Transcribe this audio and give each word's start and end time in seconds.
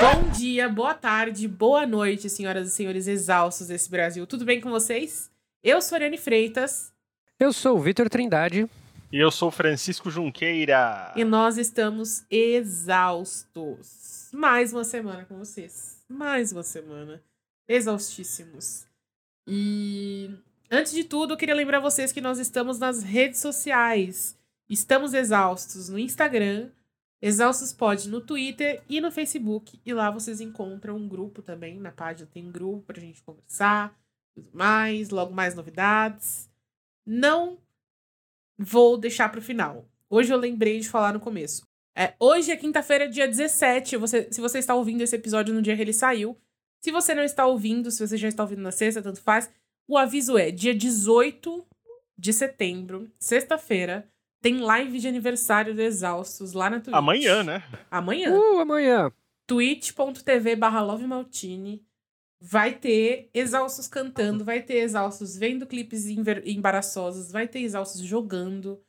Bom 0.00 0.30
dia, 0.30 0.66
boa 0.66 0.94
tarde, 0.94 1.46
boa 1.46 1.86
noite, 1.86 2.30
senhoras 2.30 2.68
e 2.68 2.70
senhores 2.70 3.06
exaustos 3.06 3.66
desse 3.66 3.90
Brasil. 3.90 4.26
Tudo 4.26 4.46
bem 4.46 4.58
com 4.58 4.70
vocês? 4.70 5.30
Eu 5.62 5.82
sou 5.82 5.96
Ariane 5.96 6.16
Freitas. 6.16 6.90
Eu 7.38 7.52
sou 7.52 7.76
o 7.76 7.80
Vitor 7.82 8.08
Trindade. 8.08 8.66
E 9.12 9.18
eu 9.18 9.30
sou 9.30 9.48
o 9.48 9.52
Francisco 9.52 10.10
Junqueira. 10.10 11.12
E 11.14 11.22
nós 11.22 11.58
estamos 11.58 12.24
exaustos. 12.30 14.30
Mais 14.32 14.72
uma 14.72 14.84
semana 14.84 15.26
com 15.26 15.36
vocês. 15.36 16.02
Mais 16.08 16.50
uma 16.50 16.62
semana. 16.62 17.22
Exaustíssimos. 17.68 18.86
E 19.46 20.30
antes 20.70 20.92
de 20.92 21.04
tudo, 21.04 21.34
eu 21.34 21.36
queria 21.36 21.54
lembrar 21.54 21.78
vocês 21.78 22.10
que 22.10 22.22
nós 22.22 22.38
estamos 22.38 22.78
nas 22.78 23.02
redes 23.02 23.40
sociais. 23.40 24.34
Estamos 24.66 25.12
exaustos 25.12 25.90
no 25.90 25.98
Instagram, 25.98 26.70
Exaustos 27.22 27.72
Pod 27.72 28.08
no 28.08 28.20
Twitter 28.20 28.82
e 28.88 29.00
no 29.00 29.10
Facebook. 29.10 29.80
E 29.84 29.92
lá 29.92 30.10
vocês 30.10 30.40
encontram 30.40 30.96
um 30.96 31.08
grupo 31.08 31.42
também. 31.42 31.78
Na 31.78 31.92
página 31.92 32.28
tem 32.32 32.46
um 32.46 32.50
grupo 32.50 32.86
pra 32.86 33.00
gente 33.00 33.22
conversar, 33.22 33.94
tudo 34.34 34.48
mais, 34.52 35.10
logo 35.10 35.34
mais 35.34 35.54
novidades. 35.54 36.48
Não 37.04 37.58
vou 38.58 38.96
deixar 38.96 39.30
pro 39.30 39.42
final. 39.42 39.86
Hoje 40.08 40.32
eu 40.32 40.38
lembrei 40.38 40.80
de 40.80 40.88
falar 40.88 41.12
no 41.12 41.20
começo. 41.20 41.62
É, 41.96 42.14
hoje 42.18 42.50
é 42.50 42.56
quinta-feira, 42.56 43.08
dia 43.08 43.28
17. 43.28 43.96
Você, 43.96 44.32
se 44.32 44.40
você 44.40 44.58
está 44.58 44.74
ouvindo 44.74 45.02
esse 45.02 45.16
episódio 45.16 45.54
no 45.54 45.62
dia 45.62 45.76
que 45.76 45.82
ele 45.82 45.92
saiu. 45.92 46.36
Se 46.80 46.90
você 46.90 47.14
não 47.14 47.22
está 47.22 47.46
ouvindo, 47.46 47.90
se 47.90 48.06
você 48.06 48.16
já 48.16 48.28
está 48.28 48.42
ouvindo 48.42 48.62
na 48.62 48.72
sexta, 48.72 49.02
tanto 49.02 49.20
faz. 49.20 49.50
O 49.86 49.98
aviso 49.98 50.38
é: 50.38 50.50
dia 50.50 50.74
18 50.74 51.66
de 52.16 52.32
setembro, 52.32 53.10
sexta-feira, 53.18 54.08
tem 54.40 54.58
live 54.60 54.98
de 54.98 55.08
aniversário 55.08 55.74
do 55.74 55.82
Exaustos 55.82 56.52
lá 56.52 56.70
na 56.70 56.80
Twitch. 56.80 56.96
Amanhã, 56.96 57.42
né? 57.42 57.62
Amanhã. 57.90 58.32
Uh, 58.32 58.60
amanhã. 58.60 59.12
twitch.tv 59.46 60.56
barra 60.56 60.80
Love 60.82 61.06
Maltini. 61.06 61.84
Vai 62.42 62.72
ter 62.72 63.28
exaustos 63.34 63.86
cantando, 63.86 64.42
vai 64.44 64.62
ter 64.62 64.78
exaustos 64.78 65.36
vendo 65.36 65.66
clipes 65.66 66.06
embaraçosos, 66.06 67.30
vai 67.30 67.46
ter 67.46 67.60
exaustos 67.60 68.00
jogando. 68.00 68.80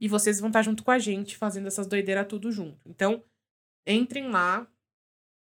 E 0.00 0.08
vocês 0.08 0.40
vão 0.40 0.48
estar 0.48 0.62
junto 0.62 0.82
com 0.82 0.90
a 0.90 0.98
gente 0.98 1.36
fazendo 1.36 1.66
essas 1.66 1.86
doideiras 1.86 2.26
tudo 2.26 2.50
junto. 2.50 2.78
Então, 2.86 3.22
entrem 3.86 4.30
lá, 4.30 4.66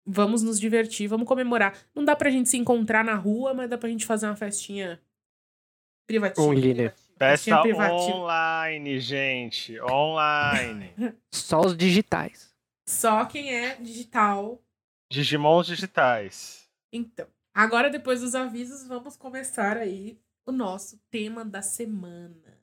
vamos 0.05 0.41
nos 0.41 0.57
divertir, 0.59 1.09
vamos 1.09 1.27
comemorar. 1.27 1.77
Não 1.94 2.05
dá 2.05 2.16
pra 2.16 2.29
gente 2.29 2.47
se 2.49 2.57
encontrar 2.57 3.03
na 3.03 3.16
rua, 3.16 3.53
mas 3.53 3.69
dá 3.69 3.77
pra 3.77 3.89
gente 3.89 4.05
fazer 4.05 4.27
uma 4.27 4.35
festinha 4.38 5.02
privativa. 6.07 6.41
Online. 6.41 6.91
Festa 7.22 7.61
online, 7.61 9.00
gente. 9.00 9.80
Online. 9.80 10.91
Só 11.31 11.61
os 11.61 11.78
digitais. 11.78 12.52
Só 12.89 13.25
quem 13.25 13.53
é 13.53 13.75
digital. 13.75 14.59
Digimons 15.11 15.67
digitais. 15.67 16.67
Então, 16.91 17.28
agora 17.53 17.91
depois 17.91 18.22
dos 18.22 18.33
avisos, 18.33 18.88
vamos 18.88 19.16
começar 19.17 19.78
aí 19.78 20.19
o 20.47 20.52
nosso 20.52 21.00
tema 21.11 21.45
da 21.45 21.61
semana. 21.61 22.59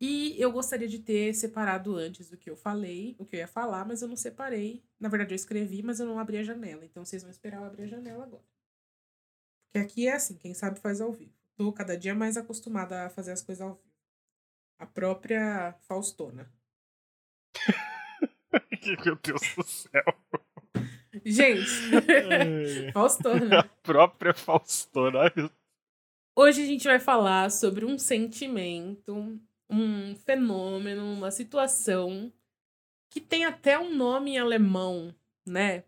E 0.00 0.34
eu 0.40 0.50
gostaria 0.50 0.88
de 0.88 1.00
ter 1.00 1.34
separado 1.34 1.96
antes 1.96 2.30
do 2.30 2.38
que 2.38 2.48
eu 2.48 2.56
falei, 2.56 3.14
o 3.18 3.26
que 3.26 3.36
eu 3.36 3.40
ia 3.40 3.48
falar, 3.48 3.84
mas 3.84 4.00
eu 4.00 4.08
não 4.08 4.16
separei. 4.16 4.82
Na 4.98 5.10
verdade, 5.10 5.34
eu 5.34 5.36
escrevi, 5.36 5.82
mas 5.82 6.00
eu 6.00 6.06
não 6.06 6.18
abri 6.18 6.38
a 6.38 6.42
janela. 6.42 6.82
Então 6.82 7.04
vocês 7.04 7.20
vão 7.20 7.30
esperar 7.30 7.58
eu 7.58 7.66
abrir 7.66 7.82
a 7.82 7.88
janela 7.88 8.24
agora. 8.24 8.44
Porque 9.66 9.84
aqui 9.84 10.08
é 10.08 10.14
assim, 10.14 10.38
quem 10.38 10.54
sabe 10.54 10.80
faz 10.80 11.02
ao 11.02 11.12
vivo 11.12 11.35
tô 11.56 11.72
cada 11.72 11.96
dia 11.96 12.14
mais 12.14 12.36
acostumada 12.36 13.06
a 13.06 13.10
fazer 13.10 13.32
as 13.32 13.42
coisas 13.42 13.62
ao 13.62 13.74
vivo. 13.74 13.96
A 14.78 14.86
própria 14.86 15.74
Faustona. 15.88 16.52
Meu 19.04 19.16
Deus 19.16 19.40
do 19.56 19.62
céu. 19.64 20.04
Gente, 21.24 21.66
Faustona. 22.92 23.60
A 23.60 23.64
própria 23.64 24.34
Faustona. 24.34 25.32
Hoje 26.36 26.62
a 26.62 26.66
gente 26.66 26.84
vai 26.84 27.00
falar 27.00 27.50
sobre 27.50 27.86
um 27.86 27.98
sentimento, 27.98 29.40
um 29.70 30.14
fenômeno, 30.14 31.14
uma 31.14 31.30
situação 31.30 32.30
que 33.10 33.20
tem 33.20 33.46
até 33.46 33.78
um 33.78 33.96
nome 33.96 34.32
em 34.32 34.38
alemão, 34.38 35.14
né? 35.46 35.84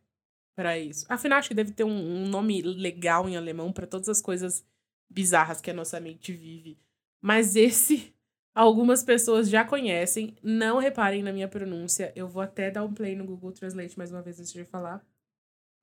Para 0.56 0.78
isso. 0.78 1.04
Afinal, 1.10 1.38
acho 1.38 1.48
que 1.48 1.54
deve 1.54 1.72
ter 1.72 1.84
um, 1.84 2.24
um 2.24 2.26
nome 2.26 2.62
legal 2.62 3.28
em 3.28 3.36
alemão 3.36 3.70
para 3.70 3.86
todas 3.86 4.08
as 4.08 4.22
coisas 4.22 4.64
bizarras 5.08 5.60
que 5.60 5.70
a 5.70 5.74
nossa 5.74 6.00
mente 6.00 6.32
vive. 6.32 6.78
Mas 7.20 7.56
esse 7.56 8.14
algumas 8.54 9.02
pessoas 9.02 9.48
já 9.48 9.64
conhecem. 9.64 10.36
Não 10.42 10.78
reparem 10.78 11.22
na 11.22 11.32
minha 11.32 11.48
pronúncia. 11.48 12.12
Eu 12.14 12.28
vou 12.28 12.42
até 12.42 12.70
dar 12.70 12.84
um 12.84 12.92
play 12.92 13.14
no 13.16 13.24
Google 13.24 13.52
Translate 13.52 13.96
mais 13.96 14.10
uma 14.10 14.22
vez 14.22 14.38
antes 14.38 14.52
de 14.52 14.64
falar. 14.64 15.04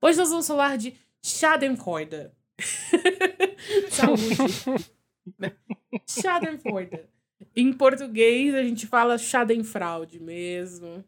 Hoje 0.02 0.18
nós 0.18 0.30
vamos 0.30 0.48
falar 0.48 0.78
de 0.78 0.96
Schadenfreude. 1.24 2.32
Saúde. 3.90 4.92
Schadenfreude. 6.08 7.06
Em 7.56 7.74
português 7.74 8.54
a 8.54 8.64
gente 8.64 8.86
fala 8.86 9.18
Schadenfraude 9.18 10.20
mesmo. 10.20 11.04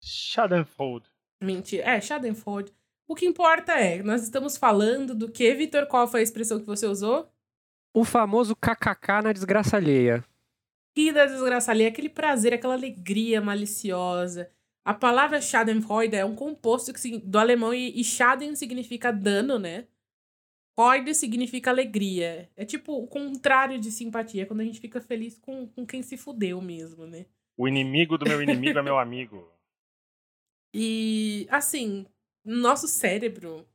Schadenfreude. 0.00 1.08
Mentira. 1.40 1.84
É, 1.84 2.00
Schadenfreude. 2.00 2.72
O 3.12 3.14
que 3.14 3.26
importa 3.26 3.74
é, 3.74 4.02
nós 4.02 4.22
estamos 4.22 4.56
falando 4.56 5.14
do 5.14 5.30
que, 5.30 5.52
Vitor? 5.52 5.86
Qual 5.86 6.08
foi 6.08 6.20
a 6.20 6.22
expressão 6.22 6.58
que 6.58 6.64
você 6.64 6.86
usou? 6.86 7.30
O 7.92 8.06
famoso 8.06 8.56
kkk 8.56 9.20
na 9.22 9.34
desgraça 9.34 9.76
alheia. 9.76 10.24
Que 10.94 11.12
da 11.12 11.26
desgraça 11.26 11.72
alheia, 11.72 11.90
aquele 11.90 12.08
prazer, 12.08 12.54
aquela 12.54 12.72
alegria 12.72 13.38
maliciosa. 13.42 14.50
A 14.82 14.94
palavra 14.94 15.42
Schadenfreude 15.42 16.16
é 16.16 16.24
um 16.24 16.34
composto 16.34 16.90
do 17.22 17.38
alemão 17.38 17.74
e, 17.74 18.00
e 18.00 18.02
Schaden 18.02 18.56
significa 18.56 19.12
dano, 19.12 19.58
né? 19.58 19.86
Freude 20.74 21.14
significa 21.14 21.68
alegria. 21.68 22.48
É 22.56 22.64
tipo 22.64 22.94
o 22.94 23.06
contrário 23.06 23.78
de 23.78 23.92
simpatia, 23.92 24.46
quando 24.46 24.60
a 24.60 24.64
gente 24.64 24.80
fica 24.80 25.02
feliz 25.02 25.38
com, 25.38 25.66
com 25.66 25.84
quem 25.84 26.02
se 26.02 26.16
fudeu 26.16 26.62
mesmo, 26.62 27.06
né? 27.06 27.26
O 27.58 27.68
inimigo 27.68 28.16
do 28.16 28.24
meu 28.24 28.42
inimigo 28.42 28.78
é 28.78 28.82
meu 28.82 28.98
amigo. 28.98 29.52
E, 30.74 31.46
assim, 31.50 32.06
nosso 32.44 32.88
cérebro, 32.88 33.66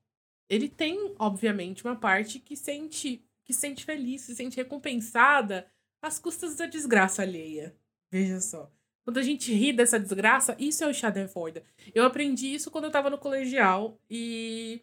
ele 0.50 0.70
tem, 0.70 1.16
obviamente, 1.20 1.84
uma 1.84 1.96
parte 1.96 2.40
que 2.40 2.56
sente, 2.56 3.24
que 3.44 3.54
sente 3.54 3.86
feliz, 3.86 4.22
se 4.22 4.36
sente 4.36 4.58
recompensada 4.58 5.70
às 6.02 6.20
custas 6.20 6.56
da 6.56 6.66
desgraça 6.66 7.22
alheia. 7.22 7.76
Veja 8.12 8.40
só. 8.40 8.72
Quando 9.04 9.20
a 9.20 9.22
gente 9.24 9.54
ri 9.54 9.72
dessa 9.72 10.00
desgraça, 10.00 10.56
isso 10.60 10.84
é 10.84 10.88
o 10.88 10.94
Schadenfreude. 10.94 11.64
Eu 11.96 12.04
aprendi 12.04 12.54
isso 12.54 12.70
quando 12.70 12.86
eu 12.86 12.92
tava 12.92 13.10
no 13.10 13.18
colegial 13.18 13.98
e 14.10 14.82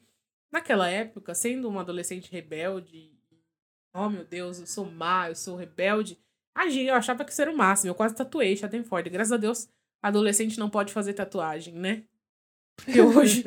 naquela 0.50 0.88
época, 0.88 1.34
sendo 1.34 1.68
uma 1.68 1.82
adolescente 1.82 2.32
rebelde, 2.32 3.12
oh 3.92 4.08
meu 4.08 4.24
Deus, 4.24 4.60
eu 4.60 4.66
sou 4.66 4.90
má, 4.90 5.28
eu 5.28 5.34
sou 5.34 5.56
rebelde, 5.56 6.18
agia, 6.54 6.90
eu 6.90 6.94
achava 6.94 7.24
que 7.24 7.32
isso 7.32 7.42
era 7.42 7.50
o 7.50 7.56
máximo. 7.56 7.90
Eu 7.90 7.94
quase 7.94 8.14
tatuei 8.14 8.56
Schadenfreude. 8.56 9.10
Graças 9.10 9.32
a 9.32 9.36
Deus, 9.36 9.68
adolescente 10.02 10.58
não 10.58 10.70
pode 10.70 10.92
fazer 10.92 11.12
tatuagem, 11.12 11.74
né? 11.74 12.04
Porque 12.76 13.00
hoje 13.00 13.44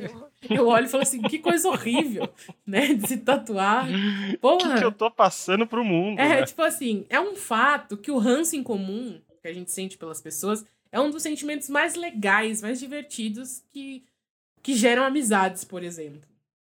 eu 0.50 0.68
olho 0.68 0.86
e 0.86 0.90
falo 0.90 1.04
assim, 1.04 1.22
que 1.22 1.40
coisa 1.40 1.68
horrível, 1.68 2.30
né? 2.66 2.94
De 2.94 3.08
se 3.08 3.18
tatuar. 3.18 3.88
O 4.42 4.58
que, 4.58 4.78
que, 4.78 4.84
eu 4.84 4.92
tô 4.92 5.10
passando 5.10 5.66
pro 5.66 5.84
mundo? 5.84 6.20
É, 6.20 6.42
né? 6.42 6.46
tipo 6.46 6.62
assim, 6.62 7.06
é 7.10 7.20
um 7.20 7.36
fato 7.36 7.98
que 7.98 8.12
o 8.12 8.18
ranço 8.18 8.56
em 8.56 8.64
comum 8.64 9.20
que 9.42 9.48
a 9.48 9.54
gente 9.54 9.72
sente 9.72 9.98
pelas 9.98 10.22
pessoas 10.22 10.66
é 10.92 11.00
um 11.00 11.10
dos 11.10 11.24
sentimentos 11.24 11.70
mais 11.70 11.96
legais, 11.96 12.62
mais 12.62 12.80
divertidos 12.80 13.64
que, 13.70 14.06
que 14.62 14.74
geram 14.74 15.04
amizades, 15.04 15.64
por 15.64 15.84
exemplo, 15.84 16.22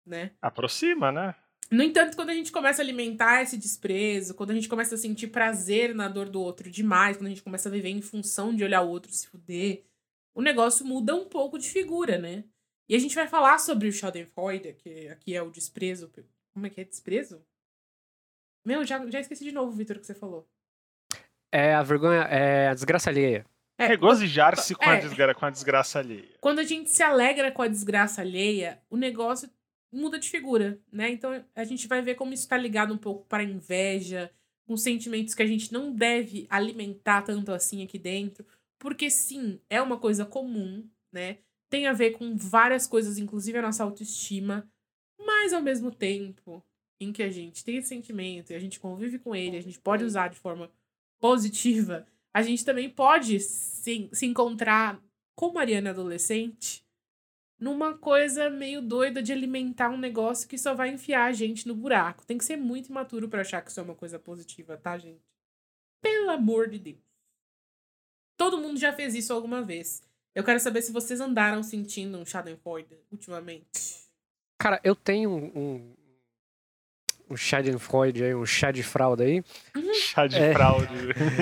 né? 0.06 0.32
Aproxima, 0.42 1.12
né? 1.12 1.36
No 1.72 1.84
entanto, 1.84 2.16
quando 2.16 2.32
a 2.32 2.34
gente 2.34 2.52
começa 2.52 2.82
a 2.82 2.86
alimentar 2.86 3.44
esse 3.44 3.56
desprezo, 3.56 4.34
quando 4.34 4.52
a 4.52 4.56
gente 4.56 4.68
começa 4.68 4.96
a 4.96 4.98
sentir 4.98 5.28
prazer 5.28 5.94
na 5.94 6.08
dor 6.08 6.28
do 6.28 6.42
outro 6.42 6.70
demais, 6.70 7.16
quando 7.16 7.28
a 7.28 7.30
gente 7.30 7.44
começa 7.44 7.70
a 7.70 7.72
viver 7.72 7.90
em 7.90 8.02
função 8.02 8.56
de 8.56 8.64
olhar 8.64 8.82
o 8.82 8.90
outro 8.90 9.12
se 9.12 9.28
fuder, 9.28 9.84
o 10.34 10.42
negócio 10.42 10.86
muda 10.86 11.16
um 11.16 11.28
pouco 11.28 11.58
de 11.58 11.70
figura, 11.70 12.18
né? 12.18 12.44
E 12.88 12.96
a 12.96 13.00
gente 13.00 13.16
vai 13.16 13.28
falar 13.28 13.60
sobre 13.60 13.88
o 13.88 13.92
Schadenfreude, 13.92 14.74
que 14.74 15.08
aqui 15.10 15.36
é 15.36 15.42
o 15.42 15.52
desprezo. 15.52 16.12
Como 16.54 16.66
é 16.66 16.70
que 16.70 16.82
é 16.82 16.84
desprezo? 16.84 17.42
Meu, 18.66 18.84
já, 18.84 19.06
já 19.10 19.20
esqueci 19.20 19.44
de 19.44 19.52
novo, 19.52 19.72
Vitor, 19.72 19.98
o 19.98 20.00
que 20.00 20.06
você 20.06 20.16
falou. 20.16 20.48
É 21.52 21.74
a 21.74 21.84
vergonha, 21.84 22.22
é 22.24 22.68
a 22.68 22.74
desgraça 22.74 23.10
alheia. 23.10 23.46
É, 23.78 23.88
Regozijar-se 23.88 24.76
com, 24.76 24.84
é, 24.84 25.00
a 25.00 25.34
com 25.34 25.46
a 25.46 25.50
desgraça 25.50 26.00
alheia. 26.00 26.36
Quando 26.42 26.60
a 26.60 26.64
gente 26.64 26.90
se 26.90 27.02
alegra 27.02 27.52
com 27.52 27.62
a 27.62 27.68
desgraça 27.68 28.22
alheia, 28.22 28.82
o 28.90 28.98
negócio 28.98 29.50
muda 29.92 30.20
de 30.20 30.30
figura, 30.30 30.80
né? 30.92 31.10
Então 31.10 31.44
a 31.56 31.64
gente 31.64 31.88
vai 31.88 32.02
ver 32.02 32.16
como 32.16 32.34
isso 32.34 32.44
está 32.44 32.58
ligado 32.58 32.94
um 32.94 32.98
pouco 32.98 33.26
para 33.26 33.44
inveja, 33.44 34.30
com 34.68 34.76
sentimentos 34.76 35.34
que 35.34 35.42
a 35.42 35.48
gente 35.48 35.72
não 35.72 35.94
deve 35.94 36.46
alimentar 36.50 37.22
tanto 37.22 37.52
assim 37.52 37.84
aqui 37.84 37.98
dentro. 37.98 38.46
Porque 38.80 39.10
sim, 39.12 39.60
é 39.70 39.82
uma 39.82 40.00
coisa 40.00 40.26
comum, 40.26 40.90
né? 41.12 41.40
Tem 41.70 41.86
a 41.86 41.94
ver 41.94 42.12
com 42.12 42.36
várias 42.36 42.88
coisas, 42.88 43.18
inclusive 43.18 43.58
a 43.58 43.62
nossa 43.62 43.84
autoestima, 43.84 44.68
mas 45.20 45.54
ao 45.54 45.62
mesmo 45.62 45.92
tempo 45.92 46.66
em 47.00 47.12
que 47.12 47.22
a 47.22 47.30
gente 47.30 47.64
tem 47.64 47.78
esse 47.78 47.90
sentimento 47.90 48.52
e 48.52 48.56
a 48.56 48.60
gente 48.60 48.80
convive 48.80 49.20
com 49.20 49.36
ele, 49.36 49.58
a 49.58 49.62
gente 49.62 49.80
pode 49.80 50.04
usar 50.04 50.30
de 50.30 50.40
forma 50.40 50.72
positiva, 51.20 52.08
a 52.34 52.42
gente 52.42 52.66
também 52.66 52.90
pode 52.90 53.40
sim, 53.40 54.10
se 54.12 54.26
encontrar 54.26 55.02
com 55.36 55.54
Mariana 55.54 55.92
adolescente 55.92 56.84
numa 57.60 57.98
coisa 57.98 58.50
meio 58.50 58.82
doida 58.82 59.22
de 59.22 59.34
alimentar 59.34 59.90
um 59.90 59.98
negócio 59.98 60.48
que 60.48 60.58
só 60.58 60.74
vai 60.74 60.90
enfiar 60.90 61.26
a 61.26 61.34
gente 61.34 61.68
no 61.68 61.76
buraco. 61.76 62.26
Tem 62.26 62.38
que 62.38 62.46
ser 62.46 62.56
muito 62.56 62.90
imaturo 62.90 63.28
para 63.28 63.42
achar 63.42 63.62
que 63.62 63.70
isso 63.70 63.80
é 63.80 63.84
uma 63.84 63.96
coisa 63.96 64.18
positiva, 64.18 64.78
tá, 64.78 64.98
gente? 64.98 65.22
Pelo 66.02 66.30
amor 66.30 66.70
de 66.70 66.80
Deus. 66.80 67.09
Todo 68.40 68.58
mundo 68.58 68.80
já 68.80 68.94
fez 68.94 69.16
isso 69.16 69.34
alguma 69.34 69.62
vez. 69.62 70.02
Eu 70.34 70.46
quero 70.46 70.62
saber 70.62 70.82
se 70.82 70.94
vocês 70.94 71.20
andaram 71.20 71.62
sentindo 71.62 72.18
um 72.18 72.26
Schadenfreude 72.26 72.98
ultimamente. 73.12 74.08
Cara, 74.58 74.80
eu 74.82 74.96
tenho 74.96 75.30
um, 75.30 75.94
um, 77.30 77.34
um 77.34 77.38
Schadenfreude 77.38 78.24
aí, 78.24 78.34
um 78.36 78.46
chá 78.46 78.72
de 78.72 78.84
fralda 78.84 79.24
aí. 79.24 79.44
Chá 79.94 80.28
de 80.28 80.38
É. 80.38 80.54
fraude. 80.54 80.88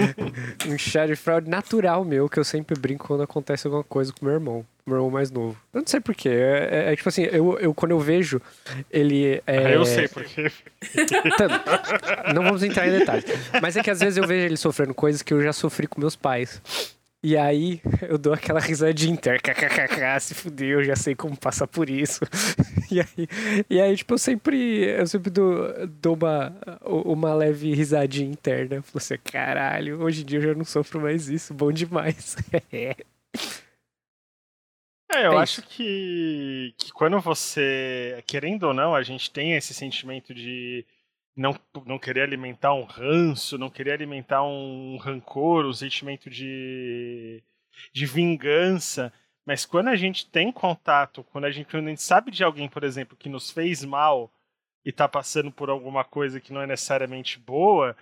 um 0.68 0.78
chá 0.78 1.06
de 1.06 1.16
fraude 1.16 1.50
natural 1.50 2.04
meu, 2.04 2.28
que 2.30 2.40
eu 2.40 2.44
sempre 2.44 2.80
brinco 2.80 3.08
quando 3.08 3.24
acontece 3.24 3.68
alguma 3.68 3.84
coisa 3.84 4.12
com 4.14 4.26
meu 4.26 4.34
irmão. 4.34 4.66
Meu 4.86 4.96
irmão 4.98 5.10
mais 5.12 5.30
novo. 5.30 5.58
Eu 5.74 5.82
não 5.82 5.88
sei 5.88 6.00
porquê. 6.00 6.30
É, 6.30 6.70
é- 6.88 6.94
é 6.94 6.96
tipo 6.96 7.10
assim, 7.10 7.24
eu, 7.24 7.60
eu 7.60 7.74
quando 7.74 7.92
eu 7.92 8.00
vejo 8.00 8.42
ele. 8.90 9.42
É, 9.46 9.76
Eu 9.76 9.86
sei 9.86 10.08
porque. 10.08 10.50
Tanto- 11.38 12.34
Não 12.34 12.44
vamos 12.44 12.64
entrar 12.64 12.88
em 12.88 12.92
detalhes. 12.98 13.26
Mas 13.62 13.76
é 13.76 13.84
que 13.84 13.90
às 13.92 14.00
vezes 14.00 14.16
eu 14.18 14.26
vejo 14.26 14.46
ele 14.46 14.56
sofrendo 14.58 14.94
coisas 14.94 15.22
que 15.22 15.34
eu 15.34 15.44
já 15.44 15.52
sofri 15.52 15.88
com 15.88 16.00
meus 16.00 16.16
pais. 16.16 16.62
E 17.28 17.36
aí 17.36 17.82
eu 18.08 18.18
dou 18.18 18.32
aquela 18.32 18.62
risadinha 18.62 19.12
interna. 19.14 19.40
KKKK, 19.40 20.20
se 20.22 20.34
fudeu, 20.34 20.80
eu 20.80 20.86
já 20.86 20.96
sei 20.96 21.14
como 21.14 21.36
passar 21.36 21.68
por 21.68 21.90
isso. 21.90 22.22
E 22.90 23.02
aí, 23.02 23.28
e 23.70 23.82
aí 23.82 23.98
tipo, 23.98 24.14
eu 24.14 24.18
sempre, 24.18 24.86
eu 24.86 25.06
sempre 25.06 25.30
dou, 25.30 25.86
dou 26.02 26.16
uma, 26.16 26.56
uma 26.86 27.34
leve 27.34 27.74
risadinha 27.74 28.32
interna. 28.32 28.82
Falei 28.82 28.96
assim, 28.96 29.18
caralho, 29.18 30.02
hoje 30.02 30.22
em 30.22 30.26
dia 30.26 30.40
eu 30.40 30.44
já 30.44 30.54
não 30.54 30.64
sofro 30.64 31.02
mais 31.02 31.28
isso, 31.28 31.54
bom 31.54 31.70
demais. 31.70 32.38
É, 35.10 35.26
eu 35.26 35.34
É 35.34 35.38
acho 35.38 35.62
que, 35.64 36.74
que 36.78 36.92
quando 36.94 37.20
você, 37.20 38.24
querendo 38.28 38.64
ou 38.64 38.74
não, 38.74 38.94
a 38.94 39.04
gente 39.04 39.32
tem 39.32 39.54
esse 39.56 39.74
sentimento 39.74 40.34
de 40.34 40.86
não, 41.38 41.56
não 41.86 42.00
querer 42.00 42.24
alimentar 42.24 42.74
um 42.74 42.84
ranço, 42.84 43.58
não 43.58 43.70
querer 43.70 43.92
alimentar 43.92 44.44
um 44.44 44.98
rancor, 44.98 45.66
um 45.66 45.74
sentimento 45.74 46.30
de, 46.30 47.44
de 47.94 48.06
vingança. 48.08 49.14
Mas 49.46 49.66
quando 49.66 49.90
a 49.90 49.96
gente 49.96 50.30
tem 50.30 50.52
contato, 50.52 51.24
quando 51.26 51.46
a, 51.46 51.52
gente, 51.52 51.70
quando 51.70 51.86
a 51.86 51.90
gente 51.90 52.02
sabe 52.02 52.32
de 52.32 52.44
alguém, 52.44 52.68
por 52.68 52.84
exemplo, 52.84 53.16
que 53.16 53.30
nos 53.30 53.52
fez 53.52 53.86
mal 53.86 54.34
e 54.84 54.92
tá 54.92 55.08
passando 55.08 55.52
por 55.52 55.70
alguma 55.70 56.04
coisa 56.04 56.42
que 56.42 56.52
não 56.52 56.62
é 56.62 56.68
necessariamente 56.68 57.40
boa, 57.40 57.96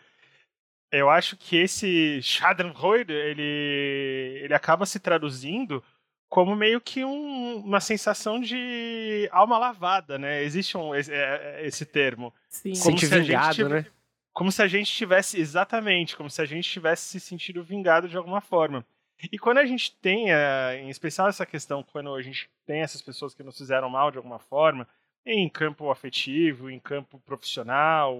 eu 0.90 1.10
acho 1.10 1.36
que 1.36 1.58
esse 1.58 2.22
Schadenfreude, 2.22 3.12
ele, 3.12 4.40
ele 4.44 4.54
acaba 4.54 4.86
se 4.86 5.00
traduzindo 5.00 5.84
como 6.30 6.56
meio 6.56 6.82
que 6.82 7.04
um- 7.06 7.58
uma 7.58 7.80
sensação 7.80 8.40
de 8.40 9.30
alma 9.32 9.58
lavada, 9.58 10.18
né? 10.18 10.44
Existe 10.44 10.78
um, 10.78 10.94
esse, 10.96 11.14
é- 11.14 11.60
é- 11.62 11.68
esse 11.68 11.86
termo. 11.86 12.34
Sim. 12.50 12.72
Como 12.74 12.76
Sente 12.98 13.08
se 13.08 13.14
a 13.14 13.18
gente 13.20 13.28
vingado, 13.28 13.70
né? 13.70 13.86
Como 14.34 14.52
se 14.52 14.62
a 14.62 14.68
gente 14.68 14.92
tivesse, 14.92 15.40
exatamente, 15.40 16.16
como 16.18 16.30
se 16.30 16.42
a 16.42 16.46
gente 16.46 16.70
tivesse 16.70 17.08
se 17.08 17.20
sentido 17.20 17.64
vingado 17.64 18.10
de 18.10 18.18
alguma 18.18 18.42
forma. 18.42 18.86
E 19.32 19.40
quando 19.40 19.60
a 19.60 19.66
gente 19.66 19.96
tem, 20.02 20.30
eh, 20.30 20.82
em 20.82 20.90
especial 20.90 21.30
essa 21.30 21.46
questão, 21.46 21.82
quando 21.84 22.14
a 22.14 22.22
gente 22.22 22.50
tem 22.66 22.82
essas 22.82 23.02
pessoas 23.02 23.34
que 23.34 23.44
nos 23.44 23.58
fizeram 23.58 23.90
mal 23.90 24.12
de 24.12 24.18
alguma 24.18 24.40
forma, 24.40 24.86
em 25.26 25.48
campo 25.48 25.90
afetivo, 25.90 26.70
em 26.70 26.80
campo 26.80 27.18
profissional, 27.20 28.14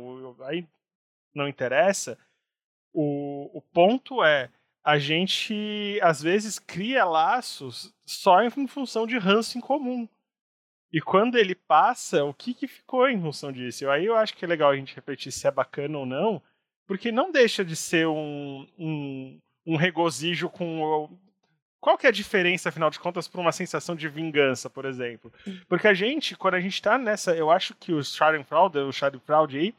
aí 0.46 0.66
não 1.34 1.50
interessa, 1.50 2.18
o, 2.94 3.52
o 3.54 3.62
ponto 3.62 4.24
é, 4.24 4.50
a 4.86 5.00
gente 5.00 6.00
às 6.04 6.22
vezes 6.22 6.60
cria 6.60 7.04
laços 7.04 7.92
só 8.06 8.44
em 8.44 8.68
função 8.68 9.08
de 9.08 9.18
ranço 9.18 9.58
em 9.58 9.62
comum. 9.62 10.08
E 10.94 11.02
quando 11.02 11.38
ele 11.38 11.56
passa, 11.56 12.24
o 12.24 12.34
que, 12.34 12.54
que 12.54 12.68
ficou 12.68 13.10
em 13.10 13.20
função 13.20 13.52
disso? 13.52 13.90
Aí 13.90 14.06
eu 14.06 14.16
acho 14.16 14.36
que 14.36 14.46
é 14.46 14.48
legal 14.48 14.70
a 14.70 14.76
gente 14.76 14.96
refletir 14.96 15.32
se 15.32 15.48
é 15.48 15.52
bacana 15.52 15.98
ou 15.98 16.06
não, 16.06 16.42
porque 16.88 17.12
não 17.12 17.32
deixa 17.32 17.66
de 17.66 17.76
ser 17.76 18.08
um, 18.08 18.68
um, 18.78 19.40
um 19.66 19.76
regozijo 19.76 20.48
com. 20.50 21.10
Qual 21.82 21.98
que 21.98 22.06
é 22.06 22.10
a 22.10 22.14
diferença, 22.14 22.70
afinal 22.70 22.90
de 22.90 23.00
contas, 23.00 23.28
para 23.28 23.42
uma 23.42 23.52
sensação 23.52 23.96
de 23.96 24.08
vingança, 24.08 24.70
por 24.70 24.86
exemplo? 24.86 25.34
Porque 25.68 25.88
a 25.88 25.94
gente, 25.94 26.36
quando 26.36 26.56
a 26.56 26.62
gente 26.62 26.82
tá 26.82 26.98
nessa. 26.98 27.36
Eu 27.36 27.50
acho 27.50 27.74
que 27.76 27.92
o 27.92 28.04
Schadenfreude, 28.04 28.78
o 28.80 28.92
Schadenfreude 28.92 29.58
aí, 29.58 29.76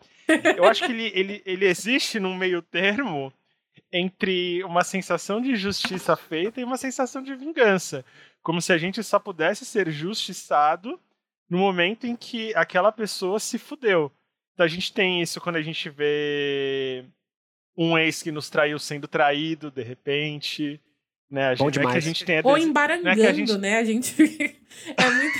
eu 0.57 0.65
acho 0.65 0.85
que 0.85 0.93
ele, 0.93 1.13
ele, 1.15 1.43
ele 1.47 1.65
existe 1.65 2.19
num 2.21 2.35
meio 2.35 2.61
termo 2.61 3.33
entre 3.93 4.63
uma 4.65 4.83
sensação 4.85 5.41
de 5.41 5.57
justiça 5.57 6.17
feita 6.17 6.61
e 6.61 6.65
uma 6.65 6.77
sensação 6.77 7.23
de 7.23 7.35
vingança. 7.35 8.05
Como 8.43 8.61
se 8.63 8.73
a 8.73 8.79
gente 8.79 9.03
só 9.03 9.19
pudesse 9.19 9.65
ser 9.65 9.91
justiçado 9.91 11.01
no 11.49 11.59
momento 11.59 12.07
em 12.07 12.15
que 12.17 12.55
aquela 12.55 12.91
pessoa 12.93 13.39
se 13.41 13.59
fudeu. 13.59 14.11
Então 14.55 14.65
a 14.65 14.69
gente 14.69 14.93
tem 14.93 15.21
isso 15.23 15.41
quando 15.41 15.57
a 15.57 15.63
gente 15.63 15.89
vê 15.91 17.05
um 17.77 17.97
ex 17.99 18.23
que 18.23 18.33
nos 18.33 18.49
traiu 18.49 18.79
sendo 18.79 19.07
traído 19.07 19.71
de 19.71 19.83
repente. 19.83 20.81
Né? 21.31 21.49
A 21.51 21.57
Bom 21.57 21.67
gente, 21.67 21.81
não 21.81 21.83
é 21.83 21.93
que 21.93 21.97
a 21.99 22.01
demais. 22.01 22.05
gente 22.05 22.25
tenha 22.25 22.41
Ou 22.45 22.55
dese- 22.55 22.69
embarangando, 22.69 23.05
não 23.05 23.11
é 23.13 23.17
que 23.17 23.27
a 23.27 23.33
gente- 23.33 23.59
né? 23.59 23.77
A 23.79 23.85
gente. 23.85 24.15
é 24.97 25.11
muito. 25.11 25.39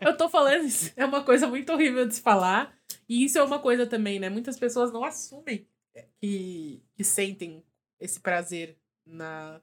Eu 0.04 0.16
tô 0.16 0.28
falando 0.28 0.64
isso. 0.64 0.92
É 0.96 1.04
uma 1.04 1.22
coisa 1.22 1.46
muito 1.46 1.72
horrível 1.72 2.06
de 2.06 2.14
se 2.16 2.20
falar. 2.20 2.76
E 3.08 3.24
isso 3.24 3.38
é 3.38 3.42
uma 3.42 3.58
coisa 3.58 3.86
também, 3.86 4.18
né? 4.18 4.28
Muitas 4.28 4.58
pessoas 4.58 4.92
não 4.92 5.04
assumem 5.04 5.66
que, 6.20 6.82
que 6.94 7.04
sentem 7.04 7.62
esse 8.00 8.20
prazer 8.20 8.78
na, 9.06 9.60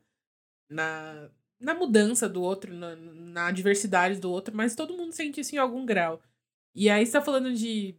na, 0.70 1.30
na 1.60 1.74
mudança 1.76 2.30
do 2.30 2.42
outro, 2.42 2.74
na, 2.74 2.96
na 2.96 3.52
diversidade 3.52 4.20
do 4.20 4.32
outro, 4.32 4.56
mas 4.56 4.76
todo 4.76 4.96
mundo 4.98 5.14
sente 5.14 5.42
isso 5.42 5.56
em 5.56 5.60
algum 5.60 5.86
grau. 5.86 6.22
E 6.76 6.90
aí 6.90 7.06
você 7.06 7.14
tá 7.14 7.22
falando 7.22 7.54
de, 7.54 7.96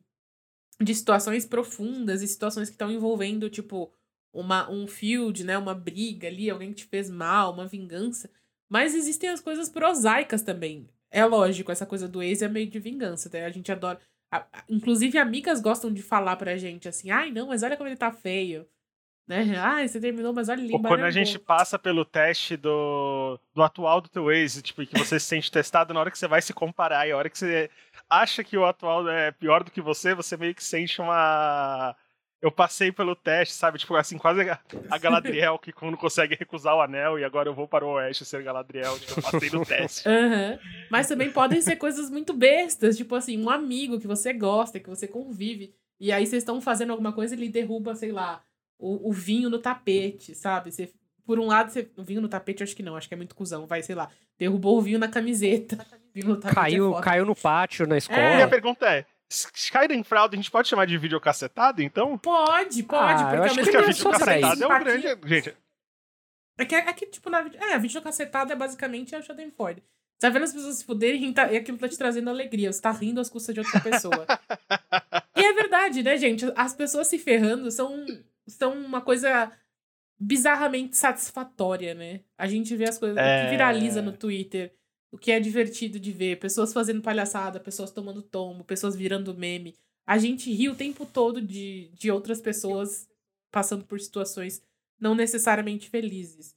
de 0.80 0.94
situações 0.94 1.46
profundas 1.46 2.22
e 2.22 2.28
situações 2.28 2.68
que 2.68 2.74
estão 2.74 2.90
envolvendo, 2.92 3.48
tipo, 3.48 3.92
uma, 4.32 4.70
um 4.70 4.86
field, 4.86 5.44
né? 5.44 5.56
Uma 5.56 5.74
briga 5.74 6.28
ali, 6.28 6.50
alguém 6.50 6.70
que 6.70 6.82
te 6.82 6.84
fez 6.86 7.08
mal, 7.10 7.52
uma 7.52 7.66
vingança. 7.66 8.30
Mas 8.68 8.94
existem 8.94 9.30
as 9.30 9.40
coisas 9.40 9.68
prosaicas 9.70 10.42
também. 10.42 10.88
É 11.10 11.24
lógico, 11.24 11.72
essa 11.72 11.86
coisa 11.86 12.08
do 12.08 12.22
ex 12.22 12.42
é 12.42 12.48
meio 12.48 12.68
de 12.68 12.78
vingança, 12.78 13.30
né? 13.32 13.44
A 13.44 13.50
gente 13.50 13.70
adora. 13.72 13.98
a- 14.30 14.46
a- 14.52 14.64
inclusive, 14.68 15.18
amigas 15.18 15.60
gostam 15.60 15.92
de 15.92 16.02
falar 16.02 16.36
pra 16.36 16.56
gente 16.56 16.88
assim: 16.88 17.10
ai, 17.10 17.30
não, 17.30 17.46
mas 17.48 17.62
olha 17.62 17.76
como 17.76 17.88
ele 17.88 17.96
tá 17.96 18.12
feio. 18.12 18.68
Né? 19.26 19.56
Ai, 19.58 19.88
você 19.88 20.00
terminou, 20.00 20.32
mas 20.32 20.48
olha 20.48 20.62
Ou 20.62 20.68
quando 20.80 20.84
a 20.84 20.94
embarangou." 20.94 21.10
gente 21.10 21.38
passa 21.38 21.78
pelo 21.78 22.04
teste 22.04 22.56
do, 22.56 23.38
do 23.52 23.62
atual 23.62 24.00
do 24.00 24.08
teu 24.08 24.30
ex, 24.30 24.62
tipo, 24.62 24.86
que 24.86 24.96
você 24.98 25.18
se 25.18 25.26
sente 25.26 25.50
testado 25.50 25.92
na 25.92 25.98
hora 25.98 26.10
que 26.10 26.18
você 26.18 26.28
vai 26.28 26.40
se 26.40 26.54
comparar, 26.54 27.08
e 27.08 27.12
a 27.12 27.16
hora 27.16 27.28
que 27.28 27.36
você 27.36 27.68
acha 28.08 28.44
que 28.44 28.56
o 28.56 28.64
atual 28.64 29.08
é 29.08 29.32
pior 29.32 29.64
do 29.64 29.70
que 29.70 29.80
você, 29.80 30.14
você 30.14 30.36
meio 30.36 30.54
que 30.54 30.62
sente 30.62 31.00
uma. 31.00 31.96
Eu 32.40 32.52
passei 32.52 32.92
pelo 32.92 33.16
teste, 33.16 33.54
sabe? 33.54 33.78
Tipo, 33.78 33.96
assim, 33.96 34.18
quase 34.18 34.48
a, 34.48 34.98
Galadriel 34.98 35.58
que 35.58 35.72
quando 35.72 35.96
consegue 35.96 36.36
recusar 36.36 36.76
o 36.76 36.82
anel 36.82 37.18
e 37.18 37.24
agora 37.24 37.48
eu 37.48 37.54
vou 37.54 37.66
para 37.66 37.84
o 37.84 37.94
oeste 37.94 38.24
ser 38.24 38.44
Galadriel, 38.44 38.96
tipo, 39.00 39.18
eu 39.18 39.22
passei 39.22 39.50
no 39.50 39.64
teste. 39.64 40.06
Aham. 40.06 40.58
Mas 40.90 41.08
também 41.08 41.32
podem 41.32 41.60
ser 41.62 41.76
coisas 41.76 42.10
muito 42.10 42.32
bestas, 42.34 42.96
tipo 42.96 43.14
assim, 43.14 43.42
um 43.42 43.50
amigo 43.50 43.98
que 43.98 44.06
você 44.06 44.32
gosta, 44.32 44.78
que 44.78 44.88
você 44.88 45.08
convive, 45.08 45.74
e 45.98 46.12
aí 46.12 46.26
vocês 46.26 46.42
estão 46.42 46.60
fazendo 46.60 46.90
alguma 46.90 47.12
coisa 47.12 47.34
e 47.34 47.38
ele 47.38 47.48
derruba, 47.48 47.96
sei 47.96 48.12
lá, 48.12 48.42
o, 48.78 49.08
o 49.10 49.12
vinho 49.12 49.48
no 49.50 49.58
tapete, 49.58 50.34
sabe? 50.34 50.70
Você, 50.72 50.92
por 51.24 51.38
um 51.38 51.46
lado, 51.46 51.70
você, 51.70 51.90
o 51.96 52.02
vinho 52.02 52.20
no 52.20 52.28
tapete, 52.28 52.62
acho 52.62 52.74
que 52.76 52.82
não, 52.82 52.96
acho 52.96 53.08
que 53.08 53.14
é 53.14 53.16
muito 53.16 53.34
cuzão, 53.34 53.66
vai, 53.66 53.82
sei 53.82 53.94
lá, 53.94 54.08
derrubou 54.38 54.78
o 54.78 54.82
vinho 54.82 54.98
na 54.98 55.08
camiseta. 55.08 55.84
Vinho 56.14 56.28
no 56.28 56.36
tapete 56.36 56.58
é 56.58 56.62
Caiu, 56.62 56.90
foda. 56.92 57.02
caiu 57.04 57.24
no 57.26 57.34
pátio, 57.36 57.86
na 57.86 57.96
escola. 57.98 58.20
E 58.20 58.42
a 58.42 58.48
pergunta 58.48 58.86
é: 58.86 59.04
Schadenfreude 59.30 60.34
a 60.34 60.38
gente 60.38 60.50
pode 60.50 60.68
chamar 60.68 60.86
de 60.86 60.96
videocassetado, 60.96 61.82
então? 61.82 62.16
Pode, 62.18 62.82
pode, 62.84 63.22
Ah, 63.22 63.34
eu 63.34 63.42
porque 63.42 63.76
acho 63.76 63.76
ao 63.76 63.86
mesmo 63.86 64.10
a 64.10 64.16
é 64.16 64.40
tempo 64.40 64.62
é 64.62 64.66
um 64.66 64.78
grande. 64.84 65.28
Gente, 65.28 65.56
É 66.58 66.64
que, 66.64 66.74
é 66.74 66.92
que, 66.92 67.06
tipo, 67.06 67.28
na 67.28 67.42
vídeo. 67.42 67.58
É, 67.60 67.74
a 67.74 67.78
videocassetada 67.78 68.52
é 68.52 68.56
basicamente 68.56 69.14
a 69.14 69.20
Schadenfreude. 69.20 69.82
Você 70.18 70.20
tá 70.20 70.30
vendo 70.30 70.44
as 70.44 70.52
pessoas 70.52 70.76
se 70.76 70.84
fuderem 70.84 71.28
e, 71.28 71.32
tá, 71.34 71.52
e 71.52 71.56
aquilo 71.58 71.76
tá 71.76 71.88
te 71.88 71.98
trazendo 71.98 72.30
alegria. 72.30 72.72
Você 72.72 72.80
tá 72.80 72.90
rindo 72.90 73.20
às 73.20 73.28
custas 73.28 73.54
de 73.54 73.60
outra 73.60 73.78
pessoa. 73.80 74.26
e 75.36 75.44
é 75.44 75.52
verdade, 75.52 76.02
né, 76.02 76.16
gente? 76.16 76.50
As 76.56 76.72
pessoas 76.72 77.06
se 77.08 77.18
ferrando 77.18 77.70
são, 77.70 78.06
são 78.46 78.72
uma 78.78 79.00
coisa 79.00 79.52
bizarramente 80.18 80.96
satisfatória, 80.96 81.94
né? 81.94 82.20
A 82.38 82.46
gente 82.46 82.74
vê 82.76 82.88
as 82.88 82.98
coisas. 82.98 83.16
É. 83.16 83.44
que 83.44 83.50
viraliza 83.50 84.00
no 84.00 84.12
Twitter. 84.12 84.74
O 85.10 85.18
que 85.18 85.30
é 85.30 85.40
divertido 85.40 85.98
de 85.98 86.12
ver. 86.12 86.38
Pessoas 86.38 86.72
fazendo 86.72 87.02
palhaçada, 87.02 87.60
pessoas 87.60 87.90
tomando 87.90 88.22
tombo, 88.22 88.64
pessoas 88.64 88.96
virando 88.96 89.36
meme. 89.36 89.74
A 90.06 90.18
gente 90.18 90.52
ri 90.52 90.68
o 90.68 90.74
tempo 90.74 91.04
todo 91.04 91.40
de, 91.40 91.90
de 91.94 92.10
outras 92.10 92.40
pessoas 92.40 93.08
passando 93.50 93.84
por 93.84 94.00
situações 94.00 94.62
não 95.00 95.14
necessariamente 95.14 95.90
felizes. 95.90 96.54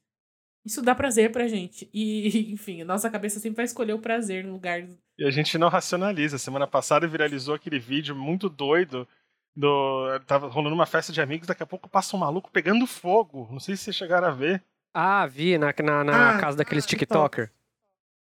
Isso 0.65 0.81
dá 0.81 0.93
prazer 0.93 1.31
pra 1.31 1.47
gente. 1.47 1.89
E, 1.93 2.51
enfim, 2.53 2.81
a 2.81 2.85
nossa 2.85 3.09
cabeça 3.09 3.39
sempre 3.39 3.57
vai 3.57 3.65
escolher 3.65 3.93
o 3.93 3.99
prazer 3.99 4.43
no 4.43 4.53
lugar. 4.53 4.87
E 5.17 5.25
a 5.25 5.31
gente 5.31 5.57
não 5.57 5.69
racionaliza. 5.69 6.37
Semana 6.37 6.67
passada 6.67 7.07
viralizou 7.07 7.55
aquele 7.55 7.79
vídeo 7.79 8.15
muito 8.15 8.49
doido 8.49 9.07
do. 9.55 10.19
Tava 10.25 10.47
rolando 10.47 10.75
uma 10.75 10.85
festa 10.85 11.11
de 11.11 11.21
amigos, 11.21 11.47
daqui 11.47 11.63
a 11.63 11.67
pouco 11.67 11.89
passa 11.89 12.15
um 12.15 12.19
maluco 12.19 12.49
pegando 12.51 12.85
fogo. 12.87 13.47
Não 13.51 13.59
sei 13.59 13.75
se 13.75 13.83
vocês 13.85 13.95
chegaram 13.95 14.27
a 14.27 14.31
ver. 14.31 14.63
Ah, 14.93 15.25
vi 15.27 15.57
na, 15.57 15.73
na, 15.83 16.03
na 16.03 16.29
Ah, 16.35 16.39
casa 16.39 16.57
daqueles 16.57 16.85
TikTok. 16.85 17.35
TikToker. 17.47 17.51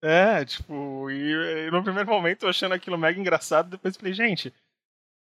É, 0.03 0.45
tipo, 0.45 1.09
e, 1.09 1.67
e 1.67 1.71
no 1.71 1.83
primeiro 1.83 2.09
momento 2.09 2.43
eu 2.43 2.49
achando 2.49 2.73
aquilo 2.73 2.97
mega 2.97 3.19
engraçado, 3.19 3.69
depois 3.69 3.97
falei, 3.97 4.13
gente, 4.13 4.53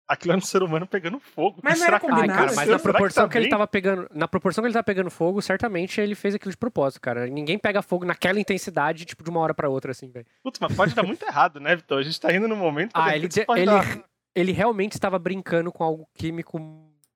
aquilo 0.06 0.32
era 0.32 0.38
um 0.38 0.42
ser 0.44 0.62
humano 0.62 0.86
pegando 0.86 1.18
fogo. 1.18 1.60
Mas 1.62 1.74
que 1.74 1.78
não 1.80 1.84
será 1.86 1.96
era 1.96 2.00
que 2.00 2.06
combinado? 2.06 2.32
Ai, 2.32 2.46
cara, 2.46 2.56
mas 2.56 2.68
na 2.68 2.78
proporção 2.78 3.24
tá 3.24 3.30
que 3.30 3.38
ele 3.38 3.48
tava 3.48 3.66
pegando. 3.66 4.08
Na 4.12 4.28
proporção 4.28 4.62
que 4.62 4.66
ele 4.66 4.74
tava 4.74 4.84
pegando 4.84 5.10
fogo, 5.10 5.40
certamente 5.40 6.00
ele 6.00 6.14
fez 6.14 6.34
aquilo 6.34 6.50
de 6.50 6.56
propósito, 6.58 7.00
cara. 7.00 7.26
Ninguém 7.26 7.58
pega 7.58 7.80
fogo 7.80 8.04
naquela 8.04 8.38
intensidade, 8.38 9.04
tipo, 9.06 9.22
de 9.24 9.30
uma 9.30 9.40
hora 9.40 9.54
pra 9.54 9.68
outra, 9.70 9.92
assim, 9.92 10.10
velho. 10.10 10.26
Putz, 10.42 10.58
mas 10.60 10.74
pode 10.76 10.94
dar 10.94 11.02
muito 11.02 11.22
errado, 11.24 11.60
né, 11.60 11.76
Vitor? 11.76 11.98
A 11.98 12.02
gente 12.02 12.20
tá 12.20 12.34
indo 12.34 12.46
no 12.48 12.56
momento 12.56 12.92
que 12.92 13.00
Ah, 13.00 13.16
ele, 13.16 13.28
ele, 13.56 13.64
dar- 13.66 14.04
ele 14.34 14.52
realmente 14.52 14.92
estava 14.92 15.18
brincando 15.18 15.70
com 15.70 15.84
algo 15.84 16.08
químico 16.14 16.58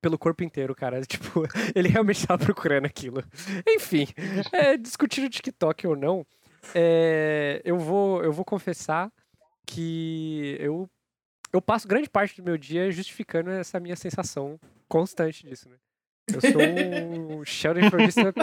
pelo 0.00 0.18
corpo 0.18 0.44
inteiro, 0.44 0.74
cara. 0.74 1.00
Tipo, 1.06 1.44
ele 1.74 1.88
realmente 1.88 2.18
estava 2.18 2.44
procurando 2.44 2.86
aquilo. 2.86 3.22
Enfim, 3.66 4.06
é, 4.52 4.76
discutir 4.76 5.24
o 5.24 5.30
TikTok 5.30 5.86
ou 5.86 5.96
não, 5.96 6.26
é, 6.74 7.60
eu, 7.64 7.78
vou, 7.78 8.22
eu 8.22 8.32
vou 8.32 8.44
confessar 8.44 9.10
que 9.66 10.56
eu, 10.60 10.88
eu 11.52 11.60
passo 11.60 11.88
grande 11.88 12.08
parte 12.08 12.40
do 12.40 12.44
meu 12.44 12.56
dia 12.56 12.90
justificando 12.90 13.50
essa 13.50 13.78
minha 13.78 13.96
sensação 13.96 14.58
constante 14.88 15.46
disso, 15.46 15.68
né? 15.68 15.76
Eu 16.26 16.40
sou 16.40 17.40
um 17.40 17.44
Sheldon 17.46 17.86
improvista, 17.86 18.34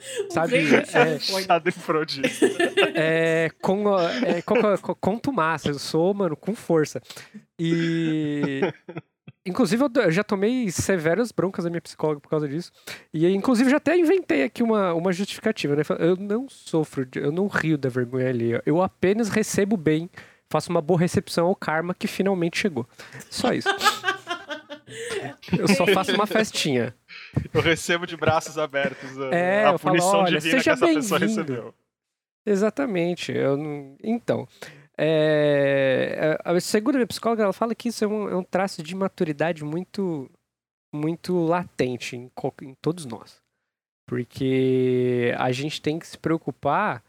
sabe? 0.30 0.56
É, 0.94 1.18
Chado 1.18 1.68
improviso. 1.68 2.22
é, 2.94 3.50
com, 3.60 3.98
é, 3.98 4.42
com, 4.42 4.56
com, 4.78 4.94
contumaz, 4.94 5.64
eu 5.64 5.78
sou, 5.78 6.12
mano, 6.14 6.36
com 6.36 6.54
força. 6.54 7.00
E. 7.58 8.60
Inclusive, 9.46 9.82
eu, 9.82 10.02
eu 10.02 10.10
já 10.10 10.22
tomei 10.22 10.70
severas 10.70 11.32
broncas 11.32 11.64
da 11.64 11.70
minha 11.70 11.80
psicóloga 11.80 12.20
por 12.20 12.28
causa 12.28 12.46
disso. 12.46 12.70
E, 13.14 13.26
inclusive, 13.28 13.70
já 13.70 13.78
até 13.78 13.96
inventei 13.96 14.42
aqui 14.42 14.62
uma, 14.62 14.92
uma 14.92 15.10
justificativa, 15.12 15.74
né? 15.74 15.82
Eu 15.98 16.16
não 16.16 16.48
sofro, 16.48 17.06
de- 17.06 17.18
eu 17.18 17.32
não 17.32 17.46
rio 17.46 17.78
da 17.78 17.88
vergonha 17.88 18.28
ali. 18.28 18.50
Eu 18.66 18.82
apenas 18.82 19.30
recebo 19.30 19.76
bem, 19.76 20.10
faço 20.50 20.68
uma 20.70 20.82
boa 20.82 21.00
recepção 21.00 21.46
ao 21.46 21.56
karma 21.56 21.94
que 21.94 22.06
finalmente 22.06 22.58
chegou. 22.58 22.86
Só 23.30 23.52
isso. 23.52 23.68
Eu 25.58 25.68
só 25.68 25.86
faço 25.86 26.12
uma 26.14 26.26
festinha. 26.26 26.94
Eu 27.52 27.60
recebo 27.60 28.06
de 28.06 28.16
braços 28.16 28.56
abertos 28.58 29.18
a, 29.20 29.26
É, 29.34 29.64
a 29.66 29.72
eu 29.72 29.78
falo, 29.78 29.96
punição 29.96 30.20
olha, 30.20 30.38
divina 30.40 30.62
que 30.62 30.70
essa 30.70 30.86
pessoa 30.86 31.18
recebeu. 31.20 31.74
Exatamente. 32.46 33.32
Eu 33.32 33.56
não... 33.56 33.96
Então, 34.02 34.46
é... 34.96 36.38
a 36.44 36.52
a 36.52 36.60
segunda 36.60 36.98
minha 36.98 37.06
psicóloga, 37.06 37.42
ela 37.44 37.52
fala 37.52 37.74
que 37.74 37.88
isso 37.88 38.04
é 38.04 38.08
um, 38.08 38.28
é 38.28 38.36
um 38.36 38.42
traço 38.44 38.82
de 38.82 38.94
maturidade 38.94 39.64
muito, 39.64 40.30
muito 40.94 41.38
latente 41.44 42.16
em, 42.16 42.28
co- 42.34 42.54
em 42.62 42.74
todos 42.80 43.04
nós. 43.06 43.40
Porque 44.06 45.34
a 45.38 45.52
gente 45.52 45.82
tem 45.82 45.98
que 45.98 46.06
se 46.06 46.16
preocupar 46.16 47.02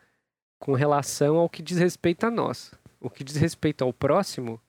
com 0.59 0.73
relação 0.73 1.37
ao 1.37 1.47
que 1.49 1.61
diz 1.61 1.77
respeito 1.77 2.25
a 2.25 2.31
nós. 2.31 2.73
O 2.99 3.09
que 3.09 3.23
diz 3.23 3.37
respeito 3.37 3.83
ao 3.83 3.93
próximo, 3.93 4.59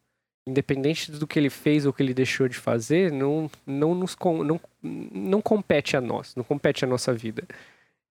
independente 0.47 1.13
do 1.13 1.27
que 1.27 1.39
ele 1.39 1.51
fez 1.51 1.87
ou 1.87 1.93
que 1.93 2.03
ele 2.03 2.15
deixou 2.15 2.49
de 2.49 2.57
fazer, 2.57 3.13
não, 3.13 3.51
não, 3.67 3.95
nos, 3.95 4.17
não, 4.45 4.61
não 4.83 5.41
compete 5.41 5.97
a 5.97 6.01
nós, 6.01 6.35
não 6.35 6.45
compete 6.45 6.85
à 6.85 6.89
nossa 6.89 7.13
vida. 7.13 7.45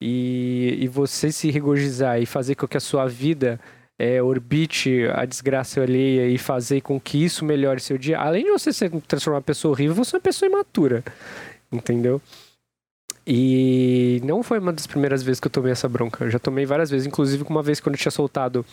E, 0.02 0.78
e 0.80 0.88
você 0.88 1.32
se 1.32 1.52
regozijar 1.52 2.22
e 2.22 2.26
fazer 2.26 2.56
com 2.56 2.68
que 2.68 2.78
a 2.78 2.80
sua 2.80 3.08
vida 3.08 3.60
é, 3.98 4.24
orbite 4.24 5.06
a 5.14 5.26
desgraça 5.26 5.82
alheia 5.82 6.30
e 6.30 6.38
fazer 6.38 6.80
com 6.82 7.00
que 7.00 7.22
isso 7.22 7.44
melhore 7.44 7.82
seu 7.82 7.98
dia, 7.98 8.18
além 8.18 8.46
de 8.46 8.52
você 8.52 8.72
se 8.72 8.90
transformar 9.02 9.40
uma 9.40 9.44
pessoa 9.44 9.74
horrível, 9.74 9.94
você 9.94 10.16
é 10.16 10.18
uma 10.18 10.24
pessoa 10.24 10.50
imatura. 10.50 11.04
Entendeu? 11.72 12.22
E 13.32 14.20
não 14.24 14.42
foi 14.42 14.58
uma 14.58 14.74
das 14.74 14.88
primeiras 14.88 15.22
vezes 15.22 15.40
que 15.40 15.46
eu 15.46 15.52
tomei 15.52 15.72
essa 15.72 15.88
bronca. 15.88 16.26
Eu 16.26 16.32
já 16.32 16.40
tomei 16.40 16.66
várias 16.66 16.90
vezes, 16.90 17.06
inclusive 17.06 17.46
uma 17.48 17.62
vez 17.62 17.80
quando 17.80 17.94
eu 17.94 18.00
tinha 18.00 18.12
soltado 18.12 18.66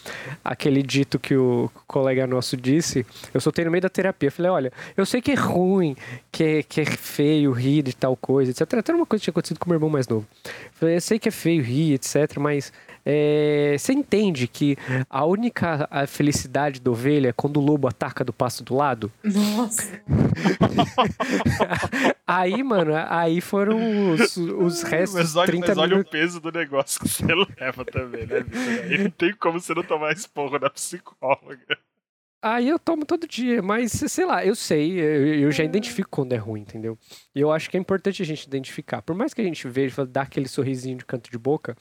aquele 0.43 0.83
dito 0.83 1.19
que 1.19 1.37
o 1.37 1.71
colega 1.87 2.27
nosso 2.27 2.57
disse, 2.57 3.05
eu 3.35 3.41
soltei 3.43 3.67
no 3.67 3.71
meio 3.71 3.83
da 3.83 3.91
terapia. 3.91 4.29
Eu 4.29 4.33
falei, 4.33 4.51
olha, 4.51 4.73
eu 4.97 5.05
sei 5.05 5.21
que 5.21 5.33
é 5.33 5.35
ruim, 5.35 5.95
que 6.33 6.43
é, 6.43 6.63
que 6.63 6.81
é 6.81 6.87
feio 6.87 7.53
rir 7.53 7.83
de 7.83 7.95
tal 7.95 8.17
coisa, 8.17 8.51
etc. 8.51 8.63
Até 8.79 8.95
uma 8.95 9.05
coisa 9.05 9.21
que 9.21 9.25
tinha 9.25 9.33
acontecido 9.33 9.59
com 9.59 9.67
o 9.67 9.69
meu 9.69 9.77
irmão 9.77 9.91
mais 9.91 10.09
novo. 10.09 10.27
Eu 10.47 10.51
falei, 10.73 10.97
eu 10.97 11.01
sei 11.03 11.19
que 11.19 11.29
é 11.29 11.33
feio 11.33 11.63
rir, 11.63 11.93
etc., 11.93 12.39
mas 12.39 12.73
é, 13.09 13.77
você 13.79 13.93
entende 13.93 14.49
que 14.49 14.77
a 15.09 15.25
única 15.25 15.87
a 15.89 16.09
felicidade 16.09 16.81
da 16.81 16.91
ovelha 16.91 17.29
é 17.29 17.33
quando 17.33 17.59
o 17.59 17.65
lobo 17.65 17.87
ataca 17.87 18.25
do 18.25 18.33
pasto 18.33 18.65
do 18.65 18.75
lado? 18.75 19.13
Nossa. 19.23 20.03
Aí, 22.27 22.65
mano, 22.65 22.93
aí 23.09 23.41
foram 23.41 24.11
os, 24.11 24.37
os 24.37 24.83
restos 24.83 25.15
Mas 25.15 25.37
olha, 25.37 25.47
30 25.47 25.67
mas 25.69 25.79
olha 25.79 25.87
o 25.87 25.91
minutos. 25.99 26.11
peso 26.11 26.41
do 26.41 26.51
negócio 26.51 27.01
que 27.01 27.09
você 27.09 27.25
leva 27.61 27.85
também, 27.85 28.27
né, 28.27 28.41
Vitor? 28.41 28.91
Aí 28.91 28.99
não 29.05 29.11
tem 29.11 29.33
como 29.35 29.61
você 29.61 29.73
não 29.73 29.85
tomar 29.85 30.13
esporro 30.13 30.59
da 30.59 30.69
psicóloga. 30.69 31.79
Aí 32.43 32.69
eu 32.69 32.79
tomo 32.79 33.05
todo 33.05 33.27
dia, 33.27 33.63
mas 33.63 33.93
sei 33.93 34.27
lá, 34.27 34.45
eu 34.45 34.55
sei, 34.55 35.01
eu, 35.01 35.35
eu 35.41 35.53
já 35.53 35.65
identifico 35.65 36.11
quando 36.11 36.33
é 36.33 36.37
ruim, 36.37 36.61
entendeu? 36.61 36.99
E 37.35 37.41
eu 37.41 37.51
acho 37.51 37.71
que 37.71 37.77
é 37.77 37.81
importante 37.81 38.23
a 38.23 38.27
gente 38.27 38.45
identificar. 38.45 39.03
Por 39.03 39.17
mais 39.17 39.33
que 39.33 39.41
a 39.41 39.45
gente 39.45 39.67
veja, 39.69 40.05
dá 40.05 40.23
aquele 40.23 40.49
sorrisinho 40.49 40.99
de 40.99 41.05
canto 41.05 41.31
de 41.31 41.39
boca, 41.39 41.77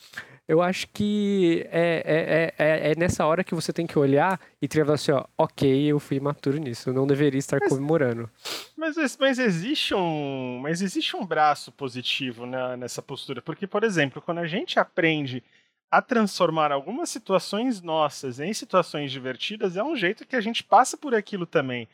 eu 0.47 0.61
acho 0.61 0.87
que 0.89 1.65
é, 1.71 2.53
é, 2.57 2.65
é, 2.65 2.87
é- 2.89 2.91
é 2.91 2.95
nessa 2.95 3.25
hora 3.25 3.43
que 3.43 3.55
você 3.55 3.73
tem 3.73 3.87
que 3.87 3.97
olhar 3.97 4.39
e 4.61 4.67
ter 4.67 4.89
assim, 4.89 5.11
ó, 5.11 5.25
ok, 5.37 5.85
eu 5.87 5.99
fui 5.99 6.17
imaturo 6.17 6.57
nisso, 6.57 6.89
eu 6.89 6.93
não 6.93 7.07
deveria 7.07 7.39
estar 7.39 7.57
Mas- 7.59 7.69
comemorando. 7.69 8.29
Mas, 8.77 9.17
mas 9.19 9.39
existe 9.39 9.93
um, 9.95 10.59
mas 10.61 10.81
existe 10.81 11.15
um 11.15 11.25
braço 11.25 11.71
positivo 11.71 12.45
né, 12.45 12.77
nessa 12.77 13.01
postura, 13.01 13.41
porque 13.41 13.65
por 13.65 13.83
exemplo, 13.83 14.21
quando 14.21 14.39
a 14.39 14.47
gente 14.47 14.79
aprende 14.79 15.43
a 15.89 16.01
transformar 16.01 16.71
algumas 16.71 17.09
situações 17.09 17.81
nossas 17.81 18.39
em 18.39 18.53
situações 18.53 19.11
divertidas, 19.11 19.77
é 19.77 19.83
um 19.83 19.95
jeito 19.95 20.27
que 20.27 20.35
a 20.35 20.41
gente 20.41 20.63
passa 20.63 20.97
por 20.97 21.15
aquilo 21.15 21.45
também. 21.45 21.87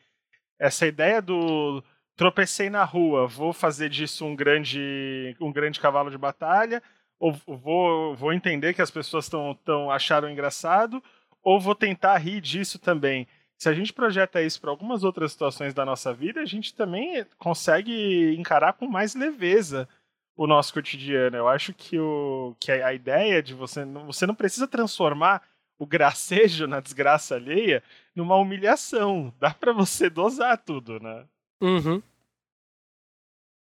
Essa 0.59 0.87
ideia 0.87 1.21
do 1.21 1.83
tropecei 2.15 2.69
na 2.69 2.83
rua, 2.83 3.27
vou 3.27 3.53
fazer 3.53 3.89
disso 3.89 4.25
um 4.25 4.35
grande 4.35 5.35
um 5.39 5.51
grande 5.51 5.79
cavalo 5.79 6.09
de 6.11 6.17
batalha, 6.17 6.81
ou 7.21 7.57
vou, 7.57 8.15
vou 8.15 8.33
entender 8.33 8.73
que 8.73 8.81
as 8.81 8.91
pessoas 8.91 9.25
estão 9.25 9.57
tão, 9.63 9.89
acharam 9.89 10.29
engraçado, 10.29 11.01
ou 11.43 11.59
vou 11.59 11.75
tentar 11.75 12.17
rir 12.17 12.41
disso 12.41 12.77
também 12.79 13.27
se 13.61 13.69
a 13.69 13.73
gente 13.75 13.93
projeta 13.93 14.41
isso 14.41 14.59
para 14.59 14.71
algumas 14.71 15.03
outras 15.03 15.33
situações 15.33 15.71
da 15.71 15.85
nossa 15.85 16.11
vida, 16.11 16.41
a 16.41 16.45
gente 16.45 16.73
também 16.73 17.23
consegue 17.37 18.35
encarar 18.35 18.73
com 18.73 18.87
mais 18.87 19.13
leveza 19.13 19.87
o 20.35 20.47
nosso 20.47 20.73
cotidiano. 20.73 21.37
Eu 21.37 21.47
acho 21.47 21.71
que, 21.71 21.99
o, 21.99 22.55
que 22.59 22.71
a, 22.71 22.91
ideia 22.91 23.39
de 23.39 23.53
você 23.53 23.85
você 23.85 24.25
não 24.25 24.33
precisa 24.33 24.67
transformar 24.67 25.43
o 25.77 25.85
gracejo 25.85 26.65
na 26.65 26.79
desgraça 26.79 27.35
alheia 27.35 27.83
numa 28.15 28.35
humilhação. 28.35 29.31
Dá 29.39 29.53
para 29.53 29.71
você 29.71 30.09
dosar 30.09 30.57
tudo, 30.57 30.99
né? 30.99 31.25
Uhum. 31.61 32.01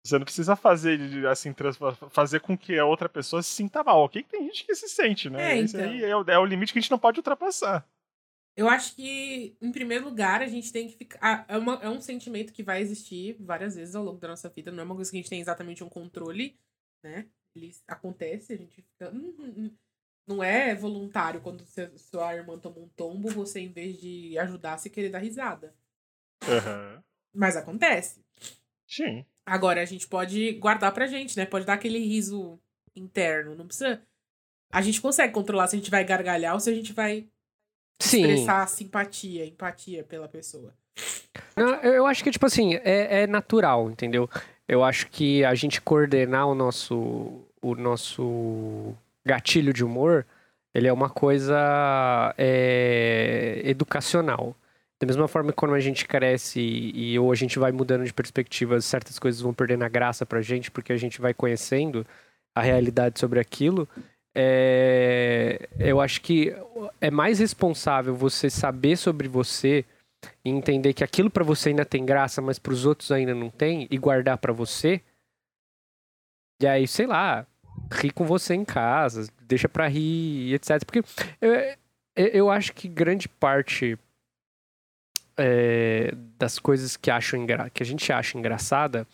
Você 0.08 0.18
não 0.18 0.24
precisa 0.24 0.56
fazer 0.56 1.26
assim 1.28 1.54
fazer 2.10 2.40
com 2.40 2.56
que 2.56 2.78
a 2.78 2.84
outra 2.84 3.08
pessoa 3.08 3.42
se 3.42 3.50
sinta 3.50 3.84
mal. 3.84 4.00
Ok, 4.04 4.22
que 4.22 4.28
tem 4.30 4.44
gente 4.44 4.64
que 4.64 4.74
se 4.74 4.88
sente, 4.88 5.28
né? 5.28 5.52
É, 5.54 5.60
Esse 5.60 5.76
então. 5.76 5.90
aí 5.90 6.04
é 6.04 6.16
o, 6.16 6.22
é 6.22 6.38
o 6.38 6.44
limite 6.44 6.72
que 6.72 6.78
a 6.78 6.82
gente 6.82 6.90
não 6.90 6.98
pode 6.98 7.18
ultrapassar. 7.18 7.86
Eu 8.56 8.68
acho 8.68 8.96
que, 8.96 9.56
em 9.60 9.70
primeiro 9.70 10.04
lugar, 10.06 10.42
a 10.42 10.46
gente 10.48 10.72
tem 10.72 10.88
que 10.88 10.96
ficar. 10.96 11.44
É, 11.48 11.56
uma- 11.56 11.78
é 11.80 11.88
um 11.88 12.00
sentimento 12.00 12.52
que 12.52 12.62
vai 12.62 12.80
existir 12.80 13.36
várias 13.38 13.76
vezes 13.76 13.94
ao 13.94 14.02
longo 14.02 14.18
da 14.18 14.28
nossa 14.28 14.48
vida. 14.48 14.72
Não 14.72 14.80
é 14.80 14.84
uma 14.84 14.96
coisa 14.96 15.10
que 15.10 15.16
a 15.16 15.20
gente 15.20 15.30
tem 15.30 15.40
exatamente 15.40 15.84
um 15.84 15.88
controle, 15.88 16.58
né? 17.04 17.26
Ele 17.54 17.72
acontece, 17.86 18.52
a 18.52 18.56
gente 18.56 18.82
fica. 18.82 19.10
"Hum, 19.10 19.34
hum, 19.38 19.54
hum." 19.56 19.76
Não 20.26 20.42
é 20.42 20.74
voluntário 20.74 21.40
quando 21.40 21.64
você- 21.64 21.96
sua 21.96 22.34
irmã 22.34 22.58
toma 22.58 22.80
um 22.80 22.88
tombo, 22.88 23.28
você, 23.30 23.60
em 23.60 23.72
vez 23.72 23.98
de 24.00 24.36
ajudar, 24.38 24.76
você 24.76 24.90
querer 24.90 25.08
dar 25.10 25.20
risada. 25.20 25.74
Aham. 26.42 27.02
Mas 27.32 27.56
acontece. 27.56 28.24
Sim. 28.86 29.24
Agora, 29.48 29.80
a 29.80 29.84
gente 29.86 30.06
pode 30.06 30.52
guardar 30.52 30.92
pra 30.92 31.06
gente, 31.06 31.36
né? 31.36 31.46
Pode 31.46 31.64
dar 31.64 31.74
aquele 31.74 31.98
riso 31.98 32.58
interno. 32.94 33.54
Não 33.54 33.66
precisa. 33.66 34.00
A 34.70 34.82
gente 34.82 35.00
consegue 35.00 35.32
controlar 35.32 35.66
se 35.66 35.76
a 35.76 35.78
gente 35.78 35.90
vai 35.90 36.04
gargalhar 36.04 36.52
ou 36.52 36.60
se 36.60 36.68
a 36.68 36.74
gente 36.74 36.92
vai 36.92 37.26
Sim. 37.98 38.20
expressar 38.20 38.68
simpatia, 38.68 39.46
empatia 39.46 40.04
pela 40.04 40.28
pessoa. 40.28 40.74
Não, 41.56 41.74
eu 41.76 42.06
acho 42.06 42.22
que, 42.22 42.30
tipo 42.30 42.44
assim, 42.44 42.74
é, 42.74 43.22
é 43.22 43.26
natural, 43.26 43.90
entendeu? 43.90 44.28
Eu 44.66 44.84
acho 44.84 45.08
que 45.08 45.42
a 45.44 45.54
gente 45.54 45.80
coordenar 45.80 46.46
o 46.46 46.54
nosso, 46.54 47.40
o 47.62 47.74
nosso 47.74 48.94
gatilho 49.24 49.72
de 49.72 49.82
humor, 49.82 50.26
ele 50.74 50.86
é 50.86 50.92
uma 50.92 51.08
coisa 51.08 52.34
é, 52.36 53.62
educacional. 53.64 54.54
Da 55.00 55.06
mesma 55.06 55.28
forma 55.28 55.52
que 55.52 55.56
quando 55.56 55.74
a 55.74 55.80
gente 55.80 56.06
cresce 56.06 56.60
e, 56.60 57.12
e 57.12 57.18
ou 57.18 57.30
a 57.30 57.34
gente 57.34 57.58
vai 57.58 57.70
mudando 57.70 58.04
de 58.04 58.12
perspectiva, 58.12 58.80
certas 58.80 59.18
coisas 59.18 59.40
vão 59.40 59.54
perdendo 59.54 59.84
a 59.84 59.88
graça 59.88 60.26
pra 60.26 60.42
gente, 60.42 60.70
porque 60.70 60.92
a 60.92 60.96
gente 60.96 61.20
vai 61.20 61.32
conhecendo 61.32 62.04
a 62.54 62.60
realidade 62.60 63.20
sobre 63.20 63.38
aquilo. 63.38 63.88
É, 64.34 65.68
eu 65.78 66.00
acho 66.00 66.20
que 66.20 66.54
é 67.00 67.10
mais 67.10 67.38
responsável 67.38 68.14
você 68.14 68.50
saber 68.50 68.96
sobre 68.96 69.28
você 69.28 69.84
e 70.44 70.50
entender 70.50 70.92
que 70.92 71.04
aquilo 71.04 71.30
pra 71.30 71.44
você 71.44 71.68
ainda 71.68 71.84
tem 71.84 72.04
graça, 72.04 72.42
mas 72.42 72.58
pros 72.58 72.84
outros 72.84 73.12
ainda 73.12 73.34
não 73.34 73.50
tem, 73.50 73.86
e 73.90 73.96
guardar 73.96 74.36
pra 74.38 74.52
você. 74.52 75.00
E 76.60 76.66
aí, 76.66 76.88
sei 76.88 77.06
lá, 77.06 77.46
ri 77.92 78.10
com 78.10 78.24
você 78.24 78.54
em 78.54 78.64
casa, 78.64 79.28
deixa 79.42 79.68
pra 79.68 79.86
rir, 79.86 80.54
etc. 80.54 80.84
Porque 80.84 81.02
eu, 81.40 81.76
eu 82.16 82.50
acho 82.50 82.72
que 82.72 82.88
grande 82.88 83.28
parte 83.28 83.96
é, 85.38 86.12
das 86.36 86.58
coisas 86.58 86.96
que, 86.96 87.10
acham 87.10 87.40
engra... 87.40 87.70
que 87.70 87.82
a 87.82 87.86
gente 87.86 88.12
acha 88.12 88.36
engraçada, 88.36 89.06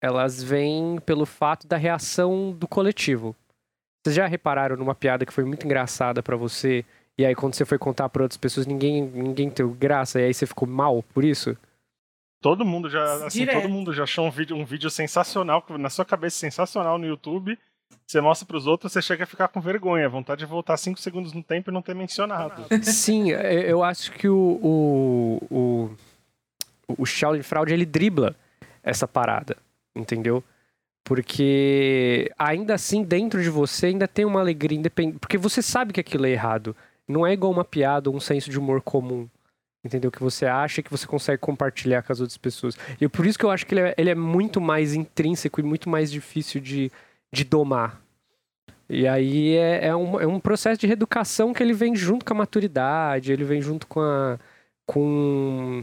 elas 0.00 0.42
vêm 0.42 0.98
pelo 1.04 1.26
fato 1.26 1.66
da 1.66 1.76
reação 1.76 2.52
do 2.52 2.66
coletivo. 2.66 3.36
Vocês 4.02 4.16
já 4.16 4.26
repararam 4.26 4.76
numa 4.76 4.94
piada 4.94 5.26
que 5.26 5.32
foi 5.32 5.44
muito 5.44 5.66
engraçada 5.66 6.22
para 6.22 6.36
você 6.36 6.84
e 7.18 7.26
aí 7.26 7.34
quando 7.34 7.54
você 7.54 7.66
foi 7.66 7.76
contar 7.76 8.08
para 8.08 8.22
outras 8.22 8.38
pessoas 8.38 8.66
ninguém 8.66 9.02
ninguém 9.02 9.50
teve 9.50 9.70
graça 9.74 10.18
e 10.18 10.24
aí 10.24 10.32
você 10.32 10.46
ficou 10.46 10.66
mal 10.66 11.02
por 11.02 11.22
isso? 11.22 11.54
Todo 12.40 12.64
mundo 12.64 12.88
já, 12.88 13.26
assim, 13.26 13.44
todo 13.44 13.68
mundo 13.68 13.92
já 13.92 14.04
achou 14.04 14.26
um 14.26 14.30
vídeo, 14.30 14.56
um 14.56 14.64
vídeo 14.64 14.88
sensacional, 14.88 15.62
na 15.78 15.90
sua 15.90 16.06
cabeça 16.06 16.38
sensacional 16.38 16.96
no 16.96 17.06
YouTube. 17.06 17.58
Você 18.06 18.20
mostra 18.20 18.46
para 18.46 18.56
os 18.56 18.66
outros, 18.66 18.92
você 18.92 19.00
chega 19.00 19.24
a 19.24 19.26
ficar 19.26 19.48
com 19.48 19.60
vergonha, 19.60 20.08
vontade 20.08 20.40
de 20.40 20.46
voltar 20.46 20.76
cinco 20.76 20.98
segundos 21.00 21.32
no 21.32 21.42
tempo 21.42 21.70
e 21.70 21.72
não 21.72 21.80
ter 21.80 21.94
mencionado. 21.94 22.66
Sim, 22.82 23.32
é, 23.32 23.70
eu 23.70 23.84
acho 23.84 24.10
que 24.12 24.28
o, 24.28 24.58
o, 24.60 25.46
o, 25.50 25.90
o 26.98 27.06
Shaolin 27.06 27.42
Fraud, 27.42 27.72
ele 27.72 27.86
dribla 27.86 28.34
essa 28.82 29.06
parada, 29.06 29.56
entendeu? 29.94 30.42
Porque 31.04 32.30
ainda 32.38 32.74
assim, 32.74 33.02
dentro 33.04 33.42
de 33.42 33.48
você, 33.48 33.86
ainda 33.86 34.08
tem 34.08 34.24
uma 34.24 34.40
alegria 34.40 34.78
independente. 34.78 35.18
Porque 35.18 35.38
você 35.38 35.62
sabe 35.62 35.92
que 35.92 36.00
aquilo 36.00 36.26
é 36.26 36.30
errado. 36.30 36.74
Não 37.06 37.26
é 37.26 37.32
igual 37.32 37.52
uma 37.52 37.64
piada 37.64 38.10
ou 38.10 38.16
um 38.16 38.20
senso 38.20 38.50
de 38.50 38.58
humor 38.58 38.80
comum 38.82 39.28
entendeu? 39.84 40.10
Que 40.10 40.20
você 40.20 40.46
acha 40.46 40.82
que 40.82 40.90
você 40.90 41.06
consegue 41.06 41.38
compartilhar 41.38 42.02
com 42.02 42.12
as 42.12 42.20
outras 42.20 42.36
pessoas. 42.36 42.76
E 43.00 43.08
por 43.08 43.26
isso 43.26 43.38
que 43.38 43.44
eu 43.44 43.50
acho 43.50 43.66
que 43.66 43.74
ele 43.74 43.80
é, 43.80 43.94
ele 43.96 44.10
é 44.10 44.14
muito 44.14 44.60
mais 44.60 44.94
intrínseco 44.94 45.60
e 45.60 45.62
muito 45.62 45.88
mais 45.88 46.10
difícil 46.10 46.60
de, 46.60 46.92
de 47.32 47.44
domar. 47.44 48.02
E 48.88 49.06
aí 49.06 49.56
é, 49.56 49.86
é, 49.86 49.96
um, 49.96 50.20
é 50.20 50.26
um 50.26 50.40
processo 50.40 50.80
de 50.80 50.86
reeducação 50.86 51.52
que 51.52 51.62
ele 51.62 51.72
vem 51.72 51.94
junto 51.94 52.24
com 52.24 52.34
a 52.34 52.38
maturidade, 52.38 53.32
ele 53.32 53.44
vem 53.44 53.62
junto 53.62 53.86
com 53.86 54.00
a. 54.00 54.38
com 54.84 55.82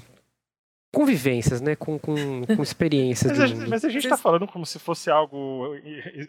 convivências, 0.93 1.61
né? 1.61 1.75
Com, 1.75 1.97
com, 1.97 2.45
com 2.45 2.63
experiências. 2.63 3.31
mas, 3.37 3.51
a, 3.51 3.67
mas 3.67 3.85
a 3.85 3.89
gente 3.89 4.03
está 4.03 4.17
falando 4.17 4.47
como 4.47 4.65
se 4.65 4.77
fosse 4.77 5.09
algo 5.09 5.73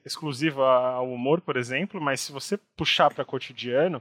exclusivo 0.04 0.62
ao 0.62 1.10
humor, 1.12 1.40
por 1.40 1.56
exemplo, 1.56 2.00
mas 2.00 2.20
se 2.20 2.32
você 2.32 2.56
puxar 2.76 3.12
para 3.12 3.24
cotidiano, 3.24 4.00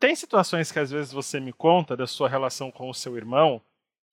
tem 0.00 0.16
situações 0.16 0.72
que 0.72 0.78
às 0.78 0.90
vezes 0.90 1.12
você 1.12 1.38
me 1.38 1.52
conta 1.52 1.96
da 1.96 2.06
sua 2.06 2.28
relação 2.28 2.70
com 2.70 2.90
o 2.90 2.94
seu 2.94 3.16
irmão 3.16 3.62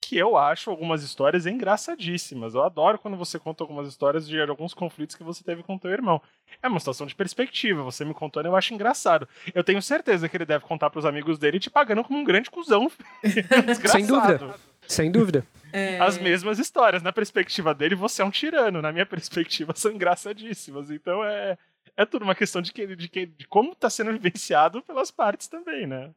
que 0.07 0.17
eu 0.17 0.37
acho 0.37 0.69
algumas 0.69 1.03
histórias 1.03 1.45
engraçadíssimas. 1.45 2.53
Eu 2.53 2.63
adoro 2.63 2.99
quando 2.99 3.17
você 3.17 3.39
conta 3.39 3.63
algumas 3.63 3.87
histórias 3.87 4.27
de 4.27 4.39
alguns 4.41 4.73
conflitos 4.73 5.15
que 5.15 5.23
você 5.23 5.43
teve 5.43 5.63
com 5.63 5.75
o 5.75 5.79
teu 5.79 5.91
irmão. 5.91 6.21
É 6.61 6.67
uma 6.67 6.79
situação 6.79 7.07
de 7.07 7.15
perspectiva. 7.15 7.83
Você 7.83 8.05
me 8.05 8.13
contando, 8.13 8.45
eu 8.45 8.55
acho 8.55 8.73
engraçado. 8.73 9.27
Eu 9.53 9.63
tenho 9.63 9.81
certeza 9.81 10.29
que 10.29 10.37
ele 10.37 10.45
deve 10.45 10.65
contar 10.65 10.89
para 10.89 10.99
os 10.99 11.05
amigos 11.05 11.37
dele 11.37 11.59
te 11.59 11.69
pagando 11.69 12.03
como 12.03 12.19
um 12.19 12.23
grande 12.23 12.49
cuzão. 12.49 12.91
Sem 13.91 14.05
dúvida. 14.05 14.55
Sem 14.87 15.11
dúvida. 15.11 15.47
É... 15.71 15.99
As 15.99 16.17
mesmas 16.17 16.59
histórias. 16.59 17.01
Na 17.01 17.13
perspectiva 17.13 17.73
dele, 17.73 17.95
você 17.95 18.21
é 18.21 18.25
um 18.25 18.31
tirano. 18.31 18.81
Na 18.81 18.91
minha 18.91 19.05
perspectiva, 19.07 19.73
são 19.75 19.91
engraçadíssimas. 19.91 20.91
Então 20.91 21.23
é 21.23 21.57
é 21.95 22.05
tudo 22.05 22.23
uma 22.23 22.35
questão 22.35 22.61
de, 22.61 22.71
que, 22.71 22.95
de, 22.95 23.07
que, 23.07 23.25
de 23.25 23.47
como 23.47 23.73
está 23.73 23.89
sendo 23.89 24.11
vivenciado 24.11 24.81
pelas 24.81 25.11
partes 25.11 25.47
também, 25.47 25.85
né? 25.85 26.11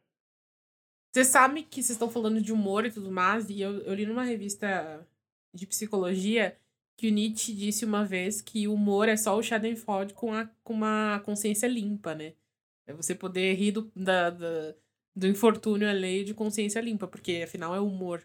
Você 1.16 1.24
sabe 1.24 1.62
que 1.62 1.82
vocês 1.82 1.92
estão 1.92 2.10
falando 2.10 2.42
de 2.42 2.52
humor 2.52 2.84
e 2.84 2.90
tudo 2.90 3.10
mais, 3.10 3.48
e 3.48 3.58
eu, 3.58 3.78
eu 3.84 3.94
li 3.94 4.04
numa 4.04 4.22
revista 4.22 5.08
de 5.54 5.66
psicologia 5.66 6.54
que 6.94 7.08
o 7.08 7.10
Nietzsche 7.10 7.54
disse 7.54 7.86
uma 7.86 8.04
vez 8.04 8.42
que 8.42 8.68
o 8.68 8.74
humor 8.74 9.08
é 9.08 9.16
só 9.16 9.34
o 9.34 9.42
Schadenfreude 9.42 10.12
com, 10.12 10.34
a, 10.34 10.44
com 10.62 10.74
uma 10.74 11.22
consciência 11.24 11.66
limpa, 11.66 12.14
né? 12.14 12.34
É 12.86 12.92
você 12.92 13.14
poder 13.14 13.54
rir 13.54 13.72
do, 13.72 13.90
da, 13.96 14.28
da, 14.28 14.74
do 15.14 15.26
infortúnio 15.26 15.88
alheio 15.88 16.22
de 16.22 16.34
consciência 16.34 16.82
limpa, 16.82 17.08
porque 17.08 17.40
afinal 17.44 17.74
é 17.74 17.80
humor. 17.80 18.22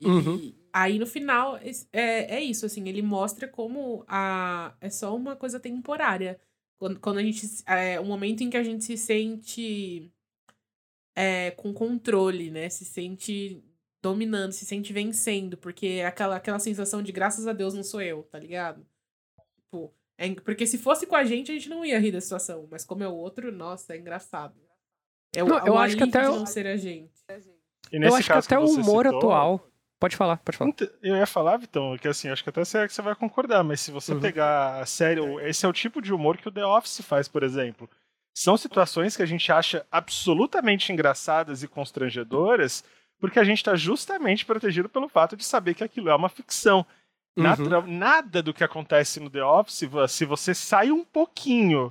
E 0.00 0.06
uhum. 0.06 0.54
aí 0.72 0.98
no 0.98 1.06
final 1.06 1.58
é, 1.58 2.36
é 2.36 2.40
isso, 2.42 2.64
assim, 2.64 2.88
ele 2.88 3.02
mostra 3.02 3.46
como 3.46 4.02
a, 4.08 4.74
é 4.80 4.88
só 4.88 5.14
uma 5.14 5.36
coisa 5.36 5.60
temporária. 5.60 6.40
Quando, 6.78 6.98
quando 7.00 7.18
a 7.18 7.22
gente. 7.22 7.46
É 7.66 8.00
um 8.00 8.06
momento 8.06 8.42
em 8.42 8.48
que 8.48 8.56
a 8.56 8.62
gente 8.62 8.82
se 8.82 8.96
sente 8.96 10.10
é, 11.16 11.50
com 11.52 11.72
controle, 11.72 12.50
né? 12.50 12.68
Se 12.68 12.84
sente 12.84 13.64
dominando, 14.02 14.52
se 14.52 14.66
sente 14.66 14.92
vencendo, 14.92 15.56
porque 15.56 15.86
é 15.86 16.06
aquela, 16.06 16.36
aquela 16.36 16.58
sensação 16.58 17.02
de 17.02 17.10
graças 17.10 17.48
a 17.48 17.52
Deus 17.52 17.74
não 17.74 17.82
sou 17.82 18.00
eu, 18.02 18.22
tá 18.24 18.38
ligado? 18.38 18.86
Tipo, 19.56 19.92
é, 20.18 20.32
porque 20.34 20.66
se 20.66 20.78
fosse 20.78 21.06
com 21.06 21.16
a 21.16 21.24
gente, 21.24 21.50
a 21.50 21.54
gente 21.54 21.68
não 21.70 21.84
ia 21.84 21.98
rir 21.98 22.12
da 22.12 22.20
situação, 22.20 22.68
mas 22.70 22.84
como 22.84 23.02
é 23.02 23.08
o 23.08 23.14
outro, 23.14 23.50
nossa, 23.50 23.94
é 23.94 23.98
engraçado. 23.98 24.54
É 25.34 25.42
o, 25.42 25.48
não, 25.48 25.66
eu 25.66 25.76
acho 25.76 25.96
que 25.96 26.04
até 26.04 26.22
não 26.22 26.46
ser 26.46 26.66
a 26.66 26.76
gente. 26.76 27.10
eu 27.90 28.14
acho 28.14 28.30
que 28.30 28.32
até 28.32 28.58
o 28.58 28.66
humor 28.66 29.06
citou, 29.06 29.18
atual 29.18 29.70
Pode 29.98 30.14
falar, 30.14 30.36
pode 30.38 30.58
falar. 30.58 30.74
Eu 31.02 31.16
ia 31.16 31.26
falar, 31.26 31.56
Vitão, 31.56 31.96
que 31.96 32.06
assim, 32.06 32.28
acho 32.28 32.42
que 32.42 32.50
até 32.50 32.62
você, 32.62 32.86
você 32.86 33.00
vai 33.00 33.14
concordar, 33.14 33.64
mas 33.64 33.80
se 33.80 33.90
você 33.90 34.12
uhum. 34.12 34.20
pegar 34.20 34.80
a 34.80 34.86
série, 34.86 35.20
esse 35.48 35.64
é 35.64 35.68
o 35.68 35.72
tipo 35.72 36.02
de 36.02 36.12
humor 36.12 36.36
que 36.36 36.48
o 36.48 36.52
The 36.52 36.64
Office 36.66 37.00
faz, 37.00 37.28
por 37.28 37.42
exemplo. 37.42 37.88
São 38.38 38.54
situações 38.58 39.16
que 39.16 39.22
a 39.22 39.26
gente 39.26 39.50
acha 39.50 39.86
absolutamente 39.90 40.92
engraçadas 40.92 41.62
e 41.62 41.68
constrangedoras, 41.68 42.84
porque 43.18 43.38
a 43.38 43.44
gente 43.44 43.56
está 43.56 43.74
justamente 43.74 44.44
protegido 44.44 44.90
pelo 44.90 45.08
fato 45.08 45.38
de 45.38 45.42
saber 45.42 45.72
que 45.72 45.82
aquilo 45.82 46.10
é 46.10 46.14
uma 46.14 46.28
ficção. 46.28 46.84
Uhum. 47.34 47.86
Nada 47.86 48.42
do 48.42 48.52
que 48.52 48.62
acontece 48.62 49.20
no 49.20 49.30
The 49.30 49.42
Office, 49.42 49.88
se 50.10 50.26
você 50.26 50.54
sai 50.54 50.90
um 50.90 51.02
pouquinho 51.02 51.90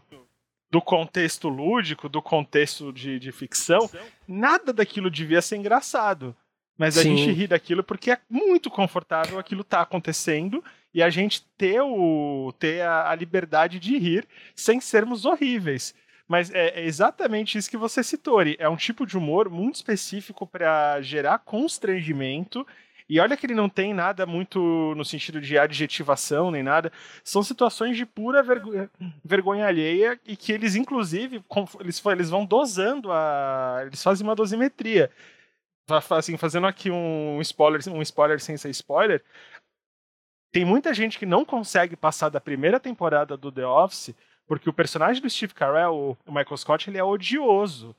do 0.70 0.80
contexto 0.80 1.50
lúdico, 1.50 2.08
do 2.08 2.22
contexto 2.22 2.94
de, 2.94 3.18
de 3.18 3.32
ficção, 3.32 3.90
nada 4.28 4.72
daquilo 4.72 5.10
devia 5.10 5.42
ser 5.42 5.56
engraçado. 5.56 6.36
Mas 6.78 6.96
a 6.96 7.02
Sim. 7.02 7.18
gente 7.18 7.32
ri 7.32 7.48
daquilo 7.48 7.84
porque 7.84 8.12
é 8.12 8.20
muito 8.30 8.70
confortável 8.70 9.40
aquilo 9.40 9.64
tá 9.64 9.82
acontecendo 9.82 10.64
e 10.94 11.02
a 11.02 11.10
gente 11.10 11.44
ter, 11.58 11.82
o, 11.82 12.54
ter 12.60 12.84
a, 12.84 13.10
a 13.10 13.16
liberdade 13.16 13.80
de 13.80 13.98
rir 13.98 14.28
sem 14.54 14.80
sermos 14.80 15.26
horríveis. 15.26 15.96
Mas 16.28 16.50
é, 16.52 16.80
é 16.80 16.86
exatamente 16.86 17.58
isso 17.58 17.70
que 17.70 17.78
você 17.78 18.04
citou, 18.04 18.40
Ari. 18.40 18.56
É 18.60 18.68
um 18.68 18.76
tipo 18.76 19.06
de 19.06 19.18
humor 19.18 19.50
muito 19.50 19.76
específico 19.76 20.48
para 20.48 21.02
gerar 21.02 21.40
constrangimento. 21.40 22.66
E 23.08 23.20
olha 23.20 23.38
que 23.38 23.46
ele 23.46 23.54
não 23.54 23.70
tem 23.70 23.94
nada 23.94 24.26
muito 24.26 24.94
no 24.98 25.06
sentido 25.06 25.40
de 25.40 25.58
adjetivação 25.58 26.50
nem 26.50 26.64
nada. 26.64 26.92
São 27.24 27.44
situações 27.44 27.96
de 27.96 28.06
pura 28.06 28.42
vergonha, 28.42 28.90
vergonha 29.24 29.68
alheia 29.68 30.20
e 30.26 30.36
que 30.36 30.52
eles, 30.52 30.76
inclusive, 30.76 31.44
eles, 31.80 32.04
eles 32.04 32.30
vão 32.30 32.46
dosando 32.46 33.12
a. 33.12 33.84
Eles 33.86 34.02
fazem 34.02 34.26
uma 34.26 34.36
dosimetria 34.36 35.12
assim, 36.10 36.38
fazendo 36.38 36.68
aqui 36.68 36.90
um 36.90 37.40
spoiler, 37.42 37.82
um 37.90 38.02
spoiler 38.02 38.40
sem 38.40 38.58
ser 38.58 38.70
spoiler, 38.70 39.24
tem 40.52 40.64
muita 40.64 40.94
gente 40.94 41.20
que 41.20 41.26
não 41.26 41.44
consegue 41.44 41.96
passar 41.96 42.30
da 42.30 42.40
primeira 42.40 42.80
temporada 42.80 43.36
do 43.36 43.52
The 43.52 43.68
Office 43.68 44.16
porque 44.48 44.70
o 44.70 44.74
personagem 44.74 45.22
do 45.22 45.30
Steve 45.30 45.54
Carell, 45.54 46.18
o 46.26 46.32
Michael 46.32 46.58
Scott, 46.58 46.90
ele 46.90 46.98
é 46.98 47.04
odioso. 47.04 47.96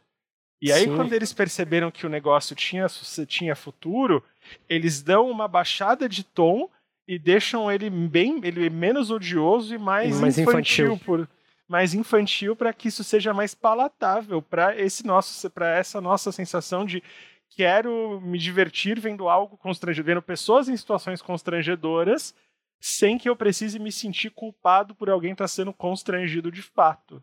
E 0.61 0.73
aí, 0.73 0.85
Sim. 0.85 0.97
quando 0.97 1.13
eles 1.13 1.33
perceberam 1.33 1.91
que 1.91 2.07
o 2.07 2.09
negócio 2.09 2.57
tinha, 2.57 2.87
tinha 3.27 3.55
futuro, 3.55 4.23
eles 4.69 5.03
dão 5.03 5.31
uma 5.31 5.47
baixada 5.47 6.09
de 6.09 6.25
tom 6.25 6.71
e 7.07 7.19
deixam 7.19 7.71
ele 7.71 7.91
bem 7.91 8.41
ele 8.43 8.69
menos 8.71 9.11
odioso 9.11 9.75
e 9.75 9.79
mais, 9.79 10.21
mais 10.21 10.39
infantil, 10.39 10.87
infantil. 10.87 11.05
Por, 11.05 11.29
mais 11.69 11.95
infantil 11.95 12.57
para 12.57 12.73
que 12.73 12.89
isso 12.89 13.05
seja 13.05 13.35
mais 13.35 13.55
palatável 13.55 14.41
para 14.41 14.77
esse 14.81 15.07
nosso 15.07 15.49
para 15.51 15.77
essa 15.77 16.01
nossa 16.01 16.33
sensação 16.33 16.85
de 16.85 17.03
quero 17.51 18.21
me 18.21 18.39
divertir 18.39 18.99
vendo 18.99 19.29
algo 19.29 19.57
constrangedor, 19.57 20.07
vendo 20.07 20.23
pessoas 20.23 20.69
em 20.69 20.77
situações 20.77 21.23
constrangedoras, 21.23 22.35
sem 22.81 23.19
que 23.19 23.29
eu 23.29 23.37
precise 23.37 23.79
me 23.79 23.91
sentir 23.91 24.31
culpado 24.31 24.95
por 24.95 25.11
alguém 25.11 25.33
estar 25.33 25.45
tá 25.45 25.49
sendo 25.49 25.73
constrangido 25.73 26.51
de 26.51 26.63
fato. 26.63 27.23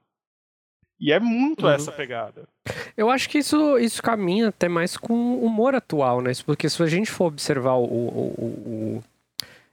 E 1.00 1.12
é 1.12 1.20
muito 1.20 1.66
uhum. 1.66 1.72
essa 1.72 1.92
pegada. 1.92 2.48
Eu 2.96 3.10
acho 3.10 3.30
que 3.30 3.40
isso, 3.40 3.78
isso 3.78 4.02
caminha 4.02 4.50
até 4.50 4.70
mais 4.70 4.96
com 4.96 5.14
o 5.14 5.46
humor 5.46 5.76
atual, 5.76 6.22
né? 6.22 6.32
Porque 6.46 6.70
se 6.70 6.82
a 6.82 6.88
gente 6.88 7.12
for 7.12 7.26
observar 7.26 7.74
o, 7.74 7.84
o, 7.84 9.04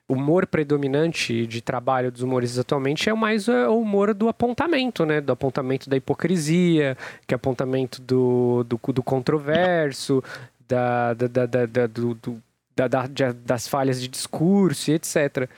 o 0.09 0.13
humor 0.13 0.47
predominante 0.47 1.47
de 1.47 1.61
trabalho 1.61 2.11
dos 2.11 2.23
humoristas 2.23 2.59
atualmente 2.59 3.09
é 3.09 3.15
mais 3.15 3.47
o 3.47 3.79
humor 3.79 4.13
do 4.13 4.29
apontamento, 4.29 5.07
né? 5.07 5.21
Do 5.21 5.33
apontamento 5.33 5.89
da 5.89 5.97
hipocrisia, 5.97 6.97
que 7.27 7.35
é 7.35 7.37
apontamento 7.37 8.03
do, 8.03 8.65
do, 8.65 8.81
do 8.93 9.03
controverso, 9.03 10.23
da, 10.67 11.15
da, 11.15 11.47
da, 11.47 11.67
da, 11.67 11.87
do, 11.87 12.15
do, 12.15 12.43
da, 12.75 12.89
da, 12.89 13.33
das 13.33 13.69
falhas 13.69 14.01
de 14.01 14.09
discurso 14.09 14.91
e 14.91 14.95
etc. 14.95 15.49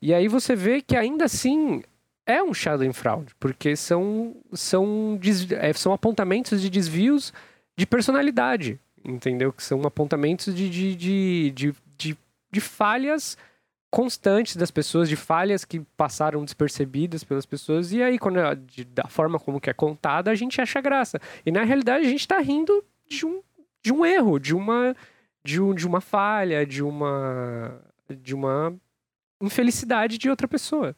E 0.00 0.12
aí 0.12 0.28
você 0.28 0.54
vê 0.54 0.80
que 0.80 0.96
ainda 0.96 1.24
assim 1.24 1.82
é 2.26 2.42
um 2.42 2.54
shadow 2.54 2.92
fraud, 2.92 3.34
porque 3.38 3.74
são, 3.76 4.36
são, 4.52 5.18
é, 5.58 5.72
são 5.72 5.92
apontamentos 5.92 6.60
de 6.60 6.70
desvios 6.70 7.32
de 7.76 7.86
personalidade, 7.86 8.78
entendeu? 9.04 9.52
Que 9.52 9.62
são 9.62 9.80
apontamentos 9.82 10.54
de, 10.54 10.68
de, 10.68 10.94
de, 10.94 11.74
de, 11.96 12.16
de, 12.50 12.60
falhas 12.60 13.36
constantes 13.90 14.56
das 14.56 14.70
pessoas, 14.70 15.08
de 15.08 15.16
falhas 15.16 15.64
que 15.64 15.80
passaram 15.96 16.44
despercebidas 16.44 17.24
pelas 17.24 17.44
pessoas, 17.44 17.92
e 17.92 18.02
aí, 18.02 18.18
quando 18.18 18.38
de, 18.66 18.84
da 18.84 19.04
forma 19.08 19.38
como 19.38 19.60
que 19.60 19.70
é 19.70 19.74
contada, 19.74 20.30
a 20.30 20.34
gente 20.34 20.60
acha 20.60 20.80
graça. 20.80 21.20
E 21.44 21.50
na 21.50 21.64
realidade 21.64 22.06
a 22.06 22.08
gente 22.08 22.26
tá 22.26 22.38
rindo 22.38 22.84
de 23.08 23.26
um, 23.26 23.42
de 23.82 23.92
um 23.92 24.06
erro, 24.06 24.38
de 24.38 24.54
uma, 24.54 24.94
de, 25.44 25.60
um, 25.60 25.74
de 25.74 25.86
uma 25.86 26.00
falha, 26.00 26.64
de 26.64 26.82
uma, 26.82 27.80
de 28.08 28.34
uma 28.34 28.74
infelicidade 29.42 30.18
de 30.18 30.30
outra 30.30 30.46
pessoa. 30.48 30.96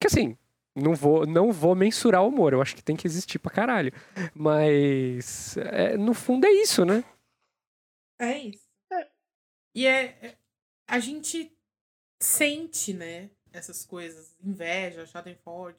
Que 0.00 0.06
assim, 0.06 0.36
não 0.74 0.94
vou, 0.94 1.26
não 1.26 1.52
vou 1.52 1.74
mensurar 1.74 2.22
o 2.22 2.28
humor, 2.28 2.52
eu 2.52 2.62
acho 2.62 2.74
que 2.74 2.82
tem 2.82 2.96
que 2.96 3.06
existir 3.06 3.38
pra 3.38 3.50
caralho. 3.50 3.92
Mas, 4.34 5.56
é, 5.58 5.96
no 5.96 6.14
fundo 6.14 6.46
é 6.46 6.50
isso, 6.50 6.84
né? 6.84 7.04
É 8.20 8.38
isso. 8.38 8.66
E 9.74 9.86
é, 9.86 10.04
é- 10.22 10.38
A 10.88 10.98
gente 10.98 11.52
sente, 12.20 12.92
né? 12.94 13.30
Essas 13.52 13.84
coisas. 13.84 14.34
Inveja, 14.42 15.06
Schadenfreude. 15.06 15.78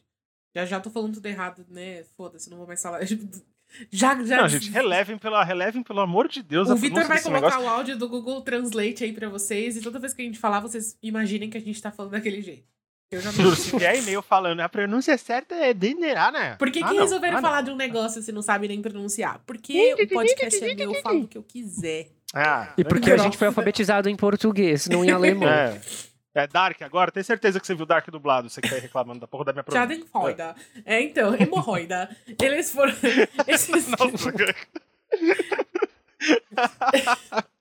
Já 0.56 0.66
já 0.66 0.80
tô 0.80 0.90
falando 0.90 1.16
tudo 1.16 1.26
errado, 1.26 1.66
né? 1.70 2.04
Foda-se, 2.16 2.50
não 2.50 2.58
vou 2.58 2.68
mais 2.68 2.82
falar. 2.82 3.00
Já, 3.92 4.22
já. 4.24 4.38
Não, 4.42 4.48
gente, 4.50 4.70
relevem, 4.72 5.18
pela, 5.18 5.44
relevem 5.44 5.84
pelo 5.84 6.00
amor 6.02 6.28
de 6.28 6.42
Deus 6.42 6.70
a 6.70 6.74
O 6.74 6.76
Vitor 6.78 7.06
vai 7.06 7.22
colocar 7.22 7.48
negócio. 7.50 7.62
o 7.66 7.70
áudio 7.70 7.98
do 7.98 8.10
Google 8.10 8.42
Translate 8.42 9.04
aí 9.04 9.14
pra 9.14 9.30
vocês. 9.30 9.78
E 9.78 9.82
toda 9.82 10.00
vez 10.00 10.14
que 10.14 10.22
a 10.22 10.26
gente 10.26 10.40
falar, 10.40 10.60
vocês 10.60 10.98
imaginem 11.04 11.50
que 11.50 11.58
a 11.58 11.62
gente 11.62 11.82
tá 11.82 11.92
falando 11.92 12.12
daquele 12.14 12.42
jeito. 12.42 12.64
Eu 13.12 13.22
já 13.22 13.32
não 13.32 13.44
Juro, 13.44 13.56
se 13.56 13.76
vier 13.76 13.98
e-mail 13.98 14.22
falando, 14.22 14.60
a 14.60 14.70
pronúncia 14.70 15.18
certa 15.18 15.56
é 15.56 15.74
Denerá, 15.74 16.32
né? 16.32 16.56
Por 16.60 16.70
que, 16.70 16.80
Ah, 16.84 16.88
que 16.90 16.94
não. 16.94 17.02
resolveram 17.02 17.38
Ah, 17.38 17.42
não. 17.42 17.50
falar 17.50 17.62
de 17.62 17.72
um 17.72 17.76
negócio 17.76 18.22
se 18.22 18.32
não 18.32 18.42
sabe 18.44 18.68
nem 18.68 18.82
pronunciar? 18.82 19.42
Porque 19.48 19.96
o 19.96 20.08
podcast 20.10 20.64
é 20.64 20.76
meu, 20.76 20.94
eu 20.94 21.02
falo 21.02 21.22
o 21.22 21.28
que 21.28 21.38
eu 21.38 21.44
quiser. 21.44 22.10
Ah, 22.34 22.72
E 22.78 22.84
porque 22.84 23.12
a 23.12 23.18
gente 23.18 23.36
foi 23.38 23.48
alfabetizado 23.48 24.08
em 24.10 24.16
português, 24.16 24.88
não 24.88 25.04
em 25.04 25.10
alemão. 25.10 25.50
é. 25.50 25.80
É 26.42 26.48
Dark 26.48 26.82
agora? 26.82 27.12
Tenho 27.12 27.24
certeza 27.24 27.60
que 27.60 27.68
você 27.68 27.76
viu 27.76 27.86
Dark 27.86 28.10
dublado, 28.10 28.50
você 28.50 28.62
que 28.62 28.70
tá 28.70 28.76
aí 28.76 28.82
reclamando 28.82 29.20
da 29.20 29.28
porra 29.28 29.46
da 29.46 29.54
minha 29.54 29.64
pronúncia. 29.64 29.98
Schadenfreude. 29.98 30.62
É, 30.86 31.02
então, 31.02 31.36
hemorroida. 31.36 32.16
Eles 32.42 32.72
foram. 32.72 32.94
Esses... 33.48 33.88
Nossa, 33.88 34.32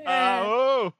É, 0.00 0.04
ah, 0.04 0.42
ô! 0.44 0.92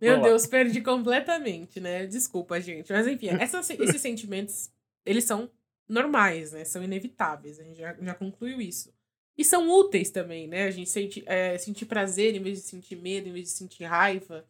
meu. 0.00 0.20
Deus, 0.20 0.46
perdi 0.46 0.80
completamente, 0.82 1.80
né? 1.80 2.06
Desculpa, 2.06 2.60
gente. 2.60 2.92
Mas 2.92 3.06
enfim, 3.06 3.28
essas- 3.28 3.70
esses 3.70 4.00
sentimentos, 4.00 4.70
eles 5.06 5.24
são 5.24 5.50
normais, 5.88 6.52
né? 6.52 6.64
São 6.64 6.82
inevitáveis. 6.82 7.58
A 7.58 7.64
gente 7.64 7.78
já, 7.78 7.96
já 8.00 8.14
concluiu 8.14 8.60
isso. 8.60 8.92
E 9.36 9.44
são 9.44 9.70
úteis 9.70 10.10
também, 10.10 10.46
né? 10.46 10.64
A 10.64 10.70
gente 10.70 10.90
sente, 10.90 11.22
é, 11.26 11.56
sentir 11.56 11.86
prazer 11.86 12.34
em 12.34 12.42
vez 12.42 12.60
de 12.60 12.68
sentir 12.68 12.96
medo, 12.96 13.28
em 13.28 13.32
vez 13.32 13.46
de 13.46 13.52
sentir 13.52 13.84
raiva. 13.84 14.44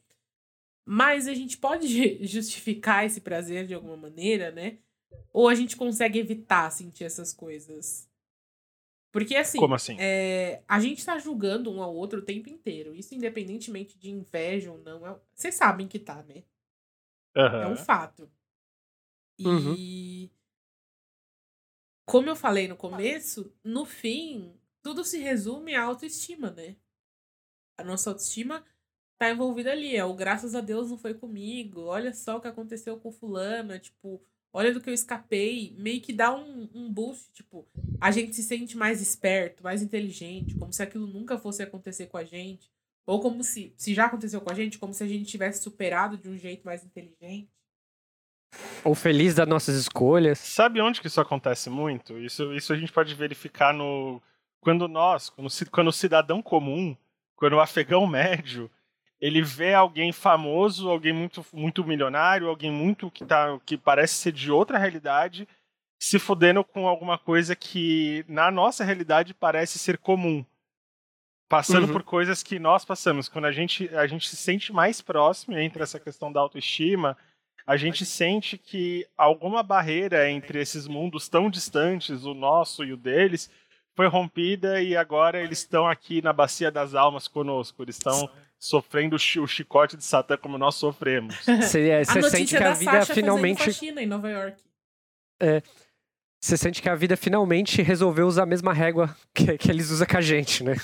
Mas 0.90 1.28
a 1.28 1.34
gente 1.34 1.58
pode 1.58 2.24
justificar 2.26 3.04
esse 3.04 3.20
prazer 3.20 3.66
de 3.66 3.74
alguma 3.74 3.94
maneira, 3.94 4.50
né? 4.50 4.78
Ou 5.34 5.46
a 5.46 5.54
gente 5.54 5.76
consegue 5.76 6.18
evitar 6.18 6.70
sentir 6.72 7.04
essas 7.04 7.30
coisas. 7.30 8.08
Porque 9.12 9.36
assim, 9.36 9.58
Como 9.58 9.74
assim? 9.74 9.96
é, 10.00 10.62
a 10.66 10.80
gente 10.80 11.04
tá 11.04 11.18
julgando 11.18 11.70
um 11.70 11.82
ao 11.82 11.94
outro 11.94 12.20
o 12.20 12.24
tempo 12.24 12.48
inteiro. 12.48 12.94
Isso 12.94 13.14
independentemente 13.14 13.98
de 13.98 14.10
inveja 14.10 14.72
ou 14.72 14.78
não. 14.78 15.06
é- 15.06 15.20
Vocês 15.34 15.54
sabem 15.56 15.86
que 15.86 15.98
tá, 15.98 16.22
né? 16.22 16.42
É 17.34 17.40
Aham. 17.40 17.72
um 17.72 17.76
fato. 17.76 18.30
Uhum. 19.40 19.74
E 19.76 20.30
como 22.06 22.30
eu 22.30 22.36
falei 22.36 22.66
no 22.66 22.76
começo, 22.78 23.54
no 23.62 23.84
fim, 23.84 24.58
tudo 24.82 25.04
se 25.04 25.18
resume 25.18 25.74
à 25.74 25.82
autoestima, 25.82 26.50
né? 26.50 26.76
A 27.76 27.84
nossa 27.84 28.08
autoestima 28.08 28.64
tá 29.18 29.30
envolvida 29.30 29.72
ali. 29.72 29.96
É 29.96 30.04
o 30.04 30.14
graças 30.14 30.54
a 30.54 30.60
Deus 30.60 30.90
não 30.90 30.96
foi 30.96 31.14
comigo. 31.14 31.82
Olha 31.82 32.14
só 32.14 32.36
o 32.36 32.40
que 32.40 32.48
aconteceu 32.48 32.96
com 32.96 33.12
fulana. 33.12 33.78
Tipo, 33.78 34.22
olha 34.52 34.72
do 34.72 34.80
que 34.80 34.88
eu 34.88 34.94
escapei. 34.94 35.74
Meio 35.76 36.00
que 36.00 36.12
dá 36.12 36.34
um, 36.34 36.68
um 36.74 36.90
boost. 36.90 37.32
Tipo, 37.32 37.66
a 38.00 38.10
gente 38.10 38.34
se 38.34 38.42
sente 38.42 38.76
mais 38.76 39.02
esperto, 39.02 39.62
mais 39.62 39.82
inteligente. 39.82 40.54
Como 40.54 40.72
se 40.72 40.82
aquilo 40.82 41.06
nunca 41.06 41.36
fosse 41.36 41.62
acontecer 41.62 42.06
com 42.06 42.16
a 42.16 42.24
gente. 42.24 42.70
Ou 43.04 43.20
como 43.20 43.42
se, 43.42 43.72
se 43.76 43.94
já 43.94 44.06
aconteceu 44.06 44.40
com 44.40 44.52
a 44.52 44.54
gente, 44.54 44.78
como 44.78 44.92
se 44.92 45.02
a 45.02 45.06
gente 45.06 45.24
tivesse 45.24 45.62
superado 45.62 46.16
de 46.16 46.28
um 46.28 46.36
jeito 46.36 46.64
mais 46.64 46.84
inteligente. 46.84 47.48
Ou 48.84 48.94
feliz 48.94 49.34
das 49.34 49.48
nossas 49.48 49.76
escolhas. 49.76 50.38
Sabe 50.38 50.80
onde 50.80 51.00
que 51.00 51.06
isso 51.06 51.20
acontece 51.20 51.68
muito? 51.68 52.18
Isso, 52.18 52.52
isso 52.54 52.72
a 52.72 52.76
gente 52.76 52.92
pode 52.92 53.14
verificar 53.14 53.74
no. 53.74 54.22
Quando 54.60 54.88
nós, 54.88 55.30
quando, 55.30 55.48
quando 55.70 55.88
o 55.88 55.92
cidadão 55.92 56.42
comum, 56.42 56.96
quando 57.36 57.54
o 57.54 57.60
afegão 57.60 58.06
médio, 58.06 58.70
ele 59.20 59.42
vê 59.42 59.74
alguém 59.74 60.12
famoso, 60.12 60.88
alguém 60.88 61.12
muito, 61.12 61.44
muito 61.52 61.84
milionário, 61.84 62.48
alguém 62.48 62.70
muito 62.70 63.10
que, 63.10 63.24
tá, 63.24 63.58
que 63.66 63.76
parece 63.76 64.14
ser 64.14 64.32
de 64.32 64.50
outra 64.50 64.78
realidade, 64.78 65.48
se 66.00 66.18
fudendo 66.18 66.62
com 66.62 66.86
alguma 66.86 67.18
coisa 67.18 67.56
que 67.56 68.24
na 68.28 68.50
nossa 68.50 68.84
realidade 68.84 69.34
parece 69.34 69.78
ser 69.78 69.98
comum. 69.98 70.44
Passando 71.48 71.86
Uhum. 71.86 71.92
por 71.92 72.02
coisas 72.02 72.42
que 72.42 72.58
nós 72.58 72.84
passamos. 72.84 73.28
Quando 73.28 73.46
a 73.46 73.52
gente, 73.52 73.88
a 73.96 74.06
gente 74.06 74.28
se 74.28 74.36
sente 74.36 74.72
mais 74.72 75.00
próximo 75.00 75.56
entre 75.58 75.82
essa 75.82 75.98
questão 75.98 76.30
da 76.30 76.40
autoestima, 76.40 77.16
a 77.66 77.76
gente 77.76 78.04
sente 78.04 78.56
que 78.56 79.06
alguma 79.16 79.62
barreira 79.62 80.30
entre 80.30 80.60
esses 80.60 80.86
mundos 80.86 81.28
tão 81.28 81.50
distantes, 81.50 82.24
o 82.24 82.34
nosso 82.34 82.84
e 82.84 82.92
o 82.92 82.96
deles, 82.96 83.50
foi 83.96 84.06
rompida 84.06 84.80
e 84.80 84.94
agora 84.96 85.42
eles 85.42 85.58
estão 85.60 85.88
aqui 85.88 86.22
na 86.22 86.32
bacia 86.32 86.70
das 86.70 86.94
almas 86.94 87.26
conosco. 87.26 87.82
Eles 87.82 87.96
estão 87.96 88.30
sofrendo 88.58 89.16
o 89.16 89.18
chi- 89.18 89.38
o 89.40 89.46
chicote 89.46 89.96
de 89.96 90.04
Satã 90.04 90.36
como 90.36 90.58
nós 90.58 90.74
sofremos. 90.74 91.36
Você 91.46 91.92
a 91.92 92.04
você 92.04 92.20
notícia 92.20 92.30
sente 92.30 92.54
que 92.56 92.62
da 92.62 92.70
a 92.70 92.74
vida 92.74 92.90
Sasha 92.92 93.14
finalmente. 93.14 93.64
faxina 93.64 94.02
em 94.02 94.06
Nova 94.06 94.28
York. 94.28 94.56
Você 96.40 96.56
sente 96.56 96.80
que 96.80 96.88
a 96.88 96.94
vida 96.94 97.16
finalmente 97.16 97.82
resolveu 97.82 98.26
usar 98.26 98.44
a 98.44 98.46
mesma 98.46 98.72
régua 98.72 99.16
que, 99.34 99.58
que 99.58 99.70
eles 99.70 99.90
usam 99.90 100.06
com 100.06 100.16
a 100.16 100.20
gente, 100.20 100.62
né? 100.62 100.76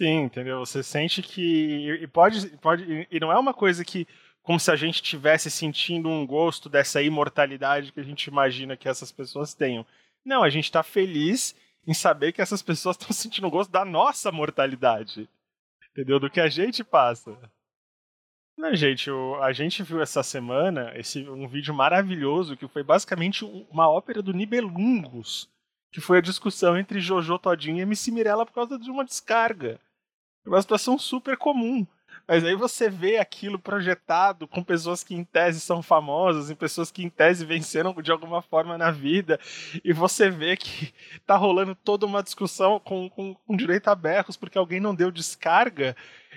Sim, 0.00 0.22
entendeu? 0.22 0.58
Você 0.60 0.82
sente 0.82 1.22
que. 1.22 1.98
E 2.02 2.06
pode. 2.06 2.48
pode 2.58 3.06
e 3.10 3.20
não 3.20 3.30
é 3.32 3.38
uma 3.38 3.54
coisa 3.54 3.84
que. 3.84 4.06
Como 4.42 4.60
se 4.60 4.70
a 4.70 4.76
gente 4.76 4.96
estivesse 4.96 5.50
sentindo 5.50 6.06
um 6.06 6.26
gosto 6.26 6.68
dessa 6.68 7.00
imortalidade 7.00 7.90
que 7.92 8.00
a 8.00 8.04
gente 8.04 8.26
imagina 8.26 8.76
que 8.76 8.86
essas 8.88 9.10
pessoas 9.10 9.54
tenham. 9.54 9.86
Não, 10.22 10.42
a 10.42 10.50
gente 10.50 10.64
está 10.64 10.82
feliz 10.82 11.54
em 11.86 11.94
saber 11.94 12.32
que 12.32 12.42
essas 12.42 12.60
pessoas 12.60 12.94
estão 13.00 13.10
sentindo 13.14 13.48
gosto 13.50 13.70
da 13.70 13.84
nossa 13.86 14.30
mortalidade. 14.30 15.28
Entendeu? 15.94 16.18
Do 16.18 16.28
que 16.28 16.40
a 16.40 16.48
gente 16.48 16.82
passa. 16.82 17.38
Não, 18.58 18.74
gente, 18.74 19.10
o- 19.10 19.36
a 19.42 19.52
gente 19.52 19.82
viu 19.82 20.00
essa 20.02 20.22
semana 20.22 20.92
esse, 20.96 21.28
um 21.28 21.46
vídeo 21.48 21.72
maravilhoso 21.72 22.56
que 22.56 22.66
foi 22.68 22.82
basicamente 22.82 23.44
um- 23.44 23.66
uma 23.70 23.88
ópera 23.88 24.20
do 24.20 24.32
Nibelungos, 24.32 25.48
que 25.92 26.00
foi 26.00 26.18
a 26.18 26.22
discussão 26.22 26.76
entre 26.76 27.00
Jojo 27.00 27.38
Todinho 27.38 27.78
e 27.78 27.82
MC 27.82 28.10
Mirella 28.10 28.44
por 28.44 28.52
causa 28.52 28.78
de 28.78 28.90
uma 28.90 29.04
descarga. 29.04 29.80
Uma 30.46 30.60
situação 30.60 30.98
super 30.98 31.36
comum. 31.36 31.86
Mas 32.26 32.42
aí 32.44 32.54
você 32.54 32.88
vê 32.88 33.18
aquilo 33.18 33.58
projetado 33.58 34.48
com 34.48 34.62
pessoas 34.62 35.04
que 35.04 35.14
em 35.14 35.24
tese 35.24 35.60
são 35.60 35.82
famosas, 35.82 36.48
e 36.50 36.54
pessoas 36.54 36.90
que 36.90 37.04
em 37.04 37.10
tese 37.10 37.44
venceram 37.44 37.92
de 37.94 38.10
alguma 38.10 38.40
forma 38.40 38.78
na 38.78 38.90
vida, 38.90 39.38
e 39.84 39.92
você 39.92 40.30
vê 40.30 40.56
que 40.56 40.92
tá 41.26 41.36
rolando 41.36 41.74
toda 41.74 42.06
uma 42.06 42.22
discussão 42.22 42.80
com, 42.80 43.10
com, 43.10 43.34
com 43.34 43.56
direito 43.56 43.88
a 43.88 43.94
berros 43.94 44.36
porque 44.36 44.56
alguém 44.58 44.80
não 44.80 44.94
deu 44.94 45.10
descarga. 45.10 45.94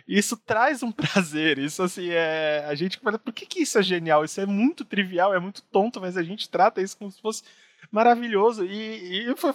Isso 0.08 0.38
traz 0.38 0.84
um 0.84 0.91
prazer. 0.93 1.58
Isso 1.58 1.82
assim 1.84 2.10
é. 2.10 2.65
A 2.67 2.76
gente 2.76 3.00
fala, 3.00 3.19
por 3.19 3.34
que, 3.34 3.45
que 3.45 3.62
isso 3.62 3.78
é 3.78 3.84
genial? 3.84 4.23
Isso 4.23 4.39
é 4.39 4.45
muito 4.45 4.86
trivial, 4.86 5.34
é 5.34 5.39
muito 5.39 5.62
tonto, 5.63 6.00
mas 6.00 6.17
a 6.17 6.23
gente 6.23 6.50
trata 6.50 6.82
isso 6.82 6.97
como 6.97 7.12
se 7.12 7.21
fosse 7.21 7.43
maravilhoso. 7.91 8.65
E, 8.65 9.30
e 9.30 9.36
fui- 9.36 9.54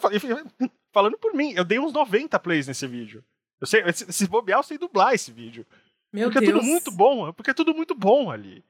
falando 0.93 1.19
por 1.19 1.35
mim, 1.35 1.53
eu 1.55 1.65
dei 1.65 1.79
uns 1.79 1.93
90 1.93 2.39
plays 2.39 2.67
nesse 2.67 2.87
vídeo. 2.87 3.25
Eu 3.61 3.67
sei, 3.67 3.83
se 3.93 4.13
se 4.13 4.27
bobear, 4.27 4.59
eu 4.59 4.63
sei 4.63 4.77
dublar 4.77 5.15
esse 5.15 5.31
vídeo. 5.31 5.65
Meu 6.13 6.31
porque 6.31 6.47
Deus. 6.47 6.53
é 6.53 6.61
tudo 6.61 6.71
muito 6.71 6.91
bom, 6.93 7.33
porque 7.33 7.51
é 7.51 7.55
tudo 7.55 7.75
muito 7.75 7.95
bom 7.95 8.31
ali. 8.31 8.65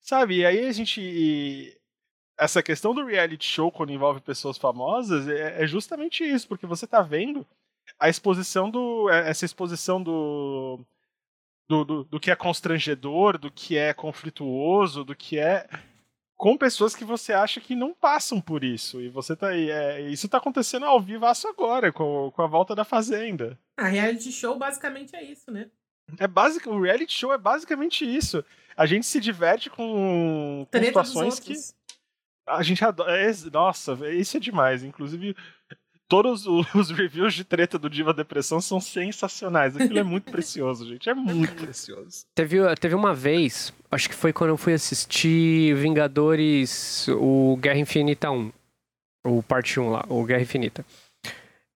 Sabe? 0.00 0.38
E 0.38 0.46
aí 0.46 0.64
a 0.66 0.72
gente. 0.72 1.76
Essa 2.38 2.62
questão 2.62 2.94
do 2.94 3.04
reality 3.04 3.46
show 3.46 3.70
quando 3.70 3.92
envolve 3.92 4.22
pessoas 4.22 4.56
famosas 4.56 5.28
é, 5.28 5.62
é 5.62 5.66
justamente 5.66 6.24
isso, 6.24 6.48
porque 6.48 6.66
você 6.66 6.86
tá 6.86 7.02
vendo 7.02 7.46
a 7.98 8.08
exposição 8.08 8.70
do. 8.70 9.10
é, 9.10 9.28
Essa 9.28 9.44
exposição 9.44 10.02
do. 10.02 10.80
Do, 11.68 11.84
do, 11.84 12.04
do 12.04 12.18
que 12.18 12.32
é 12.32 12.34
constrangedor, 12.34 13.38
do 13.38 13.48
que 13.48 13.76
é 13.76 13.92
conflituoso, 13.94 15.04
do 15.04 15.14
que 15.14 15.38
é. 15.38 15.68
Com 16.36 16.56
pessoas 16.56 16.96
que 16.96 17.04
você 17.04 17.34
acha 17.34 17.60
que 17.60 17.76
não 17.76 17.92
passam 17.92 18.40
por 18.40 18.64
isso. 18.64 19.00
E 19.02 19.10
você 19.10 19.36
tá 19.36 19.48
aí. 19.48 19.70
É, 19.70 20.00
isso 20.08 20.28
tá 20.28 20.38
acontecendo 20.38 20.86
ao 20.86 21.00
vivaço 21.00 21.46
agora, 21.46 21.92
com, 21.92 22.32
com 22.34 22.42
a 22.42 22.46
volta 22.46 22.74
da 22.74 22.84
Fazenda. 22.84 23.58
A 23.76 23.86
reality 23.86 24.32
show 24.32 24.58
basicamente 24.58 25.14
é 25.14 25.22
isso, 25.22 25.50
né? 25.50 25.70
É 26.18 26.26
básico, 26.26 26.70
o 26.70 26.80
reality 26.80 27.12
show 27.12 27.32
é 27.32 27.38
basicamente 27.38 28.04
isso. 28.04 28.44
A 28.76 28.86
gente 28.86 29.06
se 29.06 29.20
diverte 29.20 29.68
com, 29.68 30.66
com 30.70 30.84
situações 30.84 31.38
que 31.38 31.54
a 32.46 32.62
gente 32.62 32.84
adora. 32.84 33.12
é, 33.20 33.32
nossa, 33.52 33.98
isso 34.12 34.36
é 34.36 34.40
demais. 34.40 34.82
Inclusive, 34.82 35.36
todos 36.08 36.46
os 36.74 36.90
reviews 36.90 37.34
de 37.34 37.44
treta 37.44 37.78
do 37.78 37.88
Diva 37.88 38.12
Depressão 38.12 38.60
são 38.60 38.80
sensacionais. 38.80 39.76
Aquilo 39.76 39.98
é 39.98 40.02
muito 40.02 40.30
precioso, 40.30 40.86
gente. 40.86 41.08
É 41.08 41.14
muito 41.14 41.54
precioso. 41.62 42.26
Teve, 42.34 42.58
teve 42.76 42.94
uma 42.94 43.14
vez, 43.14 43.72
acho 43.90 44.08
que 44.08 44.14
foi 44.14 44.32
quando 44.32 44.50
eu 44.50 44.56
fui 44.56 44.74
assistir 44.74 45.74
Vingadores, 45.76 47.06
o 47.08 47.56
Guerra 47.56 47.78
Infinita 47.78 48.30
1. 48.30 48.52
O 49.24 49.42
parte 49.42 49.78
1 49.78 49.90
lá, 49.90 50.04
o 50.08 50.24
Guerra 50.24 50.42
Infinita. 50.42 50.84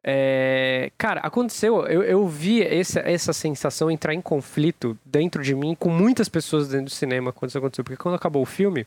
É, 0.06 0.92
cara, 0.98 1.20
aconteceu, 1.20 1.86
eu, 1.86 2.02
eu 2.02 2.28
vi 2.28 2.62
essa, 2.62 3.00
essa 3.00 3.32
sensação 3.32 3.90
entrar 3.90 4.12
em 4.12 4.20
conflito 4.20 4.98
dentro 5.02 5.42
de 5.42 5.54
mim 5.54 5.74
com 5.74 5.88
muitas 5.88 6.28
pessoas 6.28 6.68
dentro 6.68 6.86
do 6.86 6.90
cinema 6.90 7.32
quando 7.32 7.48
isso 7.48 7.58
aconteceu. 7.58 7.82
Porque 7.82 7.96
quando 7.96 8.14
acabou 8.14 8.42
o 8.42 8.46
filme, 8.46 8.86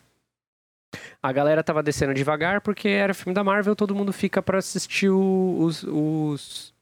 a 1.21 1.31
galera 1.31 1.63
tava 1.63 1.81
descendo 1.81 2.13
devagar 2.13 2.61
porque 2.61 2.87
era 2.87 3.15
filme 3.15 3.33
da 3.33 3.43
Marvel, 3.43 3.75
todo 3.75 3.95
mundo 3.95 4.13
fica 4.13 4.43
para 4.43 4.59
assistir 4.59 5.09
os, 5.09 5.81
os, 5.83 6.73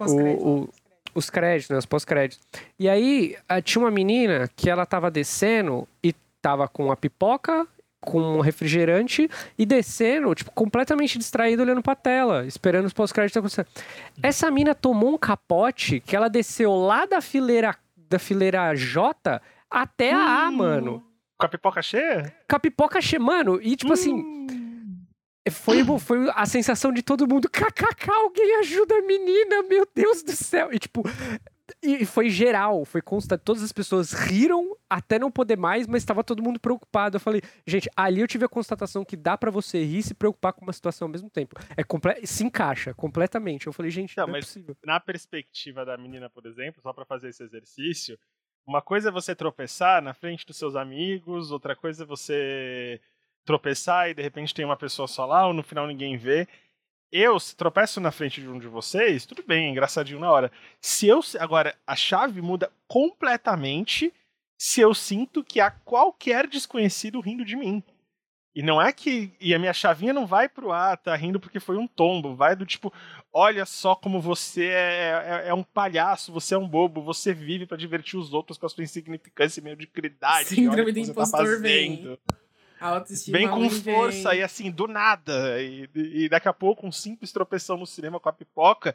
o, 0.00 0.04
o, 0.04 0.68
os 1.14 1.30
créditos, 1.30 1.70
né, 1.70 1.78
os 1.78 1.86
pós-créditos. 1.86 2.44
E 2.76 2.88
aí 2.88 3.36
tinha 3.62 3.84
uma 3.84 3.90
menina 3.90 4.50
que 4.56 4.68
ela 4.68 4.84
tava 4.84 5.12
descendo 5.12 5.86
e 6.02 6.12
tava 6.42 6.66
com 6.66 6.90
a 6.90 6.96
pipoca 6.96 7.68
com 8.04 8.20
um 8.20 8.40
refrigerante 8.40 9.28
e 9.58 9.66
descendo, 9.66 10.34
tipo, 10.34 10.50
completamente 10.52 11.18
distraído 11.18 11.62
olhando 11.62 11.82
pra 11.82 11.94
tela, 11.94 12.46
esperando 12.46 12.86
os 12.86 12.92
pós-créditos 12.92 13.36
acontecer. 13.36 13.66
Essa 14.22 14.50
mina 14.50 14.74
tomou 14.74 15.14
um 15.14 15.18
capote 15.18 16.00
que 16.00 16.14
ela 16.14 16.28
desceu 16.28 16.74
lá 16.74 17.06
da 17.06 17.20
fileira 17.20 17.74
da 18.08 18.18
fileira 18.18 18.74
J 18.74 19.40
até 19.70 20.12
a 20.12 20.44
A, 20.44 20.48
hum. 20.48 20.52
mano. 20.52 21.04
Com 21.36 21.46
a 21.46 21.48
pipoca 21.48 21.82
cheia? 21.82 22.34
Com 22.48 22.56
a 22.56 22.60
pipoca 22.60 23.00
cheia, 23.00 23.20
mano. 23.20 23.60
E 23.60 23.74
tipo 23.74 23.92
assim, 23.92 24.14
hum. 24.14 24.46
assim. 24.46 24.64
Foi, 25.50 25.84
foi 25.98 26.30
a 26.34 26.46
sensação 26.46 26.92
de 26.92 27.02
todo 27.02 27.28
mundo, 27.28 27.50
kkk, 27.50 28.10
alguém 28.10 28.56
ajuda 28.60 28.94
a 28.94 29.02
menina, 29.02 29.62
meu 29.68 29.86
Deus 29.94 30.22
do 30.22 30.32
céu. 30.32 30.72
E 30.72 30.78
tipo, 30.78 31.02
e 31.84 32.06
foi 32.06 32.30
geral, 32.30 32.84
foi 32.84 33.02
constante. 33.02 33.42
Todas 33.42 33.62
as 33.62 33.72
pessoas 33.72 34.12
riram 34.12 34.76
até 34.88 35.18
não 35.18 35.30
poder 35.30 35.56
mais, 35.56 35.86
mas 35.86 36.02
estava 36.02 36.24
todo 36.24 36.42
mundo 36.42 36.58
preocupado. 36.58 37.16
Eu 37.16 37.20
falei, 37.20 37.42
gente, 37.66 37.88
ali 37.96 38.20
eu 38.20 38.26
tive 38.26 38.44
a 38.44 38.48
constatação 38.48 39.04
que 39.04 39.16
dá 39.16 39.36
para 39.36 39.50
você 39.50 39.84
rir 39.84 39.98
e 39.98 40.02
se 40.02 40.14
preocupar 40.14 40.52
com 40.52 40.62
uma 40.62 40.72
situação 40.72 41.06
ao 41.06 41.12
mesmo 41.12 41.28
tempo. 41.28 41.54
É 41.76 41.84
comple 41.84 42.26
se 42.26 42.44
encaixa 42.44 42.94
completamente. 42.94 43.66
Eu 43.66 43.72
falei, 43.72 43.90
gente, 43.90 44.16
não, 44.16 44.26
não 44.26 44.36
é 44.36 44.40
possível. 44.40 44.76
Na 44.84 44.98
perspectiva 44.98 45.84
da 45.84 45.96
menina, 45.96 46.30
por 46.30 46.46
exemplo, 46.46 46.80
só 46.82 46.92
para 46.92 47.04
fazer 47.04 47.28
esse 47.28 47.42
exercício, 47.42 48.18
uma 48.66 48.80
coisa 48.80 49.10
é 49.10 49.12
você 49.12 49.34
tropeçar 49.34 50.02
na 50.02 50.14
frente 50.14 50.46
dos 50.46 50.56
seus 50.56 50.74
amigos, 50.74 51.50
outra 51.50 51.76
coisa 51.76 52.04
é 52.04 52.06
você 52.06 53.00
tropeçar 53.44 54.08
e 54.08 54.14
de 54.14 54.22
repente 54.22 54.54
tem 54.54 54.64
uma 54.64 54.76
pessoa 54.76 55.06
só 55.06 55.26
lá, 55.26 55.46
ou 55.46 55.52
no 55.52 55.62
final 55.62 55.86
ninguém 55.86 56.16
vê 56.16 56.48
eu 57.14 57.38
se 57.38 57.54
tropeço 57.54 58.00
na 58.00 58.10
frente 58.10 58.40
de 58.40 58.48
um 58.48 58.58
de 58.58 58.66
vocês, 58.66 59.24
tudo 59.24 59.44
bem, 59.46 59.70
engraçadinho 59.70 60.18
na 60.18 60.28
hora. 60.28 60.50
Se 60.80 61.06
eu 61.06 61.20
agora 61.38 61.72
a 61.86 61.94
chave 61.94 62.42
muda 62.42 62.72
completamente 62.88 64.12
se 64.58 64.80
eu 64.80 64.92
sinto 64.92 65.44
que 65.44 65.60
há 65.60 65.70
qualquer 65.70 66.48
desconhecido 66.48 67.20
rindo 67.20 67.44
de 67.44 67.54
mim. 67.54 67.82
E 68.52 68.62
não 68.62 68.82
é 68.82 68.92
que 68.92 69.32
e 69.40 69.54
a 69.54 69.58
minha 69.58 69.72
chavinha 69.72 70.12
não 70.12 70.26
vai 70.26 70.48
pro 70.48 70.72
ar, 70.72 70.96
tá 70.96 71.14
rindo 71.14 71.38
porque 71.38 71.60
foi 71.60 71.76
um 71.76 71.86
tombo, 71.86 72.34
vai 72.34 72.56
do 72.56 72.66
tipo, 72.66 72.92
olha 73.32 73.64
só 73.64 73.94
como 73.94 74.20
você 74.20 74.66
é, 74.66 75.42
é, 75.44 75.48
é 75.48 75.54
um 75.54 75.62
palhaço, 75.62 76.32
você 76.32 76.54
é 76.54 76.58
um 76.58 76.68
bobo, 76.68 77.02
você 77.02 77.32
vive 77.32 77.66
para 77.66 77.76
divertir 77.76 78.18
os 78.18 78.32
outros 78.32 78.58
com 78.58 78.66
a 78.66 78.68
sua 78.68 78.84
insignificância 78.84 79.60
e 79.60 79.64
mediocridade. 79.64 80.48
Síndrome 80.48 80.92
do 80.92 81.04
tá 81.04 81.10
impostor 81.10 81.46
tá 81.46 81.58
vem. 81.60 82.18
A 82.80 82.88
autoestima 82.88 83.38
vem 83.38 83.48
com 83.48 83.70
força 83.70 84.30
vem. 84.30 84.40
e 84.40 84.42
assim, 84.42 84.70
do 84.70 84.86
nada. 84.86 85.60
E, 85.62 85.88
e 85.94 86.28
daqui 86.28 86.48
a 86.48 86.52
pouco, 86.52 86.86
um 86.86 86.92
simples 86.92 87.32
tropeção 87.32 87.76
no 87.76 87.86
cinema 87.86 88.20
com 88.20 88.28
a 88.28 88.32
pipoca 88.32 88.94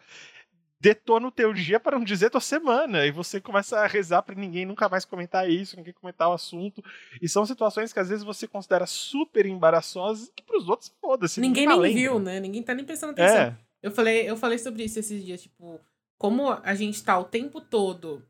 detona 0.79 1.27
o 1.27 1.31
teu 1.31 1.53
dia 1.53 1.79
para 1.79 1.97
não 1.97 2.05
dizer 2.05 2.29
tua 2.29 2.39
semana. 2.39 3.05
E 3.05 3.11
você 3.11 3.41
começa 3.41 3.79
a 3.79 3.87
rezar 3.87 4.21
para 4.21 4.35
ninguém 4.35 4.65
nunca 4.65 4.87
mais 4.87 5.03
comentar 5.03 5.49
isso, 5.49 5.75
ninguém 5.75 5.93
comentar 5.93 6.29
o 6.29 6.33
assunto. 6.33 6.83
E 7.21 7.27
são 7.27 7.45
situações 7.45 7.91
que 7.91 7.99
às 7.99 8.09
vezes 8.09 8.23
você 8.23 8.47
considera 8.47 8.85
super 8.85 9.45
embaraçosas 9.45 10.31
e 10.37 10.41
pros 10.41 10.69
outros, 10.69 10.91
foda-se. 11.01 11.41
Ninguém, 11.41 11.67
ninguém 11.67 11.81
nem 11.81 11.93
viu, 11.93 12.19
né? 12.19 12.39
Ninguém 12.39 12.63
tá 12.63 12.73
nem 12.73 12.85
prestando 12.85 13.11
atenção. 13.11 13.37
É. 13.37 13.57
Eu, 13.83 13.91
falei, 13.91 14.29
eu 14.29 14.37
falei 14.37 14.57
sobre 14.57 14.83
isso 14.83 14.99
esses 14.99 15.23
dias, 15.23 15.41
tipo, 15.41 15.79
como 16.17 16.49
a 16.49 16.75
gente 16.75 17.03
tá 17.03 17.17
o 17.17 17.25
tempo 17.25 17.61
todo, 17.61 18.23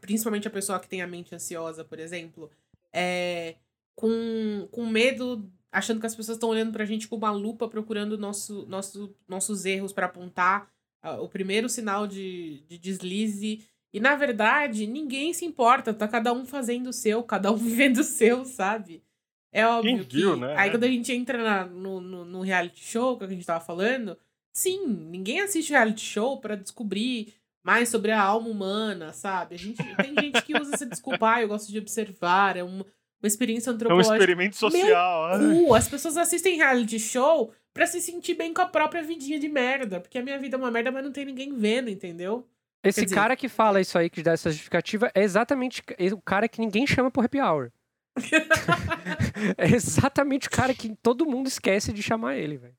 principalmente 0.00 0.46
a 0.46 0.50
pessoa 0.50 0.80
que 0.80 0.88
tem 0.88 1.02
a 1.02 1.06
mente 1.06 1.34
ansiosa, 1.34 1.84
por 1.84 1.98
exemplo, 1.98 2.50
é 2.92 3.56
com, 3.98 4.68
com 4.70 4.86
medo, 4.86 5.50
achando 5.72 5.98
que 5.98 6.06
as 6.06 6.14
pessoas 6.14 6.36
estão 6.36 6.50
olhando 6.50 6.70
pra 6.70 6.84
gente 6.84 7.08
com 7.08 7.16
uma 7.16 7.32
lupa, 7.32 7.66
procurando 7.66 8.16
nosso, 8.16 8.64
nosso, 8.68 9.12
nossos 9.26 9.64
erros 9.64 9.92
para 9.92 10.06
apontar 10.06 10.70
uh, 11.04 11.20
o 11.20 11.28
primeiro 11.28 11.68
sinal 11.68 12.06
de, 12.06 12.62
de 12.68 12.78
deslize. 12.78 13.66
E 13.92 13.98
na 13.98 14.14
verdade, 14.14 14.86
ninguém 14.86 15.34
se 15.34 15.44
importa, 15.44 15.92
tá 15.92 16.06
cada 16.06 16.32
um 16.32 16.46
fazendo 16.46 16.90
o 16.90 16.92
seu, 16.92 17.24
cada 17.24 17.50
um 17.50 17.56
vivendo 17.58 17.98
o 17.98 18.04
seu, 18.04 18.44
sabe? 18.44 19.02
É 19.50 19.66
óbvio 19.66 20.06
Quem 20.06 20.20
viu, 20.20 20.34
que. 20.34 20.40
Né? 20.42 20.54
Aí 20.56 20.70
quando 20.70 20.84
a 20.84 20.88
gente 20.88 21.12
entra 21.12 21.42
na, 21.42 21.66
no, 21.66 22.00
no, 22.00 22.24
no, 22.24 22.40
reality 22.40 22.84
show 22.84 23.18
que 23.18 23.24
a 23.24 23.28
gente 23.28 23.44
tava 23.44 23.64
falando, 23.64 24.16
sim, 24.52 24.86
ninguém 24.86 25.40
assiste 25.40 25.70
reality 25.70 26.04
show 26.04 26.38
para 26.40 26.54
descobrir 26.54 27.34
mais 27.64 27.88
sobre 27.88 28.12
a 28.12 28.22
alma 28.22 28.48
humana, 28.48 29.12
sabe? 29.12 29.56
A 29.56 29.58
gente, 29.58 29.82
tem 29.96 30.14
gente 30.20 30.40
que 30.42 30.56
usa 30.56 30.74
essa 30.74 30.86
desculpa, 30.86 31.34
ah, 31.34 31.42
eu 31.42 31.48
gosto 31.48 31.72
de 31.72 31.78
observar, 31.78 32.56
é 32.56 32.62
uma 32.62 32.86
uma 33.22 33.26
experiência 33.26 33.72
antropológica. 33.72 34.14
É 34.14 34.18
um 34.18 34.20
experimento 34.20 34.56
social. 34.56 35.38
Meu 35.38 35.66
cu, 35.66 35.74
as 35.74 35.88
pessoas 35.88 36.16
assistem 36.16 36.56
reality 36.56 36.98
show 36.98 37.52
pra 37.74 37.86
se 37.86 38.00
sentir 38.00 38.34
bem 38.34 38.52
com 38.54 38.62
a 38.62 38.66
própria 38.66 39.02
vidinha 39.02 39.38
de 39.38 39.48
merda. 39.48 40.00
Porque 40.00 40.18
a 40.18 40.22
minha 40.22 40.38
vida 40.38 40.56
é 40.56 40.58
uma 40.58 40.70
merda, 40.70 40.90
mas 40.90 41.04
não 41.04 41.12
tem 41.12 41.24
ninguém 41.24 41.56
vendo, 41.56 41.90
entendeu? 41.90 42.46
Esse 42.82 43.04
dizer, 43.04 43.14
cara 43.14 43.36
que 43.36 43.48
fala 43.48 43.80
isso 43.80 43.98
aí, 43.98 44.08
que 44.08 44.22
dá 44.22 44.32
essa 44.32 44.50
justificativa, 44.50 45.10
é 45.14 45.22
exatamente 45.22 45.82
o 46.12 46.20
cara 46.20 46.48
que 46.48 46.60
ninguém 46.60 46.86
chama 46.86 47.10
pro 47.10 47.22
happy 47.22 47.40
hour. 47.40 47.70
é 49.58 49.74
exatamente 49.74 50.48
o 50.48 50.50
cara 50.50 50.72
que 50.74 50.94
todo 51.02 51.26
mundo 51.26 51.48
esquece 51.48 51.92
de 51.92 52.02
chamar 52.02 52.36
ele, 52.36 52.56
velho. 52.56 52.76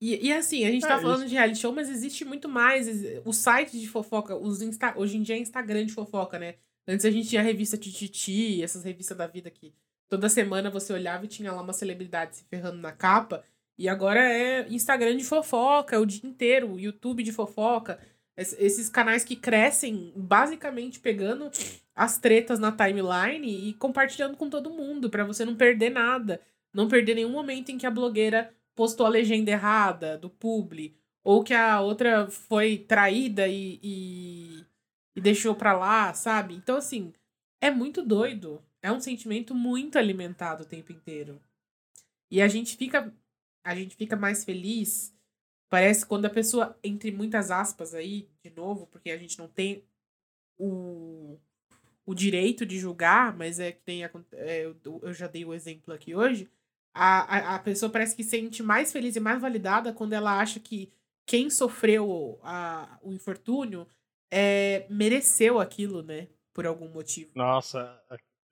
E, 0.00 0.28
e, 0.28 0.32
assim, 0.32 0.64
a 0.64 0.70
gente 0.70 0.86
tá 0.86 0.94
é, 0.94 1.00
falando 1.00 1.20
isso. 1.20 1.28
de 1.28 1.34
reality 1.34 1.58
show, 1.58 1.74
mas 1.74 1.90
existe 1.90 2.24
muito 2.24 2.48
mais. 2.48 2.88
O 3.24 3.32
site 3.34 3.78
de 3.78 3.86
fofoca, 3.86 4.34
os 4.34 4.62
Insta, 4.62 4.94
hoje 4.96 5.18
em 5.18 5.22
dia 5.22 5.36
é 5.36 5.38
Instagram 5.38 5.84
de 5.84 5.92
fofoca, 5.92 6.38
né? 6.38 6.54
Antes 6.90 7.06
a 7.06 7.10
gente 7.10 7.28
tinha 7.28 7.40
a 7.40 7.44
revista 7.44 7.76
Tititi, 7.76 8.60
essas 8.64 8.82
revistas 8.82 9.16
da 9.16 9.24
vida 9.24 9.48
que 9.48 9.72
toda 10.08 10.28
semana 10.28 10.68
você 10.68 10.92
olhava 10.92 11.24
e 11.24 11.28
tinha 11.28 11.52
lá 11.52 11.62
uma 11.62 11.72
celebridade 11.72 12.36
se 12.36 12.44
ferrando 12.50 12.78
na 12.78 12.90
capa. 12.90 13.44
E 13.78 13.88
agora 13.88 14.20
é 14.20 14.66
Instagram 14.68 15.16
de 15.16 15.22
fofoca, 15.22 16.00
o 16.00 16.04
dia 16.04 16.28
inteiro, 16.28 16.80
YouTube 16.80 17.22
de 17.22 17.30
fofoca. 17.30 18.00
Esses 18.36 18.88
canais 18.88 19.22
que 19.22 19.36
crescem 19.36 20.12
basicamente 20.16 20.98
pegando 20.98 21.48
as 21.94 22.18
tretas 22.18 22.58
na 22.58 22.72
timeline 22.72 23.68
e 23.68 23.72
compartilhando 23.74 24.36
com 24.36 24.50
todo 24.50 24.68
mundo, 24.70 25.08
para 25.08 25.24
você 25.24 25.44
não 25.44 25.54
perder 25.54 25.90
nada. 25.90 26.40
Não 26.74 26.88
perder 26.88 27.14
nenhum 27.14 27.30
momento 27.30 27.70
em 27.70 27.78
que 27.78 27.86
a 27.86 27.90
blogueira 27.90 28.52
postou 28.74 29.06
a 29.06 29.10
legenda 29.10 29.50
errada 29.52 30.18
do 30.18 30.28
publi, 30.28 30.96
ou 31.22 31.44
que 31.44 31.54
a 31.54 31.80
outra 31.80 32.28
foi 32.28 32.78
traída 32.78 33.46
e, 33.46 33.78
e 33.80 34.64
e 35.20 35.22
deixou 35.22 35.54
pra 35.54 35.74
lá, 35.74 36.14
sabe? 36.14 36.54
Então, 36.54 36.76
assim, 36.76 37.12
é 37.60 37.70
muito 37.70 38.02
doido. 38.02 38.64
É 38.82 38.90
um 38.90 38.98
sentimento 38.98 39.54
muito 39.54 39.98
alimentado 39.98 40.62
o 40.62 40.66
tempo 40.66 40.92
inteiro. 40.92 41.38
E 42.30 42.40
a 42.40 42.48
gente 42.48 42.74
fica. 42.76 43.14
A 43.62 43.74
gente 43.74 43.94
fica 43.94 44.16
mais 44.16 44.42
feliz. 44.44 45.14
Parece 45.68 46.06
quando 46.06 46.24
a 46.24 46.30
pessoa, 46.30 46.76
entre 46.82 47.12
muitas 47.12 47.50
aspas 47.50 47.94
aí, 47.94 48.28
de 48.42 48.50
novo, 48.50 48.86
porque 48.86 49.10
a 49.10 49.18
gente 49.18 49.38
não 49.38 49.46
tem 49.46 49.84
o, 50.58 51.38
o 52.06 52.14
direito 52.14 52.64
de 52.64 52.78
julgar, 52.78 53.36
mas 53.36 53.60
é 53.60 53.72
que 53.72 53.82
tem. 53.82 54.02
É, 54.32 54.64
eu 54.64 55.12
já 55.12 55.26
dei 55.26 55.44
o 55.44 55.52
exemplo 55.52 55.92
aqui 55.92 56.14
hoje. 56.14 56.48
A, 56.94 57.52
a, 57.52 57.54
a 57.56 57.58
pessoa 57.58 57.92
parece 57.92 58.16
que 58.16 58.24
se 58.24 58.30
sente 58.30 58.62
mais 58.62 58.90
feliz 58.90 59.14
e 59.16 59.20
mais 59.20 59.40
validada 59.40 59.92
quando 59.92 60.14
ela 60.14 60.40
acha 60.40 60.58
que 60.58 60.90
quem 61.26 61.50
sofreu 61.50 62.40
a, 62.42 62.98
o 63.02 63.12
infortúnio 63.12 63.86
é, 64.30 64.86
mereceu 64.88 65.60
aquilo, 65.60 66.02
né? 66.02 66.28
Por 66.52 66.66
algum 66.66 66.88
motivo. 66.88 67.30
Nossa, 67.34 68.00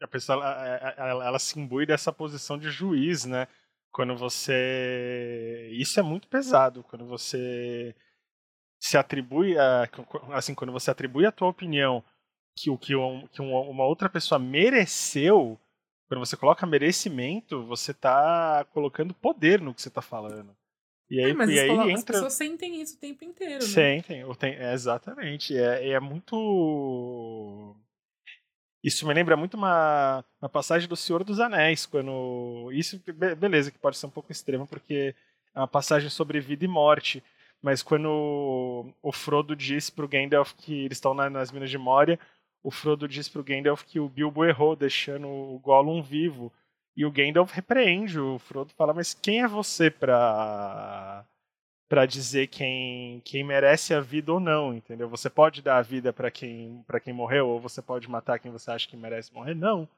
a 0.03 0.09
pessoa 0.09 0.37
ela, 0.37 0.95
ela, 0.97 1.27
ela 1.27 1.39
se 1.39 1.59
imbui 1.59 1.87
dessa 1.87 2.13
posição 2.13 2.59
de 2.59 2.71
juiz, 2.71 3.25
né? 3.25 3.49
Quando 3.93 4.17
você. 4.17 5.71
Isso 5.73 5.99
é 5.99 6.03
muito 6.03 6.29
pesado. 6.29 6.83
Quando 6.85 7.07
você 7.07 7.95
se 8.81 8.97
atribui 8.97 9.59
a. 9.59 9.89
Assim, 10.33 10.55
quando 10.55 10.73
você 10.73 10.91
atribui 10.91 11.27
a 11.27 11.33
tua 11.33 11.49
opinião 11.49 12.05
que 12.57 12.71
o 12.71 12.79
que, 12.79 12.95
um, 12.97 13.27
que 13.29 13.41
uma 13.41 13.85
outra 13.85 14.09
pessoa 14.09 14.39
mereceu, 14.39 15.59
quando 16.09 16.21
você 16.21 16.37
coloca 16.37 16.67
merecimento, 16.67 17.65
você 17.65 17.93
está 17.93 18.65
colocando 18.73 19.15
poder 19.15 19.61
no 19.61 19.73
que 19.73 19.81
você 19.81 19.89
está 19.89 20.03
falando. 20.03 20.57
E 21.11 21.25
aí, 21.25 21.31
é, 21.31 21.35
mas 21.35 21.49
e 21.51 21.59
aí 21.59 21.71
entra... 21.71 21.95
as 21.95 22.05
pessoas 22.05 22.33
sentem 22.35 22.81
isso 22.81 22.97
o 22.97 22.99
tempo 22.99 23.25
inteiro, 23.25 23.55
né? 23.55 23.61
Sentem, 23.61 24.25
é, 24.43 24.73
exatamente. 24.73 25.57
É, 25.57 25.91
é 25.91 26.01
muito. 26.01 27.75
Isso 28.85 29.07
me 29.07 29.15
lembra 29.15 29.37
muito 29.37 29.57
uma, 29.57 30.25
uma 30.41 30.49
passagem 30.49 30.89
do 30.89 30.97
Senhor 30.97 31.25
dos 31.25 31.41
Anéis, 31.41 31.87
quando. 31.87 32.71
Isso, 32.73 33.03
beleza, 33.39 33.71
que 33.71 33.79
pode 33.79 33.97
ser 33.97 34.07
um 34.07 34.11
pouco 34.11 34.31
extremo, 34.31 34.67
porque 34.67 35.15
é 35.55 35.59
uma 35.59 35.69
passagem 35.69 36.11
sobre 36.11 36.41
vida 36.41 36.65
e 36.65 36.69
morte. 36.69 37.23
Mas 37.61 37.83
quando 37.83 38.93
o 39.03 39.13
Frodo 39.13 39.57
diz 39.57 39.91
pro 39.91 40.07
Gandalf 40.07 40.53
que 40.55 40.85
eles 40.85 40.99
estão 40.99 41.13
nas 41.13 41.51
Minas 41.51 41.71
de 41.71 41.79
Moria, 41.79 42.19
o 42.63 42.71
Frodo 42.71 43.09
diz 43.09 43.29
pro 43.29 43.43
Gandalf 43.43 43.83
que 43.85 43.99
o 43.99 44.09
Bilbo 44.09 44.45
errou, 44.45 44.77
deixando 44.77 45.27
o 45.27 45.59
Gollum 45.59 46.03
vivo. 46.03 46.53
E 46.99 47.07
o 47.07 47.13
Gandalf 47.13 47.53
repreende 47.53 48.19
o 48.19 48.41
Frodo, 48.41 48.75
fala, 48.75 48.93
mas 48.93 49.15
quem 49.15 49.41
é 49.41 49.47
você 49.47 49.89
pra 49.89 51.25
para 51.89 52.05
dizer 52.05 52.49
quem, 52.49 53.21
quem 53.25 53.45
merece 53.45 53.95
a 53.95 54.01
vida 54.01 54.33
ou 54.33 54.41
não, 54.41 54.75
entendeu? 54.75 55.09
Você 55.09 55.31
pode 55.31 55.63
dar 55.63 55.79
a 55.79 55.83
vida 55.83 56.13
para 56.13 56.29
quem 56.29 56.83
para 56.89 56.99
quem 56.99 57.13
morreu 57.13 57.47
ou 57.47 57.61
você 57.61 57.81
pode 57.81 58.11
matar 58.11 58.41
quem 58.41 58.51
você 58.51 58.73
acha 58.73 58.89
que 58.89 58.97
merece 58.97 59.33
morrer? 59.33 59.55
Não. 59.55 59.89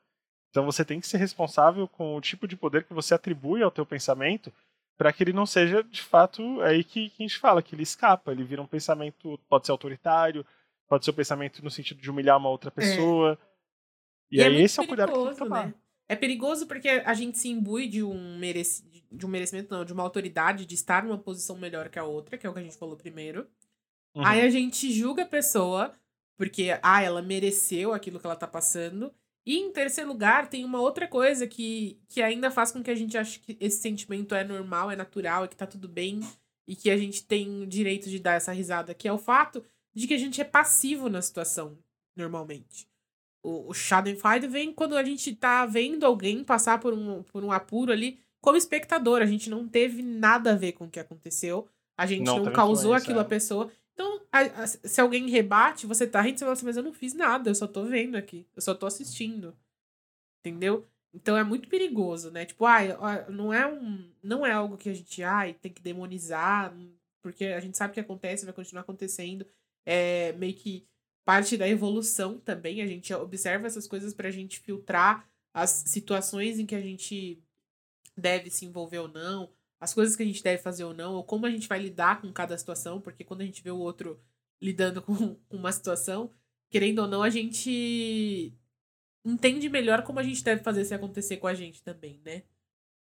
Então 0.50 0.66
você 0.66 0.84
tem 0.84 1.00
que 1.00 1.06
ser 1.06 1.16
responsável 1.16 1.88
com 1.88 2.16
o 2.16 2.20
tipo 2.20 2.46
de 2.46 2.54
poder 2.54 2.84
que 2.84 2.92
você 2.92 3.14
atribui 3.14 3.62
ao 3.62 3.70
teu 3.70 3.86
pensamento 3.86 4.52
para 4.98 5.10
que 5.10 5.22
ele 5.22 5.32
não 5.32 5.46
seja 5.46 5.82
de 5.82 6.02
fato 6.02 6.60
aí 6.60 6.84
que, 6.84 7.08
que 7.08 7.22
a 7.22 7.26
gente 7.26 7.38
fala 7.38 7.62
que 7.62 7.74
ele 7.74 7.82
escapa, 7.82 8.30
ele 8.30 8.44
vira 8.44 8.60
um 8.60 8.66
pensamento 8.66 9.40
pode 9.48 9.64
ser 9.64 9.72
autoritário, 9.72 10.44
pode 10.86 11.06
ser 11.06 11.12
um 11.12 11.14
pensamento 11.14 11.64
no 11.64 11.70
sentido 11.70 11.98
de 12.02 12.10
humilhar 12.10 12.36
uma 12.36 12.50
outra 12.50 12.68
é. 12.68 12.72
pessoa. 12.72 13.38
É. 13.40 14.36
E, 14.36 14.36
e, 14.36 14.42
é 14.42 14.46
aí 14.48 14.56
é 14.56 14.60
esse 14.60 14.78
é 14.78 14.82
o 14.82 14.86
cuidado 14.86 15.12
que 15.12 15.18
tem 15.18 15.30
que 15.30 15.38
tomar. 15.38 15.66
Né? 15.68 15.74
É 16.10 16.16
perigoso 16.16 16.66
porque 16.66 16.88
a 16.88 17.14
gente 17.14 17.38
se 17.38 17.48
imbui 17.48 17.86
de 17.86 18.02
um, 18.02 18.36
mereci... 18.36 18.82
de 19.12 19.24
um 19.24 19.28
merecimento, 19.28 19.72
não, 19.72 19.84
de 19.84 19.92
uma 19.92 20.02
autoridade 20.02 20.66
de 20.66 20.74
estar 20.74 21.04
numa 21.04 21.16
posição 21.16 21.56
melhor 21.56 21.88
que 21.88 22.00
a 22.00 22.04
outra, 22.04 22.36
que 22.36 22.44
é 22.44 22.50
o 22.50 22.52
que 22.52 22.58
a 22.58 22.62
gente 22.64 22.76
falou 22.76 22.96
primeiro. 22.96 23.46
Uhum. 24.16 24.26
Aí 24.26 24.40
a 24.40 24.50
gente 24.50 24.92
julga 24.92 25.22
a 25.22 25.26
pessoa 25.26 25.94
porque, 26.36 26.76
ah, 26.82 27.00
ela 27.00 27.22
mereceu 27.22 27.92
aquilo 27.92 28.18
que 28.18 28.26
ela 28.26 28.34
tá 28.34 28.48
passando. 28.48 29.14
E 29.46 29.56
em 29.56 29.70
terceiro 29.70 30.10
lugar, 30.10 30.48
tem 30.48 30.64
uma 30.64 30.80
outra 30.80 31.06
coisa 31.06 31.46
que, 31.46 32.00
que 32.08 32.20
ainda 32.20 32.50
faz 32.50 32.72
com 32.72 32.82
que 32.82 32.90
a 32.90 32.94
gente 32.96 33.16
ache 33.16 33.38
que 33.38 33.56
esse 33.60 33.80
sentimento 33.80 34.34
é 34.34 34.42
normal, 34.42 34.90
é 34.90 34.96
natural, 34.96 35.44
é 35.44 35.48
que 35.48 35.56
tá 35.56 35.66
tudo 35.66 35.88
bem 35.88 36.18
e 36.66 36.74
que 36.74 36.90
a 36.90 36.96
gente 36.96 37.24
tem 37.24 37.62
o 37.62 37.66
direito 37.68 38.10
de 38.10 38.18
dar 38.18 38.34
essa 38.34 38.50
risada, 38.50 38.94
que 38.94 39.06
é 39.06 39.12
o 39.12 39.18
fato 39.18 39.64
de 39.94 40.08
que 40.08 40.14
a 40.14 40.18
gente 40.18 40.40
é 40.40 40.44
passivo 40.44 41.08
na 41.08 41.22
situação, 41.22 41.78
normalmente. 42.16 42.89
O, 43.42 43.70
o 43.70 43.74
Schadenfreude 43.74 44.46
vem 44.46 44.72
quando 44.72 44.96
a 44.96 45.02
gente 45.02 45.34
tá 45.34 45.64
vendo 45.66 46.04
alguém 46.04 46.44
passar 46.44 46.78
por 46.78 46.92
um, 46.92 47.22
por 47.22 47.42
um 47.42 47.52
apuro 47.52 47.92
ali 47.92 48.18
como 48.40 48.56
espectador. 48.56 49.22
A 49.22 49.26
gente 49.26 49.48
não 49.48 49.66
teve 49.66 50.02
nada 50.02 50.52
a 50.52 50.56
ver 50.56 50.72
com 50.72 50.84
o 50.84 50.90
que 50.90 51.00
aconteceu. 51.00 51.66
A 51.96 52.06
gente 52.06 52.24
não, 52.24 52.44
não 52.44 52.52
causou 52.52 52.94
aquilo 52.94 53.20
à 53.20 53.24
pessoa. 53.24 53.70
Então, 53.92 54.20
a, 54.32 54.40
a, 54.62 54.66
se 54.66 55.00
alguém 55.00 55.28
rebate, 55.28 55.86
você 55.86 56.06
tá 56.06 56.20
rindo, 56.20 56.38
você 56.38 56.44
fala 56.44 56.52
assim, 56.52 56.66
mas 56.66 56.76
eu 56.76 56.82
não 56.82 56.92
fiz 56.92 57.12
nada, 57.12 57.50
eu 57.50 57.54
só 57.54 57.66
tô 57.66 57.84
vendo 57.84 58.16
aqui. 58.16 58.46
Eu 58.56 58.62
só 58.62 58.74
tô 58.74 58.86
assistindo. 58.86 59.54
Entendeu? 60.40 60.86
Então 61.12 61.36
é 61.36 61.42
muito 61.44 61.68
perigoso, 61.68 62.30
né? 62.30 62.46
Tipo, 62.46 62.64
ai, 62.64 62.96
não 63.28 63.52
é 63.52 63.66
um. 63.66 64.10
Não 64.22 64.46
é 64.46 64.52
algo 64.52 64.76
que 64.76 64.88
a 64.88 64.94
gente 64.94 65.22
ai, 65.22 65.54
tem 65.54 65.72
que 65.72 65.82
demonizar, 65.82 66.74
porque 67.20 67.46
a 67.46 67.60
gente 67.60 67.76
sabe 67.76 67.92
que 67.92 68.00
acontece, 68.00 68.44
vai 68.44 68.54
continuar 68.54 68.82
acontecendo. 68.82 69.44
É 69.84 70.32
meio 70.32 70.54
que 70.54 70.86
parte 71.30 71.56
da 71.56 71.68
evolução 71.68 72.40
também. 72.40 72.82
A 72.82 72.86
gente 72.88 73.14
observa 73.14 73.68
essas 73.68 73.86
coisas 73.86 74.12
para 74.12 74.26
a 74.26 74.32
gente 74.32 74.58
filtrar 74.58 75.30
as 75.54 75.70
situações 75.86 76.58
em 76.58 76.66
que 76.66 76.74
a 76.74 76.80
gente 76.80 77.40
deve 78.16 78.50
se 78.50 78.66
envolver 78.66 78.98
ou 78.98 79.06
não, 79.06 79.48
as 79.78 79.94
coisas 79.94 80.16
que 80.16 80.24
a 80.24 80.26
gente 80.26 80.42
deve 80.42 80.60
fazer 80.60 80.82
ou 80.82 80.92
não, 80.92 81.14
ou 81.14 81.22
como 81.22 81.46
a 81.46 81.50
gente 81.50 81.68
vai 81.68 81.78
lidar 81.78 82.20
com 82.20 82.32
cada 82.32 82.58
situação, 82.58 83.00
porque 83.00 83.22
quando 83.22 83.42
a 83.42 83.44
gente 83.44 83.62
vê 83.62 83.70
o 83.70 83.78
outro 83.78 84.20
lidando 84.60 85.00
com 85.06 85.38
uma 85.48 85.70
situação, 85.70 86.34
querendo 86.68 86.98
ou 86.98 87.06
não, 87.06 87.22
a 87.22 87.30
gente 87.30 88.52
entende 89.24 89.68
melhor 89.68 90.02
como 90.02 90.18
a 90.18 90.24
gente 90.24 90.42
deve 90.42 90.64
fazer 90.64 90.84
se 90.84 90.94
acontecer 90.94 91.36
com 91.36 91.46
a 91.46 91.54
gente 91.54 91.80
também, 91.80 92.20
né? 92.24 92.42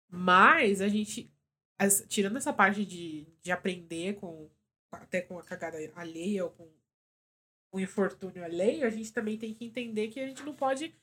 Mas 0.08 0.80
a 0.80 0.88
gente, 0.88 1.30
as, 1.78 2.02
tirando 2.08 2.38
essa 2.38 2.54
parte 2.54 2.86
de, 2.86 3.26
de 3.42 3.52
aprender 3.52 4.14
com 4.14 4.50
até 4.90 5.20
com 5.20 5.38
a 5.38 5.42
cagada 5.42 5.76
alheia 5.94 6.46
ou 6.46 6.50
com 6.52 6.83
o 7.74 7.80
infortúnio 7.80 8.44
alheio, 8.44 8.86
a 8.86 8.90
gente 8.90 9.12
também 9.12 9.36
tem 9.36 9.52
que 9.52 9.64
entender 9.64 10.06
que 10.06 10.20
a 10.20 10.26
gente 10.28 10.44
não 10.44 10.54
pode 10.54 10.94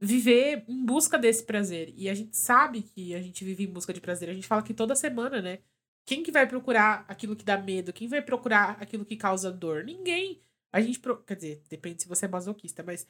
viver 0.00 0.64
em 0.66 0.82
busca 0.86 1.18
desse 1.18 1.44
prazer. 1.44 1.92
E 1.94 2.08
a 2.08 2.14
gente 2.14 2.34
sabe 2.34 2.80
que 2.80 3.14
a 3.14 3.20
gente 3.20 3.44
vive 3.44 3.64
em 3.64 3.70
busca 3.70 3.92
de 3.92 4.00
prazer. 4.00 4.30
A 4.30 4.32
gente 4.32 4.46
fala 4.46 4.62
que 4.62 4.72
toda 4.72 4.96
semana, 4.96 5.42
né? 5.42 5.58
Quem 6.06 6.22
que 6.22 6.32
vai 6.32 6.48
procurar 6.48 7.04
aquilo 7.06 7.36
que 7.36 7.44
dá 7.44 7.58
medo? 7.58 7.92
Quem 7.92 8.08
vai 8.08 8.22
procurar 8.22 8.78
aquilo 8.80 9.04
que 9.04 9.16
causa 9.16 9.52
dor? 9.52 9.84
Ninguém. 9.84 10.40
A 10.72 10.80
gente. 10.80 10.98
Pro... 10.98 11.22
Quer 11.22 11.36
dizer, 11.36 11.62
depende 11.68 12.02
se 12.02 12.08
você 12.08 12.24
é 12.24 12.28
masoquista, 12.28 12.82
mas. 12.82 13.06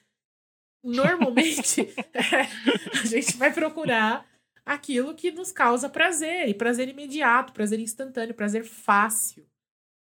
Normalmente, 0.83 1.89
a 3.01 3.07
gente 3.07 3.37
vai 3.37 3.55
procurar 3.55 4.29
aquilo 4.67 5.15
que 5.15 5.31
nos 5.31 5.53
causa 5.53 5.89
prazer. 5.89 6.49
E 6.49 6.55
prazer 6.55 6.89
imediato, 6.89 7.53
prazer 7.53 7.79
instantâneo, 7.79 8.35
prazer 8.35 8.65
fácil. 8.65 9.47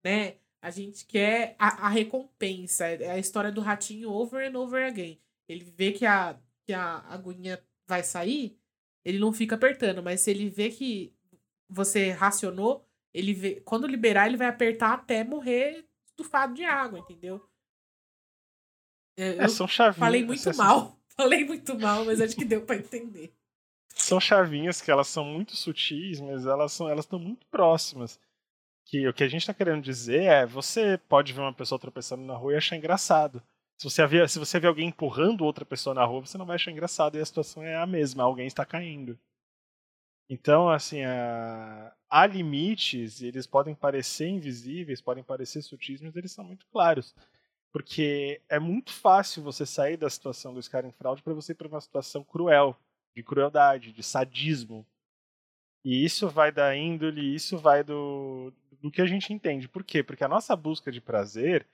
Né? 0.04 0.36
A 0.66 0.70
gente 0.70 1.06
quer 1.06 1.54
a, 1.60 1.86
a 1.86 1.88
recompensa. 1.88 2.86
É 2.86 3.12
a 3.12 3.18
história 3.18 3.52
do 3.52 3.60
ratinho 3.60 4.10
over 4.10 4.50
and 4.50 4.58
over 4.58 4.84
again. 4.84 5.16
Ele 5.48 5.62
vê 5.62 5.92
que 5.92 6.04
a, 6.04 6.36
que 6.66 6.72
a 6.72 7.04
aguinha 7.08 7.64
vai 7.86 8.02
sair, 8.02 8.58
ele 9.04 9.20
não 9.20 9.32
fica 9.32 9.54
apertando. 9.54 10.02
Mas 10.02 10.22
se 10.22 10.32
ele 10.32 10.50
vê 10.50 10.68
que 10.68 11.14
você 11.68 12.10
racionou, 12.10 12.84
ele 13.14 13.32
vê, 13.32 13.60
quando 13.60 13.86
liberar, 13.86 14.26
ele 14.26 14.36
vai 14.36 14.48
apertar 14.48 14.94
até 14.94 15.22
morrer 15.22 15.86
estufado 16.04 16.54
de 16.54 16.64
água, 16.64 16.98
entendeu? 16.98 17.48
É, 19.16 19.44
é 19.44 19.48
são 19.48 19.68
chavinhas. 19.68 20.00
Falei 20.00 20.24
muito 20.24 20.56
mal. 20.56 20.98
Falei 21.16 21.44
muito 21.44 21.78
mal, 21.78 22.04
mas 22.04 22.20
acho 22.20 22.34
que 22.34 22.44
deu 22.44 22.66
para 22.66 22.74
entender. 22.74 23.32
São 23.94 24.18
chavinhas 24.18 24.80
que 24.80 24.90
elas 24.90 25.06
são 25.06 25.24
muito 25.24 25.54
sutis, 25.54 26.20
mas 26.20 26.44
elas 26.44 26.72
são 26.72 26.88
elas 26.88 27.04
estão 27.04 27.20
muito 27.20 27.46
próximas 27.46 28.18
que 28.86 29.06
o 29.08 29.12
que 29.12 29.24
a 29.24 29.28
gente 29.28 29.42
está 29.42 29.52
querendo 29.52 29.82
dizer 29.82 30.22
é 30.22 30.46
você 30.46 30.96
pode 31.08 31.32
ver 31.32 31.40
uma 31.40 31.52
pessoa 31.52 31.78
tropeçando 31.78 32.24
na 32.24 32.36
rua 32.36 32.54
e 32.54 32.56
achar 32.56 32.76
engraçado. 32.76 33.42
Se 33.76 33.84
você, 33.84 34.06
vê, 34.06 34.26
se 34.26 34.38
você 34.38 34.58
vê 34.58 34.68
alguém 34.68 34.88
empurrando 34.88 35.44
outra 35.44 35.64
pessoa 35.64 35.92
na 35.92 36.04
rua, 36.04 36.24
você 36.24 36.38
não 36.38 36.46
vai 36.46 36.54
achar 36.54 36.70
engraçado 36.70 37.18
e 37.18 37.20
a 37.20 37.26
situação 37.26 37.62
é 37.62 37.76
a 37.76 37.84
mesma, 37.84 38.22
alguém 38.22 38.46
está 38.46 38.64
caindo. 38.64 39.18
Então, 40.30 40.68
assim, 40.70 41.02
a... 41.02 41.92
há 42.08 42.26
limites, 42.26 43.20
eles 43.22 43.46
podem 43.46 43.74
parecer 43.74 44.28
invisíveis, 44.28 45.02
podem 45.02 45.22
parecer 45.22 45.62
sutis, 45.62 46.00
mas 46.00 46.16
eles 46.16 46.32
são 46.32 46.44
muito 46.44 46.66
claros. 46.68 47.14
Porque 47.72 48.40
é 48.48 48.58
muito 48.58 48.92
fácil 48.92 49.42
você 49.42 49.66
sair 49.66 49.96
da 49.96 50.08
situação 50.08 50.54
do 50.54 50.62
Scar 50.62 50.86
em 50.86 50.92
fraude 50.92 51.22
para 51.22 51.34
você 51.34 51.52
ir 51.52 51.56
para 51.56 51.68
uma 51.68 51.80
situação 51.80 52.24
cruel, 52.24 52.74
de 53.14 53.22
crueldade, 53.22 53.92
de 53.92 54.02
sadismo. 54.02 54.86
E 55.84 56.04
isso 56.04 56.28
vai 56.28 56.50
da 56.50 56.74
índole, 56.74 57.34
isso 57.34 57.58
vai 57.58 57.84
do, 57.84 58.52
do 58.80 58.90
que 58.90 59.02
a 59.02 59.06
gente 59.06 59.32
entende. 59.32 59.68
Por 59.68 59.84
quê? 59.84 60.02
Porque 60.02 60.24
a 60.24 60.28
nossa 60.28 60.54
busca 60.56 60.90
de 60.90 61.00
prazer 61.00 61.66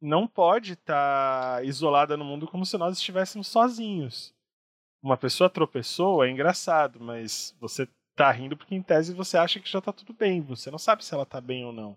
não 0.00 0.26
pode 0.26 0.74
estar 0.74 1.56
tá 1.56 1.62
isolada 1.62 2.16
no 2.16 2.24
mundo 2.24 2.46
como 2.46 2.64
se 2.64 2.78
nós 2.78 2.96
estivéssemos 2.96 3.48
sozinhos. 3.48 4.34
Uma 5.02 5.16
pessoa 5.16 5.50
tropeçou, 5.50 6.24
é 6.24 6.30
engraçado, 6.30 7.00
mas 7.00 7.56
você 7.60 7.88
tá 8.14 8.30
rindo 8.30 8.56
porque 8.56 8.74
em 8.74 8.82
tese 8.82 9.14
você 9.14 9.36
acha 9.38 9.60
que 9.60 9.70
já 9.70 9.80
tá 9.80 9.92
tudo 9.92 10.12
bem, 10.12 10.40
você 10.40 10.70
não 10.70 10.78
sabe 10.78 11.04
se 11.04 11.14
ela 11.14 11.24
tá 11.24 11.40
bem 11.40 11.64
ou 11.64 11.72
não. 11.72 11.96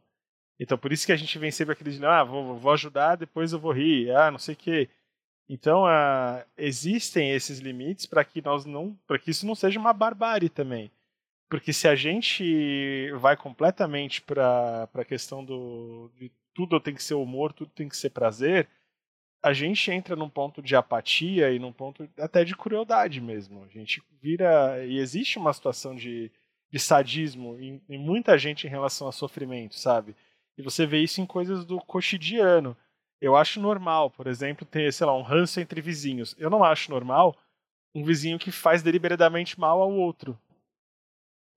Então 0.60 0.78
por 0.78 0.92
isso 0.92 1.06
que 1.06 1.12
a 1.12 1.18
gente 1.18 1.38
vem 1.40 1.52
sempre 1.52 1.74
aquele 1.74 2.06
ah, 2.06 2.24
vou, 2.24 2.56
vou 2.58 2.72
ajudar, 2.74 3.16
depois 3.16 3.54
eu 3.54 3.60
vou 3.60 3.72
rir, 3.72 4.12
ah, 4.12 4.30
não 4.30 4.40
sei 4.40 4.54
o 4.54 4.58
quê. 4.58 4.90
Então, 5.54 5.84
uh, 5.84 6.42
existem 6.58 7.32
esses 7.32 7.60
limites 7.60 8.06
para 8.06 8.24
que 8.24 8.42
nós 8.42 8.64
não, 8.64 8.98
para 9.06 9.20
que 9.20 9.32
isso 9.32 9.46
não 9.46 9.54
seja 9.54 9.78
uma 9.78 9.92
barbárie 9.92 10.48
também. 10.48 10.90
Porque 11.52 11.74
se 11.74 11.86
a 11.86 11.96
gente 11.96 13.12
vai 13.20 13.36
completamente 13.36 14.22
para 14.22 14.88
a 14.94 15.04
questão 15.04 15.44
do 15.44 16.10
de 16.16 16.32
tudo 16.54 16.80
tem 16.80 16.96
que 16.96 17.04
ser 17.04 17.16
humor, 17.16 17.52
tudo 17.52 17.70
tem 17.76 17.90
que 17.90 17.98
ser 17.98 18.10
prazer, 18.12 18.70
a 19.44 19.52
gente 19.52 19.92
entra 19.92 20.16
num 20.16 20.30
ponto 20.30 20.62
de 20.62 20.78
apatia 20.78 21.52
e 21.52 21.60
num 21.60 21.74
ponto 21.74 22.08
até 22.18 22.46
de 22.46 22.56
crueldade 22.56 23.20
mesmo. 23.20 23.66
A 23.66 23.68
gente 23.68 24.02
vira. 24.22 24.82
E 24.86 24.98
existe 24.98 25.38
uma 25.38 25.52
situação 25.52 25.94
de, 25.94 26.32
de 26.72 26.80
sadismo 26.80 27.60
em, 27.60 27.82
em 27.90 27.98
muita 27.98 28.38
gente 28.38 28.66
em 28.66 28.70
relação 28.70 29.10
a 29.10 29.12
sofrimento, 29.12 29.76
sabe? 29.76 30.16
E 30.58 30.62
você 30.62 30.86
vê 30.86 31.00
isso 31.00 31.20
em 31.20 31.26
coisas 31.26 31.66
do 31.66 31.82
cotidiano. 31.82 32.78
Eu 33.20 33.36
acho 33.36 33.60
normal, 33.60 34.10
por 34.10 34.26
exemplo, 34.26 34.66
ter, 34.66 34.94
sei 34.94 35.06
lá, 35.06 35.18
um 35.18 35.22
ranço 35.22 35.60
entre 35.60 35.82
vizinhos. 35.82 36.34
Eu 36.38 36.50
não 36.50 36.64
acho 36.64 36.90
normal 36.90 37.36
um 37.94 38.06
vizinho 38.06 38.40
que 38.40 38.54
faz 38.54 38.82
deliberadamente 38.82 39.60
mal 39.60 39.82
ao 39.82 39.92
outro 39.92 40.40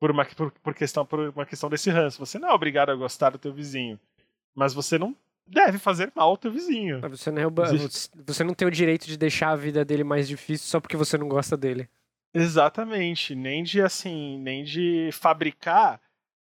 por 0.04 0.10
uma, 0.10 0.26
por, 0.26 0.50
por, 0.50 0.74
questão, 0.74 1.06
por 1.06 1.18
uma 1.18 1.46
questão 1.46 1.70
desse 1.70 1.88
ranço. 1.88 2.18
Você 2.18 2.38
não 2.38 2.50
é 2.50 2.52
obrigado 2.52 2.90
a 2.90 2.94
gostar 2.94 3.30
do 3.30 3.38
teu 3.38 3.54
vizinho, 3.54 3.98
mas 4.54 4.74
você 4.74 4.98
não 4.98 5.16
deve 5.46 5.78
fazer 5.78 6.12
mal 6.14 6.28
ao 6.28 6.36
teu 6.36 6.52
vizinho. 6.52 7.00
Você 7.08 7.30
não, 7.30 7.40
é, 7.40 7.46
você 8.26 8.44
não 8.44 8.52
tem 8.52 8.68
o 8.68 8.70
direito 8.70 9.06
de 9.06 9.16
deixar 9.16 9.48
a 9.48 9.56
vida 9.56 9.82
dele 9.82 10.04
mais 10.04 10.28
difícil 10.28 10.66
só 10.66 10.78
porque 10.78 10.94
você 10.94 11.16
não 11.16 11.26
gosta 11.26 11.56
dele. 11.56 11.88
Exatamente, 12.34 13.34
nem 13.34 13.62
de 13.62 13.80
assim, 13.80 14.38
nem 14.40 14.62
de 14.62 15.08
fabricar 15.10 15.98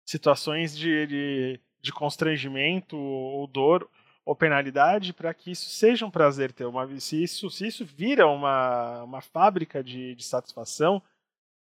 situações 0.07 0.75
de, 0.75 1.07
de, 1.07 1.61
de 1.83 1.93
constrangimento 1.93 2.97
ou 2.97 3.47
dor 3.47 3.87
ou 4.25 4.35
penalidade 4.35 5.13
para 5.13 5.35
que 5.35 5.51
isso 5.51 5.69
seja 5.69 6.07
um 6.07 6.11
prazer 6.11 6.51
ter 6.51 6.65
uma 6.65 6.89
se 6.99 7.23
isso 7.23 7.51
se 7.51 7.67
isso 7.67 7.85
vira 7.85 8.27
uma, 8.27 9.03
uma 9.03 9.21
fábrica 9.21 9.85
de, 9.85 10.15
de 10.15 10.25
satisfação 10.25 11.03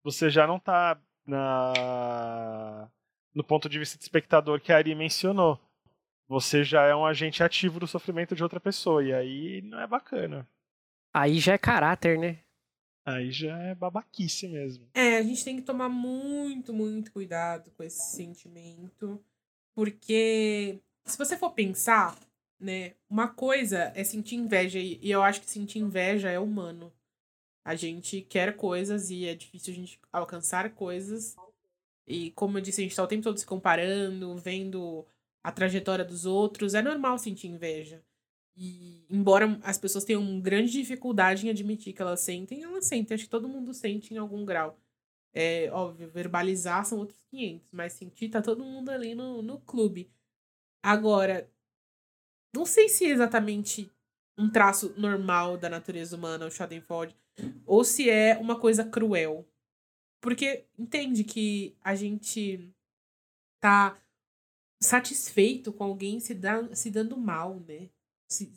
você 0.02 0.30
já 0.30 0.46
não 0.46 0.56
está 0.56 0.98
na 1.26 2.90
no 3.34 3.44
ponto 3.44 3.68
de 3.68 3.78
vista 3.78 3.96
de 3.96 4.02
espectador 4.02 4.60
que 4.60 4.72
a 4.72 4.76
Ari 4.76 4.94
mencionou. 4.94 5.58
Você 6.28 6.62
já 6.62 6.84
é 6.84 6.94
um 6.94 7.04
agente 7.04 7.42
ativo 7.42 7.80
do 7.80 7.86
sofrimento 7.86 8.36
de 8.36 8.42
outra 8.42 8.60
pessoa, 8.60 9.02
e 9.02 9.12
aí 9.12 9.62
não 9.62 9.80
é 9.80 9.86
bacana. 9.86 10.48
Aí 11.12 11.38
já 11.38 11.54
é 11.54 11.58
caráter, 11.58 12.18
né? 12.18 12.38
Aí 13.04 13.32
já 13.32 13.56
é 13.58 13.74
babaquice 13.74 14.46
mesmo. 14.48 14.88
É, 14.94 15.16
a 15.16 15.22
gente 15.22 15.44
tem 15.44 15.56
que 15.56 15.62
tomar 15.62 15.88
muito, 15.88 16.72
muito 16.72 17.10
cuidado 17.10 17.70
com 17.72 17.82
esse 17.82 18.16
sentimento. 18.16 19.20
Porque 19.74 20.80
se 21.04 21.18
você 21.18 21.36
for 21.36 21.50
pensar, 21.50 22.16
né, 22.60 22.94
uma 23.08 23.26
coisa 23.26 23.92
é 23.96 24.04
sentir 24.04 24.36
inveja, 24.36 24.78
e 24.78 24.98
eu 25.10 25.22
acho 25.22 25.40
que 25.40 25.50
sentir 25.50 25.78
inveja 25.78 26.30
é 26.30 26.38
humano. 26.38 26.92
A 27.64 27.74
gente 27.74 28.22
quer 28.22 28.56
coisas 28.56 29.10
e 29.10 29.26
é 29.26 29.34
difícil 29.34 29.72
a 29.72 29.76
gente 29.76 30.00
alcançar 30.12 30.70
coisas. 30.74 31.36
E 32.06 32.30
como 32.32 32.58
eu 32.58 32.62
disse, 32.62 32.80
a 32.80 32.84
gente 32.84 32.96
tá 32.96 33.02
o 33.02 33.06
tempo 33.06 33.22
todo 33.22 33.38
se 33.38 33.46
comparando, 33.46 34.36
vendo 34.36 35.06
a 35.42 35.52
trajetória 35.52 36.04
dos 36.04 36.26
outros. 36.26 36.74
É 36.74 36.82
normal 36.82 37.18
sentir 37.18 37.48
inveja. 37.48 38.02
E 38.56 39.06
embora 39.08 39.58
as 39.62 39.78
pessoas 39.78 40.04
tenham 40.04 40.40
grande 40.40 40.72
dificuldade 40.72 41.46
em 41.46 41.50
admitir 41.50 41.92
que 41.92 42.02
elas 42.02 42.20
sentem, 42.20 42.62
elas 42.62 42.86
sentem. 42.86 43.14
Acho 43.14 43.24
que 43.24 43.30
todo 43.30 43.48
mundo 43.48 43.72
sente 43.72 44.12
em 44.12 44.18
algum 44.18 44.44
grau. 44.44 44.78
É 45.32 45.70
óbvio, 45.70 46.08
verbalizar 46.08 46.84
são 46.84 46.98
outros 46.98 47.22
500, 47.30 47.68
mas 47.72 47.92
sentir 47.92 48.28
tá 48.28 48.42
todo 48.42 48.64
mundo 48.64 48.90
ali 48.90 49.14
no, 49.14 49.42
no 49.42 49.60
clube. 49.60 50.10
Agora, 50.82 51.48
não 52.54 52.66
sei 52.66 52.88
se 52.88 53.04
é 53.04 53.10
exatamente 53.10 53.90
um 54.40 54.48
traço 54.48 54.94
normal 54.96 55.58
da 55.58 55.68
natureza 55.68 56.16
humana, 56.16 56.46
o 56.46 56.50
Schadenfreude, 56.50 57.14
ou 57.66 57.84
se 57.84 58.08
é 58.08 58.38
uma 58.38 58.58
coisa 58.58 58.84
cruel. 58.84 59.46
Porque 60.20 60.64
entende 60.78 61.24
que 61.24 61.76
a 61.82 61.94
gente 61.94 62.70
tá 63.60 63.96
satisfeito 64.82 65.72
com 65.72 65.84
alguém 65.84 66.18
se, 66.20 66.34
dá, 66.34 66.74
se 66.74 66.90
dando 66.90 67.16
mal, 67.16 67.60
né? 67.68 67.88
Se, 68.28 68.50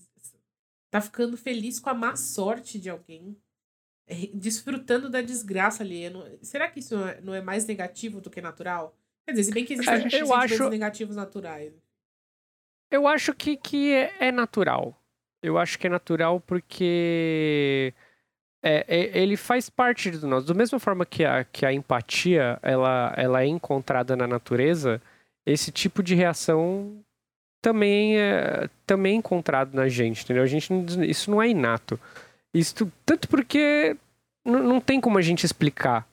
tá 0.90 1.02
ficando 1.02 1.36
feliz 1.36 1.80
com 1.80 1.90
a 1.90 1.94
má 1.94 2.16
sorte 2.16 2.80
de 2.80 2.90
alguém. 2.90 3.38
É, 4.06 4.28
desfrutando 4.34 5.10
da 5.10 5.22
desgraça 5.22 5.84
ali. 5.84 6.04
Será 6.42 6.70
que 6.70 6.80
isso 6.80 6.96
não 7.22 7.34
é, 7.34 7.40
é 7.40 7.42
mais 7.42 7.66
negativo 7.66 8.20
do 8.20 8.30
que 8.30 8.42
natural? 8.42 8.96
Quer 9.26 9.32
dizer, 9.32 9.44
se 9.46 9.52
bem 9.52 9.66
que 9.66 9.74
existem 9.74 9.96
é, 9.96 10.34
acho... 10.34 10.70
negativos 10.70 11.16
naturais. 11.16 11.74
Eu 12.92 13.08
acho 13.08 13.34
que, 13.34 13.56
que 13.56 13.92
é, 13.92 14.28
é 14.28 14.32
natural. 14.32 15.03
Eu 15.44 15.58
acho 15.58 15.78
que 15.78 15.88
é 15.88 15.90
natural 15.90 16.40
porque 16.40 17.94
é, 18.64 18.86
é, 18.88 19.22
ele 19.22 19.36
faz 19.36 19.70
parte 19.70 20.10
de 20.10 20.26
nós. 20.26 20.46
Da 20.46 20.54
mesma 20.54 20.80
forma 20.80 21.06
que 21.06 21.26
a, 21.26 21.44
que 21.44 21.66
a 21.66 21.74
empatia 21.74 22.58
ela, 22.62 23.14
ela 23.18 23.44
é 23.44 23.46
encontrada 23.46 24.16
na 24.16 24.26
natureza, 24.26 25.02
esse 25.46 25.70
tipo 25.70 26.02
de 26.02 26.16
reação 26.16 27.04
também 27.62 28.18
é, 28.18 28.70
também 28.86 29.16
é 29.16 29.18
encontrado 29.18 29.74
na 29.74 29.88
gente, 29.90 30.24
entendeu? 30.24 30.44
A 30.44 30.48
gente, 30.48 30.70
isso 31.08 31.30
não 31.30 31.42
é 31.42 31.50
inato. 31.50 32.00
Isso, 32.54 32.92
tanto 33.06 33.28
porque 33.28 33.98
não 34.46 34.80
tem 34.80 35.02
como 35.02 35.18
a 35.18 35.22
gente 35.22 35.46
explicar 35.46 36.08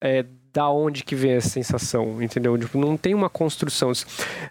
é, 0.00 0.24
da 0.52 0.68
onde 0.68 1.04
que 1.04 1.14
vem 1.14 1.32
essa 1.32 1.48
sensação, 1.48 2.22
entendeu? 2.22 2.56
Tipo, 2.58 2.78
não 2.78 2.96
tem 2.96 3.14
uma 3.14 3.30
construção. 3.30 3.92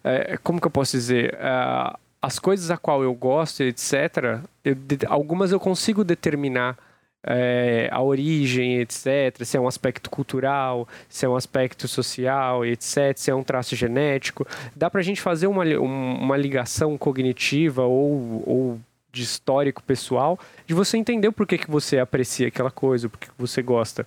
É, 0.03 0.37
como 0.37 0.59
que 0.59 0.67
eu 0.67 0.71
posso 0.71 0.91
dizer? 0.91 1.33
É, 1.35 1.97
as 2.21 2.37
coisas 2.39 2.69
a 2.69 2.77
qual 2.77 3.03
eu 3.03 3.13
gosto, 3.13 3.63
etc., 3.63 4.41
eu, 4.63 4.75
algumas 5.07 5.51
eu 5.51 5.59
consigo 5.59 6.03
determinar 6.03 6.77
é, 7.23 7.89
a 7.91 8.01
origem, 8.01 8.79
etc., 8.79 9.43
se 9.43 9.57
é 9.57 9.59
um 9.59 9.67
aspecto 9.67 10.09
cultural, 10.09 10.87
se 11.07 11.25
é 11.25 11.29
um 11.29 11.35
aspecto 11.35 11.87
social, 11.87 12.65
etc., 12.65 13.15
se 13.15 13.31
é 13.31 13.35
um 13.35 13.43
traço 13.43 13.75
genético. 13.75 14.45
Dá 14.75 14.89
para 14.89 14.99
a 14.99 15.03
gente 15.03 15.21
fazer 15.21 15.47
uma, 15.47 15.63
uma 15.79 16.37
ligação 16.37 16.97
cognitiva 16.97 17.83
ou, 17.83 18.43
ou 18.45 18.79
de 19.11 19.23
histórico 19.23 19.81
pessoal, 19.81 20.39
de 20.67 20.73
você 20.73 20.97
entender 20.97 21.27
o 21.27 21.33
porquê 21.33 21.57
que 21.57 21.69
você 21.69 21.99
aprecia 21.99 22.47
aquela 22.47 22.69
coisa, 22.71 23.07
o 23.07 23.09
porquê 23.09 23.27
que 23.27 23.41
você 23.41 23.61
gosta. 23.61 24.05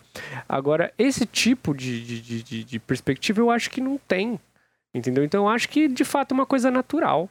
Agora, 0.48 0.92
esse 0.98 1.26
tipo 1.26 1.74
de, 1.74 2.20
de, 2.20 2.42
de, 2.42 2.64
de 2.64 2.78
perspectiva 2.78 3.40
eu 3.40 3.50
acho 3.50 3.68
que 3.70 3.80
não 3.80 3.98
tem, 3.98 4.38
entendeu? 4.94 5.24
Então 5.24 5.44
eu 5.44 5.48
acho 5.48 5.68
que 5.68 5.88
de 5.88 6.04
fato 6.04 6.32
é 6.32 6.34
uma 6.34 6.46
coisa 6.46 6.70
natural. 6.70 7.28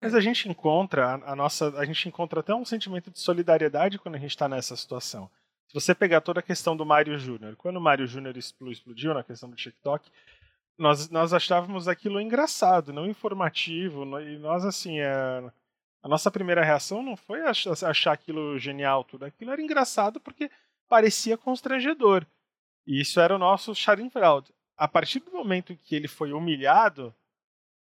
Mas 0.00 0.14
a 0.14 0.20
gente 0.20 0.48
encontra 0.48 1.20
a, 1.24 1.36
nossa, 1.36 1.76
a 1.78 1.84
gente 1.84 2.08
encontra 2.08 2.40
até 2.40 2.54
um 2.54 2.64
sentimento 2.64 3.10
de 3.10 3.20
solidariedade 3.20 3.98
quando 3.98 4.14
a 4.14 4.18
gente 4.18 4.30
está 4.30 4.48
nessa 4.48 4.74
situação. 4.74 5.30
Se 5.68 5.74
você 5.74 5.94
pegar 5.94 6.20
toda 6.20 6.40
a 6.40 6.42
questão 6.42 6.76
do 6.76 6.86
Mário 6.86 7.18
Júnior, 7.18 7.54
quando 7.56 7.76
o 7.76 7.80
Mário 7.80 8.06
Júnior 8.06 8.36
explodiu 8.36 9.14
na 9.14 9.22
questão 9.22 9.48
do 9.48 9.56
TikTok, 9.56 10.10
nós, 10.76 11.10
nós 11.10 11.34
achávamos 11.34 11.86
aquilo 11.86 12.20
engraçado, 12.20 12.92
não 12.92 13.06
informativo, 13.06 14.04
e 14.20 14.38
nós 14.38 14.64
assim, 14.64 14.98
é, 14.98 15.44
a 16.02 16.08
nossa 16.08 16.30
primeira 16.30 16.64
reação 16.64 17.02
não 17.02 17.16
foi 17.16 17.42
achar 17.42 18.12
aquilo 18.12 18.58
genial, 18.58 19.04
tudo 19.04 19.26
aquilo 19.26 19.50
era 19.50 19.60
engraçado 19.60 20.18
porque 20.18 20.50
parecia 20.88 21.36
constrangedor. 21.36 22.26
E 22.86 23.00
isso 23.00 23.20
era 23.20 23.34
o 23.34 23.38
nosso 23.38 23.74
Schadenfreude. 23.74 24.52
A 24.76 24.88
partir 24.88 25.20
do 25.20 25.30
momento 25.30 25.76
que 25.76 25.94
ele 25.94 26.08
foi 26.08 26.32
humilhado 26.32 27.14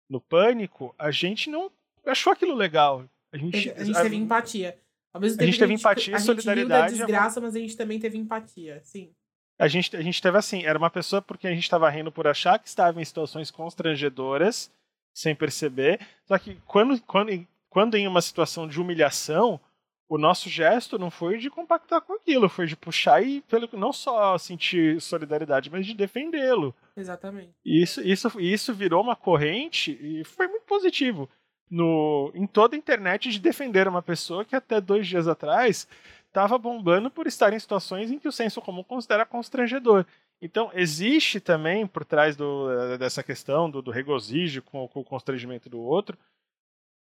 no 0.09 0.21
pânico, 0.21 0.95
a 0.97 1.11
gente 1.11 1.51
não 1.51 1.69
achou 2.07 2.33
aquilo 2.33 2.55
legal. 2.55 3.05
A 3.33 3.37
gente, 3.37 3.71
a 3.71 3.85
gente 3.85 4.03
teve 4.03 4.17
empatia. 4.17 4.79
Ao 5.13 5.21
mesmo 5.21 5.39
tempo 5.39 5.49
a 5.49 5.51
gente 5.51 5.59
teve 5.59 5.75
empatia, 5.75 6.15
a 6.15 6.19
gente 6.19 6.27
solidariedade. 6.27 6.95
A 6.95 6.97
desgraça, 6.97 7.41
mas 7.41 7.57
a 7.57 7.59
gente 7.59 7.77
também 7.77 7.99
teve 7.99 8.19
empatia, 8.19 8.81
sim. 8.83 9.11
A 9.59 9.69
gente, 9.69 9.97
a 9.97 10.03
gente 10.03 10.21
teve 10.21 10.37
assim, 10.37 10.65
era 10.65 10.79
uma 10.79 10.91
pessoa 10.91 11.23
porque 11.23 11.47
a 11.47 11.51
gente 11.51 11.63
estava 11.63 11.89
rindo 11.89 12.13
por 12.13 12.27
achar 12.27 12.59
que 12.59 12.69
estava 12.69 13.01
em 13.01 13.05
situações 13.05 13.51
constrangedoras, 13.51 14.71
sem 15.15 15.35
perceber. 15.35 15.99
Só 16.27 16.39
que 16.39 16.59
quando, 16.67 17.01
quando 17.03 17.31
quando 17.77 17.95
em 17.95 18.09
uma 18.09 18.23
situação 18.23 18.67
de 18.67 18.81
humilhação, 18.81 19.61
o 20.09 20.17
nosso 20.17 20.49
gesto 20.49 20.99
não 20.99 21.11
foi 21.11 21.37
de 21.37 21.51
compactar 21.51 22.01
com 22.01 22.15
aquilo, 22.15 22.49
foi 22.49 22.67
de 22.67 22.75
puxar 22.75 23.23
e 23.23 23.43
pelo, 23.43 23.69
não 23.75 23.93
só 23.93 24.39
sentir 24.39 24.99
solidariedade, 24.99 25.69
mas 25.69 25.85
de 25.85 25.93
defendê-lo. 25.93 26.75
Exatamente. 26.97 27.51
E 27.63 27.83
isso, 27.83 28.01
isso, 28.01 28.41
isso 28.41 28.73
virou 28.73 29.03
uma 29.03 29.15
corrente 29.15 29.93
e 30.01 30.25
foi 30.25 30.49
muito 30.49 30.65
positivo 30.65 31.29
no, 31.71 32.31
em 32.35 32.47
toda 32.47 32.77
a 32.77 32.79
internet 32.79 33.31
de 33.31 33.41
defender 33.41 33.89
uma 33.89 34.03
pessoa 34.03 34.45
que 34.45 34.57
até 34.57 34.81
dois 34.81 35.07
dias 35.07 35.27
atrás 35.27 35.89
estava 36.27 36.59
bombando 36.59 37.11
por 37.11 37.27
estar 37.27 37.53
em 37.53 37.59
situações 37.59 38.11
em 38.11 38.19
que 38.19 38.29
o 38.29 38.33
senso 38.33 38.61
comum 38.61 38.83
considera 38.83 39.25
constrangedor. 39.25 40.05
Então, 40.41 40.71
existe 40.75 41.41
também, 41.41 41.87
por 41.87 42.05
trás 42.05 42.37
do, 42.37 42.99
dessa 42.99 43.23
questão 43.23 43.71
do, 43.71 43.81
do 43.81 43.91
regozijo 43.91 44.61
com, 44.63 44.87
com 44.87 45.01
o 45.01 45.05
constrangimento 45.05 45.71
do 45.71 45.81
outro, 45.81 46.19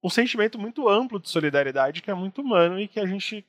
um 0.03 0.09
sentimento 0.09 0.59
muito 0.59 0.89
amplo 0.89 1.19
de 1.19 1.29
solidariedade 1.29 2.03
que 2.03 2.11
é 2.11 2.15
muito 2.15 2.41
humano 2.41 2.79
e 2.79 2.87
que 2.87 3.01
a 3.01 3.07
gente 3.07 3.45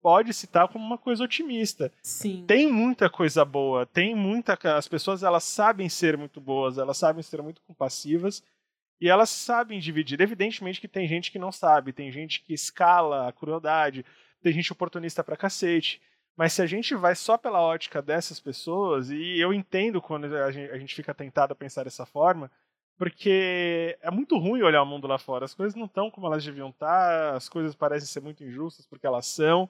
pode 0.00 0.32
citar 0.32 0.68
como 0.68 0.84
uma 0.84 0.96
coisa 0.96 1.24
otimista. 1.24 1.92
Sim. 2.02 2.44
Tem 2.46 2.72
muita 2.72 3.10
coisa 3.10 3.44
boa, 3.44 3.84
tem 3.84 4.14
muita 4.14 4.58
as 4.76 4.88
pessoas 4.88 5.22
elas 5.22 5.44
sabem 5.44 5.88
ser 5.88 6.16
muito 6.16 6.40
boas, 6.40 6.78
elas 6.78 6.96
sabem 6.96 7.22
ser 7.22 7.42
muito 7.42 7.60
compassivas 7.62 8.42
e 9.00 9.08
elas 9.08 9.30
sabem 9.30 9.78
dividir. 9.78 10.20
Evidentemente 10.20 10.80
que 10.80 10.88
tem 10.88 11.06
gente 11.06 11.30
que 11.30 11.38
não 11.38 11.52
sabe, 11.52 11.92
tem 11.92 12.10
gente 12.10 12.42
que 12.42 12.52
escala 12.52 13.28
a 13.28 13.32
crueldade, 13.32 14.04
tem 14.42 14.52
gente 14.52 14.72
oportunista 14.72 15.22
pra 15.22 15.36
cacete. 15.36 16.00
Mas 16.36 16.52
se 16.52 16.62
a 16.62 16.66
gente 16.66 16.94
vai 16.94 17.16
só 17.16 17.36
pela 17.36 17.60
ótica 17.60 18.00
dessas 18.00 18.38
pessoas, 18.38 19.10
e 19.10 19.38
eu 19.40 19.52
entendo 19.52 20.00
quando 20.00 20.24
a 20.36 20.50
gente, 20.52 20.94
fica 20.94 21.12
tentado 21.12 21.52
a 21.52 21.56
pensar 21.56 21.82
dessa 21.82 22.06
forma, 22.06 22.50
porque 22.96 23.98
é 24.00 24.10
muito 24.10 24.38
ruim 24.38 24.62
olhar 24.62 24.82
o 24.82 24.86
mundo 24.86 25.06
lá 25.08 25.18
fora. 25.18 25.44
As 25.44 25.54
coisas 25.54 25.74
não 25.74 25.86
estão 25.86 26.10
como 26.10 26.26
elas 26.26 26.44
deviam 26.44 26.70
estar, 26.70 27.34
as 27.34 27.48
coisas 27.48 27.74
parecem 27.74 28.08
ser 28.08 28.20
muito 28.20 28.44
injustas 28.44 28.86
porque 28.86 29.06
elas 29.06 29.26
são. 29.26 29.68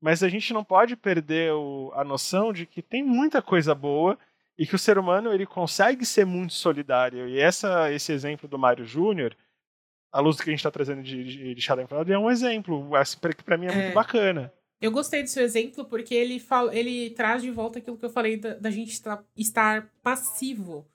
Mas 0.00 0.22
a 0.22 0.28
gente 0.28 0.52
não 0.52 0.62
pode 0.62 0.94
perder 0.94 1.52
o, 1.52 1.90
a 1.94 2.04
noção 2.04 2.52
de 2.52 2.66
que 2.66 2.82
tem 2.82 3.02
muita 3.02 3.42
coisa 3.42 3.74
boa 3.74 4.18
e 4.58 4.66
que 4.66 4.74
o 4.74 4.78
ser 4.78 4.98
humano 4.98 5.32
ele 5.32 5.46
consegue 5.46 6.04
ser 6.06 6.24
muito 6.24 6.54
solidário. 6.54 7.28
E 7.28 7.38
essa, 7.38 7.92
esse 7.92 8.12
exemplo 8.12 8.48
do 8.48 8.58
Mário 8.58 8.84
Júnior, 8.84 9.36
a 10.10 10.20
luz 10.20 10.40
que 10.40 10.48
a 10.48 10.52
gente 10.52 10.60
está 10.60 10.70
trazendo 10.70 11.02
de, 11.02 11.24
de, 11.24 11.54
de 11.54 11.60
Schadenfreude, 11.60 12.12
é 12.12 12.18
um 12.18 12.30
exemplo 12.30 12.88
que 13.36 13.44
para 13.44 13.58
mim 13.58 13.66
é, 13.66 13.70
é, 13.70 13.74
muito 13.74 13.94
bacana. 13.94 14.52
Eu 14.80 14.90
gostei 14.90 15.22
do 15.22 15.28
seu 15.28 15.42
exemplo 15.42 15.84
porque 15.84 16.14
ele, 16.14 16.38
fala, 16.38 16.74
ele 16.74 17.10
traz 17.10 17.42
de 17.42 17.50
volta 17.50 17.78
aquilo 17.78 17.98
que 17.98 18.04
eu 18.04 18.10
falei 18.10 18.36
da, 18.36 18.54
da 18.54 18.70
gente 18.70 18.92
estar, 18.92 19.22
estar 19.36 19.90
passivo 20.02 20.86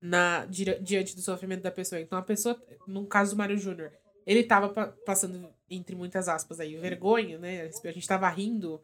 na 0.00 0.44
diante 0.46 1.14
do 1.14 1.22
sofrimento 1.22 1.62
da 1.62 1.70
pessoa. 1.70 2.00
Então 2.00 2.18
a 2.18 2.22
pessoa, 2.22 2.60
no 2.86 3.06
caso 3.06 3.34
do 3.34 3.38
Mário 3.38 3.56
Júnior, 3.56 3.92
ele 4.26 4.42
tava 4.42 4.68
passando, 5.04 5.48
entre 5.70 5.94
muitas 5.96 6.28
aspas 6.28 6.60
aí, 6.60 6.76
vergonha, 6.76 7.38
né? 7.38 7.70
A 7.84 7.90
gente 7.90 8.06
tava 8.06 8.28
rindo 8.28 8.80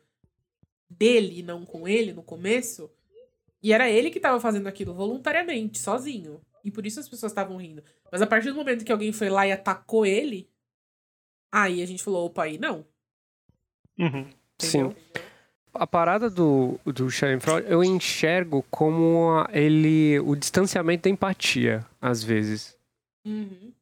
dele 0.88 1.40
e 1.40 1.42
não 1.42 1.64
com 1.64 1.86
ele 1.86 2.12
no 2.12 2.22
começo. 2.22 2.90
E 3.62 3.72
era 3.72 3.90
ele 3.90 4.10
que 4.10 4.20
tava 4.20 4.40
fazendo 4.40 4.66
aquilo 4.66 4.94
voluntariamente, 4.94 5.78
sozinho. 5.78 6.40
E 6.64 6.70
por 6.70 6.86
isso 6.86 7.00
as 7.00 7.08
pessoas 7.08 7.32
estavam 7.32 7.56
rindo. 7.56 7.82
Mas 8.10 8.22
a 8.22 8.26
partir 8.26 8.50
do 8.50 8.56
momento 8.56 8.84
que 8.84 8.92
alguém 8.92 9.12
foi 9.12 9.28
lá 9.28 9.46
e 9.46 9.52
atacou 9.52 10.06
ele, 10.06 10.48
aí 11.52 11.82
a 11.82 11.86
gente 11.86 12.02
falou, 12.02 12.26
opa, 12.26 12.44
aí 12.44 12.58
não. 12.58 12.84
Uhum. 13.98 14.28
Sim 14.58 14.94
a 15.78 15.86
parada 15.86 16.28
do, 16.28 16.78
do 16.84 17.10
Schadenfreude 17.10 17.66
eu 17.70 17.82
enxergo 17.84 18.64
como 18.70 19.46
ele 19.52 20.18
o 20.20 20.34
distanciamento 20.34 21.04
da 21.04 21.10
empatia, 21.10 21.84
às 22.00 22.22
vezes. 22.22 22.76
Uhum. 23.24 23.72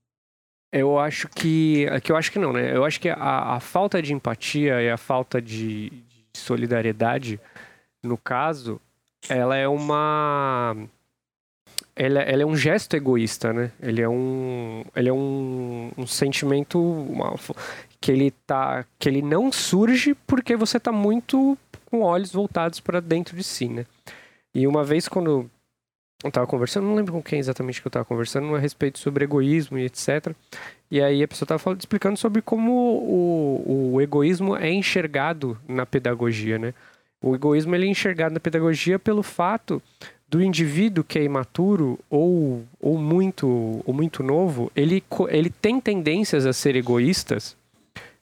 Eu 0.73 0.99
acho 0.99 1.29
que. 1.29 1.87
que 2.03 2.13
eu 2.13 2.17
acho 2.17 2.31
que 2.31 2.39
não, 2.39 2.53
né? 2.53 2.77
Eu 2.77 2.85
acho 2.85 3.01
que 3.01 3.09
a, 3.09 3.55
a 3.55 3.61
falta 3.61 4.03
de 4.03 4.13
empatia 4.13 4.83
e 4.83 4.91
a 4.91 4.97
falta 4.97 5.41
de, 5.41 5.91
de 5.91 6.39
solidariedade, 6.39 7.41
no 8.03 8.19
caso, 8.19 8.81
ela 9.29 9.57
é 9.57 9.67
uma. 9.69 10.77
ela, 11.95 12.21
ela 12.21 12.43
é 12.43 12.47
um 12.47 12.57
gesto 12.57 12.95
egoísta, 12.95 13.53
né? 13.53 13.73
Ele 13.81 14.03
é 14.03 14.09
um, 14.09 14.85
ele 14.95 15.09
é 15.09 15.13
um, 15.13 15.91
um 15.97 16.07
sentimento 16.07 16.79
uma, 16.81 17.35
que 18.01 18.13
ele 18.13 18.31
tá, 18.47 18.85
que 18.99 19.09
ele 19.09 19.23
não 19.23 19.51
surge 19.51 20.15
porque 20.27 20.57
você 20.57 20.79
tá 20.79 20.93
muito 20.93 21.57
com 21.87 22.03
olhos 22.03 22.33
voltados 22.33 22.81
para 22.81 23.01
dentro 23.01 23.37
de 23.37 23.43
si, 23.43 23.69
né? 23.69 23.87
E 24.55 24.67
uma 24.67 24.85
vez 24.85 25.09
quando 25.09 25.51
eu 26.25 26.31
tava 26.31 26.47
conversando, 26.47 26.87
não 26.87 26.95
lembro 26.95 27.13
com 27.13 27.23
quem 27.23 27.39
exatamente 27.39 27.81
que 27.81 27.87
eu 27.87 27.91
tava 27.91 28.05
conversando, 28.05 28.55
a 28.55 28.59
respeito 28.59 28.99
sobre 28.99 29.25
egoísmo 29.25 29.79
e 29.79 29.85
etc. 29.85 30.35
E 30.91 31.01
aí 31.01 31.23
a 31.23 31.29
pessoa 31.29 31.47
tava 31.47 31.59
falando, 31.59 31.81
explicando 31.81 32.17
sobre 32.17 32.41
como 32.41 32.73
o, 32.73 33.93
o 33.95 34.01
egoísmo 34.01 34.57
é 34.57 34.71
enxergado 34.71 35.59
na 35.69 35.85
pedagogia, 35.85 36.59
né? 36.59 36.75
O 37.23 37.35
egoísmo 37.35 37.75
ele 37.75 37.87
é 37.87 37.91
enxergado 37.91 38.35
na 38.35 38.41
pedagogia 38.41 38.99
pelo 38.99 39.23
fato 39.23 39.83
do 40.29 40.43
indivíduo 40.43 41.05
que 41.05 41.19
é 41.19 41.23
imaturo 41.23 41.99
ou, 42.11 42.65
ou 42.81 42.99
muito 42.99 43.83
ou 43.85 43.95
muito 43.95 44.23
novo, 44.23 44.71
ele, 44.75 45.03
ele 45.29 45.51
tem 45.51 45.81
tendências 45.81 46.47
a 46.47 46.53
ser 46.53 46.75
egoístas 46.75 47.57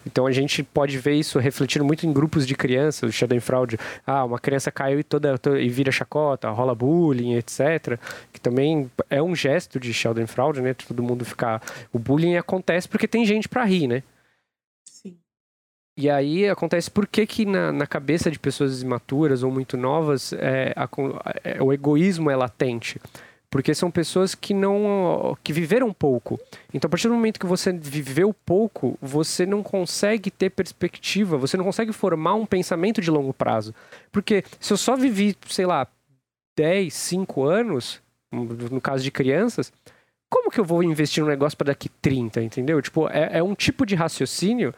então 0.06 0.26
a 0.26 0.32
gente 0.32 0.62
pode 0.62 0.98
ver 0.98 1.14
isso 1.14 1.38
refletindo 1.38 1.84
muito 1.84 2.06
em 2.06 2.12
grupos 2.12 2.46
de 2.46 2.54
crianças, 2.54 3.08
o 3.08 3.12
Schadenfreude. 3.12 3.78
Ah, 4.06 4.24
uma 4.24 4.38
criança 4.38 4.70
caiu 4.70 5.00
e 5.00 5.04
toda, 5.04 5.38
toda, 5.38 5.60
e 5.60 5.68
vira 5.68 5.90
chacota, 5.90 6.48
rola 6.50 6.74
bullying, 6.74 7.34
etc. 7.34 7.98
Que 8.32 8.40
também 8.40 8.90
é 9.08 9.22
um 9.22 9.34
gesto 9.34 9.80
de 9.80 9.92
Schadenfreude, 9.92 10.60
né? 10.60 10.74
Todo 10.74 11.02
mundo 11.02 11.24
ficar. 11.24 11.62
O 11.92 11.98
bullying 11.98 12.36
acontece 12.36 12.88
porque 12.88 13.08
tem 13.08 13.24
gente 13.24 13.48
para 13.48 13.64
rir, 13.64 13.88
né? 13.88 14.02
E 15.96 16.10
aí 16.10 16.48
acontece 16.48 16.90
por 16.90 17.06
que, 17.06 17.24
que 17.26 17.46
na, 17.46 17.70
na 17.70 17.86
cabeça 17.86 18.30
de 18.30 18.38
pessoas 18.38 18.82
imaturas 18.82 19.42
ou 19.42 19.50
muito 19.50 19.76
novas 19.76 20.32
é, 20.32 20.72
a, 20.76 20.88
é, 21.44 21.62
o 21.62 21.72
egoísmo 21.72 22.30
é 22.30 22.36
latente 22.36 23.00
porque 23.54 23.72
são 23.72 23.88
pessoas 23.88 24.34
que 24.34 24.52
não 24.52 25.38
que 25.44 25.52
viveram 25.52 25.92
pouco. 25.92 26.40
Então, 26.72 26.88
a 26.88 26.90
partir 26.90 27.06
do 27.06 27.14
momento 27.14 27.38
que 27.38 27.46
você 27.46 27.72
viveu 27.72 28.34
pouco, 28.34 28.98
você 29.00 29.46
não 29.46 29.62
consegue 29.62 30.28
ter 30.28 30.50
perspectiva, 30.50 31.38
você 31.38 31.56
não 31.56 31.64
consegue 31.64 31.92
formar 31.92 32.34
um 32.34 32.44
pensamento 32.44 33.00
de 33.00 33.12
longo 33.12 33.32
prazo. 33.32 33.72
Porque 34.10 34.42
se 34.58 34.72
eu 34.72 34.76
só 34.76 34.96
vivi, 34.96 35.36
sei 35.46 35.66
lá, 35.66 35.86
10, 36.56 36.92
5 36.92 37.44
anos, 37.44 38.02
no 38.32 38.80
caso 38.80 39.04
de 39.04 39.12
crianças, 39.12 39.72
como 40.28 40.50
que 40.50 40.58
eu 40.58 40.64
vou 40.64 40.82
investir 40.82 41.22
num 41.22 41.30
negócio 41.30 41.56
para 41.56 41.66
daqui 41.66 41.88
30, 41.88 42.42
entendeu? 42.42 42.82
Tipo, 42.82 43.08
é, 43.08 43.38
é 43.38 43.42
um 43.44 43.54
tipo 43.54 43.86
de 43.86 43.94
raciocínio 43.94 44.74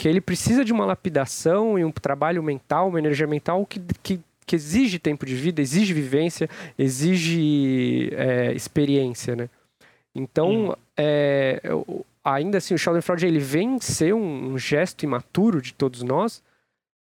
que 0.00 0.08
ele 0.08 0.20
precisa 0.22 0.64
de 0.64 0.72
uma 0.72 0.86
lapidação 0.86 1.78
e 1.78 1.84
um 1.84 1.92
trabalho 1.92 2.42
mental, 2.42 2.88
uma 2.88 2.98
energia 2.98 3.26
mental 3.26 3.66
que, 3.66 3.78
que 4.02 4.20
que 4.46 4.56
exige 4.56 4.98
tempo 4.98 5.24
de 5.24 5.36
vida, 5.36 5.60
exige 5.60 5.94
vivência, 5.94 6.50
exige 6.76 8.10
é, 8.14 8.52
experiência, 8.52 9.36
né? 9.36 9.48
Então, 10.12 10.70
hum. 10.70 10.74
é, 10.96 11.62
ainda 12.24 12.58
assim, 12.58 12.74
o 12.74 12.78
Schadenfreude 12.78 13.26
ele 13.28 13.38
vem 13.38 13.78
ser 13.78 14.12
um, 14.12 14.54
um, 14.54 14.58
gesto 14.58 15.04
imaturo 15.04 15.62
de 15.62 15.72
todos 15.72 16.02
nós, 16.02 16.42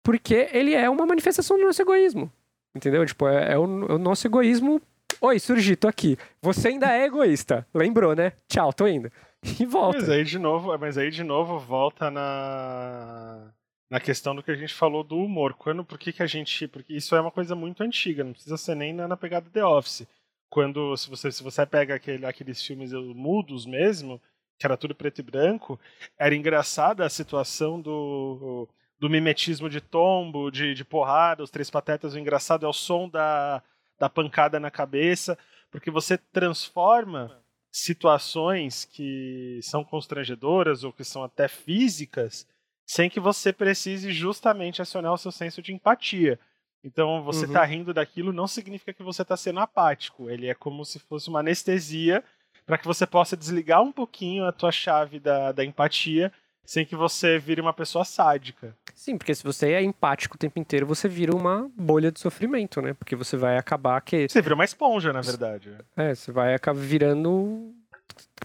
porque 0.03 0.47
ele 0.53 0.75
é 0.75 0.88
uma 0.88 1.07
manifestação 1.07 1.57
do 1.57 1.63
nosso 1.63 1.81
egoísmo, 1.81 2.31
entendeu? 2.75 3.03
Tipo, 3.03 3.27
é, 3.27 3.53
é, 3.53 3.57
o, 3.57 3.63
é 3.63 3.93
o, 3.93 3.97
nosso 3.97 4.27
egoísmo. 4.27 4.79
Oi, 5.19 5.39
surgi, 5.39 5.75
tô 5.75 5.88
aqui. 5.88 6.19
Você 6.39 6.67
ainda 6.67 6.95
é 6.95 7.05
egoísta, 7.05 7.65
lembrou, 7.73 8.15
né? 8.15 8.34
Tchau, 8.47 8.71
tô 8.71 8.86
indo. 8.86 9.11
E 9.60 9.66
volta. 9.66 10.00
Mas 10.00 10.10
aí 10.10 10.24
de 10.24 10.39
novo, 10.39 10.78
mas 10.78 10.98
aí 10.98 11.12
de 11.12 11.24
novo 11.24 11.60
volta 11.60 12.10
na 12.10 13.54
na 13.94 14.00
questão 14.00 14.36
do 14.36 14.41
que 14.41 14.50
a 14.50 14.56
gente 14.56 14.74
falou 14.74 15.04
do 15.04 15.16
humor. 15.16 15.54
Quando, 15.54 15.86
por 15.86 16.00
que, 16.00 16.12
que 16.12 16.24
a 16.24 16.26
gente. 16.26 16.68
Porque 16.68 16.94
isso 16.94 17.16
é 17.16 17.22
uma 17.22 17.30
coisa 17.30 17.54
muito 17.54 17.84
antiga, 17.84 18.24
não 18.24 18.34
precisa 18.34 18.58
ser 18.58 18.76
nem 18.76 18.91
na, 18.91 19.08
na 19.08 19.16
pegada 19.16 19.48
The 19.52 19.64
Office. 19.64 20.08
Quando, 20.50 20.98
se 20.98 21.08
você, 21.08 21.32
se 21.32 21.44
você 21.44 21.64
pega 21.64 21.94
aquele, 21.94 22.26
aqueles 22.26 22.64
filmes 22.64 22.91
mudos 22.91 23.68
mesmo, 23.68 24.20
que 24.58 24.66
era 24.66 24.76
tudo 24.76 24.96
preto 24.96 25.20
e 25.20 25.24
branco, 25.24 25.80
era 26.18 26.34
engraçada 26.34 27.06
a 27.06 27.10
situação 27.10 27.80
do, 27.80 28.68
do 29.00 29.08
mimetismo 29.12 29.70
de 29.70 29.80
tombo, 29.80 30.50
de, 30.50 30.74
de 30.74 30.84
porrada, 30.84 31.44
os 31.44 31.52
três 31.52 31.70
patetas. 31.70 32.16
O 32.16 32.20
engraçado 32.20 32.66
é 32.66 32.70
o 32.70 32.74
som 32.74 33.08
da, 33.08 33.62
da 34.00 34.10
pancada 34.10 34.60
na 34.60 34.72
cabeça, 34.72 35.38
porque 35.70 35.91
você 35.91 36.18
transforma 36.18 37.43
situações 37.74 38.86
que 38.86 39.59
são 39.63 39.84
constrangedoras 39.84 40.84
ou 40.84 40.93
que 40.93 41.03
são 41.03 41.24
até 41.24 41.47
físicas 41.47 42.47
sem 42.86 43.09
que 43.09 43.19
você 43.19 43.51
precise 43.51 44.11
justamente 44.11 44.80
acionar 44.80 45.11
o 45.11 45.17
seu 45.17 45.32
senso 45.32 45.59
de 45.59 45.74
empatia. 45.74 46.39
Então, 46.84 47.24
você 47.24 47.45
está 47.45 47.61
uhum. 47.61 47.67
rindo 47.67 47.93
daquilo 47.93 48.32
não 48.32 48.45
significa 48.45 48.93
que 48.93 49.01
você 49.01 49.24
está 49.24 49.36
sendo 49.36 49.59
apático. 49.59 50.30
Ele 50.30 50.47
é 50.47 50.53
como 50.53 50.86
se 50.86 50.99
fosse 50.99 51.30
uma 51.30 51.39
anestesia 51.39 52.24
para 52.65 52.78
que 52.78 52.86
você 52.86 53.07
possa 53.07 53.36
desligar 53.36 53.82
um 53.82 53.91
pouquinho 53.91 54.45
a 54.45 54.51
tua 54.51 54.71
chave 54.71 55.19
da, 55.19 55.51
da 55.51 55.65
empatia 55.65 56.32
sem 56.63 56.86
que 56.86 56.95
você 56.95 57.39
vire 57.39 57.59
uma 57.59 57.74
pessoa 57.74 58.05
sádica. 58.05 58.78
Sim, 58.94 59.18
porque 59.18 59.34
se 59.34 59.44
você 59.44 59.72
é 59.72 59.84
empático 59.84 60.36
o 60.36 60.39
tempo 60.39 60.60
inteiro, 60.60 60.86
você 60.86 61.08
vira 61.08 61.36
uma 61.36 61.70
bolha 61.76 62.12
de 62.12 62.20
sofrimento, 62.20 62.82
né? 62.82 62.94
Porque 62.94 63.16
você 63.16 63.36
vai 63.36 63.58
acabar 63.58 64.00
que... 64.02 64.28
Você 64.30 64.41
vira 64.41 64.56
uma 64.56 64.66
esponja, 64.66 65.12
na 65.12 65.22
verdade. 65.22 65.76
É, 65.96 66.14
você 66.14 66.32
vai 66.32 66.54
acabar 66.54 66.80
virando... 66.80 67.74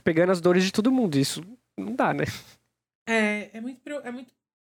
pegando 0.02 0.32
as 0.32 0.40
dores 0.40 0.64
de 0.64 0.72
todo 0.72 0.90
mundo. 0.90 1.18
Isso 1.18 1.44
não 1.76 1.94
dá, 1.94 2.12
né? 2.14 2.24
É, 3.06 3.56
é 3.56 3.60
muito, 3.60 3.80
é 4.04 4.10
muito 4.10 4.32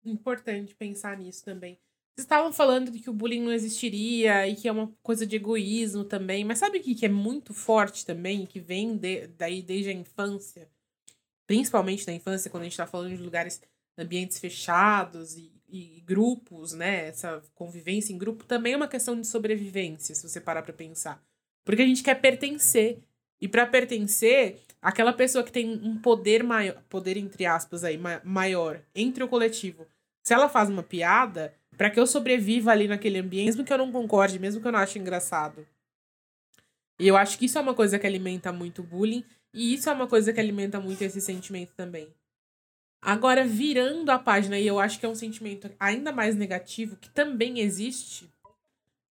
importante 0.05 0.75
pensar 0.75 1.17
nisso 1.17 1.45
também. 1.45 1.79
Vocês 2.19 2.25
estavam 2.25 2.53
falando 2.53 2.91
de 2.91 2.99
que 2.99 3.09
o 3.09 3.13
bullying 3.13 3.43
não 3.43 3.53
existiria 3.53 4.49
e 4.49 4.57
que 4.57 4.67
é 4.67 4.73
uma 4.73 4.93
coisa 5.03 5.25
de 5.25 5.37
egoísmo 5.37 6.03
também, 6.05 6.45
mas 6.45 6.59
sabe 6.59 6.79
o 6.79 6.83
que, 6.83 6.95
que 6.95 7.07
é 7.07 7.09
muito 7.09 7.55
forte 7.55 8.05
também, 8.05 8.45
que 8.45 8.59
vem 8.59 8.97
de, 8.97 9.29
daí 9.29 9.63
desde 9.63 9.91
a 9.91 9.93
infância? 9.93 10.69
Principalmente 11.47 12.07
na 12.07 12.13
infância, 12.13 12.51
quando 12.51 12.63
a 12.63 12.65
gente 12.65 12.73
está 12.73 12.87
falando 12.87 13.17
de 13.17 13.23
lugares, 13.23 13.63
ambientes 13.97 14.39
fechados 14.41 15.37
e, 15.37 15.53
e, 15.69 16.03
grupos, 16.07 16.73
né? 16.73 17.09
Essa 17.09 17.43
convivência 17.55 18.13
em 18.13 18.19
grupo 18.19 18.45
também 18.45 18.73
é 18.73 18.77
uma 18.77 18.89
questão 18.89 19.21
de 19.21 19.27
sobrevivência, 19.27 20.15
se 20.15 20.29
você 20.29 20.41
parar 20.41 20.63
para 20.63 20.73
pensar. 20.73 21.23
Porque 21.65 21.83
a 21.83 21.87
gente 21.87 22.03
quer 22.03 22.21
pertencer. 22.21 22.99
E 23.41 23.47
para 23.47 23.67
pertencer, 23.67 24.61
aquela 24.83 25.13
pessoa 25.13 25.45
que 25.45 25.53
tem 25.53 25.69
um 25.69 25.97
poder 25.99 26.43
maior, 26.43 26.83
poder 26.89 27.17
entre 27.17 27.47
aspas 27.47 27.85
aí, 27.85 27.99
maior 28.25 28.81
entre 28.95 29.23
o 29.23 29.29
coletivo, 29.29 29.87
se 30.25 30.35
ela 30.35 30.49
faz 30.49 30.69
uma 30.69 30.83
piada, 30.83 31.55
para 31.77 31.89
que 31.89 32.01
eu 32.01 32.07
sobreviva 32.07 32.73
ali 32.73 32.89
naquele 32.89 33.19
ambiente, 33.19 33.47
mesmo 33.47 33.65
que 33.65 33.73
eu 33.73 33.79
não 33.79 33.93
concorde, 33.93 34.39
mesmo 34.41 34.61
que 34.61 34.67
eu 34.67 34.73
não 34.73 34.81
ache 34.81 34.99
engraçado. 34.99 35.65
E 36.99 37.07
eu 37.07 37.17
acho 37.17 37.39
que 37.39 37.45
isso 37.45 37.57
é 37.57 37.61
uma 37.61 37.75
coisa 37.75 37.99
que 37.99 38.07
alimenta 38.07 38.53
muito 38.53 38.83
o 38.83 38.85
bullying, 38.85 39.25
e 39.55 39.73
isso 39.75 39.89
é 39.89 39.93
uma 39.93 40.09
coisa 40.09 40.33
que 40.33 40.41
alimenta 40.41 40.81
muito 40.81 41.03
esse 41.03 41.21
sentimento 41.21 41.73
também. 41.77 42.13
Agora, 43.01 43.45
virando 43.45 44.11
a 44.11 44.19
página, 44.19 44.59
e 44.59 44.67
eu 44.67 44.79
acho 44.79 44.99
que 44.99 45.07
é 45.07 45.09
um 45.09 45.15
sentimento 45.15 45.71
ainda 45.79 46.13
mais 46.13 46.35
negativo, 46.35 46.97
que 46.97 47.09
também 47.11 47.61
existe, 47.61 48.29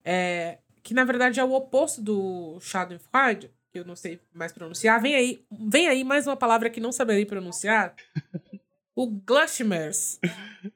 é, 0.04 0.58
que 0.84 0.94
na 0.94 1.04
verdade 1.04 1.40
é 1.40 1.44
o 1.44 1.54
oposto 1.54 2.02
do 2.02 2.60
Schadenfreude, 2.60 3.50
que 3.72 3.80
eu 3.80 3.86
não 3.86 3.96
sei 3.96 4.20
mais 4.34 4.52
pronunciar. 4.52 5.02
Vem 5.02 5.16
aí, 5.16 5.46
vem 5.52 5.88
aí 5.88 6.04
mais 6.04 6.28
uma 6.28 6.36
palavra 6.36 6.70
que 6.70 6.80
não 6.80 6.92
saberei 6.92 7.26
pronunciar. 7.26 7.96
o 8.96 9.08
Glushmers. 9.08 10.20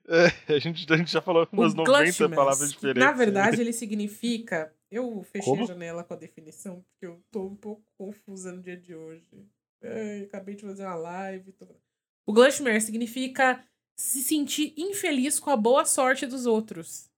É, 0.07 0.53
a, 0.53 0.59
gente, 0.59 0.86
a 0.93 0.95
gente 0.95 1.12
já 1.12 1.22
falou 1.22 1.47
umas 1.51 1.74
90 1.74 2.30
palavras 2.30 2.72
diferentes. 2.72 3.03
Na 3.03 3.12
verdade, 3.12 3.59
ele 3.59 3.74
significa. 3.74 4.74
Eu 4.89 5.24
fechei 5.24 5.51
Como? 5.51 5.64
a 5.64 5.66
janela 5.66 6.03
com 6.03 6.14
a 6.14 6.18
definição, 6.18 6.86
porque 6.91 7.07
eu 7.07 7.22
tô 7.32 7.45
um 7.45 7.55
pouco 7.55 7.84
confusa 7.97 8.51
no 8.53 8.62
dia 8.62 8.78
de 8.78 8.95
hoje. 8.95 9.26
É, 9.82 10.22
acabei 10.22 10.55
de 10.55 10.62
fazer 10.62 10.86
uma 10.86 10.95
live. 10.95 11.51
Tô... 11.53 11.68
O 12.26 12.34
Glushmer 12.34 12.82
significa 12.82 13.63
se 13.95 14.24
sentir 14.24 14.74
infeliz 14.78 15.39
com 15.39 15.49
a 15.49 15.57
boa 15.57 15.86
sorte 15.86 16.26
dos 16.26 16.45
outros. 16.45 17.09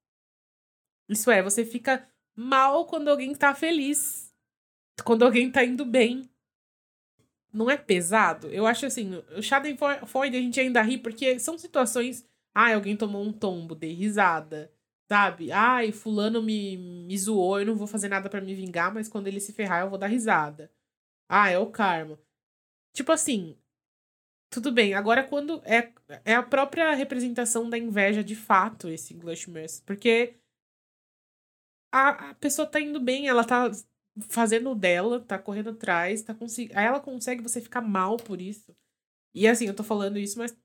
Isso 1.08 1.30
é, 1.30 1.42
você 1.42 1.66
fica 1.66 2.08
mal 2.36 2.86
quando 2.86 3.10
alguém 3.10 3.34
tá 3.36 3.54
feliz 3.54 4.34
quando 5.02 5.24
alguém 5.24 5.52
tá 5.52 5.64
indo 5.64 5.86
bem. 5.86 6.30
Não 7.52 7.70
é 7.70 7.78
pesado? 7.78 8.48
Eu 8.48 8.66
acho 8.66 8.86
assim, 8.86 9.16
o 9.38 9.42
Schadenfreude 9.42 10.38
a 10.38 10.42
gente 10.42 10.60
ainda 10.60 10.82
ri 10.82 10.98
porque 10.98 11.40
são 11.40 11.58
situações. 11.58 12.26
Ai, 12.54 12.74
alguém 12.74 12.98
tomou 12.98 13.24
um 13.24 13.32
tombo, 13.32 13.76
dei 13.76 13.94
risada. 13.94 14.72
Sabe? 15.08 15.52
Ai, 15.52 15.92
fulano 15.92 16.42
me, 16.42 16.78
me 16.78 17.18
zoou, 17.18 17.60
eu 17.60 17.66
não 17.66 17.76
vou 17.76 17.88
fazer 17.88 18.10
nada 18.10 18.30
para 18.30 18.42
me 18.42 18.56
vingar, 18.56 18.94
mas 18.94 19.08
quando 19.08 19.28
ele 19.28 19.40
se 19.40 19.54
ferrar 19.54 19.82
eu 19.82 19.90
vou 19.90 20.00
dar 20.00 20.08
risada. 20.08 20.72
Ah, 21.30 21.50
é 21.50 21.58
o 21.58 21.70
karma. 21.70 22.20
Tipo 22.94 23.12
assim, 23.12 23.58
tudo 24.54 24.72
bem. 24.72 24.94
Agora, 24.94 25.24
quando 25.24 25.62
é, 25.66 25.92
é 26.24 26.36
a 26.36 26.44
própria 26.44 26.94
representação 26.94 27.70
da 27.70 27.78
inveja 27.78 28.24
de 28.24 28.36
fato, 28.36 28.88
esse 28.88 29.14
Glushmers. 29.14 29.80
Porque 29.82 30.36
a, 31.92 32.32
a 32.32 32.34
pessoa 32.36 32.68
tá 32.68 32.80
indo 32.80 33.00
bem, 33.00 33.28
ela 33.28 33.44
tá 33.44 33.72
fazendo 34.30 34.72
o 34.72 34.76
dela, 34.76 35.20
tá 35.20 35.40
correndo 35.40 35.72
atrás, 35.72 36.22
tá 36.22 36.34
conseguindo. 36.36 36.78
Aí 36.78 36.86
ela 36.86 37.00
consegue 37.00 37.42
você 37.42 37.60
ficar 37.60 37.82
mal 37.82 38.18
por 38.18 38.40
isso. 38.40 38.76
E 39.34 39.48
assim, 39.48 39.66
eu 39.66 39.76
tô 39.76 39.84
falando 39.84 40.20
isso, 40.20 40.38
mas 40.38 40.56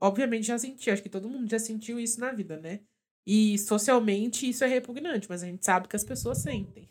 obviamente 0.00 0.46
já 0.46 0.58
senti, 0.58 0.90
acho 0.90 1.02
que 1.02 1.08
todo 1.08 1.28
mundo 1.28 1.48
já 1.48 1.58
sentiu 1.58 2.00
isso 2.00 2.20
na 2.20 2.32
vida, 2.32 2.58
né? 2.58 2.80
E 3.26 3.58
socialmente 3.58 4.48
isso 4.48 4.64
é 4.64 4.66
repugnante, 4.66 5.28
mas 5.28 5.42
a 5.42 5.46
gente 5.46 5.64
sabe 5.64 5.88
que 5.88 5.96
as 5.96 6.04
pessoas 6.04 6.38
sentem. 6.38 6.88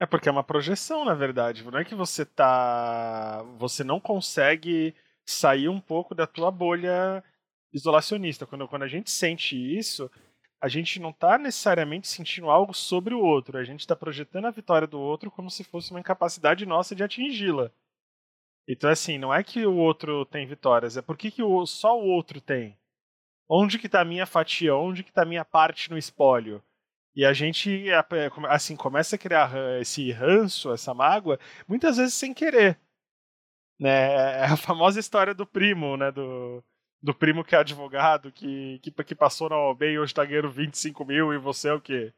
É 0.00 0.06
porque 0.06 0.28
é 0.28 0.32
uma 0.32 0.44
projeção, 0.44 1.04
na 1.04 1.14
verdade. 1.14 1.64
Não 1.64 1.78
é 1.78 1.84
que 1.84 1.94
você 1.94 2.24
tá. 2.24 3.42
Você 3.58 3.82
não 3.82 3.98
consegue 3.98 4.94
sair 5.26 5.68
um 5.68 5.80
pouco 5.80 6.14
da 6.14 6.26
tua 6.26 6.50
bolha 6.50 7.22
isolacionista. 7.72 8.46
Quando, 8.46 8.68
quando 8.68 8.84
a 8.84 8.88
gente 8.88 9.10
sente 9.10 9.56
isso, 9.56 10.10
a 10.60 10.68
gente 10.68 11.00
não 11.00 11.10
está 11.10 11.36
necessariamente 11.36 12.08
sentindo 12.08 12.48
algo 12.48 12.72
sobre 12.72 13.14
o 13.14 13.20
outro. 13.20 13.58
A 13.58 13.64
gente 13.64 13.80
está 13.80 13.96
projetando 13.96 14.46
a 14.46 14.50
vitória 14.50 14.86
do 14.86 15.00
outro 15.00 15.30
como 15.30 15.50
se 15.50 15.64
fosse 15.64 15.90
uma 15.90 16.00
incapacidade 16.00 16.64
nossa 16.64 16.94
de 16.94 17.02
atingi-la. 17.02 17.70
Então, 18.68 18.90
assim, 18.90 19.18
não 19.18 19.32
é 19.32 19.42
que 19.42 19.64
o 19.66 19.76
outro 19.76 20.26
tem 20.26 20.46
vitórias, 20.46 20.96
é 20.96 21.02
porque 21.02 21.30
que 21.30 21.42
só 21.66 21.98
o 21.98 22.06
outro 22.06 22.38
tem. 22.38 22.76
Onde 23.48 23.78
que 23.78 23.86
está 23.86 24.02
a 24.02 24.04
minha 24.04 24.26
fatia? 24.26 24.74
Onde 24.74 25.02
que 25.02 25.08
está 25.08 25.22
a 25.22 25.26
minha 25.26 25.44
parte 25.44 25.90
no 25.90 25.96
espólio? 25.96 26.62
E 27.18 27.24
a 27.24 27.32
gente, 27.32 27.84
assim, 28.48 28.76
começa 28.76 29.16
a 29.16 29.18
criar 29.18 29.50
esse 29.80 30.12
ranço, 30.12 30.72
essa 30.72 30.94
mágoa, 30.94 31.36
muitas 31.66 31.96
vezes 31.96 32.14
sem 32.14 32.32
querer. 32.32 32.78
Né? 33.76 34.14
É 34.14 34.44
a 34.44 34.56
famosa 34.56 35.00
história 35.00 35.34
do 35.34 35.44
primo, 35.44 35.96
né? 35.96 36.12
Do, 36.12 36.62
do 37.02 37.12
primo 37.12 37.42
que 37.42 37.56
é 37.56 37.58
advogado, 37.58 38.30
que, 38.30 38.78
que, 38.84 38.92
que 38.92 39.16
passou 39.16 39.48
na 39.48 39.56
OAB 39.56 39.82
e 39.82 39.98
hoje 39.98 40.14
tá 40.14 40.24
ganhando 40.24 40.48
25 40.48 41.04
mil 41.04 41.34
e 41.34 41.38
você 41.38 41.70
é 41.70 41.72
o 41.72 41.80
quê? 41.80 42.12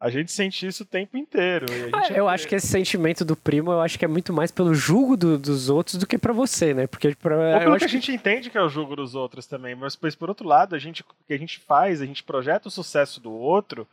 A 0.00 0.08
gente 0.08 0.32
sente 0.32 0.66
isso 0.66 0.82
o 0.82 0.86
tempo 0.86 1.18
inteiro. 1.18 1.66
Ah, 1.92 2.10
eu 2.10 2.26
é... 2.26 2.32
acho 2.32 2.48
que 2.48 2.54
esse 2.54 2.68
sentimento 2.68 3.26
do 3.26 3.36
primo, 3.36 3.70
eu 3.70 3.82
acho 3.82 3.98
que 3.98 4.04
é 4.06 4.08
muito 4.08 4.32
mais 4.32 4.50
pelo 4.50 4.74
julgo 4.74 5.14
do, 5.14 5.36
dos 5.36 5.68
outros 5.68 5.96
do 5.96 6.06
que 6.06 6.16
para 6.16 6.32
você, 6.32 6.72
né? 6.72 6.86
Porque 6.86 7.14
pra, 7.16 7.36
Ou 7.36 7.60
pelo 7.60 7.76
que 7.76 7.84
a 7.84 7.86
gente 7.88 8.10
entende 8.10 8.48
que 8.48 8.56
é 8.56 8.62
o 8.62 8.70
julgo 8.70 8.96
dos 8.96 9.14
outros 9.14 9.46
também, 9.46 9.74
mas 9.74 9.94
pois, 9.94 10.14
por 10.14 10.30
outro 10.30 10.48
lado, 10.48 10.74
a 10.74 10.78
gente, 10.78 11.02
o 11.02 11.26
que 11.26 11.34
a 11.34 11.38
gente 11.38 11.58
faz, 11.58 12.00
a 12.00 12.06
gente 12.06 12.22
projeta 12.22 12.68
o 12.68 12.70
sucesso 12.70 13.20
do 13.20 13.30
outro 13.30 13.86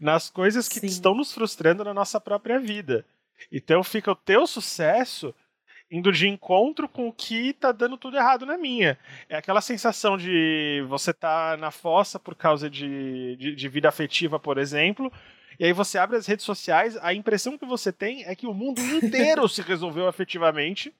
nas 0.00 0.30
coisas 0.30 0.66
que 0.66 0.80
Sim. 0.80 0.86
estão 0.86 1.14
nos 1.14 1.32
frustrando 1.32 1.84
na 1.84 1.92
nossa 1.92 2.20
própria 2.20 2.58
vida. 2.58 3.04
Então 3.52 3.84
fica 3.84 4.10
o 4.10 4.16
teu 4.16 4.46
sucesso 4.46 5.34
indo 5.90 6.12
de 6.12 6.28
encontro 6.28 6.88
com 6.88 7.08
o 7.08 7.12
que 7.12 7.52
tá 7.52 7.72
dando 7.72 7.98
tudo 7.98 8.16
errado 8.16 8.46
na 8.46 8.56
minha. 8.56 8.98
É 9.28 9.36
aquela 9.36 9.60
sensação 9.60 10.16
de 10.16 10.84
você 10.88 11.12
tá 11.12 11.56
na 11.56 11.70
fossa 11.70 12.18
por 12.18 12.34
causa 12.34 12.70
de, 12.70 13.36
de, 13.36 13.54
de, 13.54 13.68
vida 13.68 13.88
afetiva, 13.88 14.38
por 14.38 14.56
exemplo, 14.56 15.12
e 15.58 15.64
aí 15.64 15.72
você 15.72 15.98
abre 15.98 16.16
as 16.16 16.26
redes 16.26 16.44
sociais, 16.44 16.96
a 17.02 17.12
impressão 17.12 17.58
que 17.58 17.66
você 17.66 17.92
tem 17.92 18.24
é 18.24 18.34
que 18.34 18.46
o 18.46 18.54
mundo 18.54 18.80
inteiro 18.80 19.46
se 19.48 19.60
resolveu 19.60 20.06
afetivamente, 20.06 20.94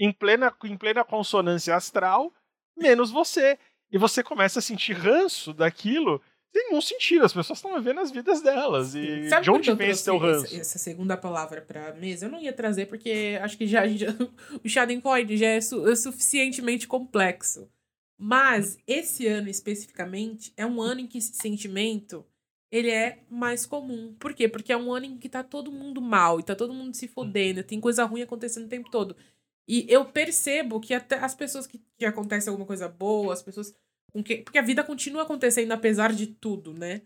em 0.00 0.10
plena, 0.10 0.52
em 0.64 0.76
plena 0.76 1.04
consonância 1.04 1.76
astral, 1.76 2.32
menos 2.76 3.12
você. 3.12 3.56
E 3.92 3.98
você 3.98 4.24
começa 4.24 4.58
a 4.58 4.62
sentir 4.62 4.94
ranço 4.94 5.52
daquilo 5.52 6.20
nenhum 6.54 6.80
sentido. 6.80 7.24
As 7.24 7.32
pessoas 7.32 7.58
estão 7.58 7.74
vivendo 7.74 8.00
as 8.00 8.10
vidas 8.10 8.40
delas. 8.40 8.94
E 8.94 9.28
Sabe 9.28 9.44
de 9.44 9.50
onde 9.50 9.72
vem 9.74 9.90
esse 9.90 10.04
teu 10.04 10.18
ranço? 10.18 10.54
Essa 10.54 10.78
segunda 10.78 11.16
palavra 11.16 11.60
pra 11.60 11.94
mesa, 11.94 12.26
eu 12.26 12.30
não 12.30 12.40
ia 12.40 12.52
trazer 12.52 12.86
porque 12.86 13.38
acho 13.42 13.58
que 13.58 13.66
já, 13.66 13.86
já 13.88 14.08
o 14.62 14.68
Schadenfreude 14.68 15.36
já 15.36 15.48
é, 15.48 15.60
su, 15.60 15.88
é 15.88 15.96
suficientemente 15.96 16.86
complexo. 16.86 17.68
Mas 18.16 18.78
esse 18.86 19.26
ano 19.26 19.48
especificamente 19.48 20.52
é 20.56 20.64
um 20.64 20.80
ano 20.80 21.00
em 21.00 21.06
que 21.06 21.18
esse 21.18 21.34
sentimento 21.34 22.24
ele 22.70 22.90
é 22.90 23.18
mais 23.30 23.66
comum. 23.66 24.14
Por 24.18 24.34
quê? 24.34 24.48
Porque 24.48 24.72
é 24.72 24.76
um 24.76 24.92
ano 24.92 25.06
em 25.06 25.16
que 25.16 25.28
tá 25.28 25.44
todo 25.44 25.70
mundo 25.70 26.00
mal 26.00 26.40
e 26.40 26.42
tá 26.42 26.56
todo 26.56 26.74
mundo 26.74 26.94
se 26.94 27.06
fodendo, 27.06 27.62
tem 27.62 27.80
coisa 27.80 28.04
ruim 28.04 28.22
acontecendo 28.22 28.66
o 28.66 28.68
tempo 28.68 28.90
todo. 28.90 29.16
E 29.66 29.86
eu 29.88 30.04
percebo 30.04 30.80
que 30.80 30.92
até 30.92 31.16
as 31.18 31.34
pessoas 31.34 31.66
que, 31.66 31.80
que 31.96 32.04
acontece 32.04 32.48
alguma 32.48 32.66
coisa 32.66 32.88
boa, 32.88 33.32
as 33.32 33.42
pessoas 33.42 33.74
porque 34.22 34.58
a 34.58 34.62
vida 34.62 34.84
continua 34.84 35.22
acontecendo 35.22 35.72
apesar 35.72 36.12
de 36.12 36.26
tudo, 36.28 36.72
né? 36.72 37.02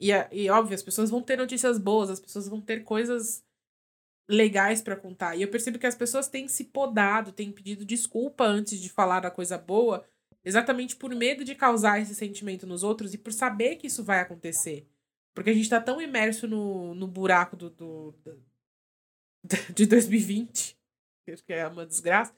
E, 0.00 0.10
e 0.32 0.48
óbvio, 0.50 0.74
as 0.74 0.82
pessoas 0.82 1.10
vão 1.10 1.22
ter 1.22 1.36
notícias 1.36 1.78
boas, 1.78 2.10
as 2.10 2.20
pessoas 2.20 2.48
vão 2.48 2.60
ter 2.60 2.82
coisas 2.82 3.44
legais 4.28 4.82
para 4.82 4.96
contar. 4.96 5.36
E 5.36 5.42
eu 5.42 5.48
percebo 5.48 5.78
que 5.78 5.86
as 5.86 5.94
pessoas 5.94 6.28
têm 6.28 6.48
se 6.48 6.64
podado, 6.64 7.32
têm 7.32 7.52
pedido 7.52 7.84
desculpa 7.84 8.44
antes 8.44 8.80
de 8.80 8.88
falar 8.88 9.20
da 9.20 9.30
coisa 9.30 9.56
boa, 9.56 10.04
exatamente 10.44 10.96
por 10.96 11.14
medo 11.14 11.44
de 11.44 11.54
causar 11.54 12.00
esse 12.00 12.14
sentimento 12.14 12.66
nos 12.66 12.82
outros 12.82 13.14
e 13.14 13.18
por 13.18 13.32
saber 13.32 13.76
que 13.76 13.86
isso 13.86 14.04
vai 14.04 14.20
acontecer. 14.20 14.86
Porque 15.34 15.50
a 15.50 15.54
gente 15.54 15.68
tá 15.68 15.80
tão 15.80 16.00
imerso 16.00 16.48
no, 16.48 16.94
no 16.94 17.06
buraco 17.06 17.56
do, 17.56 17.70
do, 17.70 18.12
do 18.24 18.42
de 19.74 19.86
2020, 19.86 20.76
que 21.24 21.52
é 21.52 21.66
uma 21.66 21.86
desgraça, 21.86 22.34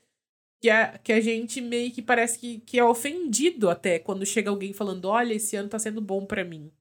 que 0.60 0.68
a, 0.70 0.98
que 0.98 1.12
a 1.12 1.20
gente 1.20 1.60
meio 1.60 1.92
que 1.92 2.02
parece 2.02 2.38
que, 2.38 2.60
que 2.60 2.78
é 2.78 2.84
ofendido 2.84 3.70
até 3.70 3.98
quando 3.98 4.26
chega 4.26 4.50
alguém 4.50 4.72
falando: 4.72 5.06
olha, 5.06 5.34
esse 5.34 5.56
ano 5.56 5.68
tá 5.68 5.78
sendo 5.78 6.00
bom 6.00 6.24
para 6.26 6.44
mim. 6.44 6.72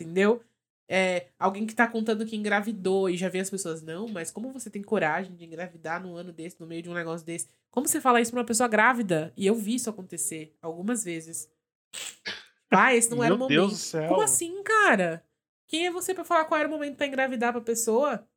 Entendeu? 0.00 0.42
É, 0.86 1.28
alguém 1.38 1.66
que 1.66 1.74
tá 1.74 1.86
contando 1.86 2.26
que 2.26 2.36
engravidou 2.36 3.08
e 3.08 3.16
já 3.16 3.28
vê 3.28 3.40
as 3.40 3.48
pessoas, 3.48 3.80
não, 3.80 4.06
mas 4.06 4.30
como 4.30 4.52
você 4.52 4.68
tem 4.68 4.82
coragem 4.82 5.34
de 5.34 5.44
engravidar 5.44 6.02
num 6.02 6.14
ano 6.14 6.30
desse, 6.30 6.60
no 6.60 6.66
meio 6.66 6.82
de 6.82 6.90
um 6.90 6.94
negócio 6.94 7.24
desse? 7.24 7.48
Como 7.70 7.88
você 7.88 8.00
fala 8.00 8.20
isso 8.20 8.30
pra 8.30 8.40
uma 8.40 8.46
pessoa 8.46 8.68
grávida? 8.68 9.32
E 9.36 9.46
eu 9.46 9.54
vi 9.54 9.76
isso 9.76 9.88
acontecer 9.88 10.54
algumas 10.60 11.02
vezes. 11.02 11.50
Ah, 12.70 12.94
esse 12.94 13.10
não 13.10 13.22
era 13.24 13.34
o 13.34 13.38
momento. 13.38 13.56
Deus 13.56 13.72
do 13.72 13.78
céu. 13.78 14.08
Como 14.08 14.20
assim, 14.20 14.62
cara? 14.62 15.24
Quem 15.66 15.86
é 15.86 15.90
você 15.90 16.12
para 16.12 16.24
falar 16.24 16.44
qual 16.44 16.58
era 16.58 16.68
o 16.68 16.70
momento 16.70 16.96
para 16.96 17.06
engravidar 17.06 17.52
pra 17.52 17.62
pessoa? 17.62 18.28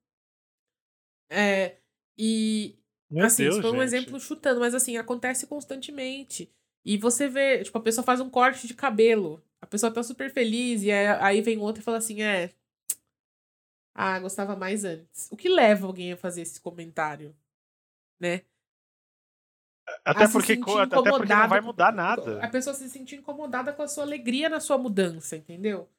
É, 1.30 1.76
e, 2.18 2.80
meu 3.10 3.26
assim, 3.26 3.44
Deus, 3.44 3.56
isso 3.56 3.62
foi 3.62 3.72
um 3.72 3.82
gente. 3.82 3.84
exemplo 3.84 4.20
chutando, 4.20 4.60
mas 4.60 4.76
assim, 4.76 4.98
acontece 4.98 5.48
constantemente. 5.48 6.52
E 6.84 6.98
você 6.98 7.28
vê, 7.28 7.64
tipo, 7.64 7.78
a 7.78 7.82
pessoa 7.82 8.04
faz 8.04 8.20
um 8.20 8.30
corte 8.30 8.68
de 8.68 8.74
cabelo. 8.74 9.44
A 9.62 9.66
pessoa 9.66 9.92
tá 9.92 10.04
super 10.04 10.32
feliz 10.32 10.84
e 10.84 10.92
aí 10.92 11.42
vem 11.42 11.58
outra 11.58 11.82
e 11.82 11.84
fala 11.84 11.98
assim, 11.98 12.22
é. 12.22 12.52
Ah, 13.94 14.20
gostava 14.20 14.56
mais 14.56 14.86
antes. 14.86 15.28
O 15.32 15.36
que 15.36 15.50
leva 15.50 15.88
alguém 15.88 16.14
a 16.14 16.18
fazer 16.18 16.42
esse 16.42 16.62
comentário? 16.62 17.36
Né? 18.20 18.44
Até 20.04 20.28
porque, 20.28 20.54
até 20.54 20.96
porque 21.12 21.34
não 21.34 21.48
vai 21.48 21.62
mudar 21.62 21.92
nada. 21.94 22.44
A 22.44 22.48
pessoa 22.48 22.74
se 22.74 22.90
sentir 22.90 23.16
incomodada 23.16 23.74
com 23.74 23.82
a 23.82 23.88
sua 23.88 24.04
alegria 24.04 24.50
na 24.50 24.60
sua 24.60 24.78
mudança, 24.78 25.36
entendeu? 25.36 25.90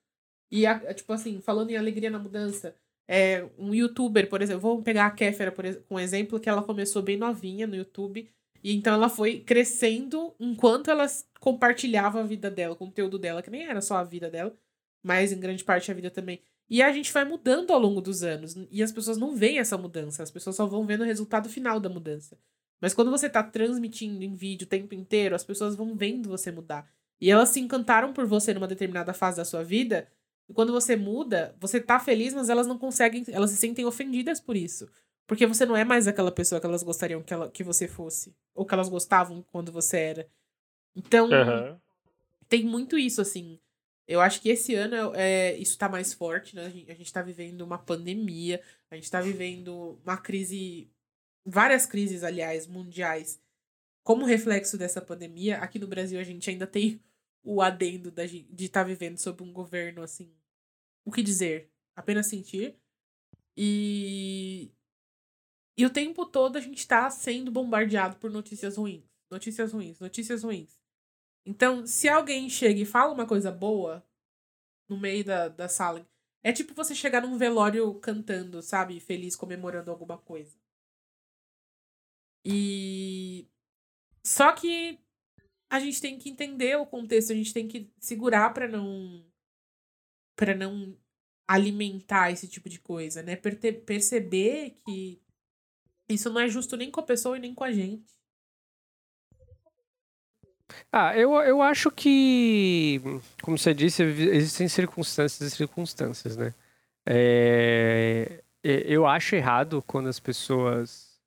E, 0.50 0.66
a, 0.66 0.94
tipo 0.94 1.12
assim, 1.12 1.40
falando 1.40 1.70
em 1.70 1.76
alegria 1.76 2.10
na 2.10 2.18
mudança, 2.18 2.74
é, 3.08 3.48
um 3.58 3.74
youtuber, 3.74 4.28
por 4.28 4.42
exemplo, 4.42 4.60
vamos 4.60 4.84
pegar 4.84 5.06
a 5.06 5.10
Kéfera 5.10 5.50
por 5.50 5.64
um 5.90 5.98
exemplo, 5.98 6.38
que 6.38 6.48
ela 6.48 6.62
começou 6.62 7.02
bem 7.02 7.16
novinha 7.16 7.66
no 7.66 7.74
YouTube, 7.74 8.28
e 8.62 8.76
então 8.76 8.92
ela 8.92 9.08
foi 9.08 9.40
crescendo 9.40 10.34
enquanto 10.38 10.90
ela 10.90 11.06
compartilhava 11.40 12.20
a 12.20 12.24
vida 12.24 12.50
dela, 12.50 12.74
o 12.74 12.76
conteúdo 12.76 13.18
dela, 13.18 13.42
que 13.42 13.50
nem 13.50 13.64
era 13.64 13.80
só 13.80 13.96
a 13.96 14.04
vida 14.04 14.28
dela, 14.30 14.54
mas 15.02 15.32
em 15.32 15.40
grande 15.40 15.64
parte 15.64 15.90
a 15.90 15.94
vida 15.94 16.10
também. 16.10 16.42
E 16.68 16.82
a 16.82 16.92
gente 16.92 17.10
vai 17.10 17.24
mudando 17.24 17.72
ao 17.72 17.78
longo 17.80 18.02
dos 18.02 18.22
anos, 18.22 18.54
e 18.70 18.82
as 18.82 18.92
pessoas 18.92 19.16
não 19.16 19.34
veem 19.34 19.58
essa 19.58 19.78
mudança, 19.78 20.22
as 20.22 20.30
pessoas 20.30 20.54
só 20.56 20.66
vão 20.66 20.84
vendo 20.84 21.00
o 21.00 21.06
resultado 21.06 21.48
final 21.48 21.80
da 21.80 21.88
mudança. 21.88 22.36
Mas 22.78 22.92
quando 22.92 23.10
você 23.10 23.28
tá 23.28 23.42
transmitindo 23.42 24.22
em 24.22 24.34
vídeo 24.34 24.66
o 24.66 24.68
tempo 24.68 24.94
inteiro, 24.94 25.34
as 25.34 25.42
pessoas 25.42 25.74
vão 25.74 25.96
vendo 25.96 26.28
você 26.28 26.52
mudar. 26.52 26.88
E 27.20 27.30
elas 27.30 27.48
se 27.48 27.58
encantaram 27.58 28.12
por 28.12 28.26
você 28.26 28.52
numa 28.54 28.68
determinada 28.68 29.12
fase 29.14 29.38
da 29.38 29.44
sua 29.44 29.64
vida, 29.64 30.06
e 30.48 30.54
quando 30.54 30.72
você 30.72 30.96
muda, 30.96 31.54
você 31.60 31.78
tá 31.78 32.00
feliz, 32.00 32.32
mas 32.32 32.48
elas 32.48 32.66
não 32.66 32.78
conseguem, 32.78 33.24
elas 33.28 33.50
se 33.50 33.56
sentem 33.56 33.84
ofendidas 33.84 34.40
por 34.40 34.56
isso. 34.56 34.88
Porque 35.26 35.46
você 35.46 35.66
não 35.66 35.76
é 35.76 35.84
mais 35.84 36.08
aquela 36.08 36.32
pessoa 36.32 36.58
que 36.58 36.66
elas 36.66 36.82
gostariam 36.82 37.22
que, 37.22 37.34
ela, 37.34 37.50
que 37.50 37.62
você 37.62 37.86
fosse. 37.86 38.34
Ou 38.54 38.64
que 38.64 38.72
elas 38.72 38.88
gostavam 38.88 39.42
quando 39.52 39.70
você 39.70 39.98
era. 39.98 40.30
Então, 40.96 41.28
uhum. 41.28 41.78
tem 42.48 42.64
muito 42.64 42.98
isso, 42.98 43.20
assim. 43.20 43.60
Eu 44.06 44.22
acho 44.22 44.40
que 44.40 44.48
esse 44.48 44.74
ano 44.74 45.12
é, 45.14 45.54
isso 45.58 45.76
tá 45.76 45.86
mais 45.86 46.14
forte, 46.14 46.56
né? 46.56 46.64
A 46.64 46.70
gente, 46.70 46.90
a 46.90 46.94
gente 46.94 47.12
tá 47.12 47.20
vivendo 47.20 47.60
uma 47.60 47.76
pandemia, 47.76 48.62
a 48.90 48.94
gente 48.94 49.10
tá 49.10 49.20
vivendo 49.20 50.00
uma 50.02 50.16
crise. 50.16 50.90
Várias 51.44 51.84
crises, 51.84 52.24
aliás, 52.24 52.66
mundiais. 52.66 53.38
Como 54.02 54.24
reflexo 54.24 54.78
dessa 54.78 55.02
pandemia, 55.02 55.58
aqui 55.58 55.78
no 55.78 55.86
Brasil 55.86 56.18
a 56.18 56.24
gente 56.24 56.48
ainda 56.48 56.66
tem 56.66 56.98
o 57.44 57.60
adendo 57.60 58.10
da, 58.10 58.24
de 58.24 58.46
estar 58.58 58.80
tá 58.80 58.84
vivendo 58.84 59.18
sob 59.18 59.42
um 59.42 59.52
governo 59.52 60.02
assim. 60.02 60.37
O 61.08 61.10
que 61.10 61.22
dizer? 61.22 61.72
Apenas 61.96 62.26
sentir. 62.26 62.78
E. 63.56 64.70
E 65.74 65.86
o 65.86 65.90
tempo 65.90 66.26
todo 66.26 66.58
a 66.58 66.60
gente 66.60 66.76
está 66.76 67.08
sendo 67.08 67.50
bombardeado 67.50 68.16
por 68.16 68.30
notícias 68.30 68.76
ruins. 68.76 69.04
Notícias 69.30 69.72
ruins, 69.72 69.98
notícias 70.00 70.42
ruins. 70.42 70.78
Então, 71.46 71.86
se 71.86 72.10
alguém 72.10 72.50
chega 72.50 72.80
e 72.80 72.84
fala 72.84 73.14
uma 73.14 73.26
coisa 73.26 73.50
boa 73.50 74.06
no 74.86 75.00
meio 75.00 75.24
da, 75.24 75.48
da 75.48 75.66
sala, 75.66 76.06
é 76.42 76.52
tipo 76.52 76.74
você 76.74 76.94
chegar 76.94 77.22
num 77.22 77.38
velório 77.38 77.94
cantando, 78.00 78.60
sabe? 78.60 79.00
Feliz, 79.00 79.34
comemorando 79.34 79.90
alguma 79.90 80.18
coisa. 80.18 80.58
E. 82.44 83.48
Só 84.22 84.52
que 84.52 85.00
a 85.70 85.80
gente 85.80 86.02
tem 86.02 86.18
que 86.18 86.28
entender 86.28 86.76
o 86.76 86.84
contexto, 86.84 87.32
a 87.32 87.34
gente 87.34 87.54
tem 87.54 87.66
que 87.66 87.90
segurar 87.98 88.52
para 88.52 88.68
não 88.68 89.26
para 90.38 90.54
não 90.54 90.96
alimentar 91.48 92.30
esse 92.30 92.46
tipo 92.46 92.68
de 92.68 92.78
coisa, 92.78 93.22
né? 93.22 93.34
perceber 93.34 94.76
que 94.86 95.20
isso 96.08 96.30
não 96.30 96.40
é 96.40 96.48
justo 96.48 96.76
nem 96.76 96.90
com 96.92 97.00
a 97.00 97.02
pessoa 97.02 97.36
e 97.36 97.40
nem 97.40 97.52
com 97.52 97.64
a 97.64 97.72
gente. 97.72 98.06
Ah, 100.92 101.16
eu, 101.16 101.32
eu 101.40 101.60
acho 101.60 101.90
que, 101.90 103.00
como 103.42 103.58
você 103.58 103.74
disse, 103.74 104.02
existem 104.02 104.68
circunstâncias 104.68 105.52
e 105.52 105.56
circunstâncias, 105.56 106.36
né? 106.36 106.54
É, 107.04 108.44
eu 108.62 109.06
acho 109.06 109.34
errado 109.34 109.82
quando 109.86 110.08
as 110.08 110.20
pessoas 110.20 111.18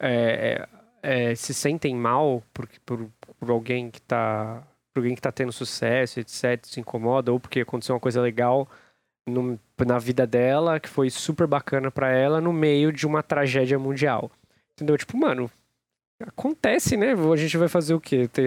é, 0.00 0.66
é, 1.02 1.30
é, 1.30 1.34
se 1.36 1.54
sentem 1.54 1.94
mal 1.94 2.42
por, 2.52 2.68
por, 2.84 3.08
por 3.38 3.50
alguém 3.50 3.90
que 3.90 3.98
está 3.98 4.66
por 4.92 5.00
alguém 5.00 5.14
que 5.14 5.20
está 5.20 5.32
tendo 5.32 5.52
sucesso, 5.52 6.20
etc, 6.20 6.64
se 6.64 6.80
incomoda, 6.80 7.32
ou 7.32 7.40
porque 7.40 7.60
aconteceu 7.60 7.94
uma 7.94 8.00
coisa 8.00 8.20
legal 8.20 8.68
no, 9.26 9.58
na 9.86 9.98
vida 9.98 10.26
dela, 10.26 10.78
que 10.78 10.88
foi 10.88 11.10
super 11.10 11.46
bacana 11.46 11.90
para 11.90 12.10
ela, 12.10 12.40
no 12.40 12.52
meio 12.52 12.92
de 12.92 13.06
uma 13.06 13.22
tragédia 13.22 13.78
mundial. 13.78 14.30
Entendeu? 14.74 14.96
Tipo, 14.98 15.16
mano, 15.16 15.50
acontece, 16.20 16.96
né? 16.96 17.12
A 17.12 17.36
gente 17.36 17.56
vai 17.56 17.68
fazer 17.68 17.94
o 17.94 18.00
quê? 18.00 18.28
Tem, 18.28 18.44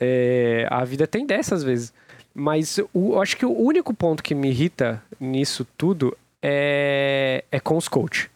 é, 0.00 0.66
a 0.70 0.84
vida 0.84 1.06
tem 1.06 1.26
dessas 1.26 1.62
vezes. 1.62 1.92
Mas 2.34 2.78
o, 2.92 3.14
eu 3.14 3.22
acho 3.22 3.36
que 3.36 3.46
o 3.46 3.56
único 3.56 3.92
ponto 3.92 4.22
que 4.22 4.34
me 4.34 4.48
irrita 4.48 5.02
nisso 5.20 5.66
tudo 5.76 6.16
é, 6.40 7.44
é 7.50 7.60
com 7.60 7.76
os 7.76 7.88
coach. 7.88 8.30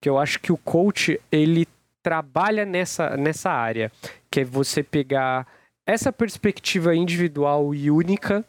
Que 0.00 0.08
eu 0.08 0.18
acho 0.18 0.40
que 0.40 0.52
o 0.52 0.56
coach, 0.56 1.20
ele 1.30 1.66
trabalha 2.02 2.64
nessa, 2.64 3.16
nessa 3.16 3.50
área. 3.50 3.90
Que 4.30 4.40
é 4.40 4.44
você 4.44 4.82
pegar 4.82 5.46
essa 5.90 6.12
perspectiva 6.12 6.94
individual 6.94 7.74
e 7.74 7.90
única, 7.90 8.44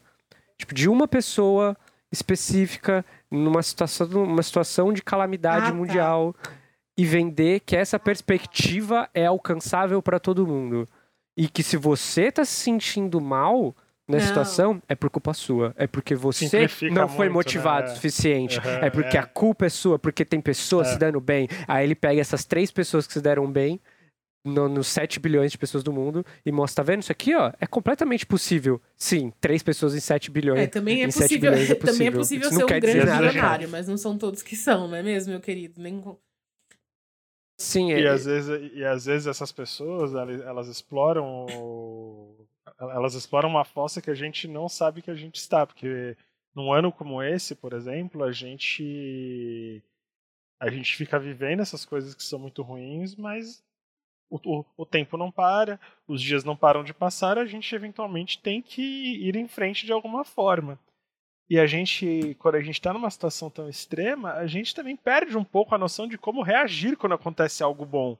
tipo, 0.57 0.73
de 0.73 0.87
uma 0.87 1.07
pessoa 1.07 1.75
específica 2.11 3.05
numa 3.29 3.63
situação, 3.63 4.07
numa 4.07 4.43
situação 4.43 4.93
de 4.93 5.01
calamidade 5.01 5.67
ah, 5.67 5.71
tá. 5.71 5.73
mundial 5.73 6.35
e 6.97 7.05
vender 7.05 7.61
que 7.61 7.75
essa 7.75 7.97
perspectiva 7.97 9.09
é 9.13 9.25
alcançável 9.25 10.01
para 10.01 10.19
todo 10.19 10.45
mundo. 10.45 10.87
E 11.35 11.47
que 11.47 11.63
se 11.63 11.77
você 11.77 12.23
está 12.23 12.43
se 12.43 12.51
sentindo 12.51 13.21
mal, 13.21 13.73
nessa 14.11 14.27
situação, 14.27 14.81
é 14.87 14.93
por 14.93 15.09
culpa 15.09 15.33
sua. 15.33 15.73
É 15.77 15.87
porque 15.87 16.13
você 16.13 16.67
não 16.91 17.07
foi 17.07 17.27
muito, 17.27 17.33
motivado 17.33 17.87
né? 17.87 17.93
o 17.93 17.95
suficiente. 17.95 18.59
Uhum, 18.59 18.85
é 18.85 18.89
porque 18.89 19.17
é. 19.17 19.19
a 19.19 19.25
culpa 19.25 19.65
é 19.65 19.69
sua, 19.69 19.97
porque 19.97 20.25
tem 20.25 20.41
pessoas 20.41 20.89
é. 20.89 20.93
se 20.93 20.99
dando 20.99 21.19
bem. 21.19 21.47
Aí 21.67 21.85
ele 21.85 21.95
pega 21.95 22.19
essas 22.19 22.45
três 22.45 22.69
pessoas 22.71 23.07
que 23.07 23.13
se 23.13 23.21
deram 23.21 23.49
bem, 23.49 23.79
no, 24.43 24.67
nos 24.67 24.87
7 24.87 25.19
bilhões 25.19 25.51
de 25.51 25.57
pessoas 25.57 25.83
do 25.83 25.93
mundo, 25.93 26.25
e 26.45 26.51
mostra, 26.51 26.83
tá 26.83 26.91
vendo 26.91 27.01
isso 27.01 27.11
aqui, 27.11 27.35
ó? 27.35 27.51
É 27.59 27.67
completamente 27.67 28.25
possível. 28.25 28.81
Sim, 28.95 29.31
três 29.39 29.61
pessoas 29.61 29.95
em 29.95 29.99
7 29.99 30.31
bilhões. 30.31 30.61
É, 30.61 30.67
também 30.67 31.03
é 31.03 31.05
possível, 31.05 31.53
é 31.53 31.57
possível. 31.57 31.79
Também 31.91 32.07
é 32.07 32.11
possível 32.11 32.49
isso 32.49 32.57
ser 32.57 32.63
um 32.63 32.67
grande 32.67 32.87
milionário, 32.87 33.69
mas 33.69 33.87
não 33.87 33.97
são 33.97 34.17
todos 34.17 34.41
que 34.41 34.55
são, 34.55 34.87
não 34.87 34.95
é 34.95 35.03
mesmo, 35.03 35.31
meu 35.31 35.41
querido? 35.41 35.81
Nem... 35.81 36.03
Sim, 37.57 37.91
é... 37.91 37.99
e, 37.99 38.07
às 38.07 38.25
vezes, 38.25 38.71
e 38.73 38.83
às 38.83 39.05
vezes 39.05 39.27
essas 39.27 39.51
pessoas, 39.51 40.15
elas, 40.15 40.41
elas 40.41 40.67
exploram 40.67 41.45
o 41.49 42.47
elas 42.79 43.13
exploram 43.13 43.49
uma 43.49 43.63
fossa 43.63 44.01
que 44.01 44.09
a 44.09 44.15
gente 44.15 44.47
não 44.47 44.67
sabe 44.67 45.01
que 45.01 45.11
a 45.11 45.15
gente 45.15 45.35
está, 45.35 45.65
porque 45.65 46.17
num 46.55 46.73
ano 46.73 46.91
como 46.91 47.21
esse, 47.21 47.55
por 47.55 47.73
exemplo, 47.73 48.23
a 48.23 48.31
gente 48.31 49.83
a 50.59 50.69
gente 50.69 50.95
fica 50.95 51.19
vivendo 51.19 51.61
essas 51.61 51.85
coisas 51.85 52.13
que 52.13 52.23
são 52.23 52.39
muito 52.39 52.61
ruins, 52.61 53.15
mas 53.15 53.63
o, 54.31 54.39
o, 54.59 54.65
o, 54.77 54.85
tempo 54.85 55.17
não 55.17 55.29
para, 55.29 55.77
os 56.07 56.21
dias 56.21 56.45
não 56.45 56.55
param 56.55 56.83
de 56.83 56.93
passar, 56.93 57.37
a 57.37 57.45
gente 57.45 57.75
eventualmente 57.75 58.39
tem 58.39 58.61
que 58.61 58.81
ir 58.81 59.35
em 59.35 59.47
frente 59.47 59.85
de 59.85 59.91
alguma 59.91 60.23
forma. 60.23 60.79
E 61.49 61.59
a 61.59 61.67
gente, 61.67 62.33
quando 62.39 62.55
a 62.55 62.61
gente 62.61 62.75
está 62.75 62.93
numa 62.93 63.11
situação 63.11 63.49
tão 63.49 63.67
extrema, 63.67 64.31
a 64.31 64.47
gente 64.47 64.73
também 64.73 64.95
perde 64.95 65.37
um 65.37 65.43
pouco 65.43 65.75
a 65.75 65.77
noção 65.77 66.07
de 66.07 66.17
como 66.17 66.41
reagir 66.41 66.95
quando 66.95 67.13
acontece 67.13 67.61
algo 67.61 67.85
bom. 67.85 68.17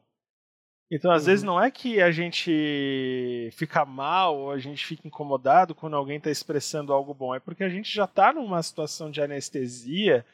Então, 0.91 1.09
às 1.09 1.22
uhum. 1.22 1.28
vezes, 1.28 1.43
não 1.43 1.64
é 1.64 1.72
que 1.72 2.01
a 2.01 2.12
gente 2.12 3.49
fica 3.53 3.86
mal 3.86 4.38
ou 4.38 4.51
a 4.51 4.59
gente 4.59 4.86
fica 4.86 5.07
incomodado 5.07 5.74
quando 5.74 5.95
alguém 5.95 6.18
está 6.18 6.30
expressando 6.30 6.91
algo 6.91 7.14
bom, 7.14 7.34
é 7.34 7.39
porque 7.39 7.64
a 7.64 7.70
gente 7.70 7.89
já 7.89 8.03
está 8.03 8.34
numa 8.34 8.62
situação 8.62 9.09
de 9.09 9.22
anestesia, 9.22 10.26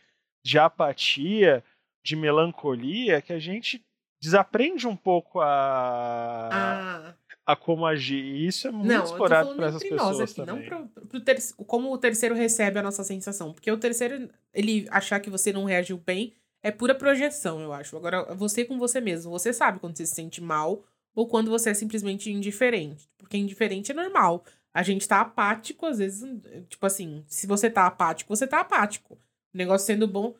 de 0.44 0.58
apatia, 0.58 1.64
de 2.04 2.16
melancolia, 2.16 3.22
que 3.22 3.32
a 3.32 3.38
gente 3.38 3.86
desaprende 4.20 4.88
um 4.88 4.96
pouco 4.96 5.40
a, 5.40 6.50
ah. 6.52 7.14
a 7.46 7.56
como 7.56 7.86
agir. 7.86 8.24
E 8.24 8.48
isso 8.48 8.68
é 8.68 8.72
muito 8.72 8.88
não, 8.88 9.04
explorado 9.04 9.56
para 9.56 9.68
essas 9.68 9.84
pessoas 9.84 10.20
aqui, 10.20 10.46
também. 10.46 10.70
Não 10.70 10.88
pro, 10.88 11.06
pro 11.08 11.22
ter, 11.22 11.38
como 11.66 11.92
o 11.92 11.98
terceiro 11.98 12.36
recebe 12.36 12.80
a 12.80 12.84
nossa 12.84 13.04
sensação. 13.04 13.54
Porque 13.54 13.72
o 13.72 13.78
terceiro, 13.78 14.30
ele 14.54 14.88
achar 14.90 15.20
que 15.20 15.30
você 15.30 15.54
não 15.54 15.66
reagiu 15.66 15.98
bem 15.98 16.34
é 16.64 16.72
pura 16.72 16.96
projeção, 16.96 17.62
eu 17.62 17.72
acho. 17.72 17.96
Agora, 17.96 18.34
você 18.36 18.66
com 18.66 18.78
você 18.78 19.00
mesmo, 19.00 19.32
você 19.32 19.54
sabe 19.54 19.80
quando 19.80 19.96
você 19.96 20.06
se 20.06 20.16
sente 20.16 20.42
mal 20.42 20.84
ou 21.16 21.28
quando 21.28 21.50
você 21.50 21.70
é 21.70 21.74
simplesmente 21.74 22.32
indiferente. 22.32 23.10
Porque 23.18 23.38
indiferente 23.38 23.92
é 23.92 23.96
normal. 23.96 24.44
A 24.74 24.84
gente 24.84 25.08
tá 25.08 25.22
apático, 25.22 25.86
às 25.86 25.98
vezes, 25.98 26.30
tipo 26.70 26.86
assim, 26.86 27.24
se 27.28 27.48
você 27.48 27.70
tá 27.70 27.88
apático, 27.88 28.36
você 28.36 28.46
tá 28.46 28.60
apático. 28.60 29.16
O 29.54 29.58
negócio 29.58 29.88
sendo 29.88 30.08
bom. 30.08 30.36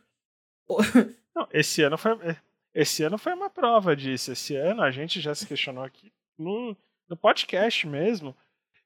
Não, 1.36 1.48
esse 1.52 1.82
ano 1.82 1.98
foi. 1.98 2.12
Esse 2.78 3.02
ano 3.02 3.18
foi 3.18 3.34
uma 3.34 3.50
prova 3.50 3.96
disso. 3.96 4.32
Esse 4.32 4.56
ano 4.56 4.84
a 4.84 4.92
gente 4.92 5.20
já 5.20 5.34
se 5.34 5.48
questionou 5.48 5.84
aqui 5.84 6.14
no, 6.38 6.78
no 7.10 7.18
podcast 7.18 7.88
mesmo. 7.88 8.38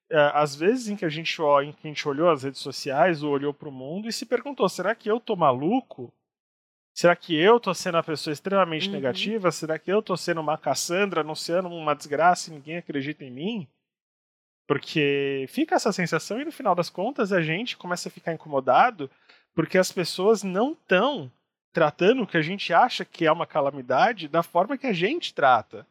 É, 0.09 0.31
às 0.33 0.55
vezes 0.55 0.87
em 0.87 0.95
que 0.95 1.03
a 1.03 1.09
gente 1.09 1.41
em 1.41 1.73
que 1.73 1.85
a 1.85 1.89
gente 1.89 2.07
olhou 2.07 2.29
as 2.29 2.43
redes 2.43 2.61
sociais 2.61 3.21
ou 3.21 3.33
olhou 3.33 3.53
para 3.53 3.67
o 3.67 3.71
mundo 3.71 4.07
e 4.07 4.13
se 4.13 4.25
perguntou: 4.25 4.69
será 4.69 4.95
que 4.95 5.11
eu 5.11 5.19
tô 5.19 5.35
maluco? 5.35 6.09
Será 6.93 7.17
que 7.17 7.35
eu 7.35 7.59
tô 7.59 7.73
sendo 7.73 7.97
a 7.97 8.03
pessoa 8.03 8.31
extremamente 8.31 8.87
uhum. 8.87 8.93
negativa? 8.93 9.51
Será 9.51 9.77
que 9.77 9.91
eu 9.91 10.01
tô 10.01 10.15
sendo 10.15 10.39
uma 10.39 10.57
Cassandra, 10.57 11.19
anunciando 11.19 11.67
uma 11.67 11.93
desgraça 11.93 12.49
e 12.49 12.53
ninguém 12.53 12.77
acredita 12.77 13.25
em 13.25 13.31
mim? 13.31 13.67
Porque 14.69 15.45
fica 15.49 15.75
essa 15.75 15.91
sensação 15.91 16.39
e 16.39 16.45
no 16.45 16.51
final 16.53 16.73
das 16.73 16.89
contas 16.89 17.33
a 17.33 17.41
gente 17.41 17.75
começa 17.75 18.07
a 18.07 18.11
ficar 18.11 18.31
incomodado 18.31 19.11
porque 19.53 19.77
as 19.77 19.91
pessoas 19.91 20.43
não 20.43 20.71
estão 20.71 21.29
tratando 21.73 22.23
o 22.23 22.27
que 22.27 22.37
a 22.37 22.41
gente 22.41 22.73
acha 22.73 23.05
que 23.05 23.25
é 23.25 23.31
uma 23.31 23.45
calamidade 23.45 24.27
da 24.27 24.43
forma 24.43 24.77
que 24.77 24.87
a 24.87 24.93
gente 24.93 25.33
trata. 25.33 25.85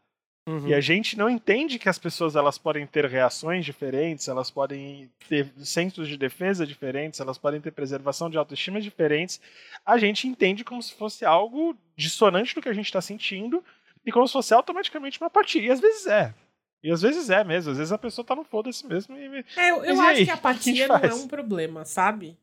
Uhum. 0.46 0.68
E 0.68 0.74
a 0.74 0.80
gente 0.80 1.16
não 1.16 1.28
entende 1.28 1.78
que 1.78 1.88
as 1.88 1.98
pessoas 1.98 2.34
elas 2.34 2.58
podem 2.58 2.86
ter 2.86 3.04
reações 3.04 3.64
diferentes, 3.64 4.26
elas 4.26 4.50
podem 4.50 5.10
ter 5.28 5.52
centros 5.58 6.08
de 6.08 6.16
defesa 6.16 6.66
diferentes, 6.66 7.20
elas 7.20 7.38
podem 7.38 7.60
ter 7.60 7.70
preservação 7.70 8.30
de 8.30 8.38
autoestima 8.38 8.80
diferentes. 8.80 9.40
A 9.84 9.98
gente 9.98 10.26
entende 10.26 10.64
como 10.64 10.82
se 10.82 10.94
fosse 10.94 11.24
algo 11.24 11.76
dissonante 11.94 12.54
do 12.54 12.62
que 12.62 12.68
a 12.68 12.72
gente 12.72 12.86
está 12.86 13.00
sentindo 13.00 13.62
e 14.04 14.10
como 14.10 14.26
se 14.26 14.32
fosse 14.32 14.54
automaticamente 14.54 15.20
uma 15.20 15.26
apatia. 15.26 15.62
E 15.62 15.70
às 15.70 15.80
vezes 15.80 16.06
é. 16.06 16.34
E 16.82 16.90
às 16.90 17.02
vezes 17.02 17.28
é 17.28 17.44
mesmo. 17.44 17.72
Às 17.72 17.78
vezes 17.78 17.92
a 17.92 17.98
pessoa 17.98 18.24
tá 18.24 18.34
no 18.34 18.42
foda-se 18.42 18.86
mesmo. 18.86 19.16
E... 19.16 19.44
É, 19.56 19.70
eu, 19.70 19.84
eu 19.84 20.00
acho 20.00 20.18
aí? 20.18 20.24
que 20.24 20.30
a 20.30 20.34
apatia 20.40 20.88
não 20.88 20.96
é 20.96 21.14
um 21.14 21.28
problema, 21.28 21.84
sabe? 21.84 22.36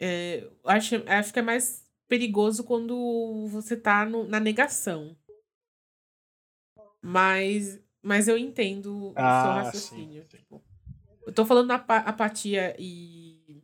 É, 0.00 0.44
acho, 0.64 1.02
acho 1.06 1.32
que 1.32 1.38
é 1.40 1.42
mais 1.42 1.87
perigoso 2.08 2.64
quando 2.64 3.46
você 3.48 3.76
tá 3.76 4.04
no, 4.04 4.26
na 4.26 4.40
negação. 4.40 5.16
Mas, 7.00 7.80
mas 8.02 8.26
eu 8.26 8.36
entendo 8.36 9.12
ah, 9.14 9.38
o 9.38 9.42
seu 9.42 9.52
raciocínio. 9.52 10.22
Sim, 10.22 10.28
sim. 10.30 10.38
Tipo, 10.38 10.64
eu 11.26 11.32
tô 11.32 11.44
falando 11.44 11.68
da 11.68 11.76
apatia 11.76 12.74
e. 12.78 13.62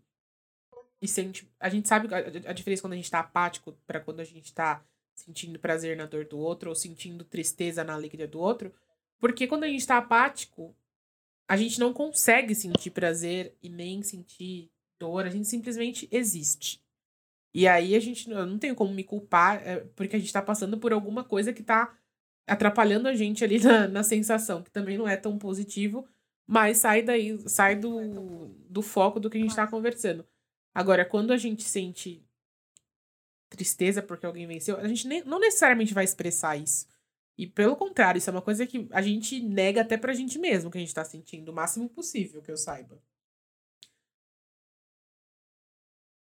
E 1.01 1.09
sente, 1.09 1.51
a 1.61 1.69
gente 1.69 1.87
sabe 1.87 2.09
a, 2.15 2.51
a 2.51 2.53
diferença 2.55 2.81
quando 2.81 2.95
a 2.95 2.97
gente 2.97 3.11
tá 3.11 3.21
apático 3.21 3.73
para 3.87 4.01
quando 4.01 4.21
a 4.21 4.25
gente 4.25 4.55
tá 4.55 4.83
sentindo 5.15 5.59
prazer 5.59 5.97
na 5.97 6.07
dor 6.07 6.25
do 6.27 6.39
outro 6.39 6.71
ou 6.71 6.75
sentindo 6.75 7.25
tristeza 7.25 7.85
na 7.85 7.93
alegria 7.93 8.27
do 8.27 8.41
outro. 8.41 8.73
Porque 9.19 9.47
quando 9.47 9.65
a 9.65 9.69
gente 9.69 9.87
tá 9.87 9.99
apático, 9.99 10.75
a 11.47 11.57
gente 11.57 11.79
não 11.79 11.93
consegue 11.93 12.55
sentir 12.55 12.91
prazer 12.91 13.57
e 13.63 13.69
nem 13.69 14.03
sentir 14.03 14.71
dor, 14.99 15.27
a 15.27 15.31
gente 15.31 15.47
simplesmente 15.47 16.09
existe. 16.11 16.84
E 17.55 17.69
aí 17.69 17.95
a 17.95 18.01
gente 18.01 18.29
eu 18.29 18.45
não 18.45 18.59
tenho 18.59 18.75
como 18.75 18.93
me 18.93 19.05
culpar, 19.05 19.63
é, 19.67 19.81
porque 19.95 20.17
a 20.17 20.19
gente 20.19 20.33
tá 20.33 20.43
passando 20.43 20.77
por 20.77 20.93
alguma 20.93 21.23
coisa 21.23 21.53
que 21.53 21.63
tá 21.63 21.97
atrapalhando 22.47 23.09
a 23.09 23.15
gente 23.15 23.45
ali 23.45 23.59
na, 23.63 23.87
na 23.87 24.03
sensação, 24.03 24.63
que 24.63 24.71
também 24.71 24.99
não 24.99 25.07
é 25.07 25.17
tão 25.17 25.39
positivo, 25.39 26.07
mas 26.47 26.79
sai 26.79 27.03
daí, 27.03 27.39
sai 27.49 27.77
do, 27.77 28.49
do 28.69 28.83
foco 28.83 29.21
do 29.21 29.31
que 29.31 29.39
a 29.39 29.41
gente 29.41 29.51
está 29.51 29.67
conversando. 29.67 30.27
Agora, 30.75 31.05
quando 31.05 31.33
a 31.33 31.37
gente 31.37 31.63
sente 31.63 32.23
tristeza 33.49 34.03
porque 34.03 34.27
alguém 34.27 34.47
venceu, 34.47 34.77
a 34.77 34.89
gente 34.89 35.07
nem, 35.07 35.23
não 35.25 35.39
necessariamente 35.39 35.95
vai 35.95 36.05
expressar 36.05 36.57
isso. 36.57 36.87
E 37.39 37.47
pelo 37.47 37.77
contrário, 37.77 38.19
isso 38.19 38.31
é 38.31 38.33
uma 38.33 38.43
coisa 38.43 38.67
que 38.67 38.89
a 38.91 39.01
gente 39.01 39.41
nega 39.41 39.83
até 39.83 39.97
pra 39.97 40.13
gente 40.13 40.39
mesmo 40.39 40.71
que 40.71 40.79
a 40.79 40.81
gente 40.81 40.95
tá 40.95 41.05
sentindo, 41.05 41.51
o 41.51 41.55
máximo 41.55 41.89
possível 41.89 42.43
que 42.43 42.51
eu 42.51 42.57
saiba. 42.57 43.01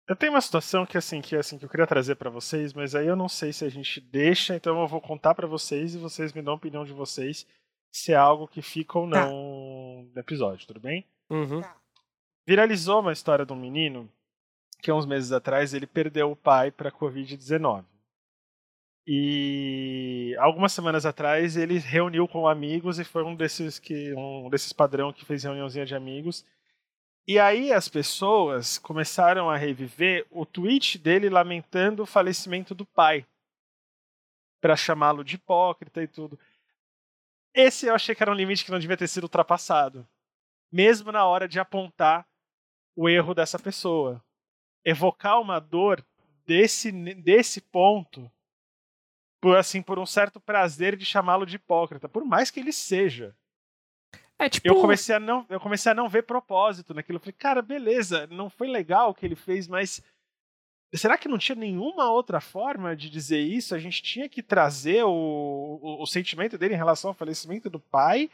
Eu 0.09 0.15
tenho 0.15 0.33
uma 0.33 0.41
situação 0.41 0.87
que 0.87 0.97
assim 0.97 1.21
que 1.21 1.35
assim 1.35 1.59
que 1.59 1.65
eu 1.65 1.69
queria 1.69 1.87
trazer 1.87 2.15
para 2.15 2.31
vocês, 2.31 2.73
mas 2.73 2.95
aí 2.95 3.07
eu 3.07 3.17
não 3.17 3.29
sei 3.29 3.53
se 3.53 3.65
a 3.65 3.69
gente 3.69 4.01
deixa, 4.01 4.55
então 4.55 4.81
eu 4.81 4.87
vou 4.87 5.01
contar 5.01 5.35
para 5.35 5.49
vocês 5.49 5.95
e 5.95 5.99
vocês 5.99 6.33
me 6.33 6.43
dão 6.43 6.55
a 6.55 6.57
opinião 6.57 6.85
de 6.85 6.93
vocês 6.93 7.47
se 7.93 8.13
é 8.13 8.17
algo 8.17 8.47
que 8.47 8.63
fica 8.63 8.99
ou 8.99 9.11
tá. 9.11 9.27
não 9.27 10.07
tá. 10.07 10.13
no 10.15 10.21
episódio, 10.21 10.67
tudo 10.67 10.79
bem? 10.79 11.05
Uhum. 11.29 11.61
Tá. 11.61 11.77
Viralizou 12.47 13.01
uma 13.01 13.13
história 13.13 13.45
de 13.45 13.53
um 13.53 13.57
menino 13.57 14.09
que 14.81 14.93
uns 14.93 15.07
meses 15.07 15.33
atrás 15.33 15.75
ele 15.75 15.87
perdeu 15.87 16.31
o 16.31 16.37
pai 16.37 16.71
para 16.71 16.93
covid-19. 16.93 17.85
E 19.09 20.37
algumas 20.39 20.73
semanas 20.73 21.07
atrás 21.07 21.57
ele 21.57 21.79
reuniu 21.79 22.29
com 22.29 22.47
amigos 22.47 22.99
e 22.99 23.05
foi 23.05 23.23
um 23.25 23.35
desses 23.35 23.79
que 23.79 24.13
um 24.15 24.51
desses 24.51 24.73
padrão 24.73 25.13
que 25.13 25.25
fez 25.25 25.45
reuniãozinha 25.45 25.87
de 25.87 25.95
amigos 25.95 26.45
E 27.27 27.41
aí 27.41 27.73
as 27.73 27.89
pessoas 27.89 28.79
começaram 28.79 29.51
a 29.51 29.57
reviver 29.57 30.25
o 30.31 30.47
tweet 30.47 30.97
dele 30.97 31.29
lamentando 31.29 32.05
o 32.05 32.07
falecimento 32.07 32.75
do 32.75 32.87
pai. 32.87 33.27
Para 34.61 34.77
chamá-lo 34.77 35.25
de 35.25 35.35
hipócrita 35.35 36.03
e 36.03 36.07
tudo. 36.07 36.39
Esse 37.53 37.87
eu 37.87 37.95
achei 37.95 38.15
que 38.15 38.23
era 38.23 38.31
um 38.31 38.35
limite 38.35 38.65
que 38.65 38.71
não 38.71 38.79
devia 38.79 38.97
ter 38.97 39.09
sido 39.09 39.25
ultrapassado. 39.25 40.07
Mesmo 40.71 41.11
na 41.11 41.27
hora 41.27 41.49
de 41.49 41.59
apontar 41.59 42.25
o 42.95 43.09
erro 43.09 43.35
dessa 43.35 43.59
pessoa. 43.59 44.23
Evocar 44.85 45.41
uma 45.41 45.59
dor 45.59 46.05
desse, 46.45 46.93
desse 46.93 47.61
ponto 47.61 48.31
por 49.41 49.57
assim 49.57 49.83
por 49.83 49.99
um 49.99 50.07
certo 50.07 50.41
prazer 50.41 50.97
de 50.97 51.05
chamá-lo 51.05 51.47
de 51.47 51.57
hipócrita, 51.57 52.09
por 52.09 52.25
mais 52.25 52.51
que 52.51 52.61
ele 52.61 52.73
seja. 52.73 53.37
É 54.39 54.49
tipo. 54.49 54.69
Eu 54.69 54.81
comecei 54.81 55.15
a 55.15 55.21
não, 55.21 55.47
eu 55.49 55.59
comecei 55.59 55.93
a 55.93 55.95
não 55.95 56.09
ver 56.09 56.23
propósito 56.23 56.93
naquilo. 56.93 57.17
Eu 57.17 57.21
falei, 57.21 57.35
cara, 57.39 57.63
beleza, 57.63 58.27
não 58.31 58.51
foi 58.51 58.69
legal 58.69 59.11
o 59.11 59.15
que 59.15 59.25
ele 59.25 59.37
fez, 59.37 59.67
mas 59.67 60.03
será 60.95 61.17
que 61.17 61.29
não 61.29 61.39
tinha 61.39 61.57
nenhuma 61.57 62.11
outra 62.11 62.41
forma 62.41 62.95
de 62.95 63.09
dizer 63.09 63.41
isso? 63.41 63.75
A 63.75 63.79
gente 63.79 64.03
tinha 64.03 64.29
que 64.29 64.43
trazer 64.43 65.05
o, 65.05 65.11
o, 65.11 66.03
o 66.03 66.07
sentimento 66.07 66.59
dele 66.59 66.75
em 66.75 66.79
relação 66.79 67.11
ao 67.11 67.15
falecimento 67.15 67.71
do 67.71 67.81
pai. 67.81 68.31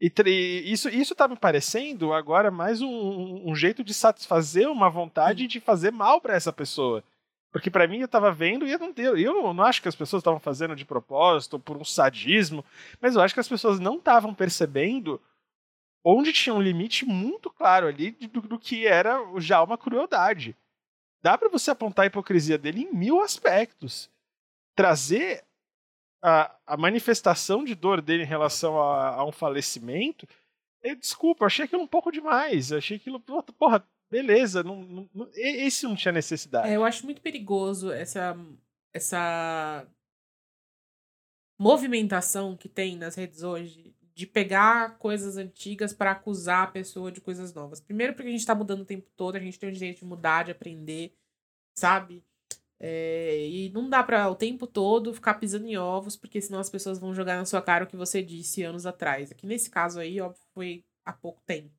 E, 0.00 0.12
e 0.26 0.72
isso 0.72 0.88
isso 0.88 1.14
tá 1.14 1.28
me 1.28 1.36
parecendo 1.36 2.12
agora 2.12 2.50
mais 2.50 2.80
um, 2.82 3.42
um 3.48 3.54
jeito 3.54 3.84
de 3.84 3.94
satisfazer 3.94 4.68
uma 4.68 4.90
vontade 4.90 5.46
de 5.46 5.60
fazer 5.60 5.92
mal 5.92 6.20
para 6.20 6.34
essa 6.34 6.52
pessoa. 6.52 7.02
Porque 7.52 7.70
para 7.70 7.86
mim 7.86 8.00
eu 8.00 8.08
tava 8.08 8.32
vendo 8.32 8.66
e 8.66 8.72
eu 8.72 8.78
não, 8.80 8.92
eu 9.16 9.54
não 9.54 9.62
acho 9.62 9.80
que 9.80 9.86
as 9.88 9.94
pessoas 9.94 10.20
estavam 10.20 10.40
fazendo 10.40 10.74
de 10.74 10.84
propósito, 10.84 11.56
por 11.56 11.76
um 11.76 11.84
sadismo, 11.84 12.64
mas 13.00 13.14
eu 13.14 13.22
acho 13.22 13.32
que 13.32 13.38
as 13.38 13.48
pessoas 13.48 13.78
não 13.78 13.96
estavam 13.96 14.34
percebendo 14.34 15.20
onde 16.04 16.32
tinha 16.32 16.54
um 16.54 16.60
limite 16.60 17.06
muito 17.06 17.50
claro 17.50 17.86
ali 17.86 18.10
do, 18.10 18.42
do 18.42 18.58
que 18.58 18.86
era 18.86 19.18
já 19.38 19.62
uma 19.62 19.78
crueldade. 19.78 20.54
Dá 21.22 21.38
para 21.38 21.48
você 21.48 21.70
apontar 21.70 22.04
a 22.04 22.06
hipocrisia 22.06 22.58
dele 22.58 22.82
em 22.82 22.94
mil 22.94 23.22
aspectos. 23.22 24.10
Trazer 24.76 25.42
a, 26.22 26.54
a 26.66 26.76
manifestação 26.76 27.64
de 27.64 27.74
dor 27.74 28.02
dele 28.02 28.24
em 28.24 28.26
relação 28.26 28.78
a, 28.78 29.14
a 29.14 29.24
um 29.24 29.32
falecimento, 29.32 30.28
eu, 30.82 30.94
desculpa, 30.94 31.46
achei 31.46 31.64
aquilo 31.64 31.82
um 31.82 31.86
pouco 31.86 32.12
demais. 32.12 32.70
Achei 32.72 32.98
aquilo, 32.98 33.18
porra, 33.18 33.86
beleza, 34.10 34.62
não, 34.62 34.82
não, 35.14 35.30
esse 35.34 35.84
não 35.84 35.96
tinha 35.96 36.12
necessidade. 36.12 36.68
É, 36.68 36.76
eu 36.76 36.84
acho 36.84 37.06
muito 37.06 37.22
perigoso 37.22 37.90
essa, 37.90 38.36
essa 38.92 39.86
movimentação 41.58 42.54
que 42.54 42.68
tem 42.68 42.96
nas 42.96 43.14
redes 43.14 43.42
hoje 43.42 43.93
de 44.14 44.26
pegar 44.26 44.96
coisas 44.98 45.36
antigas 45.36 45.92
para 45.92 46.12
acusar 46.12 46.62
a 46.62 46.70
pessoa 46.70 47.10
de 47.10 47.20
coisas 47.20 47.52
novas. 47.52 47.80
Primeiro, 47.80 48.14
porque 48.14 48.28
a 48.28 48.32
gente 48.32 48.46
tá 48.46 48.54
mudando 48.54 48.82
o 48.82 48.86
tempo 48.86 49.10
todo, 49.16 49.36
a 49.36 49.40
gente 49.40 49.58
tem 49.58 49.68
o 49.68 49.72
direito 49.72 49.98
de 49.98 50.04
mudar, 50.04 50.44
de 50.44 50.52
aprender, 50.52 51.16
sabe? 51.74 52.24
É, 52.78 53.46
e 53.48 53.70
não 53.70 53.88
dá 53.88 54.02
para 54.02 54.28
o 54.28 54.34
tempo 54.34 54.66
todo 54.66 55.14
ficar 55.14 55.34
pisando 55.34 55.66
em 55.66 55.76
ovos, 55.76 56.16
porque 56.16 56.40
senão 56.40 56.60
as 56.60 56.70
pessoas 56.70 56.98
vão 56.98 57.14
jogar 57.14 57.36
na 57.36 57.44
sua 57.44 57.62
cara 57.62 57.84
o 57.84 57.86
que 57.86 57.96
você 57.96 58.22
disse 58.22 58.62
anos 58.62 58.86
atrás. 58.86 59.32
Aqui 59.32 59.46
nesse 59.46 59.68
caso 59.70 59.98
aí, 59.98 60.20
óbvio, 60.20 60.42
foi 60.52 60.84
há 61.04 61.12
pouco 61.12 61.42
tempo. 61.44 61.72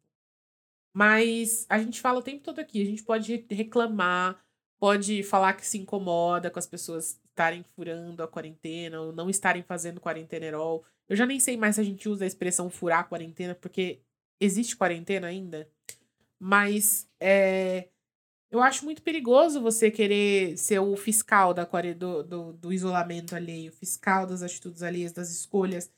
Mas 0.93 1.65
a 1.69 1.77
gente 1.79 2.01
fala 2.01 2.19
o 2.19 2.23
tempo 2.23 2.43
todo 2.43 2.59
aqui, 2.59 2.81
a 2.81 2.85
gente 2.85 3.03
pode 3.03 3.45
reclamar, 3.49 4.41
pode 4.79 5.23
falar 5.23 5.53
que 5.53 5.65
se 5.65 5.77
incomoda 5.77 6.49
com 6.49 6.59
as 6.59 6.67
pessoas 6.67 7.19
estarem 7.35 7.63
furando 7.75 8.23
a 8.23 8.27
quarentena 8.27 9.01
ou 9.01 9.11
não 9.11 9.29
estarem 9.29 9.61
fazendo 9.61 9.99
quarentenerol. 9.99 10.85
Eu 11.07 11.17
já 11.17 11.25
nem 11.25 11.39
sei 11.39 11.57
mais 11.57 11.75
se 11.75 11.81
a 11.81 11.83
gente 11.83 12.07
usa 12.07 12.23
a 12.23 12.27
expressão 12.27 12.69
furar 12.69 13.01
a 13.01 13.03
quarentena, 13.03 13.53
porque 13.53 13.99
existe 14.39 14.77
quarentena 14.77 15.27
ainda. 15.27 15.69
Mas 16.39 17.09
é, 17.19 17.89
eu 18.49 18.61
acho 18.61 18.85
muito 18.85 19.01
perigoso 19.01 19.61
você 19.61 19.91
querer 19.91 20.57
ser 20.57 20.79
o 20.79 20.95
fiscal 20.95 21.53
da, 21.53 21.65
do, 21.65 22.23
do, 22.23 22.53
do 22.53 22.73
isolamento 22.73 23.35
alheio, 23.35 23.71
fiscal 23.73 24.25
das 24.25 24.41
atitudes 24.41 24.81
alheias, 24.81 25.11
das 25.11 25.29
escolhas. 25.29 25.91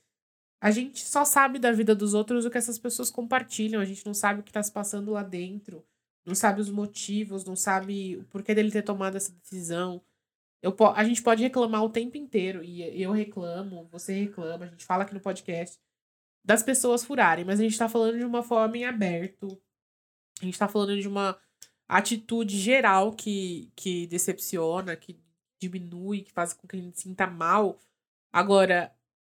A 0.60 0.72
gente 0.72 1.06
só 1.06 1.24
sabe 1.24 1.60
da 1.60 1.72
vida 1.72 1.94
dos 1.94 2.16
outros 2.16 2.46
o 2.46 2.50
que 2.50 2.58
essas 2.58 2.80
pessoas 2.80 3.12
compartilham. 3.12 3.80
A 3.80 3.86
gente 3.86 4.04
não 4.04 4.14
sabe 4.14 4.40
o 4.40 4.44
que 4.44 4.50
está 4.50 4.64
se 4.64 4.72
passando 4.72 5.12
lá 5.12 5.22
dentro. 5.22 5.86
Não 6.26 6.34
sabe 6.34 6.60
os 6.60 6.70
motivos, 6.70 7.46
não 7.46 7.56
sabe 7.56 8.18
o 8.18 8.24
porquê 8.26 8.56
dele 8.56 8.72
ter 8.72 8.82
tomado 8.82 9.16
essa 9.16 9.32
decisão. 9.32 10.02
Eu, 10.68 10.76
a 10.93 11.03
gente 11.03 11.22
pode 11.22 11.41
reclamar 11.41 11.84
o 11.84 11.89
tempo 11.89 12.18
inteiro. 12.18 12.63
E 12.63 13.01
eu 13.01 13.11
reclamo, 13.11 13.88
você 13.91 14.13
reclama, 14.13 14.65
a 14.65 14.68
gente 14.68 14.86
fala 14.86 15.03
aqui 15.03 15.13
no 15.13 15.22
podcast 15.22 15.80
das 16.43 16.63
pessoas 16.63 17.03
furarem, 17.03 17.43
mas 17.43 17.59
a 17.59 17.63
gente 17.63 17.78
tá 17.78 17.89
falando 17.89 18.18
de 18.18 18.24
uma 18.26 18.43
forma 18.43 18.78
em 18.78 18.86
aberto. 18.86 19.59
A 20.41 20.45
gente 20.45 20.57
tá 20.57 20.68
falando 20.68 20.99
de 20.99 21.07
uma 21.07 21.38
atitude 21.88 22.57
geral 22.57 23.13
que, 23.13 23.72
que 23.76 24.07
decepciona, 24.07 24.95
que 24.95 25.20
diminui, 25.59 26.22
que 26.22 26.32
faz 26.32 26.53
com 26.53 26.68
que 26.68 26.76
a 26.76 26.80
gente 26.80 27.01
sinta 27.01 27.28
mal. 27.28 27.80
Agora, 28.32 28.93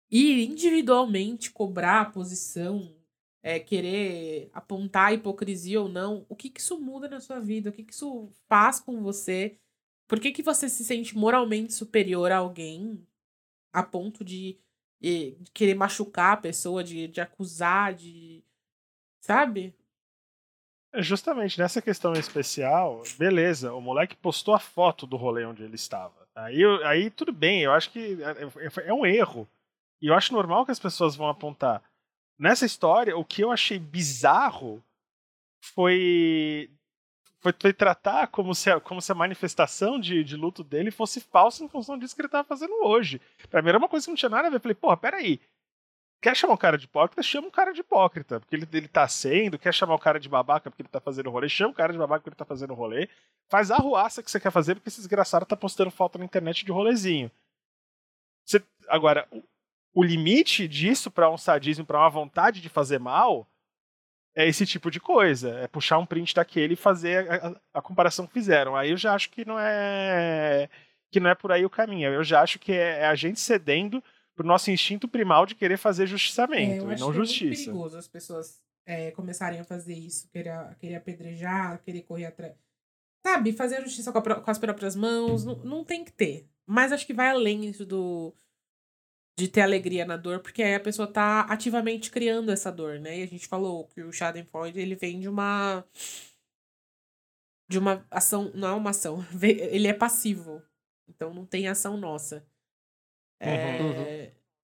ir 0.10 0.50
individualmente 0.50 1.52
cobrar 1.52 2.02
a 2.02 2.06
posição, 2.06 2.96
é, 3.42 3.60
querer 3.60 4.50
apontar 4.54 5.08
a 5.08 5.14
hipocrisia 5.14 5.82
ou 5.82 5.90
não, 5.90 6.26
o 6.30 6.36
que, 6.36 6.50
que 6.50 6.62
isso 6.62 6.80
muda 6.80 7.10
na 7.10 7.20
sua 7.20 7.40
vida? 7.40 7.70
O 7.70 7.74
que, 7.74 7.84
que 7.84 7.94
isso 7.94 8.30
faz 8.48 8.80
com 8.80 9.02
você? 9.02 9.60
Por 10.08 10.20
que, 10.20 10.32
que 10.32 10.44
você 10.44 10.70
se 10.70 10.84
sente 10.84 11.18
moralmente 11.18 11.74
superior 11.74 12.32
a 12.32 12.38
alguém 12.38 13.06
a 13.74 13.82
ponto 13.82 14.24
de, 14.24 14.58
de 15.02 15.36
querer 15.54 15.74
machucar 15.74 16.34
a 16.34 16.42
pessoa, 16.42 16.84
de, 16.84 17.08
de 17.08 17.20
acusar, 17.20 17.94
de. 17.94 18.44
Sabe? 19.22 19.76
É, 20.94 21.02
justamente 21.02 21.60
nessa 21.60 21.82
questão 21.82 22.14
especial, 22.14 23.02
beleza, 23.18 23.74
o 23.74 23.82
moleque 23.82 24.16
postou 24.16 24.54
a 24.54 24.60
foto 24.60 25.08
do 25.08 25.18
rolê 25.18 25.44
onde 25.44 25.64
ele 25.64 25.76
estava. 25.76 26.28
Aí, 26.36 26.64
aí 26.86 27.10
tudo 27.10 27.32
bem, 27.32 27.62
eu 27.62 27.72
acho 27.72 27.92
que 27.92 28.18
é, 28.22 28.86
é, 28.86 28.90
é 28.90 28.94
um 28.94 29.06
erro. 29.06 29.48
E 30.02 30.08
eu 30.08 30.14
acho 30.14 30.34
normal 30.34 30.66
que 30.66 30.72
as 30.72 30.80
pessoas 30.80 31.16
vão 31.16 31.28
apontar. 31.28 31.82
Nessa 32.38 32.66
história, 32.66 33.18
o 33.18 33.24
que 33.24 33.44
eu 33.44 33.52
achei 33.52 33.80
bizarro 33.80 34.84
foi 35.64 36.70
foi, 37.44 37.54
foi 37.60 37.74
tratar 37.74 38.28
como 38.28 38.56
se, 38.56 38.72
a, 38.72 38.80
como 38.80 39.02
se 39.02 39.12
a 39.12 39.16
manifestação 39.16 40.00
de, 40.00 40.24
de 40.24 40.38
luto 40.38 40.64
dele 40.64 40.90
fosse 40.90 41.20
falsa 41.20 41.62
em 41.62 41.68
função 41.68 41.98
disso 41.98 42.16
que 42.16 42.22
ele 42.22 42.28
estava 42.28 42.48
fazendo 42.48 42.74
hoje. 42.86 43.20
Pra 43.50 43.62
mim 43.62 43.68
era 43.68 43.78
uma 43.78 43.90
coisa 43.90 44.06
que 44.06 44.10
não 44.10 44.16
tinha 44.16 44.30
nada 44.30 44.48
a 44.48 44.50
ver. 44.50 44.56
Eu 44.56 44.62
falei, 44.62 44.76
porra, 44.76 44.96
peraí. 44.96 45.42
Quer 46.22 46.38
chamar 46.38 46.54
o 46.54 46.58
cara 46.58 46.78
de 46.78 46.86
hipócrita? 46.86 47.22
Chama 47.22 47.50
o 47.50 47.52
cara 47.52 47.74
de 47.74 47.82
hipócrita, 47.82 48.40
porque 48.40 48.56
ele, 48.56 48.66
ele 48.72 48.88
tá 48.88 49.06
sendo. 49.10 49.60
Quer 49.60 49.74
chamar 49.74 49.96
o 49.96 50.00
cara 50.00 50.22
de 50.22 50.30
babaca 50.30 50.72
porque 50.72 50.84
ele 50.84 50.90
tá 50.90 51.02
fazendo 51.02 51.30
rolê? 51.30 51.50
Chama 51.50 51.72
o 51.72 51.76
cara 51.76 51.92
de 51.92 52.00
babaca 52.00 52.22
porque 52.22 52.30
ele 52.30 52.38
tá 52.38 52.46
fazendo 52.46 52.74
rolê. 52.74 53.10
Faz 53.50 53.70
a 53.70 53.76
ruaça 53.76 54.24
que 54.24 54.32
você 54.32 54.40
quer 54.40 54.52
fazer 54.52 54.76
porque 54.76 54.88
esse 54.88 55.00
desgraçado 55.00 55.46
tá 55.46 55.58
postando 55.58 55.92
foto 55.92 56.18
na 56.18 56.24
internet 56.24 56.64
de 56.64 56.72
rolezinho. 56.72 57.30
Você, 58.46 58.64
agora, 58.88 59.28
o 59.94 60.02
limite 60.02 60.66
disso 60.66 61.12
para 61.12 61.30
um 61.30 61.38
sadismo, 61.38 61.86
para 61.86 62.00
uma 62.00 62.10
vontade 62.10 62.62
de 62.62 62.70
fazer 62.70 63.02
mal, 63.02 63.46
é 64.36 64.48
esse 64.48 64.66
tipo 64.66 64.90
de 64.90 65.00
coisa. 65.00 65.50
É 65.60 65.68
puxar 65.68 65.98
um 66.00 66.06
print 66.06 66.34
daquele 66.34 66.74
e 66.74 66.78
fazer 66.78 67.30
a, 67.30 67.48
a, 67.48 67.56
a, 67.76 67.82
comparação 67.82 68.28
que 68.28 68.34
fizeram. 68.34 68.76
Aí 68.76 68.92
eu 68.92 68.98
já 68.98 69.14
acho 69.14 69.30
que 69.30 69.46
não 69.46 69.60
é 69.60 70.70
que 71.12 71.20
não 71.20 71.30
é 71.30 71.36
por 71.36 71.52
aí 71.52 71.64
o 71.64 71.70
caminho. 71.70 72.12
Eu 72.12 72.24
já 72.24 72.42
acho 72.42 72.58
que 72.58 72.72
é, 72.72 73.00
é 73.02 73.06
a 73.06 73.16
gente 73.16 73.40
cedendo 73.40 74.04
pro 74.36 74.48
nosso 74.48 74.72
instinto 74.72 75.08
primal 75.08 75.46
de 75.46 75.54
querer 75.54 75.78
fazer 75.78 76.08
justiçamento 76.08 76.90
é, 76.90 76.96
e 76.96 77.00
não 77.00 77.14
justiça. 77.14 77.44
É 77.44 77.48
muito 77.48 77.66
perigoso 77.66 77.98
as 77.98 78.08
pessoas 78.08 78.62
é, 78.86 79.12
começarem 79.12 79.60
a 79.60 79.64
fazer 79.64 79.94
isso, 79.94 80.28
querer, 80.30 80.76
querer 80.80 80.96
apedrejar, 80.96 81.82
querer 81.84 82.02
correr 82.02 82.26
atrás. 82.26 82.54
Sabe, 83.26 83.54
fazer 83.54 83.78
a 83.78 83.82
justiça 83.82 84.12
com, 84.12 84.18
a, 84.18 84.42
com 84.42 84.52
as 84.52 84.58
próprias 84.58 84.96
mãos, 84.96 85.46
não, 85.46 85.56
não 85.58 85.84
tem 85.84 86.04
que 86.04 86.12
ter. 86.12 86.48
Mas 86.66 86.92
acho 86.92 87.06
que 87.06 87.14
vai 87.14 87.30
além 87.30 87.66
isso 87.66 87.86
do 87.86 88.34
de 89.36 89.48
ter 89.48 89.62
alegria 89.62 90.06
na 90.06 90.16
dor, 90.16 90.40
porque 90.40 90.62
aí 90.62 90.76
a 90.76 90.80
pessoa 90.80 91.08
tá 91.08 91.42
ativamente 91.42 92.12
criando 92.12 92.52
essa 92.52 92.72
dor, 92.72 93.00
né? 93.00 93.20
E 93.20 93.24
a 93.24 93.28
gente 93.28 93.48
falou 93.48 93.88
que 93.88 94.02
o 94.02 94.12
Schadenfreude, 94.12 94.80
ele 94.80 94.96
vem 94.96 95.20
de 95.20 95.28
uma 95.28 95.84
de 97.68 97.80
uma 97.80 98.06
ação, 98.12 98.52
não 98.54 98.68
é 98.68 98.74
uma 98.74 98.92
ação, 98.92 99.26
ele 99.42 99.88
é 99.88 99.94
passivo. 99.94 100.62
Então 101.08 101.34
não 101.34 101.46
tem 101.46 101.68
ação 101.68 101.98
nossa. 101.98 102.46
É, 103.40 103.82
uhum. 103.82 104.04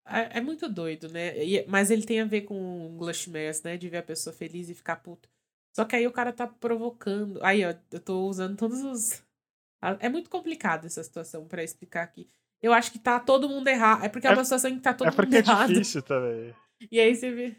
é, 0.05 0.37
é, 0.37 0.41
muito 0.41 0.69
doido, 0.69 1.09
né? 1.09 1.43
E, 1.43 1.65
mas 1.67 1.91
ele 1.91 2.05
tem 2.05 2.21
a 2.21 2.25
ver 2.25 2.41
com 2.41 2.87
o 2.87 2.97
Glushmers, 2.97 3.61
né? 3.63 3.75
De 3.77 3.89
ver 3.89 3.97
a 3.97 4.03
pessoa 4.03 4.33
feliz 4.33 4.69
e 4.69 4.75
ficar 4.75 4.97
puto. 4.97 5.29
Só 5.75 5.85
que 5.85 5.95
aí 5.95 6.07
o 6.07 6.11
cara 6.11 6.31
tá 6.31 6.47
provocando. 6.47 7.43
Aí, 7.43 7.65
ó, 7.65 7.73
eu 7.91 7.99
tô 7.99 8.27
usando 8.27 8.55
todos 8.55 8.83
os. 8.83 9.23
É 9.99 10.09
muito 10.09 10.29
complicado 10.29 10.85
essa 10.85 11.03
situação 11.03 11.47
para 11.47 11.63
explicar 11.63 12.03
aqui. 12.03 12.29
Eu 12.61 12.73
acho 12.73 12.91
que 12.91 12.99
tá 12.99 13.19
todo 13.19 13.49
mundo 13.49 13.67
errado. 13.67 14.03
É 14.03 14.09
porque 14.09 14.27
é, 14.27 14.31
uma 14.31 14.43
situação 14.43 14.69
em 14.69 14.75
que 14.75 14.81
tá 14.81 14.93
todo 14.93 15.07
é 15.07 15.11
mundo 15.11 15.33
errado. 15.33 15.49
É 15.49 15.65
porque 15.65 15.71
é 15.71 15.75
difícil 15.75 16.01
também. 16.01 16.55
E 16.89 16.97
aí 16.97 17.13
você 17.13 17.29
vê. 17.29 17.57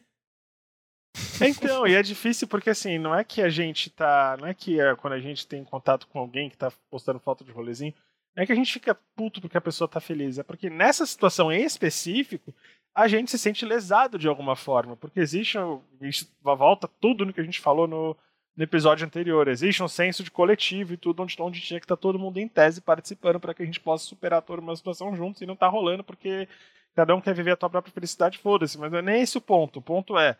Então, 1.42 1.86
e 1.86 1.94
é 1.94 2.02
difícil 2.02 2.48
porque 2.48 2.70
assim, 2.70 2.98
não 2.98 3.14
é 3.14 3.22
que 3.22 3.42
a 3.42 3.50
gente 3.50 3.90
tá. 3.90 4.36
Não 4.40 4.48
é 4.48 4.54
que 4.54 4.80
é, 4.80 4.96
quando 4.96 5.12
a 5.12 5.20
gente 5.20 5.46
tem 5.46 5.62
contato 5.62 6.06
com 6.06 6.18
alguém 6.18 6.48
que 6.48 6.56
tá 6.56 6.72
postando 6.90 7.20
foto 7.20 7.44
de 7.44 7.52
rolezinho, 7.52 7.92
não 8.34 8.42
é 8.42 8.46
que 8.46 8.52
a 8.52 8.54
gente 8.54 8.72
fica 8.72 8.98
puto 9.14 9.40
porque 9.40 9.58
a 9.58 9.60
pessoa 9.60 9.86
tá 9.86 10.00
feliz. 10.00 10.38
É 10.38 10.42
porque 10.42 10.70
nessa 10.70 11.04
situação 11.04 11.52
em 11.52 11.62
específico, 11.62 12.54
a 12.94 13.06
gente 13.08 13.30
se 13.30 13.38
sente 13.38 13.64
lesado 13.66 14.18
de 14.18 14.28
alguma 14.28 14.56
forma. 14.56 14.96
Porque 14.96 15.20
existe. 15.20 15.58
Isso 16.00 16.30
volta 16.42 16.88
tudo 17.00 17.26
no 17.26 17.32
que 17.32 17.40
a 17.40 17.44
gente 17.44 17.60
falou 17.60 17.86
no, 17.86 18.16
no 18.56 18.64
episódio 18.64 19.06
anterior. 19.06 19.48
Existe 19.48 19.82
um 19.82 19.88
senso 19.88 20.22
de 20.22 20.30
coletivo 20.30 20.94
e 20.94 20.96
tudo, 20.96 21.22
onde, 21.22 21.36
onde 21.40 21.60
tinha 21.60 21.80
que 21.80 21.84
estar 21.84 21.96
tá 21.96 22.00
todo 22.00 22.18
mundo 22.18 22.38
em 22.38 22.48
tese 22.48 22.80
participando 22.80 23.40
para 23.40 23.54
que 23.54 23.62
a 23.62 23.66
gente 23.66 23.80
possa 23.80 24.04
superar 24.04 24.42
toda 24.42 24.60
uma 24.60 24.76
situação 24.76 25.14
juntos 25.14 25.40
e 25.40 25.46
não 25.46 25.56
tá 25.56 25.68
rolando 25.68 26.04
porque 26.04 26.48
cada 26.94 27.14
um 27.14 27.20
quer 27.20 27.34
viver 27.34 27.52
a 27.52 27.56
tua 27.56 27.70
própria 27.70 27.92
felicidade, 27.92 28.38
foda-se. 28.38 28.78
Mas 28.78 28.90
não 28.90 28.98
é 28.98 29.02
nem 29.02 29.22
esse 29.22 29.38
o 29.38 29.40
ponto. 29.40 29.78
O 29.78 29.82
ponto 29.82 30.18
é. 30.18 30.36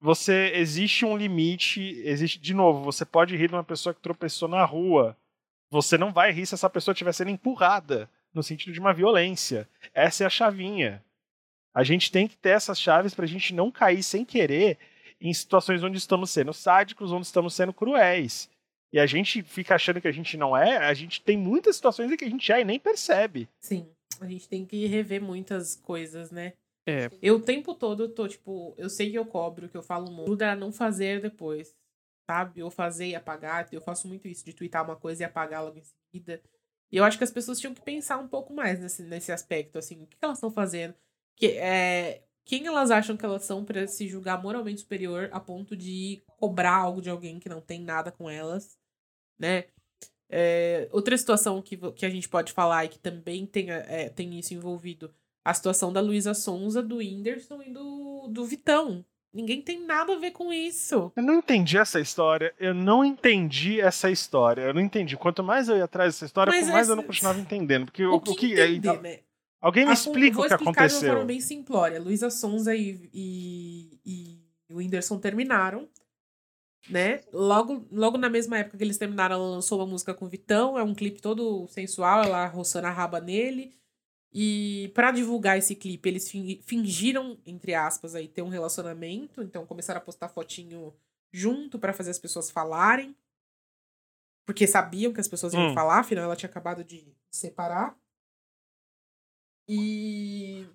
Você 0.00 0.52
existe 0.54 1.04
um 1.04 1.16
limite, 1.16 1.80
existe 2.04 2.38
de 2.38 2.54
novo, 2.54 2.82
você 2.82 3.04
pode 3.04 3.36
rir 3.36 3.48
de 3.48 3.54
uma 3.54 3.64
pessoa 3.64 3.92
que 3.92 4.00
tropeçou 4.00 4.48
na 4.48 4.64
rua. 4.64 5.16
Você 5.70 5.98
não 5.98 6.10
vai 6.10 6.32
rir 6.32 6.46
se 6.46 6.54
essa 6.54 6.70
pessoa 6.70 6.92
estiver 6.92 7.12
sendo 7.12 7.30
empurrada 7.30 8.08
no 8.32 8.42
sentido 8.42 8.72
de 8.72 8.80
uma 8.80 8.94
violência. 8.94 9.68
Essa 9.92 10.24
é 10.24 10.26
a 10.26 10.30
chavinha. 10.30 11.04
A 11.74 11.84
gente 11.84 12.10
tem 12.10 12.26
que 12.26 12.36
ter 12.36 12.50
essas 12.50 12.80
chaves 12.80 13.14
para 13.14 13.24
a 13.24 13.28
gente 13.28 13.54
não 13.54 13.70
cair 13.70 14.02
sem 14.02 14.24
querer 14.24 14.78
em 15.20 15.32
situações 15.32 15.82
onde 15.82 15.98
estamos 15.98 16.30
sendo 16.30 16.52
sádicos, 16.52 17.12
onde 17.12 17.26
estamos 17.26 17.54
sendo 17.54 17.72
cruéis. 17.72 18.48
E 18.92 18.98
a 18.98 19.06
gente 19.06 19.42
fica 19.42 19.74
achando 19.74 20.00
que 20.00 20.08
a 20.08 20.12
gente 20.12 20.36
não 20.36 20.56
é, 20.56 20.78
a 20.78 20.94
gente 20.94 21.22
tem 21.22 21.36
muitas 21.36 21.76
situações 21.76 22.10
em 22.10 22.16
que 22.16 22.24
a 22.24 22.30
gente 22.30 22.50
é 22.50 22.60
e 22.60 22.64
nem 22.64 22.80
percebe. 22.80 23.48
Sim, 23.60 23.86
a 24.20 24.26
gente 24.26 24.48
tem 24.48 24.64
que 24.64 24.86
rever 24.86 25.22
muitas 25.22 25.76
coisas, 25.76 26.30
né? 26.30 26.54
É. 26.86 27.10
Eu 27.22 27.36
o 27.36 27.40
tempo 27.40 27.74
todo 27.74 28.08
tô, 28.08 28.26
tipo, 28.26 28.74
eu 28.76 28.88
sei 28.88 29.10
que 29.10 29.18
eu 29.18 29.26
cobro, 29.26 29.68
que 29.68 29.76
eu 29.76 29.82
falo 29.82 30.10
muito, 30.10 30.42
a 30.42 30.56
não 30.56 30.72
fazer 30.72 31.20
depois, 31.20 31.76
sabe? 32.28 32.62
Ou 32.62 32.70
fazer 32.70 33.08
e 33.08 33.14
apagar. 33.14 33.68
Eu 33.70 33.80
faço 33.80 34.08
muito 34.08 34.26
isso, 34.26 34.44
de 34.44 34.52
twittar 34.52 34.84
uma 34.84 34.96
coisa 34.96 35.22
e 35.22 35.24
apagar 35.24 35.62
logo 35.62 35.78
em 35.78 35.82
seguida. 35.82 36.42
E 36.90 36.96
eu 36.96 37.04
acho 37.04 37.16
que 37.16 37.24
as 37.24 37.30
pessoas 37.30 37.60
tinham 37.60 37.74
que 37.74 37.82
pensar 37.82 38.18
um 38.18 38.26
pouco 38.26 38.52
mais 38.52 38.80
nesse, 38.80 39.02
nesse 39.04 39.30
aspecto, 39.30 39.78
assim, 39.78 40.02
o 40.02 40.06
que 40.06 40.16
elas 40.20 40.38
estão 40.38 40.50
fazendo. 40.50 40.94
Que, 41.36 41.52
é, 41.58 42.22
quem 42.50 42.66
elas 42.66 42.90
acham 42.90 43.16
que 43.16 43.24
elas 43.24 43.44
são 43.44 43.64
para 43.64 43.86
se 43.86 44.08
julgar 44.08 44.42
moralmente 44.42 44.80
superior 44.80 45.28
a 45.30 45.38
ponto 45.38 45.76
de 45.76 46.20
cobrar 46.36 46.74
algo 46.74 47.00
de 47.00 47.08
alguém 47.08 47.38
que 47.38 47.48
não 47.48 47.60
tem 47.60 47.80
nada 47.80 48.10
com 48.10 48.28
elas, 48.28 48.76
né? 49.38 49.66
É, 50.28 50.88
outra 50.90 51.16
situação 51.16 51.62
que, 51.62 51.76
que 51.92 52.04
a 52.04 52.10
gente 52.10 52.28
pode 52.28 52.52
falar 52.52 52.84
e 52.84 52.88
que 52.88 52.98
também 52.98 53.46
tem, 53.46 53.70
é, 53.70 54.08
tem 54.08 54.36
isso 54.36 54.52
envolvido, 54.52 55.14
a 55.44 55.54
situação 55.54 55.92
da 55.92 56.00
Luísa 56.00 56.34
Sonza, 56.34 56.82
do 56.82 56.96
Whindersson 56.96 57.62
e 57.62 57.70
do, 57.70 58.26
do 58.26 58.44
Vitão. 58.44 59.04
Ninguém 59.32 59.62
tem 59.62 59.86
nada 59.86 60.14
a 60.14 60.18
ver 60.18 60.32
com 60.32 60.52
isso. 60.52 61.12
Eu 61.14 61.22
não 61.22 61.34
entendi 61.34 61.78
essa 61.78 62.00
história. 62.00 62.52
Eu 62.58 62.74
não 62.74 63.04
entendi 63.04 63.80
essa 63.80 64.10
história. 64.10 64.62
Eu 64.62 64.74
não 64.74 64.80
entendi. 64.80 65.16
Quanto 65.16 65.44
mais 65.44 65.68
eu 65.68 65.76
ia 65.76 65.84
atrás 65.84 66.14
dessa 66.14 66.26
história, 66.26 66.52
mais 66.66 66.88
eu 66.88 66.96
não 66.96 67.04
continuava 67.04 67.38
entendendo. 67.38 67.84
Porque 67.84 68.04
o, 68.04 68.14
o 68.14 68.20
que, 68.20 68.30
o 68.30 68.34
que 68.34 68.60
entender, 68.60 68.88
é, 68.88 69.00
né? 69.00 69.18
Alguém 69.60 69.86
me 69.86 69.92
explica 69.92 70.40
o 70.40 70.46
que 70.46 70.52
aconteceu. 70.52 70.64
Vou 70.64 70.72
explicar 70.74 70.88
de 70.88 70.94
uma 70.94 71.12
forma 71.12 71.24
bem 71.26 71.40
simplória. 71.40 72.00
Luísa 72.00 72.30
Sonza 72.30 72.74
e, 72.74 73.10
e, 73.12 74.00
e 74.04 74.72
o 74.72 74.78
Whindersson 74.78 75.18
terminaram, 75.18 75.88
né? 76.88 77.20
Logo, 77.32 77.86
logo 77.92 78.16
na 78.16 78.30
mesma 78.30 78.58
época 78.58 78.78
que 78.78 78.84
eles 78.84 78.96
terminaram, 78.96 79.36
ela 79.36 79.48
lançou 79.48 79.78
uma 79.78 79.86
música 79.86 80.14
com 80.14 80.24
o 80.24 80.28
Vitão. 80.28 80.78
É 80.78 80.82
um 80.82 80.94
clipe 80.94 81.20
todo 81.20 81.68
sensual, 81.68 82.24
ela 82.24 82.46
roçando 82.46 82.86
a 82.86 82.90
raba 82.90 83.20
nele. 83.20 83.78
E 84.32 84.90
para 84.94 85.10
divulgar 85.10 85.58
esse 85.58 85.74
clipe, 85.74 86.08
eles 86.08 86.30
fingiram, 86.62 87.36
entre 87.44 87.74
aspas, 87.74 88.14
aí, 88.14 88.28
ter 88.28 88.42
um 88.42 88.48
relacionamento. 88.48 89.42
Então 89.42 89.66
começaram 89.66 89.98
a 89.98 90.04
postar 90.04 90.28
fotinho 90.28 90.94
junto 91.32 91.78
para 91.78 91.92
fazer 91.92 92.10
as 92.10 92.18
pessoas 92.18 92.50
falarem. 92.50 93.14
Porque 94.46 94.66
sabiam 94.66 95.12
que 95.12 95.20
as 95.20 95.28
pessoas 95.28 95.52
iam 95.52 95.70
hum. 95.70 95.74
falar, 95.74 96.00
afinal 96.00 96.24
ela 96.24 96.36
tinha 96.36 96.48
acabado 96.48 96.82
de 96.82 97.14
separar. 97.30 97.99
E 99.72 100.66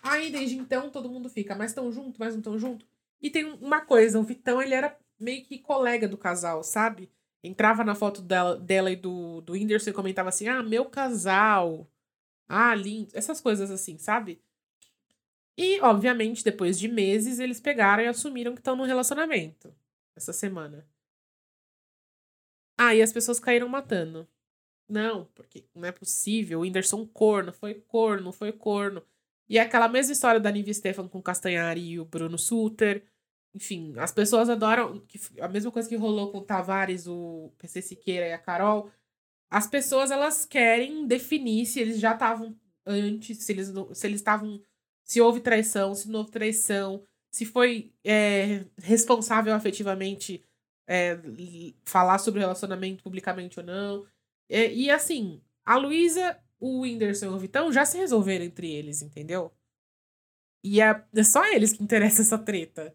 aí, 0.00 0.30
desde 0.30 0.56
então, 0.56 0.88
todo 0.88 1.08
mundo 1.08 1.28
fica, 1.28 1.56
mas 1.56 1.72
estão 1.72 1.90
junto, 1.90 2.20
mas 2.20 2.34
não 2.34 2.38
estão 2.38 2.56
junto. 2.56 2.86
E 3.20 3.28
tem 3.28 3.44
uma 3.44 3.80
coisa, 3.80 4.20
o 4.20 4.22
Vitão, 4.22 4.62
ele 4.62 4.72
era 4.74 4.96
meio 5.18 5.44
que 5.44 5.58
colega 5.58 6.06
do 6.06 6.16
casal, 6.16 6.62
sabe? 6.62 7.10
Entrava 7.42 7.82
na 7.82 7.96
foto 7.96 8.22
dela, 8.22 8.56
dela 8.56 8.92
e 8.92 8.96
do, 8.96 9.40
do 9.40 9.54
Whindersson 9.54 9.90
e 9.90 9.92
comentava 9.92 10.28
assim, 10.28 10.46
ah, 10.46 10.62
meu 10.62 10.84
casal. 10.84 11.90
Ah, 12.48 12.76
lindo. 12.76 13.10
Essas 13.12 13.40
coisas 13.40 13.72
assim, 13.72 13.98
sabe? 13.98 14.40
E, 15.58 15.80
obviamente, 15.80 16.44
depois 16.44 16.78
de 16.78 16.86
meses, 16.86 17.40
eles 17.40 17.58
pegaram 17.58 18.04
e 18.04 18.06
assumiram 18.06 18.54
que 18.54 18.60
estão 18.60 18.76
no 18.76 18.84
relacionamento. 18.84 19.74
Essa 20.14 20.32
semana. 20.32 20.86
Ah, 22.78 22.92
as 22.92 23.12
pessoas 23.12 23.40
caíram 23.40 23.68
matando. 23.68 24.28
Não, 24.88 25.26
porque 25.34 25.64
não 25.74 25.86
é 25.86 25.92
possível. 25.92 26.58
O 26.58 26.62
Whindersson 26.62 27.06
corno, 27.06 27.52
foi 27.52 27.74
corno, 27.74 28.32
foi 28.32 28.52
corno. 28.52 29.02
E 29.48 29.58
é 29.58 29.62
aquela 29.62 29.88
mesma 29.88 30.12
história 30.12 30.40
da 30.40 30.50
Nive 30.50 30.74
Stefan 30.74 31.08
com 31.08 31.18
o 31.18 31.22
Castanhari 31.22 31.80
e 31.80 32.00
o 32.00 32.04
Bruno 32.04 32.38
Suter. 32.38 33.04
Enfim, 33.54 33.94
as 33.98 34.12
pessoas 34.12 34.48
adoram. 34.50 35.02
A 35.40 35.48
mesma 35.48 35.70
coisa 35.70 35.88
que 35.88 35.96
rolou 35.96 36.30
com 36.30 36.38
o 36.38 36.44
Tavares, 36.44 37.06
o 37.06 37.52
PC 37.58 37.82
Siqueira 37.82 38.26
e 38.26 38.32
a 38.32 38.38
Carol. 38.38 38.90
As 39.50 39.66
pessoas 39.66 40.10
elas 40.10 40.44
querem 40.44 41.06
definir 41.06 41.66
se 41.66 41.80
eles 41.80 42.00
já 42.00 42.12
estavam 42.14 42.58
antes, 42.86 43.44
se 43.44 43.52
eles 43.52 43.68
se 43.92 44.06
eles 44.06 44.20
estavam. 44.20 44.60
Se 45.04 45.20
houve 45.20 45.40
traição, 45.40 45.94
se 45.94 46.08
não 46.08 46.20
houve 46.20 46.30
traição, 46.30 47.04
se 47.30 47.44
foi 47.44 47.92
é, 48.02 48.64
responsável 48.82 49.54
afetivamente 49.54 50.42
é, 50.86 51.18
falar 51.84 52.18
sobre 52.18 52.40
o 52.40 52.42
relacionamento 52.42 53.02
publicamente 53.02 53.60
ou 53.60 53.66
não. 53.66 54.06
É, 54.48 54.72
e 54.72 54.90
assim, 54.90 55.40
a 55.64 55.76
Luísa, 55.76 56.38
o 56.60 56.80
Whindersson 56.80 57.26
e 57.26 57.28
o 57.28 57.38
Vitão 57.38 57.72
já 57.72 57.84
se 57.84 57.98
resolveram 57.98 58.44
entre 58.44 58.70
eles, 58.70 59.02
entendeu? 59.02 59.52
E 60.62 60.80
é, 60.80 61.02
é 61.14 61.22
só 61.22 61.44
eles 61.46 61.72
que 61.72 61.82
interessa 61.82 62.22
essa 62.22 62.38
treta. 62.38 62.94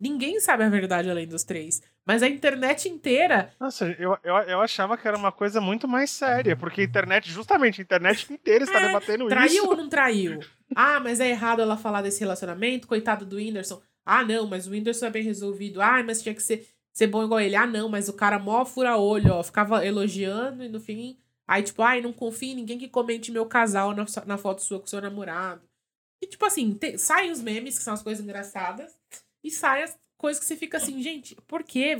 Ninguém 0.00 0.40
sabe 0.40 0.64
a 0.64 0.68
verdade 0.68 1.08
além 1.08 1.26
dos 1.28 1.44
três. 1.44 1.80
Mas 2.04 2.22
a 2.22 2.28
internet 2.28 2.88
inteira. 2.88 3.52
Nossa, 3.60 3.86
eu, 3.98 4.18
eu, 4.24 4.34
eu 4.34 4.60
achava 4.60 4.96
que 4.96 5.06
era 5.06 5.16
uma 5.16 5.30
coisa 5.30 5.60
muito 5.60 5.86
mais 5.86 6.10
séria, 6.10 6.56
porque 6.56 6.80
a 6.80 6.84
internet, 6.84 7.30
justamente, 7.30 7.80
a 7.80 7.84
internet 7.84 8.32
inteira 8.32 8.64
está 8.64 8.80
é, 8.80 8.86
debatendo 8.88 9.28
traiu 9.28 9.46
isso. 9.46 9.56
Traiu 9.58 9.70
ou 9.70 9.76
não 9.76 9.88
traiu? 9.88 10.40
Ah, 10.74 10.98
mas 10.98 11.20
é 11.20 11.28
errado 11.30 11.62
ela 11.62 11.76
falar 11.76 12.02
desse 12.02 12.18
relacionamento, 12.18 12.88
coitado 12.88 13.24
do 13.24 13.36
Whindersson. 13.36 13.80
Ah, 14.04 14.24
não, 14.24 14.48
mas 14.48 14.66
o 14.66 14.72
Whindersson 14.72 15.06
é 15.06 15.10
bem 15.10 15.22
resolvido. 15.22 15.80
Ah, 15.80 16.02
mas 16.02 16.20
tinha 16.20 16.34
que 16.34 16.42
ser 16.42 16.66
ser 16.92 17.06
bom 17.06 17.24
igual 17.24 17.40
ele. 17.40 17.56
Ah, 17.56 17.66
não, 17.66 17.88
mas 17.88 18.08
o 18.08 18.12
cara 18.12 18.38
mó 18.38 18.64
fura 18.64 18.96
olho, 18.96 19.32
ó. 19.32 19.42
Ficava 19.42 19.84
elogiando 19.84 20.62
e 20.62 20.68
no 20.68 20.80
fim. 20.80 21.18
Aí, 21.46 21.62
tipo, 21.62 21.82
ai, 21.82 22.00
não 22.00 22.12
confio 22.12 22.52
em 22.52 22.56
ninguém 22.56 22.78
que 22.78 22.88
comente 22.88 23.32
meu 23.32 23.46
casal 23.46 23.94
na, 23.94 24.06
na 24.26 24.38
foto 24.38 24.62
sua 24.62 24.80
com 24.80 24.86
seu 24.86 25.00
namorado. 25.00 25.62
E, 26.22 26.26
tipo 26.26 26.44
assim, 26.44 26.72
te, 26.72 26.96
saem 26.98 27.32
os 27.32 27.42
memes, 27.42 27.76
que 27.76 27.84
são 27.84 27.94
as 27.94 28.02
coisas 28.02 28.22
engraçadas, 28.22 28.96
e 29.42 29.50
saem 29.50 29.84
as 29.84 29.98
coisas 30.16 30.40
que 30.40 30.46
você 30.46 30.56
fica 30.56 30.76
assim, 30.76 31.02
gente, 31.02 31.34
por 31.48 31.64
quê? 31.64 31.98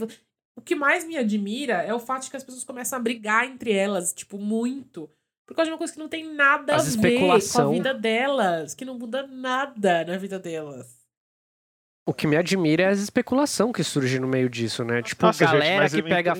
O 0.56 0.60
que 0.62 0.76
mais 0.76 1.04
me 1.04 1.16
admira 1.16 1.82
é 1.82 1.92
o 1.92 1.98
fato 1.98 2.24
de 2.24 2.30
que 2.30 2.36
as 2.36 2.44
pessoas 2.44 2.62
começam 2.62 2.98
a 2.98 3.02
brigar 3.02 3.44
entre 3.44 3.72
elas, 3.72 4.12
tipo, 4.12 4.38
muito. 4.38 5.10
Por 5.44 5.56
causa 5.56 5.68
de 5.68 5.72
uma 5.72 5.78
coisa 5.78 5.92
que 5.92 5.98
não 5.98 6.08
tem 6.08 6.32
nada 6.32 6.76
as 6.76 6.96
a 6.96 7.00
ver 7.00 7.18
com 7.18 7.32
a 7.32 7.70
vida 7.70 7.92
delas, 7.92 8.74
que 8.74 8.84
não 8.84 8.96
muda 8.96 9.26
nada 9.26 10.04
na 10.04 10.16
vida 10.16 10.38
delas. 10.38 11.01
O 12.04 12.12
que 12.12 12.26
me 12.26 12.36
admira 12.36 12.82
é 12.82 12.88
a 12.88 12.92
especulação 12.92 13.72
que 13.72 13.84
surge 13.84 14.18
no 14.18 14.26
meio 14.26 14.50
disso, 14.50 14.84
né? 14.84 15.02
Tipo, 15.02 15.26
Nossa, 15.26 15.44
galera 15.44 15.86
gente, 15.86 16.02
que 16.02 16.08
pega 16.08 16.34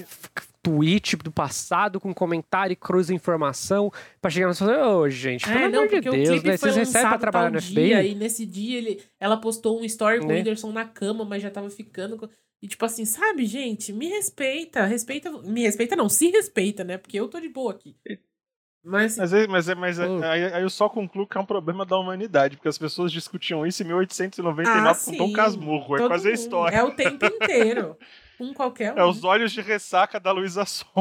tweet 0.63 1.17
do 1.17 1.31
passado 1.31 2.01
com 2.01 2.15
comentário 2.15 2.73
e 2.73 2.77
cruza 2.77 3.15
informação 3.15 3.93
pra 4.21 4.31
chegar 4.31 4.47
no 4.47 4.53
ô, 4.53 5.01
oh, 5.01 5.11
gente, 5.11 5.45
pelo 5.45 5.59
é, 5.59 5.69
não, 5.69 5.81
amor 5.81 5.89
de 5.89 6.01
Deus, 6.01 6.43
né? 6.43 6.57
Vocês 6.57 6.77
recebem 6.77 7.09
pra 7.09 7.19
trabalhar 7.19 7.51
no 7.51 7.61
FBI? 7.61 8.11
E 8.11 8.15
nesse 8.15 8.47
dia 8.47 8.79
ele, 8.79 9.03
ela 9.21 9.37
postou 9.37 9.81
um 9.81 9.85
story 9.85 10.21
com 10.21 10.27
né? 10.27 10.35
o 10.35 10.37
Whindersson 10.39 10.73
na 10.73 10.85
cama, 10.85 11.25
mas 11.25 11.43
já 11.43 11.51
tava 11.51 11.71
ficando. 11.71 12.29
E 12.61 12.69
tipo 12.69 12.85
assim, 12.85 13.05
sabe, 13.05 13.45
gente, 13.45 13.93
me 13.93 14.09
respeita, 14.09 14.85
respeita. 14.85 15.31
Me 15.43 15.63
respeita, 15.63 15.97
não, 15.97 16.09
se 16.09 16.31
respeita, 16.31 16.85
né? 16.85 16.97
Porque 16.97 17.19
eu 17.19 17.29
tô 17.29 17.41
de 17.41 17.49
boa 17.49 17.73
aqui. 17.73 17.97
Mas, 18.85 19.17
mas, 19.17 19.33
é, 19.33 19.47
mas, 19.47 19.69
é, 19.69 19.75
mas 19.77 19.99
é, 20.01 20.07
aí, 20.27 20.45
aí, 20.55 20.63
eu 20.63 20.71
só 20.71 20.89
concluo 20.89 21.25
que 21.25 21.39
é 21.39 21.41
um 21.41 21.47
problema 21.47 21.87
da 21.87 21.97
humanidade, 21.97 22.57
porque 22.57 22.69
as 22.69 22.77
pessoas 22.77 23.13
discutiam 23.13 23.65
isso 23.65 23.81
em 23.83 23.87
1899 23.87 24.89
ah, 24.89 24.95
com 25.05 25.17
Tom 25.17 25.33
Casmurro. 25.33 25.97
É 25.97 26.07
quase 26.09 26.29
a 26.29 26.33
história. 26.33 26.77
É 26.77 26.83
o 26.83 26.91
tempo 26.91 27.25
inteiro. 27.25 27.97
com 28.37 28.53
qualquer 28.53 28.93
um. 28.93 28.99
É 28.99 29.05
os 29.05 29.23
olhos 29.23 29.53
de 29.53 29.61
ressaca 29.61 30.19
da 30.19 30.33
Luísa 30.33 30.67
Sons. 30.67 30.97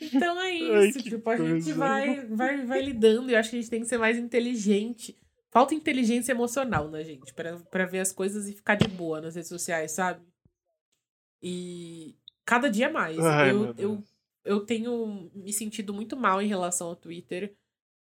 então 0.00 0.40
é 0.40 0.50
isso. 0.88 0.98
Ai, 0.98 1.02
tipo, 1.04 1.30
a 1.30 1.36
gente 1.36 1.72
vai, 1.72 2.26
vai, 2.26 2.66
vai 2.66 2.82
lidando 2.82 3.30
e 3.30 3.34
eu 3.34 3.38
acho 3.38 3.50
que 3.50 3.56
a 3.56 3.60
gente 3.60 3.70
tem 3.70 3.80
que 3.80 3.86
ser 3.86 3.98
mais 3.98 4.18
inteligente. 4.18 5.16
Falta 5.52 5.72
inteligência 5.72 6.32
emocional 6.32 6.88
na 6.88 7.00
gente, 7.04 7.32
para 7.32 7.86
ver 7.86 8.00
as 8.00 8.10
coisas 8.10 8.48
e 8.48 8.52
ficar 8.52 8.74
de 8.74 8.88
boa 8.88 9.20
nas 9.20 9.36
redes 9.36 9.48
sociais, 9.48 9.92
sabe? 9.92 10.20
E 11.40 12.16
cada 12.44 12.68
dia 12.68 12.90
mais. 12.90 13.18
Ai, 13.18 13.50
eu, 13.50 13.74
eu, 13.78 14.04
eu 14.44 14.60
tenho 14.60 15.30
me 15.34 15.52
sentido 15.52 15.92
muito 15.92 16.16
mal 16.16 16.40
em 16.40 16.46
relação 16.46 16.88
ao 16.88 16.96
Twitter. 16.96 17.54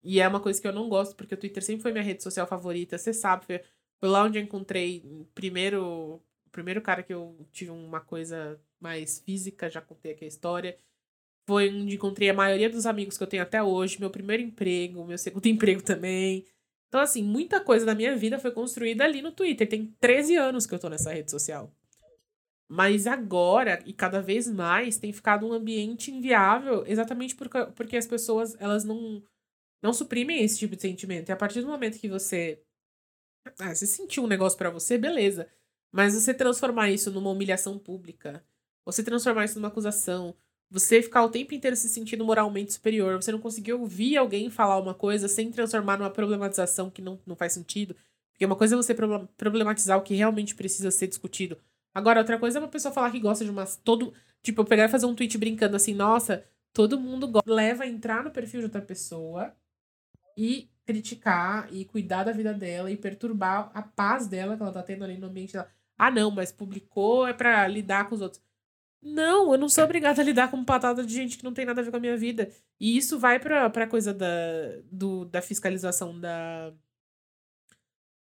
E 0.04 0.20
é 0.20 0.28
uma 0.28 0.40
coisa 0.40 0.62
que 0.62 0.68
eu 0.68 0.74
não 0.74 0.90
gosto, 0.90 1.16
porque 1.16 1.34
o 1.34 1.38
Twitter 1.38 1.64
sempre 1.64 1.82
foi 1.82 1.92
minha 1.92 2.04
rede 2.04 2.22
social 2.22 2.46
favorita. 2.46 2.98
Você 2.98 3.14
sabe, 3.14 3.46
foi, 3.46 3.62
foi 4.00 4.10
lá 4.10 4.24
onde 4.24 4.38
eu 4.38 4.44
encontrei 4.44 5.02
primeiro 5.34 6.22
o 6.46 6.50
primeiro 6.52 6.82
cara 6.82 7.02
que 7.02 7.14
eu 7.14 7.36
tive 7.52 7.72
uma 7.72 8.02
coisa 8.02 8.60
mais 8.80 9.20
física, 9.20 9.70
já 9.70 9.82
contei 9.82 10.12
aqui 10.12 10.26
a 10.26 10.28
história. 10.28 10.78
Foi 11.48 11.70
onde 11.70 11.96
encontrei 11.96 12.30
a 12.30 12.34
maioria 12.34 12.70
dos 12.70 12.86
amigos 12.86 13.18
que 13.18 13.24
eu 13.24 13.28
tenho 13.28 13.44
até 13.44 13.62
hoje, 13.64 14.00
meu 14.00 14.10
primeiro 14.10 14.44
emprego, 14.44 15.06
meu 15.06 15.18
segundo 15.18 15.46
emprego 15.48 15.82
também. 15.82 16.46
Então, 16.88 17.02
assim, 17.02 17.24
muita 17.24 17.60
coisa 17.60 17.86
da 17.86 17.96
minha 17.96 18.16
vida 18.16 18.38
foi 18.38 18.52
construída 18.52 19.04
ali 19.04 19.22
no 19.22 19.32
Twitter. 19.32 19.68
Tem 19.68 19.96
13 20.00 20.36
anos 20.36 20.68
que 20.68 20.76
eu 20.76 20.80
tô 20.80 20.90
nessa 20.90 21.12
rede 21.12 21.32
social. 21.32 21.74
Mas 22.76 23.06
agora, 23.06 23.84
e 23.86 23.94
cada 23.94 24.20
vez 24.20 24.50
mais, 24.50 24.98
tem 24.98 25.14
ficado 25.14 25.46
um 25.46 25.54
ambiente 25.54 26.10
inviável 26.10 26.84
exatamente 26.88 27.36
porque, 27.36 27.66
porque 27.68 27.96
as 27.96 28.08
pessoas, 28.08 28.60
elas 28.60 28.84
não, 28.84 29.22
não 29.80 29.94
suprimem 29.94 30.44
esse 30.44 30.58
tipo 30.58 30.76
de 30.76 30.82
sentimento. 30.82 31.30
E 31.30 31.32
a 31.32 31.36
partir 31.36 31.62
do 31.62 31.68
momento 31.68 32.00
que 32.00 32.10
você. 32.10 32.60
Ah, 33.60 33.76
você 33.76 33.86
sentiu 33.86 34.24
um 34.24 34.28
negócio 34.28 34.58
para 34.58 34.72
você, 34.72 34.98
beleza. 34.98 35.48
Mas 35.92 36.16
você 36.16 36.34
transformar 36.34 36.90
isso 36.90 37.12
numa 37.12 37.30
humilhação 37.30 37.78
pública, 37.78 38.44
você 38.84 39.04
transformar 39.04 39.46
isso 39.46 39.60
numa 39.60 39.68
acusação, 39.68 40.36
você 40.68 41.00
ficar 41.00 41.24
o 41.24 41.30
tempo 41.30 41.54
inteiro 41.54 41.76
se 41.76 41.88
sentindo 41.88 42.26
moralmente 42.26 42.74
superior, 42.74 43.22
você 43.22 43.32
não 43.32 43.40
conseguir 43.40 43.74
ouvir 43.74 44.18
alguém 44.18 44.50
falar 44.50 44.80
uma 44.80 44.96
coisa 44.96 45.28
sem 45.28 45.52
transformar 45.52 45.98
numa 45.98 46.10
problematização 46.10 46.90
que 46.90 47.04
não, 47.04 47.22
não 47.24 47.36
faz 47.36 47.54
sentido. 47.54 47.96
Porque 48.32 48.46
uma 48.48 48.56
coisa 48.56 48.74
é 48.74 48.78
você 48.78 48.96
problematizar 49.38 50.00
o 50.00 50.02
que 50.02 50.16
realmente 50.16 50.56
precisa 50.56 50.90
ser 50.90 51.06
discutido. 51.06 51.56
Agora, 51.94 52.20
outra 52.20 52.40
coisa 52.40 52.58
é 52.58 52.62
uma 52.62 52.68
pessoa 52.68 52.94
falar 52.94 53.12
que 53.12 53.20
gosta 53.20 53.44
de 53.46 53.52
umas. 53.52 53.76
Todo, 53.76 54.14
tipo, 54.42 54.62
eu 54.62 54.66
pegar 54.66 54.86
e 54.86 54.90
fazer 54.90 55.06
um 55.06 55.16
tweet 55.16 55.38
brincando 55.38 55.76
assim, 55.76 55.94
nossa, 55.94 56.44
todo 56.74 57.00
mundo. 57.00 57.32
Leva 57.46 57.84
a 57.84 57.88
entrar 57.88 58.24
no 58.24 58.32
perfil 58.32 58.62
de 58.62 58.66
outra 58.66 58.82
pessoa 58.82 59.56
e 60.38 60.70
criticar 60.86 61.74
e 61.74 61.86
cuidar 61.86 62.24
da 62.24 62.32
vida 62.32 62.54
dela 62.54 62.92
e 62.92 62.98
perturbar 62.98 63.72
a 63.74 63.82
paz 63.82 64.28
dela 64.28 64.56
que 64.58 64.64
ela 64.64 64.72
tá 64.72 64.84
tendo 64.84 65.04
ali 65.04 65.18
no 65.18 65.28
ambiente 65.28 65.54
dela. 65.54 65.70
Ah, 65.98 66.12
não, 66.12 66.32
mas 66.32 66.52
publicou 66.52 67.28
é 67.28 67.34
para 67.34 67.68
lidar 67.68 68.10
com 68.10 68.16
os 68.16 68.22
outros. 68.22 68.42
Não, 69.02 69.52
eu 69.52 69.58
não 69.58 69.68
sou 69.68 69.84
obrigada 69.84 70.22
a 70.22 70.26
lidar 70.26 70.50
com 70.50 70.64
patada 70.64 71.06
de 71.06 71.14
gente 71.14 71.38
que 71.38 71.44
não 71.44 71.54
tem 71.54 71.66
nada 71.66 71.82
a 71.82 71.84
ver 71.84 71.92
com 71.92 71.98
a 71.98 72.00
minha 72.00 72.18
vida. 72.18 72.50
E 72.80 72.98
isso 72.98 73.20
vai 73.20 73.40
pra, 73.40 73.70
pra 73.70 73.88
coisa 73.88 74.14
da, 74.14 74.28
do, 74.92 75.26
da 75.26 75.42
fiscalização 75.42 76.20
da, 76.20 76.74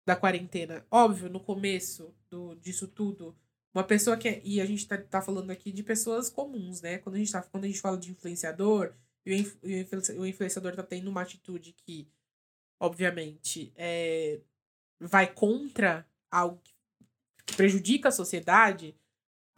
da 0.06 0.16
quarentena. 0.16 0.84
Óbvio, 0.90 1.28
no 1.28 1.38
começo 1.38 2.14
do, 2.30 2.54
disso 2.56 2.88
tudo, 2.88 3.36
uma 3.74 3.84
pessoa 3.84 4.16
que 4.16 4.28
é, 4.28 4.40
E 4.44 4.60
a 4.60 4.66
gente 4.66 4.86
tá, 4.86 4.98
tá 4.98 5.22
falando 5.22 5.50
aqui 5.50 5.72
de 5.72 5.82
pessoas 5.82 6.28
comuns, 6.30 6.80
né? 6.80 6.98
Quando 6.98 7.16
a 7.16 7.18
gente, 7.18 7.32
tá, 7.32 7.42
quando 7.42 7.64
a 7.64 7.68
gente 7.68 7.80
fala 7.80 7.96
de 7.96 8.10
influenciador, 8.10 8.92
e 9.24 9.42
o, 10.16 10.26
influenciador 10.26 10.74
tá 10.74 10.82
tendo 10.82 11.08
uma 11.08 11.22
atitude 11.22 11.72
que, 11.72 12.08
obviamente, 12.80 13.72
é, 13.76 14.40
vai 14.98 15.32
contra 15.32 16.06
algo 16.30 16.60
que 17.44 17.54
prejudica 17.56 18.08
a 18.08 18.12
sociedade 18.12 18.94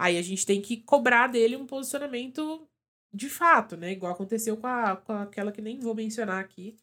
Aí 0.03 0.19
a 0.19 0.23
gente 0.23 0.45
tem 0.45 0.61
que 0.61 0.79
cobrar 0.79 1.29
dele 1.29 1.55
um 1.55 1.65
posicionamento 1.65 2.67
de 3.15 3.29
fato, 3.31 3.77
né? 3.77 3.93
Igual 3.93 4.13
aconteceu 4.13 4.57
com, 4.57 4.67
a, 4.67 4.97
com 4.97 5.13
aquela 5.13 5.53
que 5.53 5.63
nem 5.63 5.79
vou 5.79 5.95
mencionar 5.95 6.41
aqui, 6.41 6.77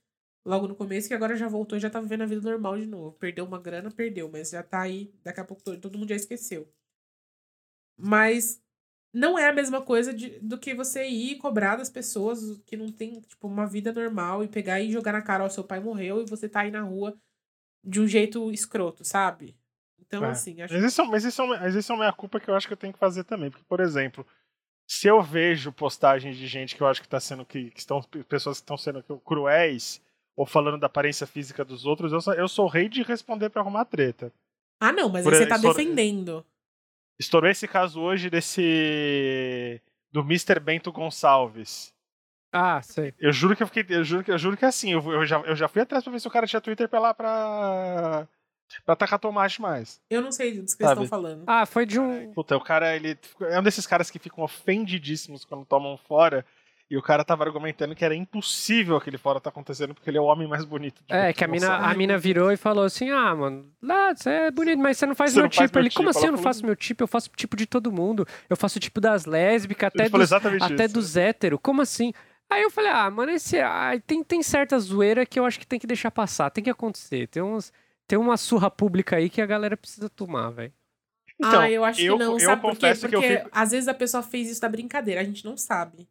logo 0.46 0.70
no 0.70 0.74
começo, 0.74 1.10
que 1.10 1.14
agora 1.14 1.36
já 1.36 1.50
voltou 1.50 1.78
e 1.78 1.82
já 1.82 1.90
tá 1.90 2.00
vivendo 2.00 2.22
a 2.22 2.26
vida 2.26 2.50
normal 2.50 2.78
de 2.78 2.86
novo. 2.86 3.18
Perdeu 3.18 3.44
uma 3.44 3.60
grana, 3.60 3.92
perdeu, 3.92 4.30
mas 4.32 4.52
já 4.52 4.64
tá 4.64 4.80
aí, 4.80 5.14
daqui 5.22 5.42
a 5.42 5.44
pouco 5.44 5.62
todo 5.78 5.98
mundo 5.98 6.08
já 6.08 6.16
esqueceu. 6.16 6.72
Mas 8.00 8.62
não 9.14 9.38
é 9.38 9.50
a 9.50 9.54
mesma 9.54 9.82
coisa 9.82 10.14
de, 10.14 10.40
do 10.40 10.58
que 10.58 10.74
você 10.74 11.08
ir 11.08 11.38
cobrar 11.38 11.76
das 11.76 11.90
pessoas 11.90 12.40
que 12.66 12.78
não 12.78 12.92
tem, 12.92 13.20
tipo, 13.22 13.48
uma 13.48 13.66
vida 13.66 13.92
normal 13.92 14.44
e 14.44 14.48
pegar 14.48 14.80
e 14.80 14.92
jogar 14.92 15.12
na 15.12 15.22
cara, 15.22 15.44
ó, 15.44 15.50
seu 15.50 15.64
pai 15.64 15.80
morreu 15.80 16.22
e 16.22 16.30
você 16.30 16.48
tá 16.48 16.62
aí 16.62 16.72
na 16.72 16.82
rua 16.82 17.18
de 17.84 18.00
um 18.00 18.08
jeito 18.08 18.52
escroto, 18.52 19.04
sabe? 19.04 19.56
Então, 20.00 20.24
é. 20.26 20.30
assim, 20.30 20.62
acho 20.62 20.74
mas 20.74 20.84
isso, 20.84 21.06
mas, 21.06 21.26
isso, 21.26 21.48
mas 21.48 21.76
isso 21.76 21.92
é 21.92 21.96
uma 21.96 22.14
culpa 22.14 22.40
que 22.40 22.50
eu 22.50 22.56
acho 22.56 22.68
que 22.68 22.74
eu 22.74 22.78
tenho 22.78 22.94
que 22.94 23.00
fazer 23.00 23.24
também. 23.24 23.50
Porque, 23.50 23.66
por 23.68 23.80
exemplo, 23.80 24.26
se 24.88 25.08
eu 25.08 25.22
vejo 25.22 25.72
postagens 25.72 26.36
de 26.36 26.48
gente 26.48 26.76
que 26.76 26.82
eu 26.82 26.88
acho 26.88 27.02
que 27.02 27.08
está 27.08 27.20
sendo 27.20 27.46
que, 27.46 27.70
que, 27.72 27.80
estão 27.80 28.02
pessoas 28.28 28.58
que 28.58 28.64
estão 28.64 28.78
sendo 28.78 29.04
cruéis 29.24 30.02
ou 30.36 30.46
falando 30.46 30.80
da 30.80 30.88
aparência 30.88 31.28
física 31.28 31.64
dos 31.64 31.86
outros, 31.86 32.12
eu 32.12 32.22
sou, 32.22 32.34
eu 32.34 32.48
sou 32.48 32.68
rei 32.68 32.90
de 32.90 33.04
responder 33.04 33.50
para 33.50 33.62
arrumar 33.62 33.86
treta. 33.86 34.34
Ah, 34.80 34.92
não, 34.92 35.10
mas 35.10 35.24
por 35.24 35.34
aí 35.34 35.40
você 35.40 35.46
tá 35.46 35.56
estourou, 35.56 35.78
defendendo. 35.78 36.46
Estourou 37.20 37.50
esse 37.50 37.68
caso 37.68 38.00
hoje 38.00 38.30
desse 38.30 39.82
do 40.12 40.22
Mr. 40.22 40.60
Bento 40.60 40.92
Gonçalves. 40.92 41.94
Ah, 42.52 42.82
sei. 42.82 43.14
Eu 43.20 43.32
juro 43.32 43.56
que 43.56 43.62
eu 43.62 43.68
fiquei, 43.68 43.86
eu 43.96 44.04
juro 44.04 44.24
que 44.24 44.32
eu 44.32 44.38
juro 44.38 44.58
que 44.58 44.66
é 44.66 44.70
assim, 44.70 44.92
eu, 44.94 45.12
eu 45.12 45.26
já, 45.26 45.40
eu 45.42 45.56
já 45.56 45.68
fui 45.68 45.82
atrás 45.82 46.04
para 46.04 46.12
ver 46.14 46.20
se 46.20 46.28
o 46.28 46.32
cara 46.32 46.48
tinha 46.48 46.62
Twitter 46.62 46.88
pra 46.90 47.00
lá 47.00 47.14
pra 47.14 48.28
pra 48.86 48.96
tacar 48.96 49.20
tomate 49.20 49.62
mais. 49.62 50.02
Eu 50.10 50.22
não 50.22 50.32
sei 50.32 50.52
do 50.52 50.56
que 50.56 50.60
eles 50.62 50.72
estão 50.92 51.08
falando. 51.08 51.44
Ah, 51.46 51.66
foi 51.66 51.86
de 51.86 52.00
um. 52.00 52.32
Puta, 52.34 52.56
o 52.56 52.62
cara, 52.62 52.96
ele. 52.96 53.18
É 53.42 53.60
um 53.60 53.64
desses 53.64 53.86
caras 53.86 54.10
que 54.10 54.18
ficam 54.20 54.44
ofendidíssimos 54.44 55.44
quando 55.44 55.66
tomam 55.66 55.98
fora. 55.98 56.46
E 56.90 56.98
o 56.98 57.02
cara 57.04 57.24
tava 57.24 57.44
argumentando 57.44 57.96
que 57.96 58.04
era 58.04 58.16
impossível 58.16 58.96
aquele 58.96 59.18
fora 59.18 59.40
tá 59.40 59.50
acontecendo 59.50 59.94
porque 59.94 60.10
ele 60.10 60.18
é 60.18 60.22
o 60.22 60.24
homem 60.24 60.48
mais 60.48 60.66
bonito. 60.66 61.04
é, 61.08 61.32
que 61.32 61.44
a 61.44 61.48
mina, 61.48 61.76
a 61.76 61.94
mina 61.94 62.18
virou 62.18 62.52
e 62.52 62.58
falou 62.58 62.84
assim: 62.84 63.12
Ah, 63.12 63.36
mano, 63.36 63.72
lá, 63.82 64.16
você 64.16 64.30
é 64.30 64.52
bonito, 64.52 64.80
mas 64.80 64.98
você 64.98 65.06
não 65.06 65.14
faz 65.14 65.32
você 65.32 65.38
meu 65.38 65.44
não 65.44 65.50
tipo. 65.50 65.60
Faz 65.60 65.72
meu 65.72 65.82
ele, 65.82 65.90
tipo. 65.90 66.00
como 66.00 66.10
assim 66.10 66.26
eu 66.26 66.32
não 66.32 66.40
faço 66.40 66.66
meu 66.66 66.76
tipo? 66.76 67.04
Eu 67.04 67.08
faço 67.08 67.30
o 67.32 67.36
tipo 67.36 67.56
de 67.56 67.68
todo 67.68 67.92
mundo. 67.92 68.28
Eu 68.50 68.58
faço 68.58 68.78
o 68.78 68.82
tipo 68.82 69.00
das 69.00 69.26
lésbicas, 69.26 69.92
até, 69.94 70.10
dos, 70.10 70.34
até 70.34 70.88
dos 70.88 71.16
héteros. 71.16 71.60
Como 71.62 71.82
assim? 71.82 72.12
Aí 72.50 72.64
eu 72.64 72.72
falei, 72.72 72.90
ah, 72.90 73.10
mano, 73.12 73.32
esse. 73.32 73.60
Ah, 73.60 73.92
tem, 74.08 74.24
tem 74.24 74.42
certa 74.42 74.80
zoeira 74.80 75.26
que 75.28 75.40
eu 75.40 75.46
acho 75.46 75.60
que 75.60 75.68
tem 75.68 75.80
que 75.80 75.86
deixar 75.86 76.10
passar, 76.10 76.50
tem 76.50 76.64
que 76.64 76.70
acontecer. 76.72 77.28
Tem 77.28 77.44
uns 77.44 77.72
tem 78.10 78.18
uma 78.18 78.38
surra 78.38 78.72
pública 78.72 79.18
aí 79.18 79.30
que 79.30 79.40
a 79.40 79.46
galera 79.46 79.78
precisa 79.78 80.10
tomar, 80.10 80.50
velho. 80.50 80.74
Então, 81.40 81.62
ah, 81.62 81.70
eu 81.70 81.86
acho 81.86 82.02
eu, 82.02 82.18
que 82.18 82.24
não, 82.24 82.40
sabe 82.40 82.60
por 82.60 82.76
quê? 82.76 82.88
Porque 83.00 83.38
fico... 83.38 83.50
às 83.52 83.70
vezes 83.70 83.88
a 83.88 83.94
pessoa 83.94 84.24
fez 84.24 84.50
isso 84.50 84.60
da 84.60 84.68
brincadeira, 84.68 85.22
a 85.22 85.24
gente 85.24 85.46
não 85.46 85.56
sabe. 85.56 86.10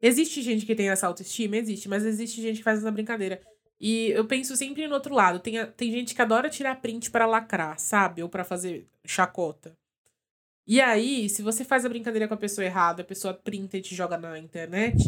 Existe 0.00 0.42
gente 0.42 0.64
que 0.64 0.74
tem 0.74 0.90
essa 0.90 1.06
autoestima? 1.06 1.56
Existe, 1.56 1.88
mas 1.88 2.04
existe 2.04 2.40
gente 2.40 2.58
que 2.58 2.64
faz 2.64 2.78
essa 2.78 2.90
brincadeira. 2.90 3.40
E 3.80 4.10
eu 4.10 4.24
penso 4.24 4.56
sempre 4.56 4.86
no 4.86 4.94
outro 4.94 5.14
lado. 5.14 5.40
Tem, 5.40 5.64
tem 5.72 5.90
gente 5.90 6.14
que 6.14 6.22
adora 6.22 6.50
tirar 6.50 6.80
print 6.80 7.10
para 7.10 7.26
lacrar, 7.26 7.78
sabe? 7.78 8.22
Ou 8.22 8.28
para 8.28 8.44
fazer 8.44 8.86
chacota. 9.04 9.76
E 10.66 10.80
aí, 10.80 11.28
se 11.28 11.40
você 11.40 11.64
faz 11.64 11.84
a 11.84 11.88
brincadeira 11.88 12.28
com 12.28 12.34
a 12.34 12.38
pessoa 12.38 12.64
errada, 12.64 13.02
a 13.02 13.04
pessoa 13.04 13.32
printa 13.32 13.78
e 13.78 13.80
te 13.80 13.94
joga 13.94 14.18
na 14.18 14.38
internet, 14.38 14.98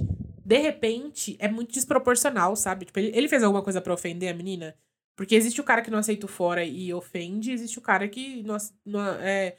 de 0.42 0.56
repente 0.56 1.36
é 1.38 1.48
muito 1.48 1.72
desproporcional, 1.72 2.56
sabe? 2.56 2.86
Tipo, 2.86 2.98
ele, 2.98 3.28
fez 3.28 3.42
alguma 3.42 3.62
coisa 3.62 3.80
para 3.80 3.92
ofender 3.92 4.32
a 4.32 4.34
menina? 4.34 4.74
Porque 5.14 5.34
existe 5.34 5.60
o 5.60 5.64
cara 5.64 5.82
que 5.82 5.90
não 5.90 5.98
aceita 5.98 6.24
o 6.24 6.28
fora 6.28 6.64
e 6.64 6.94
ofende, 6.94 7.52
existe 7.52 7.78
o 7.78 7.82
cara 7.82 8.08
que 8.08 8.42
não, 8.42 8.56
não 8.86 9.06
é, 9.20 9.58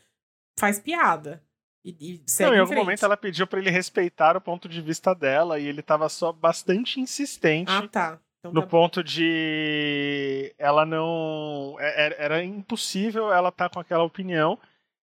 faz 0.57 0.79
piada. 0.79 1.43
E, 1.83 1.95
e 1.99 2.23
segue 2.27 2.49
não, 2.49 2.55
em, 2.55 2.57
em 2.57 2.61
algum 2.61 2.75
momento 2.75 3.03
ela 3.03 3.17
pediu 3.17 3.47
para 3.47 3.59
ele 3.59 3.71
respeitar 3.71 4.37
o 4.37 4.41
ponto 4.41 4.69
de 4.69 4.81
vista 4.81 5.15
dela 5.15 5.59
e 5.59 5.65
ele 5.65 5.81
tava 5.81 6.07
só 6.09 6.31
bastante 6.31 6.99
insistente. 6.99 7.71
Ah, 7.71 7.87
tá. 7.87 8.19
Então, 8.39 8.53
no 8.53 8.61
tá 8.61 8.67
ponto 8.67 9.03
de 9.03 10.53
ela 10.57 10.85
não. 10.85 11.75
É, 11.79 12.07
é, 12.07 12.15
era 12.23 12.43
impossível 12.43 13.31
ela 13.31 13.49
estar 13.49 13.69
tá 13.69 13.73
com 13.73 13.79
aquela 13.79 14.03
opinião. 14.03 14.57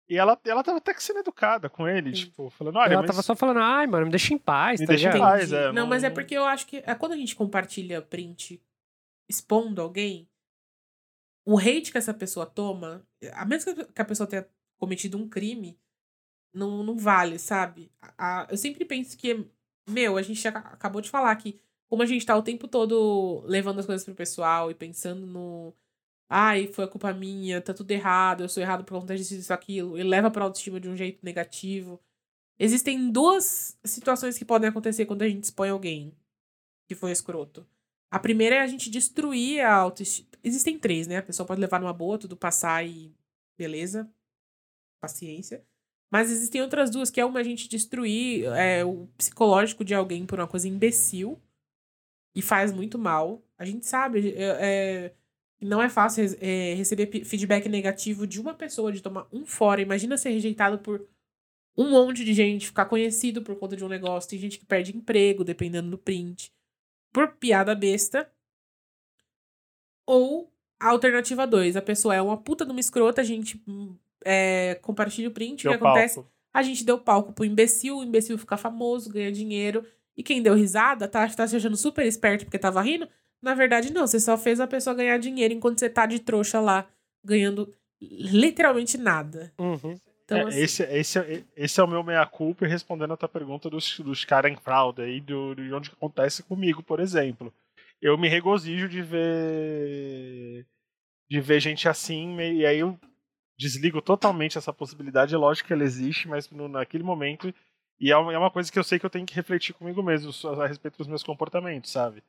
E 0.09 0.19
ela, 0.19 0.39
ela 0.45 0.63
tava 0.63 0.79
até 0.79 0.93
que 0.93 1.03
sendo 1.03 1.21
educada 1.21 1.71
com 1.71 1.89
ele, 1.89 2.15
Sim. 2.15 2.25
tipo, 2.25 2.51
falando, 2.51 2.77
olha. 2.77 2.93
Ela 2.93 3.03
mas... 3.03 3.11
tava 3.11 3.23
só 3.23 3.35
falando, 3.35 3.61
ai, 3.61 3.87
mano, 3.87 4.07
me 4.07 4.11
deixa 4.11 4.35
em 4.35 4.39
paz, 4.39 4.81
me 4.81 4.87
tá 4.87 4.93
deixa 4.93 5.09
em 5.09 5.19
paz, 5.19 5.51
é. 5.53 5.67
Não, 5.67 5.73
não, 5.73 5.87
mas 5.87 6.05
é 6.05 6.11
porque 6.11 6.37
eu 6.37 6.45
acho 6.45 6.67
que 6.67 6.83
é 6.85 6.95
quando 6.95 7.13
a 7.13 7.17
gente 7.17 7.35
compartilha 7.35 8.03
print 8.03 8.61
expondo 9.31 9.81
alguém, 9.81 10.29
o 11.47 11.59
hate 11.59 11.91
que 11.91 11.97
essa 11.97 12.13
pessoa 12.13 12.45
toma, 12.45 13.07
a 13.33 13.47
menos 13.47 13.65
que 13.65 14.01
a 14.03 14.05
pessoa 14.05 14.27
tenha 14.27 14.47
cometido 14.79 15.17
um 15.17 15.27
crime, 15.27 15.79
não, 16.53 16.83
não 16.83 16.97
vale, 16.97 17.39
sabe? 17.39 17.91
A, 18.01 18.43
a, 18.43 18.47
eu 18.51 18.57
sempre 18.57 18.85
penso 18.85 19.17
que, 19.17 19.47
meu, 19.89 20.17
a 20.17 20.23
gente 20.23 20.47
acabou 20.49 21.01
de 21.01 21.11
falar 21.11 21.35
que, 21.37 21.59
como 21.89 22.03
a 22.03 22.07
gente 22.07 22.27
tá 22.27 22.37
o 22.37 22.43
tempo 22.43 22.69
todo 22.69 23.43
levando 23.47 23.81
as 23.81 23.87
coisas 23.87 24.05
pro 24.05 24.15
pessoal 24.15 24.71
e 24.71 24.75
pensando 24.75 25.27
no. 25.27 25.75
Ai, 26.29 26.67
foi 26.69 26.85
a 26.85 26.89
culpa 26.89 27.13
minha, 27.13 27.61
tá 27.61 27.75
tudo 27.75 27.91
errado, 27.91 28.43
eu 28.43 28.49
sou 28.49 28.63
errado 28.63 28.85
por 28.85 28.99
conta 28.99 29.17
disso, 29.17 29.35
isso, 29.35 29.53
aquilo, 29.53 29.99
e 29.99 30.03
leva 30.03 30.31
pra 30.31 30.45
autoestima 30.45 30.81
de 30.81 30.89
um 30.89 30.97
jeito 30.97 31.25
negativo. 31.25 32.01
Existem 32.59 33.11
duas 33.11 33.79
situações 33.85 34.39
que 34.39 34.45
podem 34.45 34.69
acontecer 34.69 35.05
quando 35.07 35.23
a 35.23 35.29
gente 35.29 35.45
expõe 35.45 35.69
alguém 35.71 36.17
que 36.89 36.95
foi 36.95 37.11
escroto. 37.13 37.67
A 38.11 38.19
primeira 38.19 38.57
é 38.57 38.61
a 38.61 38.67
gente 38.67 38.91
destruir 38.91 39.61
a 39.61 39.75
autoestima. 39.75 40.29
Existem 40.45 40.79
três, 40.79 41.07
né? 41.07 41.19
A 41.19 41.23
pessoa 41.23 41.47
pode 41.47 41.61
levar 41.61 41.81
numa 41.81 41.93
boa, 41.93 42.19
tudo 42.19 42.37
passar 42.37 42.87
e 42.87 43.15
beleza, 43.59 44.11
paciência. 45.01 45.65
Mas 46.13 46.31
existem 46.31 46.61
outras 46.61 46.91
duas, 46.91 47.11
que 47.11 47.19
é 47.19 47.25
uma 47.25 47.41
a 47.41 47.43
gente 47.43 47.67
destruir 47.67 48.45
é, 48.55 48.85
o 48.85 49.09
psicológico 49.17 49.83
de 49.83 49.95
alguém 49.95 50.27
por 50.27 50.39
uma 50.39 50.47
coisa 50.47 50.69
imbecil 50.69 51.41
e 52.35 52.43
faz 52.43 52.71
muito 52.71 52.99
mal. 52.99 53.43
A 53.57 53.65
gente 53.65 53.87
sabe, 53.87 54.35
é, 54.37 54.45
é, 54.45 55.15
não 55.59 55.81
é 55.81 55.89
fácil 55.89 56.25
é, 56.39 56.75
receber 56.75 57.25
feedback 57.25 57.67
negativo 57.67 58.27
de 58.27 58.39
uma 58.39 58.53
pessoa, 58.53 58.93
de 58.93 59.01
tomar 59.01 59.27
um 59.33 59.47
fora. 59.47 59.81
Imagina 59.81 60.19
ser 60.19 60.29
rejeitado 60.29 60.79
por 60.81 61.09
um 61.75 61.89
monte 61.89 62.27
de 62.27 62.35
gente, 62.35 62.67
ficar 62.67 62.85
conhecido 62.85 63.41
por 63.41 63.57
conta 63.57 63.75
de 63.75 63.83
um 63.83 63.89
negócio. 63.89 64.29
Tem 64.29 64.39
gente 64.39 64.59
que 64.59 64.67
perde 64.67 64.95
emprego, 64.95 65.43
dependendo 65.43 65.91
do 65.91 65.97
print 65.97 66.53
por 67.11 67.37
piada 67.37 67.75
besta. 67.75 68.31
Ou 70.05 70.53
a 70.79 70.91
alternativa 70.91 71.47
2, 71.47 71.75
a 71.75 71.81
pessoa 71.81 72.15
é 72.15 72.21
uma 72.21 72.37
puta 72.37 72.67
de 72.67 72.71
uma 72.71 72.81
escrota, 72.81 73.23
a 73.23 73.25
gente 73.25 73.63
é, 74.25 74.75
compartilha 74.83 75.29
o 75.29 75.33
print, 75.33 75.67
o 75.67 75.71
que 75.71 75.77
acontece? 75.77 76.25
A 76.55 76.63
gente 76.63 76.85
deu 76.85 76.99
palco 76.99 77.33
pro 77.33 77.45
imbecil, 77.45 77.99
o 77.99 78.05
imbecil 78.05 78.37
fica 78.39 78.57
famoso, 78.57 79.11
ganha 79.11 79.33
dinheiro, 79.33 79.85
e 80.17 80.23
quem 80.23 80.43
deu 80.43 80.55
risada, 80.55 81.09
tá, 81.09 81.27
tá 81.29 81.47
se 81.47 81.57
achando 81.57 81.77
super 81.77 82.05
esperto 82.07 82.45
porque 82.45 82.59
tava 82.59 82.83
rindo, 82.83 83.09
Na 83.43 83.55
verdade, 83.55 83.93
não. 83.93 84.07
Você 84.07 84.21
só 84.21 84.39
fez 84.39 84.61
a 84.61 84.67
pessoa 84.69 84.95
ganhar 84.95 85.19
dinheiro 85.19 85.53
enquanto 85.53 85.79
você 85.81 85.89
tá 85.91 86.07
de 86.07 86.21
trouxa 86.21 86.61
lá, 86.61 86.87
ganhando 87.25 87.73
literalmente 88.01 88.97
nada. 88.99 89.53
Uhum. 89.59 89.99
Então, 90.25 90.39
É, 90.39 90.43
assim, 90.49 90.59
esse, 90.61 90.83
esse, 90.85 91.19
é- 91.19 91.45
esse 91.57 91.81
é 91.81 91.83
o 91.83 91.89
meu 91.89 92.03
meia-culpa 92.05 92.65
e 92.65 92.69
respondendo 92.69 93.13
a 93.13 93.17
tua 93.17 93.29
pergunta 93.29 93.69
dos, 93.69 93.99
dos 94.01 94.25
caras 94.25 94.53
em 94.53 94.57
fraude 94.57 95.03
aí, 95.03 95.21
do, 95.21 95.55
de 95.55 95.73
onde 95.75 95.91
acontece 95.91 96.43
comigo, 96.43 96.83
por 96.83 97.01
exemplo. 97.01 97.53
Eu 98.01 98.17
me 98.19 98.29
regozijo 98.29 98.89
de 98.89 99.03
ver 99.03 100.67
de 101.31 101.41
ver 101.41 101.61
gente 101.61 101.89
assim, 101.89 102.37
e 102.39 102.67
aí 102.67 102.79
eu 102.79 102.99
desligo 103.63 104.03
totalmente 104.03 104.59
essa 104.59 104.73
possibilidade. 104.73 105.35
É 105.35 105.39
lógico 105.39 105.69
que 105.69 105.73
ela 105.73 105.85
existe, 105.85 106.29
mas 106.29 106.51
no, 106.51 106.69
naquele 106.69 107.05
momento. 107.05 107.53
E 108.01 108.11
é 108.11 108.17
uma 108.17 108.33
é 108.33 108.39
uma 108.39 108.51
coisa 108.51 108.71
que 108.71 108.79
eu 108.79 108.85
sei 108.85 108.99
que 108.99 109.07
eu 109.07 109.11
tenho 109.11 109.25
que 109.25 109.35
refletir 109.35 109.73
comigo 109.75 110.03
mesmo 110.03 110.31
a 110.61 110.67
respeito 110.67 110.99
dos 110.99 111.07
meus 111.07 111.23
comportamentos, 111.23 111.91
sabe? 111.93 112.23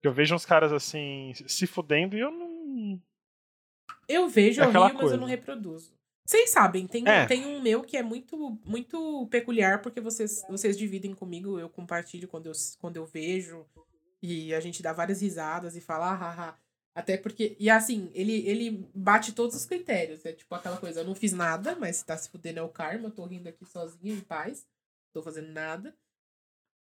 Que 0.00 0.08
eu 0.08 0.12
vejo 0.12 0.34
uns 0.34 0.46
caras 0.46 0.72
assim 0.72 1.32
se 1.34 1.66
fudendo 1.66 2.16
e 2.16 2.20
eu 2.20 2.30
não. 2.30 3.00
eu 4.08 4.28
vejo, 4.28 4.60
é 4.62 4.64
eu 4.64 4.70
rio, 4.70 4.80
mas 4.80 4.92
eu 4.92 4.98
coisa. 4.98 5.16
não 5.18 5.26
reproduzo. 5.26 5.92
Vocês 6.24 6.50
sabem, 6.50 6.86
tem, 6.86 7.06
É. 7.06 7.26
tem 7.26 7.44
um 7.46 7.60
meu 7.60 7.82
que 7.82 7.96
é 7.96 8.02
muito 8.02 8.58
muito 8.64 9.26
peculiar, 9.30 9.82
porque 9.82 10.00
vocês, 10.00 10.42
vocês 10.48 10.78
dividem 10.78 11.14
comigo, 11.14 11.58
eu 11.58 11.68
compartilho 11.68 12.28
quando 12.28 12.46
eu, 12.46 12.52
quando 12.80 12.96
eu 12.96 13.04
vejo, 13.04 13.66
e 14.22 14.54
a 14.54 14.60
gente 14.60 14.82
dá 14.82 14.92
várias 14.92 15.20
risadas 15.20 15.76
e 15.76 15.80
fala, 15.80 16.12
ah, 16.12 16.18
ah, 16.22 16.48
ah. 16.50 16.54
Até 16.94 17.16
porque. 17.16 17.56
E 17.58 17.70
assim, 17.70 18.10
ele, 18.14 18.46
ele 18.46 18.88
bate 18.94 19.32
todos 19.32 19.56
os 19.56 19.64
critérios. 19.64 20.24
É 20.24 20.32
tipo 20.32 20.54
aquela 20.54 20.76
coisa, 20.78 21.00
eu 21.00 21.04
não 21.04 21.14
fiz 21.14 21.32
nada, 21.32 21.74
mas 21.76 21.96
se 21.96 22.04
tá 22.04 22.16
se 22.16 22.28
fudendo 22.28 22.58
é 22.58 22.62
o 22.62 22.68
karma, 22.68 23.08
eu 23.08 23.12
tô 23.12 23.24
rindo 23.24 23.48
aqui 23.48 23.64
sozinha, 23.64 24.14
em 24.14 24.20
paz, 24.20 24.66
não 25.06 25.22
tô 25.22 25.22
fazendo 25.22 25.50
nada. 25.52 25.96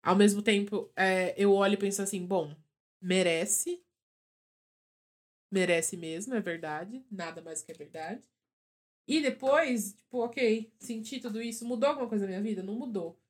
Ao 0.03 0.17
mesmo 0.17 0.43
tempo, 0.43 0.91
é, 0.97 1.33
eu 1.37 1.53
olho 1.53 1.75
e 1.75 1.77
penso 1.77 2.03
assim, 2.03 2.27
bom, 2.27 2.55
merece. 3.01 3.81
Merece 5.51 5.97
mesmo, 5.97 6.35
é 6.35 6.41
verdade. 6.41 7.05
Nada 7.11 7.41
mais 7.41 7.63
que 7.63 7.71
é 7.71 7.75
verdade. 7.75 8.23
E 9.07 9.21
depois, 9.21 9.93
tipo, 9.95 10.19
ok, 10.19 10.73
senti 10.79 11.21
tudo 11.21 11.41
isso. 11.41 11.65
Mudou 11.65 11.89
alguma 11.91 12.09
coisa 12.09 12.25
na 12.25 12.31
minha 12.31 12.43
vida? 12.43 12.63
Não 12.63 12.75
mudou. 12.75 13.21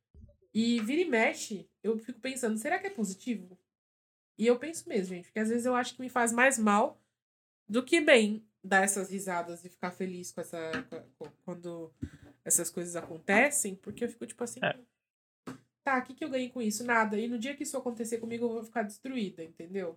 E 0.55 0.81
vira 0.81 1.03
e 1.03 1.05
mexe, 1.07 1.69
eu 1.83 1.99
fico 1.99 2.21
pensando, 2.21 2.59
será 2.59 2.79
que 2.79 2.87
é 2.87 2.91
positivo? 2.91 3.59
E 4.43 4.47
eu 4.49 4.59
penso 4.59 4.89
mesmo, 4.89 5.15
gente, 5.15 5.27
porque 5.27 5.39
às 5.39 5.49
vezes 5.51 5.65
eu 5.67 5.75
acho 5.77 5.95
que 5.95 6.01
me 6.01 6.09
faz 6.09 6.33
mais 6.33 6.59
mal 6.59 7.01
do 7.69 7.81
que 7.85 8.01
bem 8.01 8.45
dar 8.65 8.83
essas 8.83 9.09
risadas 9.09 9.65
e 9.65 9.69
ficar 9.69 9.93
feliz 9.93 10.33
com 10.33 10.41
essa. 10.41 10.59
com- 11.17 11.31
quando 11.45 11.93
essas 12.45 12.69
coisas 12.69 12.97
acontecem, 12.97 13.77
porque 13.77 14.03
eu 14.05 14.09
fico 14.09 14.27
tipo 14.27 14.43
assim. 14.43 14.59
É. 14.65 14.77
Tá, 15.85 15.99
o 15.99 16.03
que, 16.03 16.15
que 16.15 16.25
eu 16.25 16.29
ganhei 16.31 16.49
com 16.49 16.61
isso? 16.61 16.83
Nada. 16.85 17.17
E 17.19 17.29
no 17.29 17.39
dia 17.39 17.55
que 17.57 17.63
isso 17.63 17.77
acontecer 17.77 18.19
comigo, 18.19 18.45
eu 18.47 18.49
vou 18.51 18.65
ficar 18.65 18.83
destruída, 18.83 19.45
entendeu? 19.45 19.97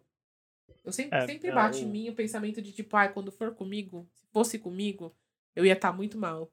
Eu 0.83 0.91
sempre, 0.91 1.17
É, 1.17 1.25
sempre 1.25 1.49
é, 1.49 1.51
bate 1.53 1.83
o- 1.83 1.87
em 1.87 1.91
mim 1.91 2.09
o 2.09 2.15
pensamento 2.15 2.61
de 2.61 2.71
tipo, 2.71 2.95
ai, 2.95 3.11
quando 3.13 3.31
for 3.31 3.53
comigo, 3.55 4.07
se 4.13 4.25
fosse 4.31 4.59
comigo, 4.59 5.15
eu 5.55 5.65
ia 5.65 5.73
estar 5.73 5.91
muito 5.91 6.17
mal. 6.19 6.51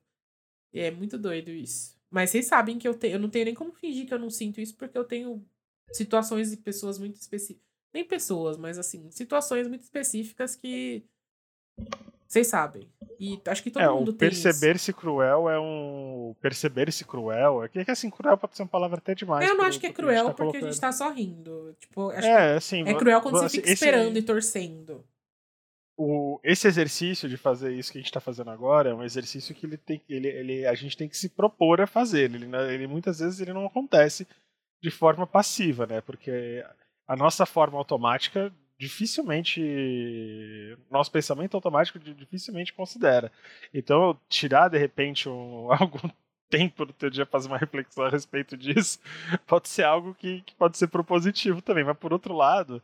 E 0.73 0.81
é 0.81 0.91
muito 0.91 1.19
doido 1.19 1.51
isso. 1.51 1.99
Mas 2.11 2.31
vocês 2.31 2.47
sabem 2.47 2.79
que 2.79 2.89
eu, 2.89 2.95
te, 2.99 3.09
eu 3.09 3.19
não 3.19 3.29
tenho 3.29 3.45
nem 3.47 3.55
como 3.55 3.73
fingir 3.75 4.07
que 4.07 4.15
eu 4.15 4.19
não 4.19 4.31
sinto 4.31 4.61
isso, 4.63 4.75
porque 4.77 4.97
eu 4.97 5.05
tenho 5.05 5.47
situações 5.93 6.53
e 6.53 6.57
pessoas 6.57 6.99
muito 6.99 7.17
específicas. 7.17 7.72
Nem 7.93 8.05
pessoas, 8.05 8.57
mas 8.57 8.79
assim, 8.79 9.11
situações 9.11 9.69
muito 9.69 9.83
específicas 9.83 10.57
que. 10.57 11.05
Vocês 12.27 12.47
sabem. 12.47 12.89
E 13.21 13.39
acho 13.47 13.63
que 13.63 13.71
todo 13.71 13.83
é, 13.83 13.89
mundo 13.91 14.13
tem 14.13 14.31
perceber-se 14.31 14.91
cruel 14.93 15.51
é 15.51 15.61
um. 15.61 16.35
Perceber-se 16.41 17.05
cruel. 17.05 17.63
É 17.63 17.69
que, 17.69 17.79
é 17.81 17.85
que 17.85 17.91
assim, 17.91 18.09
cruel 18.09 18.39
pode 18.39 18.57
ser 18.57 18.63
uma 18.63 18.69
palavra 18.71 18.97
até 18.99 19.15
demais. 19.15 19.47
Eu 19.47 19.55
não 19.55 19.65
acho 19.67 19.79
que 19.79 19.87
é 19.87 19.93
cruel 19.93 20.25
tá 20.27 20.31
porque 20.31 20.43
a 20.43 20.47
colocando. 20.47 20.73
gente 20.73 20.81
tá 20.81 20.91
só 20.93 21.11
rindo. 21.11 21.77
Tipo, 21.79 22.09
acho 22.11 22.27
É, 22.27 22.55
assim. 22.57 22.83
é 22.89 22.95
cruel 22.95 23.21
quando 23.21 23.35
vo- 23.35 23.41
você 23.41 23.47
assim, 23.47 23.57
fica 23.59 23.71
esse- 23.71 23.85
esperando 23.85 24.17
e 24.17 24.23
torcendo. 24.23 25.05
o, 25.99 26.41
esse 26.43 26.67
exercício 26.67 27.29
de 27.29 27.37
fazer 27.37 27.75
isso 27.75 27.93
que 27.93 27.99
a 27.99 28.01
gente 28.01 28.09
está 28.09 28.19
fazendo 28.21 28.51
agora 28.51 28.89
é 28.91 28.95
um 28.95 29.05
exercício 29.05 29.55
que 29.55 29.67
ele 29.67 29.77
tem, 29.77 30.01
ele, 30.09 30.27
ele, 30.29 30.67
a 30.67 30.75
gente 30.75 30.97
tem 30.97 31.07
que 31.09 31.17
se 31.17 31.29
propor 31.29 31.83
a 31.83 31.87
fazer. 31.87 32.31
Ele, 32.33 32.47
né, 32.47 32.73
ele 32.75 32.87
muitas 32.87 33.19
vezes 33.19 33.41
ele 33.41 33.53
não 33.53 33.67
acontece 33.67 34.27
de 34.83 34.91
forma 34.91 35.27
passiva, 35.27 35.87
né? 35.87 36.01
Porque 36.01 36.65
a 37.13 37.17
nossa 37.17 37.45
forma 37.45 37.77
automática 37.79 38.53
dificilmente, 38.79 39.61
nosso 40.91 41.11
pensamento 41.11 41.55
automático 41.57 41.99
di- 41.99 42.15
dificilmente 42.15 42.73
considera. 42.73 43.31
Então, 43.73 44.19
tirar 44.29 44.69
de 44.69 44.79
repente 44.79 45.29
um, 45.29 45.71
algum 45.73 46.09
tempo 46.51 46.85
do 46.85 46.93
teu 46.93 47.09
dia 47.11 47.25
para 47.25 47.33
fazer 47.33 47.49
uma 47.49 47.59
reflexão 47.59 48.05
a 48.05 48.11
respeito 48.11 48.57
disso 48.57 48.99
pode 49.47 49.69
ser 49.69 49.85
algo 49.85 50.15
que, 50.15 50.43
que 50.43 50.55
pode 50.55 50.77
ser 50.79 50.89
propositivo 50.89 51.63
também. 51.63 51.85
Mas 51.85 51.97
por 51.97 52.13
outro 52.13 52.35
lado 52.35 52.83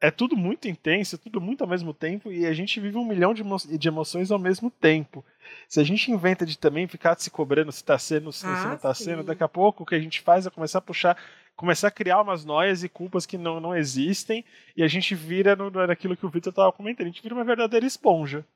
é 0.00 0.10
tudo 0.10 0.36
muito 0.36 0.68
intenso, 0.68 1.16
é 1.16 1.18
tudo 1.18 1.40
muito 1.40 1.62
ao 1.62 1.68
mesmo 1.70 1.92
tempo, 1.92 2.30
e 2.30 2.46
a 2.46 2.52
gente 2.52 2.78
vive 2.78 2.96
um 2.96 3.04
milhão 3.04 3.34
de, 3.34 3.42
emo 3.42 3.56
de 3.58 3.88
emoções 3.88 4.30
ao 4.30 4.38
mesmo 4.38 4.70
tempo. 4.70 5.24
Se 5.68 5.80
a 5.80 5.84
gente 5.84 6.12
inventa 6.12 6.46
de 6.46 6.56
também 6.56 6.86
ficar 6.86 7.18
se 7.18 7.30
cobrando 7.30 7.72
se 7.72 7.82
tá 7.84 7.98
sendo, 7.98 8.32
se, 8.32 8.40
se 8.56 8.66
Ah, 8.66 8.70
não 8.70 8.78
tá 8.78 8.94
sim. 8.94 9.04
sendo, 9.04 9.24
daqui 9.24 9.42
a 9.42 9.48
pouco 9.48 9.82
o 9.82 9.86
que 9.86 9.96
a 9.96 10.00
gente 10.00 10.20
faz 10.20 10.46
é 10.46 10.50
começar 10.50 10.78
a 10.78 10.82
puxar, 10.82 11.16
começar 11.58 11.88
a 11.88 11.90
criar 11.90 12.22
umas 12.22 12.44
noias 12.44 12.84
e 12.84 12.88
culpas 12.88 13.26
que 13.26 13.36
não, 13.36 13.58
não 13.58 13.76
existem, 13.76 14.44
e 14.76 14.82
a 14.82 14.86
gente 14.86 15.12
vira 15.12 15.56
no, 15.56 15.68
naquilo 15.70 16.16
que 16.16 16.24
o 16.24 16.28
Victor 16.30 16.52
tava 16.52 16.70
comentando, 16.70 17.06
a 17.06 17.10
gente 17.10 17.20
vira 17.20 17.34
uma 17.34 17.42
verdadeira 17.44 17.84
esponja. 17.84 18.46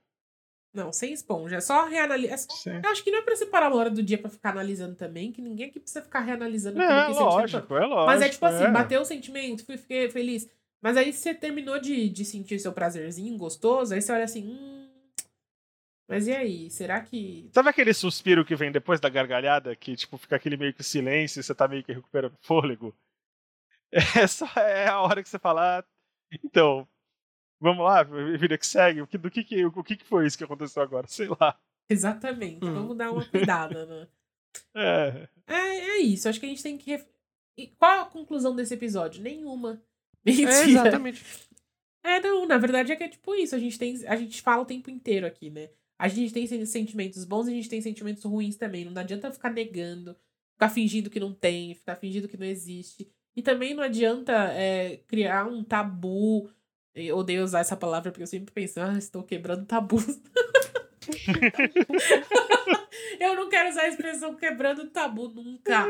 Não, 0.73 0.93
sem 0.93 1.13
esponja. 1.13 1.57
É 1.57 1.61
só 1.61 1.85
reanalisar. 1.87 2.39
Eu 2.83 2.91
acho 2.91 3.03
que 3.05 3.11
não 3.11 3.19
é 3.19 3.23
pra 3.23 3.37
separar 3.37 3.69
uma 3.71 3.77
hora 3.77 3.91
do 3.91 4.03
dia 4.03 4.17
pra 4.17 4.31
ficar 4.31 4.51
analisando 4.51 4.95
também, 4.95 5.33
que 5.33 5.43
ninguém 5.43 5.67
aqui 5.67 5.81
precisa 5.81 6.01
ficar 6.01 6.21
reanalisando 6.21 6.81
É, 6.81 6.87
aquilo 6.87 7.07
que 7.09 7.15
sente 7.15 7.27
o 7.27 7.61
tempo 7.61 7.69
todo. 7.69 7.69
lógico, 7.69 7.77
é 7.77 7.87
lógico. 7.87 8.07
Mas 8.07 8.23
é 8.23 8.29
tipo 8.29 8.47
assim, 8.47 8.65
é. 8.65 8.71
bateu 8.71 9.01
o 9.03 9.05
sentimento, 9.05 9.67
fui, 9.67 9.77
fiquei 9.77 10.09
feliz. 10.09 10.49
Mas 10.81 10.97
aí 10.97 11.13
você 11.13 11.35
terminou 11.35 11.79
de, 11.79 12.09
de 12.09 12.25
sentir 12.25 12.59
seu 12.59 12.73
prazerzinho 12.73 13.37
gostoso, 13.37 13.93
aí 13.93 14.01
você 14.01 14.13
olha 14.13 14.25
assim, 14.25 14.47
hum. 14.47 14.82
Mas 16.09 16.27
e 16.27 16.33
aí? 16.35 16.71
Será 16.71 17.01
que. 17.01 17.49
Sabe 17.53 17.69
aquele 17.71 17.95
suspiro 17.95 18.45
que 18.45 18.55
vem 18.57 18.71
depois 18.73 19.01
da 19.01 19.09
gargalhada, 19.09 19.75
que 19.77 19.97
tipo 19.97 20.19
fica 20.19 20.37
aquele 20.37 20.57
meio 20.57 20.75
que 20.75 20.83
silêncio 20.83 21.41
e 21.41 21.43
você 21.43 21.55
tá 21.55 21.67
meio 21.69 21.83
que 21.85 21.93
recuperando 21.93 22.37
fôlego? 22.43 22.95
Essa 24.17 24.47
é 24.61 24.89
a 24.89 25.01
hora 25.01 25.23
que 25.23 25.29
você 25.29 25.39
fala, 25.39 25.79
"Ah, 25.81 25.85
então, 26.45 26.89
vamos 27.61 27.85
lá, 27.85 28.03
vida 28.03 28.57
que 28.59 28.67
segue, 28.67 29.03
o 29.03 29.07
que, 29.07 29.19
do 29.19 29.31
que, 29.31 29.45
que, 29.45 29.65
o 29.65 29.85
que, 29.85 29.97
que 29.97 30.05
foi 30.05 30.27
isso 30.27 30.37
que 30.39 30.45
aconteceu 30.45 30.83
agora? 30.83 31.07
Sei 31.09 31.29
lá. 31.41 31.59
Exatamente. 31.89 32.65
Hum. 32.65 32.75
Vamos 32.75 32.97
dar 32.97 33.11
uma 33.13 33.25
cuidada, 33.29 33.87
né? 33.87 34.09
É, 34.75 35.29
É, 35.47 35.57
é 35.57 35.99
isso. 36.01 36.29
Acho 36.29 36.39
que 36.39 36.45
a 36.47 36.49
gente 36.49 36.63
tem 36.63 36.77
que. 36.77 36.91
ref- 36.91 37.09
E 37.57 37.69
qual 37.69 38.01
a 38.03 38.05
conclusão 38.07 38.55
desse 38.55 38.75
episódio? 38.75 39.23
Nenhuma. 39.23 39.83
Mentira. 40.25 40.51
É, 40.53 40.65
exatamente. 40.65 41.25
É, 42.05 42.21
não, 42.21 42.47
na 42.47 42.59
verdade 42.59 42.93
é 42.93 42.97
que 42.97 43.05
é 43.05 43.09
tipo 43.09 43.35
isso, 43.35 43.55
a 43.55 43.59
gente 43.59 43.79
tem, 43.79 44.07
a 44.07 44.17
gente 44.17 44.43
fala 44.43 44.63
o 44.63 44.67
tempo 44.67 44.91
inteiro 44.91 45.27
aqui, 45.27 45.49
né? 45.51 45.71
A 46.03 46.09
gente 46.09 46.33
tem 46.33 46.45
sen- 46.49 46.67
sentimentos 46.67 47.25
bons 47.25 47.47
e 47.47 47.53
a 47.53 47.55
gente 47.55 47.69
tem 47.69 47.81
sentimentos 47.81 48.25
ruins 48.25 48.57
também. 48.57 48.85
Não 48.85 49.01
adianta 49.01 49.31
ficar 49.31 49.51
negando, 49.51 50.17
ficar 50.55 50.69
fingindo 50.69 51.09
que 51.09 51.21
não 51.21 51.33
tem, 51.33 51.77
ficar 51.77 51.95
fingindo 51.95 52.27
que 52.27 52.37
não 52.37 52.45
existe. 52.45 53.09
E 53.37 53.41
também 53.43 53.73
não 53.73 53.85
adianta 53.85 54.33
é, 54.53 54.97
criar 55.07 55.47
um 55.47 55.63
tabu. 55.63 56.51
Eu 56.93 57.19
odeio 57.19 57.45
usar 57.45 57.61
essa 57.61 57.77
palavra 57.77 58.11
porque 58.11 58.25
eu 58.25 58.27
sempre 58.27 58.53
penso, 58.53 58.81
ah, 58.81 58.99
estou 58.99 59.23
quebrando 59.23 59.65
tabus. 59.65 60.21
eu 63.21 63.37
não 63.37 63.49
quero 63.49 63.69
usar 63.71 63.83
a 63.83 63.89
expressão 63.89 64.35
quebrando 64.35 64.91
tabu 64.91 65.29
nunca. 65.29 65.87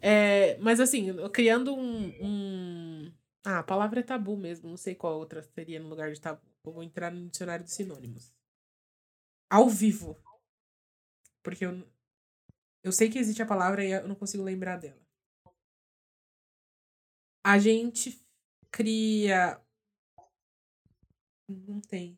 É, 0.00 0.56
mas 0.58 0.78
assim, 0.80 1.12
criando 1.32 1.74
um, 1.74 2.14
um- 2.20 3.12
Ah, 3.44 3.58
a 3.58 3.62
palavra 3.64 3.98
é 4.00 4.04
tabu 4.04 4.36
mesmo. 4.36 4.70
Não 4.70 4.76
sei 4.76 4.94
qual 4.94 5.18
outra 5.18 5.42
seria 5.42 5.80
no 5.80 5.88
lugar 5.88 6.12
de 6.12 6.20
tabu. 6.20 6.40
Eu 6.64 6.72
vou 6.72 6.82
entrar 6.84 7.10
no 7.10 7.28
dicionário 7.28 7.64
de 7.64 7.72
sinônimos. 7.72 8.32
Ao 9.50 9.68
vivo. 9.68 10.16
Porque 11.42 11.66
eu, 11.66 11.84
eu 12.84 12.92
sei 12.92 13.10
que 13.10 13.18
existe 13.18 13.42
a 13.42 13.46
palavra 13.46 13.84
e 13.84 13.90
eu 13.90 14.06
não 14.06 14.14
consigo 14.14 14.44
lembrar 14.44 14.76
dela. 14.76 15.00
A 17.44 17.58
gente 17.58 18.24
cria. 18.70 19.60
Não 21.48 21.80
tem. 21.80 22.16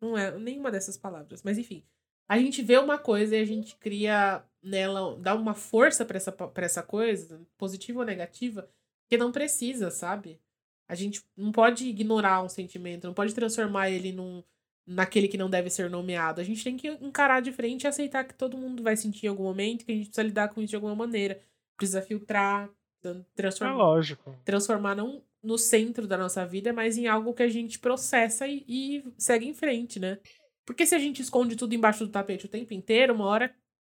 Não 0.00 0.16
é 0.16 0.36
nenhuma 0.38 0.70
dessas 0.70 0.96
palavras. 0.96 1.42
Mas 1.42 1.58
enfim. 1.58 1.84
A 2.26 2.38
gente 2.38 2.62
vê 2.62 2.78
uma 2.78 2.96
coisa 2.96 3.36
e 3.36 3.40
a 3.40 3.44
gente 3.44 3.76
cria 3.76 4.44
nela, 4.62 5.18
dá 5.18 5.34
uma 5.34 5.52
força 5.52 6.04
pra 6.04 6.16
essa, 6.16 6.30
pra 6.30 6.64
essa 6.64 6.80
coisa, 6.80 7.44
positiva 7.58 7.98
ou 7.98 8.06
negativa, 8.06 8.70
que 9.08 9.18
não 9.18 9.32
precisa, 9.32 9.90
sabe? 9.90 10.40
A 10.86 10.94
gente 10.94 11.24
não 11.36 11.50
pode 11.50 11.88
ignorar 11.88 12.40
um 12.40 12.48
sentimento, 12.48 13.08
não 13.08 13.14
pode 13.14 13.34
transformar 13.34 13.90
ele 13.90 14.12
num, 14.12 14.44
naquele 14.90 15.28
que 15.28 15.38
não 15.38 15.48
deve 15.48 15.70
ser 15.70 15.88
nomeado. 15.88 16.40
A 16.40 16.44
gente 16.44 16.64
tem 16.64 16.76
que 16.76 16.88
encarar 16.88 17.40
de 17.40 17.52
frente 17.52 17.84
e 17.84 17.86
aceitar 17.86 18.24
que 18.24 18.34
todo 18.34 18.58
mundo 18.58 18.82
vai 18.82 18.96
sentir 18.96 19.26
em 19.26 19.28
algum 19.28 19.44
momento, 19.44 19.84
que 19.84 19.92
a 19.92 19.94
gente 19.94 20.06
precisa 20.06 20.26
lidar 20.26 20.48
com 20.48 20.60
isso 20.60 20.70
de 20.70 20.76
alguma 20.76 20.96
maneira. 20.96 21.40
Precisa 21.76 22.02
filtrar, 22.02 22.68
é 23.04 23.14
transformar, 23.34 23.76
lógico. 23.76 24.36
transformar 24.44 24.96
não 24.96 25.22
no 25.42 25.56
centro 25.56 26.06
da 26.06 26.18
nossa 26.18 26.44
vida, 26.44 26.72
mas 26.72 26.98
em 26.98 27.06
algo 27.06 27.32
que 27.32 27.42
a 27.42 27.48
gente 27.48 27.78
processa 27.78 28.46
e, 28.46 28.64
e 28.68 29.04
segue 29.16 29.46
em 29.46 29.54
frente, 29.54 30.00
né? 30.00 30.18
Porque 30.66 30.84
se 30.84 30.94
a 30.94 30.98
gente 30.98 31.22
esconde 31.22 31.56
tudo 31.56 31.74
embaixo 31.74 32.04
do 32.04 32.12
tapete 32.12 32.46
o 32.46 32.48
tempo 32.48 32.74
inteiro, 32.74 33.14
uma 33.14 33.26
hora 33.26 33.54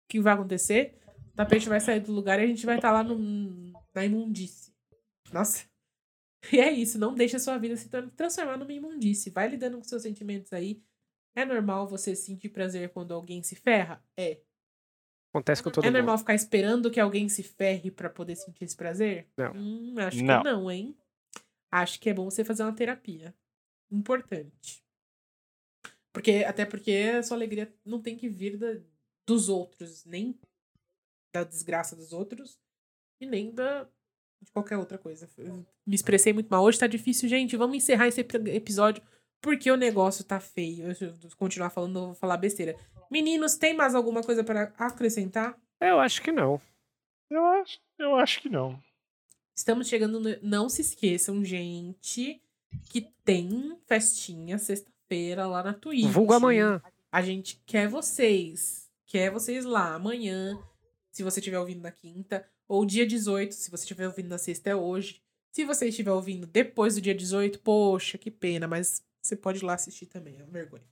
que 0.08 0.20
vai 0.20 0.34
acontecer, 0.34 0.98
o 1.32 1.36
tapete 1.36 1.68
vai 1.68 1.80
sair 1.80 2.00
do 2.00 2.12
lugar 2.12 2.40
e 2.40 2.42
a 2.42 2.46
gente 2.46 2.66
vai 2.66 2.76
estar 2.76 2.90
lá 2.90 3.02
no, 3.02 3.72
na 3.94 4.04
imundície. 4.04 4.72
Nossa. 5.32 5.69
E 6.52 6.58
é 6.58 6.70
isso, 6.72 6.98
não 6.98 7.14
deixa 7.14 7.36
a 7.36 7.40
sua 7.40 7.58
vida 7.58 7.76
se 7.76 7.88
transformar 8.16 8.56
numa 8.56 8.72
imundice. 8.72 9.30
Vai 9.30 9.48
lidando 9.48 9.76
com 9.76 9.84
seus 9.84 10.02
sentimentos 10.02 10.52
aí. 10.52 10.82
É 11.34 11.44
normal 11.44 11.86
você 11.86 12.16
sentir 12.16 12.48
prazer 12.48 12.90
quando 12.90 13.12
alguém 13.12 13.42
se 13.42 13.54
ferra? 13.54 14.02
É. 14.16 14.40
Acontece 15.32 15.62
com 15.62 15.70
todo 15.70 15.84
é 15.84 15.88
mundo. 15.88 15.96
É 15.96 15.98
normal 16.00 16.18
ficar 16.18 16.34
esperando 16.34 16.90
que 16.90 16.98
alguém 16.98 17.28
se 17.28 17.42
ferre 17.42 17.90
para 17.90 18.10
poder 18.10 18.36
sentir 18.36 18.64
esse 18.64 18.76
prazer? 18.76 19.28
Não. 19.36 19.52
Hum, 19.54 19.94
acho 19.98 20.24
não. 20.24 20.42
que 20.42 20.48
não, 20.48 20.70
hein? 20.70 20.96
Acho 21.70 22.00
que 22.00 22.10
é 22.10 22.14
bom 22.14 22.24
você 22.24 22.42
fazer 22.42 22.64
uma 22.64 22.74
terapia. 22.74 23.34
Importante. 23.90 24.84
Porque, 26.12 26.44
até 26.46 26.64
porque 26.64 27.12
a 27.18 27.22
sua 27.22 27.36
alegria 27.36 27.72
não 27.84 28.02
tem 28.02 28.16
que 28.16 28.28
vir 28.28 28.56
da, 28.56 28.80
dos 29.26 29.48
outros, 29.48 30.04
nem 30.04 30.38
da 31.32 31.44
desgraça 31.44 31.94
dos 31.94 32.12
outros, 32.12 32.60
e 33.20 33.26
nem 33.26 33.54
da, 33.54 33.88
de 34.42 34.50
qualquer 34.50 34.76
outra 34.76 34.98
coisa. 34.98 35.28
Eu 35.36 35.64
me 35.86 35.94
expressei 35.94 36.32
muito 36.32 36.48
mal. 36.48 36.64
Hoje 36.64 36.78
tá 36.78 36.86
difícil, 36.86 37.28
gente. 37.28 37.56
Vamos 37.56 37.76
encerrar 37.76 38.08
esse 38.08 38.20
episódio 38.20 39.02
porque 39.40 39.70
o 39.70 39.76
negócio 39.76 40.24
tá 40.24 40.40
feio. 40.40 40.94
Se 40.94 41.04
eu 41.04 41.14
continuar 41.36 41.70
falando, 41.70 41.98
eu 41.98 42.06
vou 42.06 42.14
falar 42.14 42.36
besteira. 42.36 42.76
Meninos, 43.10 43.56
tem 43.56 43.74
mais 43.74 43.94
alguma 43.94 44.22
coisa 44.22 44.44
para 44.44 44.72
acrescentar? 44.78 45.58
Eu 45.80 45.98
acho 45.98 46.22
que 46.22 46.30
não. 46.30 46.60
Eu 47.30 47.44
acho, 47.44 47.78
eu 47.98 48.16
acho 48.16 48.40
que 48.40 48.48
não. 48.48 48.78
Estamos 49.54 49.88
chegando. 49.88 50.20
No... 50.20 50.36
Não 50.42 50.68
se 50.68 50.82
esqueçam, 50.82 51.44
gente, 51.44 52.40
que 52.88 53.02
tem 53.24 53.78
festinha 53.86 54.58
sexta-feira 54.58 55.46
lá 55.46 55.62
na 55.62 55.74
Twitch. 55.74 56.06
Vulgo 56.06 56.32
amanhã. 56.32 56.82
A 57.10 57.22
gente 57.22 57.60
quer 57.66 57.88
vocês. 57.88 58.88
Quer 59.06 59.30
vocês 59.30 59.64
lá 59.64 59.94
amanhã, 59.94 60.56
se 61.10 61.24
você 61.24 61.40
estiver 61.40 61.58
ouvindo 61.58 61.82
na 61.82 61.90
quinta. 61.90 62.46
Ou 62.70 62.86
dia 62.86 63.04
18, 63.04 63.52
se 63.52 63.68
você 63.68 63.82
estiver 63.82 64.06
ouvindo 64.06 64.28
na 64.28 64.38
sexta, 64.38 64.70
é 64.70 64.76
hoje. 64.76 65.20
Se 65.50 65.64
você 65.64 65.88
estiver 65.88 66.12
ouvindo 66.12 66.46
depois 66.46 66.94
do 66.94 67.00
dia 67.00 67.12
18, 67.12 67.58
poxa, 67.58 68.16
que 68.16 68.30
pena, 68.30 68.68
mas 68.68 69.04
você 69.20 69.34
pode 69.34 69.58
ir 69.58 69.64
lá 69.64 69.74
assistir 69.74 70.06
também, 70.06 70.36
é 70.38 70.44
uma 70.44 70.52
vergonha. 70.52 70.84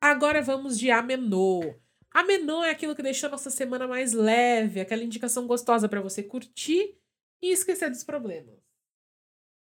Agora 0.00 0.40
vamos 0.40 0.78
de 0.78 0.92
Amenô. 0.92 1.74
Amenô 2.12 2.62
é 2.62 2.70
aquilo 2.70 2.94
que 2.94 3.02
deixou 3.02 3.26
a 3.26 3.32
nossa 3.32 3.50
semana 3.50 3.88
mais 3.88 4.12
leve, 4.12 4.80
aquela 4.80 5.02
indicação 5.02 5.44
gostosa 5.44 5.88
para 5.88 6.00
você 6.00 6.22
curtir 6.22 6.96
e 7.42 7.50
esquecer 7.50 7.90
dos 7.90 8.04
problemas. 8.04 8.62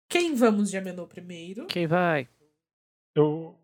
Quem 0.08 0.36
vamos 0.36 0.70
de 0.70 0.78
Amenô 0.78 1.04
primeiro? 1.08 1.66
Quem 1.66 1.88
vai? 1.88 2.28
Eu 3.16 3.59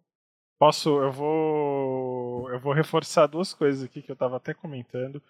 posso, 0.59 0.91
eu 1.01 1.13
vou, 1.13 2.51
eu 2.51 2.59
vou 2.59 2.73
reforçar 2.73 3.27
duas 3.27 3.53
coisas 3.53 3.85
aqui 3.85 4.03
que 4.03 4.11
eu 4.11 4.17
tava 4.17 4.37
até 4.37 4.55
comentando. 4.55 5.23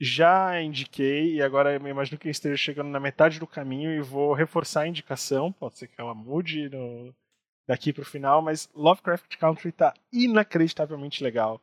Já 0.00 0.60
indiquei 0.60 1.34
e 1.36 1.42
agora 1.42 1.74
eu 1.74 1.86
imagino 1.86 2.18
que 2.18 2.28
eu 2.28 2.30
esteja 2.30 2.56
chegando 2.56 2.88
na 2.90 3.00
metade 3.00 3.38
do 3.38 3.46
caminho 3.46 3.92
e 3.92 4.00
vou 4.00 4.32
reforçar 4.32 4.82
a 4.82 4.88
indicação. 4.88 5.52
Pode 5.52 5.78
ser 5.78 5.86
que 5.86 6.00
ela 6.00 6.14
mude 6.14 6.68
no, 6.68 7.14
daqui 7.66 7.92
pro 7.92 8.04
final, 8.04 8.42
mas 8.42 8.68
Lovecraft 8.74 9.36
Country 9.36 9.72
tá 9.72 9.94
inacreditavelmente 10.12 11.22
legal. 11.22 11.60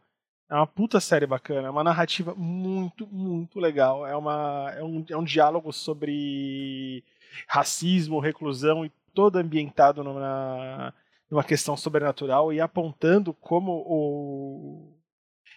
É 0.50 0.56
uma 0.56 0.66
puta 0.66 1.00
série 1.00 1.28
bacana, 1.28 1.68
é 1.68 1.72
uma 1.72 1.84
narrativa 1.84 2.34
muito, 2.36 3.06
muito 3.08 3.60
legal. 3.60 4.08
É, 4.08 4.16
uma, 4.16 4.74
é, 4.76 4.84
um, 4.84 5.06
é 5.08 5.16
um 5.16 5.24
diálogo 5.24 5.72
sobre 5.72 7.04
racismo, 7.48 8.20
reclusão 8.20 8.84
e 8.84 8.92
todo 9.14 9.36
ambientado 9.36 10.04
numa, 10.04 10.94
numa 11.30 11.44
questão 11.44 11.78
sobrenatural 11.78 12.52
e 12.52 12.60
apontando 12.60 13.34
como 13.34 13.72
o. 13.86 14.98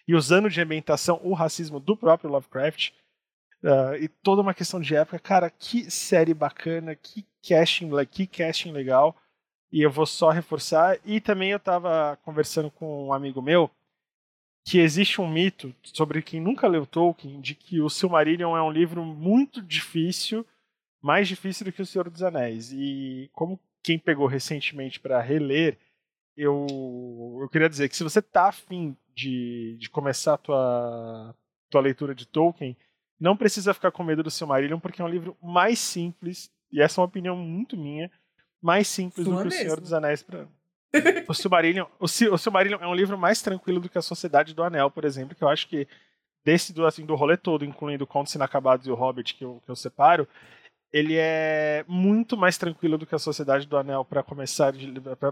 e 0.07 0.15
usando 0.15 0.51
de 0.51 0.61
ambientação 0.61 1.21
o 1.23 1.33
racismo 1.33 1.81
do 1.81 1.97
próprio 1.97 2.31
Lovecraft. 2.31 2.91
Uh, 3.63 3.95
e 4.01 4.09
toda 4.09 4.43
uma 4.43 4.55
questão 4.55 4.81
de 4.81 4.95
época. 4.95 5.19
Cara, 5.19 5.49
que 5.49 5.91
série 5.91 6.35
bacana, 6.35 6.97
que 6.97 7.25
casting, 7.47 7.91
que 8.11 8.27
casting 8.27 8.73
legal. 8.73 9.17
E 9.71 9.81
eu 9.81 9.91
vou 9.91 10.05
só 10.05 10.31
reforçar. 10.31 10.99
E 11.05 11.21
também 11.21 11.51
eu 11.51 11.57
estava 11.57 12.19
conversando 12.25 12.71
com 12.71 13.07
um 13.07 13.13
amigo 13.13 13.41
meu 13.41 13.71
que 14.65 14.79
existe 14.79 15.21
um 15.21 15.29
mito 15.29 15.75
sobre 15.83 16.23
quem 16.23 16.41
nunca 16.41 16.69
leu 16.69 16.87
Tolkien 16.87 17.41
de 17.41 17.55
que 17.55 17.81
o 17.81 17.91
Silmarillion 17.91 18.57
é 18.57 18.63
um 18.63 18.71
livro 18.71 19.05
muito 19.05 19.61
difícil, 19.61 20.47
mais 21.01 21.27
difícil 21.27 21.65
do 21.65 21.73
que 21.73 21.83
o 21.83 21.87
Senhor 21.87 22.09
dos 22.09 22.23
Anéis. 22.23 22.73
E 22.73 23.29
como 23.33 23.59
quem 23.83 23.99
pegou 23.99 24.27
recentemente 24.27 25.01
para 25.01 25.21
reler, 25.21 25.79
eu, 26.37 27.39
eu 27.41 27.49
queria 27.51 27.69
dizer 27.69 27.89
que 27.89 27.97
se 27.97 28.05
você 28.05 28.23
tá 28.23 28.49
afim 28.49 28.97
de, 29.15 29.77
de 29.79 29.91
começar 29.91 30.35
a 30.35 30.39
tua, 30.39 31.35
tua 31.69 31.81
leitura 31.81 32.15
de 32.15 32.27
Tolkien, 32.27 32.77
não 33.21 33.37
precisa 33.37 33.75
ficar 33.75 33.91
com 33.91 34.03
medo 34.03 34.23
do 34.23 34.31
Silmarillion, 34.31 34.81
porque 34.81 35.03
é 35.03 35.05
um 35.05 35.09
livro 35.09 35.37
mais 35.43 35.79
simples, 35.79 36.51
e 36.71 36.81
essa 36.81 37.01
é 37.01 37.03
uma 37.03 37.07
opinião 37.07 37.37
muito 37.37 37.77
minha, 37.77 38.11
mais 38.61 38.89
simples 38.89 39.25
Sua 39.25 39.37
do 39.37 39.43
que 39.43 39.49
mesmo. 39.49 39.61
o 39.61 39.63
Senhor 39.63 39.81
dos 39.81 39.93
Anéis 39.93 40.23
pra... 40.23 40.47
o 41.29 41.35
Silmarillion, 41.35 41.87
o, 41.99 42.05
o 42.05 42.39
Silmarillion 42.39 42.79
é 42.81 42.87
um 42.87 42.95
livro 42.95 43.19
mais 43.19 43.43
tranquilo 43.43 43.81
do 43.81 43.89
que 43.89 43.99
a 43.99 44.03
Sociedade 44.03 44.55
do 44.55 44.63
Anel, 44.63 44.91
por 44.91 45.05
exemplo, 45.05 45.35
que 45.35 45.43
eu 45.43 45.49
acho 45.49 45.69
que 45.69 45.87
desse 46.45 46.73
do 46.73 46.87
assim 46.87 47.05
do 47.05 47.15
rolê 47.15 47.37
todo, 47.37 47.65
incluindo 47.65 48.07
Contos 48.07 48.35
Inacabados 48.35 48.87
e 48.87 48.91
o 48.91 48.95
Hobbit 48.95 49.35
que 49.35 49.45
eu, 49.45 49.61
que 49.65 49.71
eu 49.71 49.77
separo, 49.77 50.27
ele 50.93 51.17
é 51.17 51.85
muito 51.89 52.37
mais 52.37 52.59
tranquilo 52.59 52.99
do 52.99 53.07
que 53.07 53.15
a 53.15 53.19
Sociedade 53.19 53.67
do 53.67 53.77
Anel 53.77 54.05
para 54.05 54.23
começar 54.23 54.75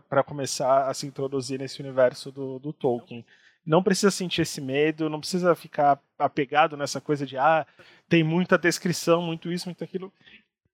para 0.09 0.25
começar 0.25 0.89
a 0.89 0.95
se 0.95 1.07
introduzir 1.07 1.59
nesse 1.59 1.81
universo 1.81 2.33
do, 2.33 2.59
do 2.59 2.73
Tolkien. 2.73 3.25
Não 3.65 3.83
precisa 3.83 4.11
sentir 4.11 4.43
esse 4.43 4.61
medo, 4.61 5.11
não 5.11 5.21
precisa 5.21 5.55
ficar 5.55 6.01
apegado 6.19 6.77
nessa 6.77 7.01
coisa 7.01 7.27
de 7.27 7.37
ah, 7.37 7.67
tem 8.09 8.25
muita 8.25 8.57
descrição, 8.57 9.21
muito 9.21 9.53
isso, 9.53 9.69
muito 9.69 9.85
aquilo. 9.85 10.11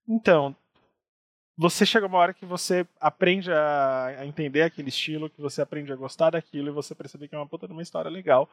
Então, 0.09 0.55
você 1.59 1.87
chega 1.87 2.07
uma 2.07 2.19
hora 2.19 2.35
que 2.35 2.45
você 2.45 2.87
aprende 3.01 3.51
a, 3.51 4.25
entender 4.25 4.63
aquele 4.63 4.91
estilo, 4.91 5.31
que 5.31 5.41
você 5.41 5.63
aprende 5.63 5.93
a 5.93 5.97
gostar 5.97 6.31
daquilo 6.31 6.69
e 6.69 6.73
você 6.73 6.95
percebe 6.95 7.27
que 7.27 7.35
é 7.35 7.39
uma 7.39 7.49
puta 7.49 7.67
de 7.67 7.73
uma 7.73 7.83
história 7.83 8.11
legal. 8.11 8.49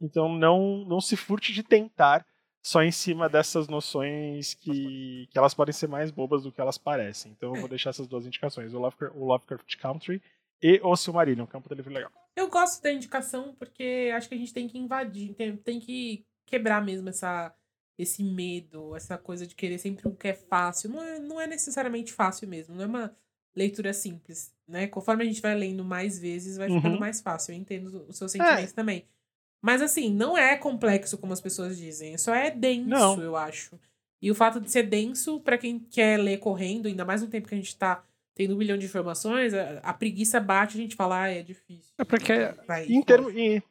Então 0.00 0.28
não, 0.28 0.84
não 0.84 1.00
se 1.00 1.16
furte 1.16 1.52
de 1.52 1.62
tentar 1.62 2.26
só 2.62 2.82
em 2.82 2.90
cima 2.92 3.28
dessas 3.28 3.68
noções 3.68 4.54
que, 4.54 5.26
que 5.30 5.38
elas 5.38 5.54
podem 5.54 5.72
ser 5.72 5.88
mais 5.88 6.10
bobas 6.10 6.42
do 6.42 6.52
que 6.52 6.60
elas 6.60 6.76
parecem. 6.78 7.32
Então 7.32 7.54
eu 7.54 7.60
vou 7.60 7.68
deixar 7.68 7.90
essas 7.90 8.06
duas 8.06 8.26
indicações, 8.26 8.74
o 8.74 8.78
Lovecraft, 8.78 9.16
o 9.16 9.24
Lovecraft 9.24 9.76
Country 9.78 10.22
e 10.62 10.78
o 10.82 10.94
Silmarillion, 10.94 11.46
que 11.46 11.56
é 11.56 11.58
um 11.58 11.62
puta 11.62 11.74
livro 11.74 11.92
legal. 11.92 12.10
Eu 12.36 12.48
gosto 12.48 12.82
da 12.82 12.92
indicação 12.92 13.54
porque 13.58 14.10
acho 14.14 14.28
que 14.28 14.34
a 14.34 14.38
gente 14.38 14.52
tem 14.52 14.68
que 14.68 14.78
invadir, 14.78 15.34
tem, 15.34 15.56
tem 15.56 15.80
que 15.80 16.24
quebrar 16.46 16.84
mesmo 16.84 17.08
essa 17.08 17.54
esse 17.98 18.22
medo, 18.22 18.96
essa 18.96 19.18
coisa 19.18 19.46
de 19.46 19.54
querer 19.54 19.76
sempre 19.76 20.08
o 20.08 20.14
que 20.16 20.28
é 20.28 20.32
fácil. 20.32 20.88
Não 20.88 21.02
é, 21.02 21.18
não 21.18 21.38
é 21.38 21.46
necessariamente 21.46 22.12
fácil 22.14 22.48
mesmo, 22.48 22.74
não 22.74 22.84
é 22.84 22.86
uma 22.86 23.14
leitura 23.54 23.92
simples, 23.92 24.54
né? 24.66 24.86
Conforme 24.86 25.22
a 25.22 25.26
gente 25.26 25.42
vai 25.42 25.54
lendo 25.54 25.84
mais 25.84 26.18
vezes, 26.18 26.56
vai 26.56 26.68
ficando 26.70 26.94
Uhum. 26.94 26.98
mais 27.00 27.20
fácil. 27.20 27.52
Eu 27.52 27.58
entendo 27.58 28.06
os 28.08 28.16
seus 28.16 28.32
sentimentos 28.32 28.72
também. 28.72 29.04
Mas 29.62 29.82
assim, 29.82 30.12
não 30.12 30.36
é 30.36 30.56
complexo 30.56 31.18
como 31.18 31.32
as 31.32 31.40
pessoas 31.40 31.76
dizem, 31.76 32.16
só 32.16 32.34
é 32.34 32.50
denso, 32.50 32.88
Não. 32.88 33.20
eu 33.20 33.36
acho. 33.36 33.78
E 34.22 34.30
o 34.30 34.34
fato 34.34 34.60
de 34.60 34.70
ser 34.70 34.84
denso, 34.84 35.40
pra 35.40 35.58
quem 35.58 35.78
quer 35.78 36.18
ler 36.18 36.38
correndo, 36.38 36.86
ainda 36.88 37.04
mais 37.04 37.22
no 37.22 37.28
tempo 37.28 37.48
que 37.48 37.54
a 37.54 37.58
gente 37.58 37.76
tá 37.76 38.02
tendo 38.34 38.54
um 38.54 38.58
milhão 38.58 38.78
de 38.78 38.86
informações, 38.86 39.52
a, 39.54 39.80
a 39.82 39.92
preguiça 39.92 40.40
bate, 40.40 40.78
a 40.78 40.80
gente 40.80 40.96
fala, 40.96 41.22
ah, 41.22 41.28
é 41.28 41.42
difícil. 41.42 41.92
É 41.98 42.04
porque 42.04 42.32
Vai, 42.66 42.86
E 42.86 42.94
em, 42.94 43.02
termo, 43.02 43.30
e, 43.30 43.62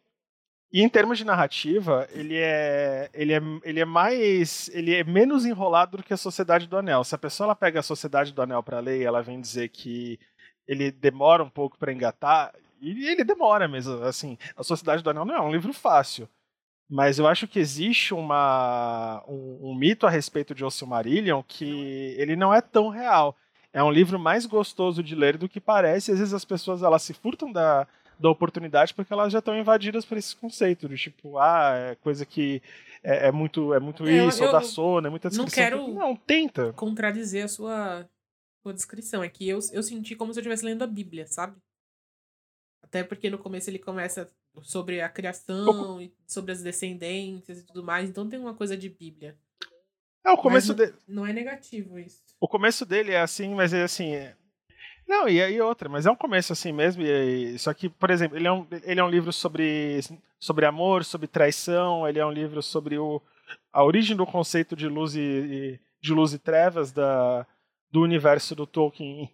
e 0.72 0.82
em 0.82 0.90
termos 0.90 1.18
de 1.18 1.26
narrativa, 1.26 2.08
ele 2.12 2.36
é, 2.36 3.10
ele, 3.14 3.34
é, 3.34 3.42
ele 3.64 3.80
é 3.80 3.86
mais. 3.86 4.70
ele 4.74 4.94
é 4.94 5.04
menos 5.04 5.46
enrolado 5.46 5.98
do 5.98 6.04
que 6.04 6.14
a 6.14 6.18
Sociedade 6.18 6.68
do 6.68 6.78
Anel. 6.78 7.04
Se 7.04 7.16
a 7.16 7.18
pessoa 7.18 7.48
ela 7.48 7.56
pega 7.56 7.80
a 7.80 7.84
Sociedade 7.84 8.34
do 8.34 8.42
Anel 8.42 8.62
para 8.62 8.80
ler 8.80 9.02
e 9.02 9.06
ela 9.06 9.22
vem 9.24 9.40
dizer 9.42 9.70
que 9.70 10.20
ele 10.68 10.92
demora 10.92 11.44
um 11.44 11.50
pouco 11.50 11.78
para 11.78 11.92
engatar, 11.94 12.54
e 12.82 13.08
ele 13.08 13.24
demora 13.24 13.68
mesmo. 13.68 14.04
Assim, 14.04 14.38
a 14.56 14.64
Sociedade 14.64 15.04
do 15.04 15.10
Anel 15.10 15.26
não 15.26 15.36
é 15.36 15.42
um 15.42 15.52
livro 15.52 15.74
fácil. 15.74 16.28
Mas 16.92 17.20
eu 17.20 17.28
acho 17.28 17.48
que 17.48 17.60
existe 17.60 18.14
uma, 18.16 19.24
um, 19.28 19.70
um 19.70 19.76
mito 19.76 20.08
a 20.08 20.10
respeito 20.10 20.56
de 20.56 20.66
O 20.66 20.72
Silmarillion 20.72 21.44
que 21.48 22.16
ele 22.18 22.36
não 22.36 22.52
é 22.54 22.62
tão 22.62 22.90
real. 22.90 23.36
É 23.72 23.84
um 23.84 23.92
livro 23.92 24.18
mais 24.18 24.48
gostoso 24.48 25.04
de 25.04 25.14
ler 25.14 25.38
do 25.38 25.48
que 25.48 25.60
parece. 25.62 26.12
Às 26.12 26.18
vezes 26.18 26.34
as 26.34 26.44
pessoas 26.44 26.82
elas 26.82 27.04
se 27.04 27.14
furtam 27.14 27.52
da, 27.52 27.88
da 28.20 28.28
oportunidade 28.30 28.96
porque 28.96 29.14
elas 29.14 29.32
já 29.32 29.38
estão 29.38 29.56
invadidas 29.56 30.04
por 30.04 30.18
esse 30.18 30.36
conceito 30.36 30.90
de 30.90 30.98
tipo, 30.98 31.38
ah, 31.38 31.74
é 31.76 31.96
coisa 31.96 32.26
que 32.26 32.60
é, 33.04 33.28
é 33.28 33.32
muito, 33.32 33.72
é 33.72 33.80
muito 33.80 34.08
É, 34.08 34.20
eu- 34.22 34.28
isso, 34.30 34.40
ou 34.42 34.48
eu 34.48 34.52
da 34.52 34.62
sono, 34.62 35.06
é 35.06 35.10
muita 35.12 35.30
não 35.30 35.46
descrição. 35.46 35.64
quero- 35.86 35.94
Não, 35.94 36.16
tenta. 36.16 36.74
contradizer 36.74 37.46
a 37.46 37.48
sua, 37.48 38.10
sua 38.64 38.74
descrição. 38.74 39.24
É 39.24 39.30
que 39.30 39.48
eu, 39.48 39.60
eu 39.72 39.84
senti 39.84 40.16
como 40.16 40.34
se 40.34 40.40
eu 40.40 40.42
estivesse 40.42 40.66
lendo 40.66 40.84
a 40.84 40.88
Bíblia, 40.88 41.28
sabe? 41.28 41.56
Até 42.90 43.04
porque 43.04 43.30
no 43.30 43.38
começo 43.38 43.70
ele 43.70 43.80
começa 43.80 44.28
sobre 44.64 45.00
a 45.00 45.08
criação, 45.08 46.02
e 46.02 46.12
sobre 46.28 46.52
as 46.52 46.62
descendências 46.62 47.60
e 47.60 47.66
tudo 47.66 47.84
mais. 47.84 48.10
Então 48.10 48.28
tem 48.28 48.40
uma 48.40 48.54
coisa 48.56 48.76
de 48.76 48.90
Bíblia. 48.90 49.38
É, 50.26 50.32
o 50.32 50.38
começo, 50.38 50.76
Mas 50.76 50.90
de- 50.90 50.96
Não 51.08 51.26
é 51.26 51.32
negativo 51.32 51.98
isso. 52.00 52.22
o 52.40 52.48
começo 52.48 52.86
dele 52.86 53.12
é 53.12 53.22
assim, 53.22 53.54
mas 53.56 53.74
é 53.74 53.84
assim. 53.84 54.14
é- 54.16 54.36
Não, 55.08 55.28
e 55.30 55.42
aí 55.42 55.60
outra, 55.62 55.88
mas 55.88 56.06
é 56.06 56.12
um 56.12 56.16
começo 56.16 56.52
assim 56.52 56.72
mesmo. 56.72 57.02
E, 57.04 57.58
só 57.60 57.74
que, 57.74 57.88
por 57.90 58.10
exemplo, 58.10 58.38
ele 58.38 58.48
é 58.48 58.52
um, 58.52 58.68
ele 58.84 59.00
é 59.00 59.04
um 59.04 59.10
livro 59.10 59.32
sobre, 59.32 60.00
sobre 60.40 60.66
amor, 60.66 61.06
sobre 61.06 61.28
traição, 61.28 62.08
ele 62.08 62.20
é 62.20 62.26
um 62.26 62.32
livro 62.32 62.62
sobre 62.62 62.98
o, 62.98 63.22
a 63.72 63.84
origem 63.84 64.16
do 64.18 64.26
conceito 64.26 64.76
de 64.76 64.88
luz 64.88 65.16
e, 65.16 65.20
e- 65.22 65.80
de 66.02 66.14
luz 66.14 66.34
e 66.34 66.40
trevas 66.40 66.92
da, 66.92 67.46
do 67.92 68.02
universo 68.02 68.56
do 68.56 68.66
Tolkien 68.68 69.30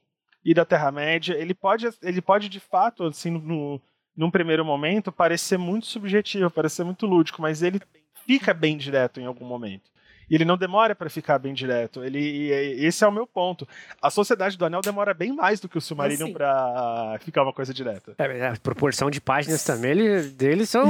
e 0.46 0.54
da 0.54 0.64
Terra-média, 0.64 1.34
ele 1.34 1.56
pode, 1.56 1.90
ele 2.04 2.22
pode 2.22 2.48
de 2.48 2.60
fato, 2.60 3.06
assim, 3.06 3.32
no, 3.32 3.82
num 4.16 4.30
primeiro 4.30 4.64
momento, 4.64 5.12
parecer 5.12 5.58
muito 5.58 5.88
subjetivo, 5.88 6.52
parecer 6.52 6.84
muito 6.84 7.08
lúdico, 7.08 7.42
mas 7.42 7.64
ele 7.64 7.82
fica 8.28 8.54
bem 8.54 8.78
direto 8.78 9.20
em 9.20 9.26
algum 9.26 9.46
momento. 9.46 9.90
E 10.30 10.36
ele 10.36 10.46
não 10.46 10.58
demora 10.58 10.96
para 10.96 11.10
ficar 11.10 11.38
bem 11.38 11.54
direto. 11.54 12.04
Ele, 12.04 12.50
esse 12.84 13.04
é 13.04 13.08
o 13.08 13.12
meu 13.12 13.28
ponto. 13.28 13.68
A 14.02 14.10
Sociedade 14.10 14.58
do 14.58 14.66
Anel 14.66 14.82
demora 14.82 15.14
bem 15.14 15.32
mais 15.32 15.60
do 15.60 15.70
que 15.70 15.78
o 15.78 15.82
Silmarillion 15.82 16.34
para 16.34 17.18
ficar 17.22 17.44
uma 17.44 17.54
coisa 17.54 17.74
direta. 17.74 18.16
É, 18.18 18.48
a 18.48 18.58
proporção 18.58 19.12
de 19.12 19.22
páginas 19.22 19.64
também 19.64 19.92
ele, 19.92 20.30
deles 20.30 20.70
são 20.70 20.86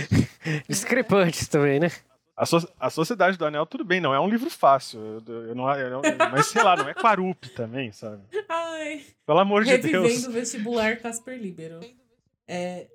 discrepantes 0.68 1.48
também, 1.48 1.80
né? 1.80 1.90
A, 2.36 2.44
so, 2.44 2.58
a 2.78 2.90
Sociedade 2.90 3.38
do 3.38 3.46
Anel, 3.46 3.64
tudo 3.64 3.82
bem, 3.82 3.98
não 3.98 4.14
é 4.14 4.20
um 4.20 4.28
livro 4.28 4.50
fácil. 4.50 5.00
Eu, 5.26 5.48
eu 5.48 5.54
não, 5.54 5.72
eu 5.74 6.02
mas 6.30 6.48
sei 6.48 6.62
lá, 6.62 6.76
não 6.76 6.86
é 6.86 6.92
Quarup 6.92 7.48
também, 7.50 7.90
sabe? 7.92 8.22
Ai. 8.46 9.02
Pelo 9.24 9.38
amor 9.38 9.64
de 9.64 9.70
Revivendo 9.70 10.02
Deus. 10.02 10.08
Revivendo 10.10 10.28
o 10.28 10.32
vestibular 10.32 10.96
Casper 10.98 11.40
Libero. 11.40 11.80
É, 12.46 12.88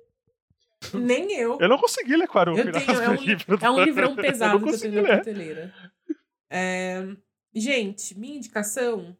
nem 0.94 1.32
eu. 1.34 1.58
Eu 1.60 1.68
não 1.68 1.76
consegui 1.76 2.16
ler 2.16 2.28
Quarup. 2.28 2.56
Eu 2.56 2.72
tenho, 2.72 3.00
é, 3.00 3.08
um, 3.08 3.14
livro 3.14 3.58
é 3.60 3.70
um 3.70 3.84
livrão 3.84 4.14
pesado 4.16 4.56
eu 4.56 4.62
que 4.62 4.68
eu 4.70 4.78
tenho 4.78 5.02
na 5.02 5.08
prateleira. 5.08 5.74
É, 6.48 7.04
gente, 7.52 8.16
minha 8.16 8.36
indicação. 8.36 9.16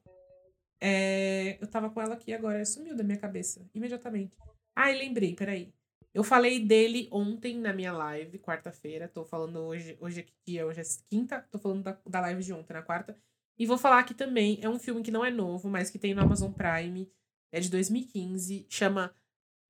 É, 0.81 1.59
eu 1.61 1.67
tava 1.67 1.91
com 1.91 2.01
ela 2.01 2.15
aqui 2.15 2.33
agora, 2.33 2.65
sumiu 2.65 2.97
da 2.97 3.05
minha 3.05 3.19
cabeça, 3.19 3.65
imediatamente. 3.75 4.37
Ai, 4.75 4.97
lembrei, 4.97 5.35
peraí. 5.35 5.73
Eu 6.15 6.23
falei 6.23 6.61
dele 6.61 7.09
ontem 7.11 7.59
na 7.59 7.73
minha 7.73 7.93
live, 7.93 8.39
quarta-feira. 8.39 9.09
Tô 9.09 9.25
falando 9.25 9.61
hoje. 9.61 9.97
Hoje 10.01 10.21
é 10.21 10.23
que 10.23 10.35
dia? 10.47 10.67
Hoje 10.67 10.81
é 10.81 10.85
quinta. 11.09 11.41
Tô 11.51 11.59
falando 11.59 11.83
da, 11.83 11.99
da 12.07 12.21
live 12.21 12.43
de 12.43 12.53
ontem, 12.53 12.75
na 12.75 12.83
quarta. 12.83 13.17
E 13.59 13.65
vou 13.65 13.79
falar 13.79 14.01
aqui 14.01 14.13
também. 14.13 14.59
É 14.61 14.69
um 14.69 14.79
filme 14.79 15.03
que 15.03 15.11
não 15.11 15.25
é 15.25 15.31
novo, 15.31 15.71
mas 15.71 15.89
que 15.89 15.99
tem 15.99 16.13
no 16.15 16.23
Amazon 16.23 16.53
Prime. 16.53 17.11
É 17.51 17.61
de 17.61 17.71
2015. 17.71 18.67
Chama 18.69 19.15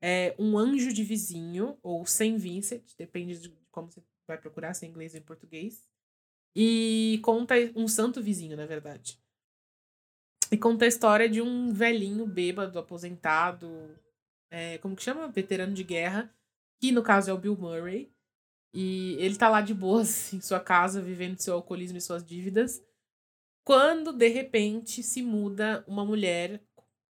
é, 0.00 0.34
Um 0.36 0.58
Anjo 0.58 0.92
de 0.92 1.04
Vizinho, 1.04 1.78
ou 1.80 2.04
Sem 2.04 2.36
Vincent. 2.36 2.82
Depende 2.98 3.38
de 3.38 3.56
como 3.70 3.90
você 3.90 4.02
vai 4.26 4.36
procurar, 4.36 4.74
se 4.74 4.84
é 4.84 4.88
inglês 4.88 5.14
ou 5.14 5.20
em 5.20 5.24
português. 5.24 5.88
E 6.56 7.20
conta 7.22 7.54
um 7.76 7.86
santo 7.86 8.20
vizinho, 8.20 8.56
na 8.56 8.66
verdade. 8.66 9.18
E 10.50 10.58
conta 10.58 10.84
a 10.84 10.88
história 10.88 11.28
de 11.28 11.40
um 11.40 11.72
velhinho 11.72 12.26
bêbado, 12.26 12.78
aposentado, 12.78 13.96
é, 14.52 14.76
como 14.78 14.94
que 14.94 15.02
chama? 15.02 15.28
Veterano 15.28 15.72
de 15.72 15.82
guerra, 15.82 16.30
que 16.78 16.92
no 16.92 17.02
caso 17.02 17.30
é 17.30 17.32
o 17.32 17.38
Bill 17.38 17.56
Murray. 17.56 18.12
E 18.74 19.16
ele 19.18 19.36
tá 19.36 19.48
lá 19.48 19.62
de 19.62 19.72
boas 19.72 20.30
em 20.34 20.40
sua 20.42 20.60
casa, 20.60 21.00
vivendo 21.00 21.40
seu 21.40 21.54
alcoolismo 21.54 21.96
e 21.96 22.02
suas 22.02 22.22
dívidas. 22.22 22.82
Quando, 23.64 24.12
de 24.12 24.28
repente, 24.28 25.02
se 25.02 25.22
muda 25.22 25.82
uma 25.88 26.04
mulher 26.04 26.62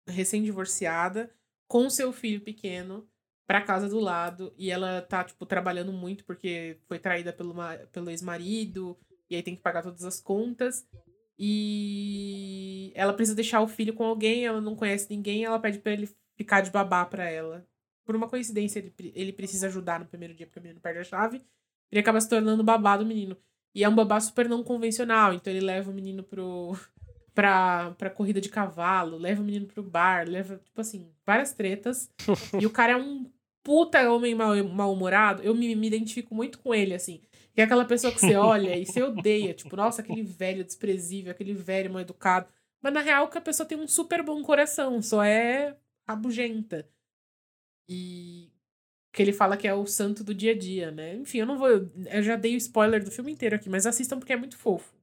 recém-divorciada 0.07 1.31
com 1.67 1.89
seu 1.89 2.11
filho 2.11 2.41
pequeno 2.41 3.07
pra 3.45 3.61
casa 3.61 3.87
do 3.87 3.99
lado. 3.99 4.51
E 4.57 4.71
ela 4.71 5.01
tá, 5.03 5.23
tipo, 5.23 5.45
trabalhando 5.45 5.93
muito 5.93 6.25
porque 6.25 6.79
foi 6.87 6.97
traída 6.97 7.31
pelo, 7.31 7.53
pelo 7.91 8.09
ex-marido. 8.09 8.97
E 9.29 9.35
aí 9.35 9.43
tem 9.43 9.55
que 9.55 9.61
pagar 9.61 9.83
todas 9.83 10.03
as 10.03 10.19
contas. 10.19 10.87
E 11.37 12.91
ela 12.95 13.13
precisa 13.13 13.35
deixar 13.35 13.61
o 13.61 13.67
filho 13.67 13.93
com 13.93 14.03
alguém, 14.03 14.47
ela 14.47 14.59
não 14.59 14.75
conhece 14.75 15.07
ninguém, 15.07 15.45
ela 15.45 15.59
pede 15.59 15.77
para 15.77 15.91
ele 15.91 16.09
ficar 16.37 16.61
de 16.61 16.71
babá 16.71 17.03
para 17.05 17.29
ela. 17.29 17.65
Por 18.05 18.15
uma 18.15 18.29
coincidência, 18.29 18.79
ele, 18.79 19.11
ele 19.13 19.33
precisa 19.33 19.67
ajudar 19.67 19.99
no 19.99 20.05
primeiro 20.05 20.33
dia 20.33 20.45
porque 20.45 20.59
o 20.59 20.61
menino 20.61 20.79
perde 20.79 20.99
a 20.99 21.03
chave. 21.03 21.41
Ele 21.91 21.99
acaba 21.99 22.21
se 22.21 22.29
tornando 22.29 22.63
babá 22.63 22.95
do 22.95 23.05
menino. 23.05 23.35
E 23.75 23.83
é 23.83 23.89
um 23.89 23.95
babá 23.95 24.19
super 24.19 24.47
não 24.47 24.63
convencional. 24.63 25.33
Então 25.33 25.51
ele 25.51 25.65
leva 25.65 25.91
o 25.91 25.93
menino 25.93 26.23
pro. 26.23 26.77
Pra, 27.37 27.91
pra 27.99 28.09
corrida 28.09 28.41
de 28.41 28.49
cavalo, 28.49 29.15
leva 29.15 29.43
o 29.43 29.45
menino 29.45 29.67
pro 29.67 29.83
bar, 29.83 30.27
leva, 30.27 30.59
tipo 30.65 30.81
assim, 30.81 31.07
várias 31.23 31.53
tretas. 31.53 32.09
e 32.59 32.65
o 32.65 32.69
cara 32.71 32.93
é 32.93 32.95
um 32.95 33.31
puta 33.61 34.11
homem 34.11 34.33
mal-humorado. 34.33 35.43
eu 35.43 35.53
me, 35.53 35.75
me 35.75 35.85
identifico 35.85 36.33
muito 36.33 36.57
com 36.57 36.73
ele, 36.73 36.95
assim. 36.95 37.21
Que 37.53 37.61
é 37.61 37.63
aquela 37.65 37.85
pessoa 37.85 38.11
que 38.11 38.19
você 38.19 38.35
olha 38.35 38.75
e 38.75 38.87
você 38.87 39.03
odeia. 39.03 39.53
Tipo, 39.53 39.75
nossa, 39.75 40.01
aquele 40.01 40.23
velho 40.23 40.63
desprezível, 40.63 41.29
aquele 41.29 41.53
velho 41.53 41.91
mal 41.91 42.01
educado. 42.01 42.47
Mas 42.81 42.91
na 42.91 43.01
real, 43.01 43.27
que 43.27 43.37
a 43.37 43.41
pessoa 43.41 43.67
tem 43.67 43.77
um 43.77 43.87
super 43.87 44.23
bom 44.23 44.41
coração, 44.41 44.99
só 44.99 45.23
é 45.23 45.75
rabugenta. 46.07 46.87
E 47.89 48.51
que 49.17 49.23
ele 49.23 49.33
fala 49.33 49.57
que 49.57 49.67
é 49.67 49.73
o 49.73 49.85
santo 49.87 50.23
do 50.23 50.33
dia 50.33 50.51
a 50.51 50.57
dia, 50.57 50.91
né? 50.91 51.15
Enfim, 51.15 51.39
eu 51.39 51.45
não 51.45 51.57
vou. 51.57 51.69
Eu 51.69 52.21
já 52.21 52.35
dei 52.35 52.53
o 52.53 52.57
spoiler 52.57 53.03
do 53.03 53.11
filme 53.11 53.31
inteiro 53.31 53.55
aqui, 53.55 53.69
mas 53.69 53.87
assistam 53.87 54.19
porque 54.19 54.33
é 54.33 54.37
muito 54.37 54.57
fofo. 54.57 54.93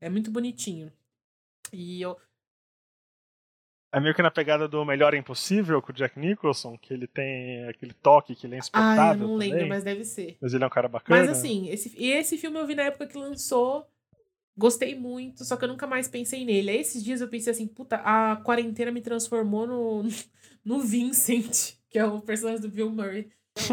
É 0.00 0.10
muito 0.10 0.30
bonitinho. 0.30 0.92
E 1.72 2.02
eu. 2.02 2.16
É 3.90 4.00
meio 4.00 4.14
que 4.14 4.20
na 4.20 4.30
pegada 4.30 4.68
do 4.68 4.84
Melhor 4.84 5.14
é 5.14 5.16
Impossível 5.16 5.80
com 5.80 5.92
o 5.92 5.94
Jack 5.94 6.18
Nicholson, 6.18 6.76
que 6.76 6.92
ele 6.92 7.06
tem 7.06 7.66
aquele 7.68 7.94
toque 7.94 8.34
que 8.34 8.46
ele 8.46 8.56
é 8.56 8.58
insuportável. 8.58 9.02
Ah, 9.02 9.14
eu 9.14 9.28
não 9.28 9.38
também. 9.38 9.52
lembro, 9.52 9.68
mas 9.68 9.84
deve 9.84 10.04
ser. 10.04 10.36
Mas 10.42 10.52
ele 10.52 10.64
é 10.64 10.66
um 10.66 10.70
cara 10.70 10.88
bacana. 10.88 11.20
Mas 11.20 11.30
assim, 11.30 11.68
esse, 11.70 12.04
esse 12.04 12.36
filme 12.36 12.58
eu 12.58 12.66
vi 12.66 12.74
na 12.74 12.82
época 12.82 13.06
que 13.06 13.16
lançou. 13.16 13.88
Gostei 14.56 14.94
muito, 14.94 15.44
só 15.44 15.56
que 15.56 15.64
eu 15.64 15.68
nunca 15.68 15.86
mais 15.86 16.06
pensei 16.06 16.44
nele. 16.44 16.70
Aí 16.70 16.78
esses 16.78 17.02
dias 17.02 17.20
eu 17.20 17.28
pensei 17.28 17.52
assim, 17.52 17.66
puta, 17.66 17.96
a 17.96 18.36
quarentena 18.36 18.92
me 18.92 19.00
transformou 19.00 19.66
no, 19.66 20.08
no 20.64 20.80
Vincent, 20.80 21.74
que 21.90 21.98
é 21.98 22.04
o 22.04 22.20
personagem 22.20 22.60
do 22.60 22.68
Bill 22.68 22.90
Murray. 22.90 23.28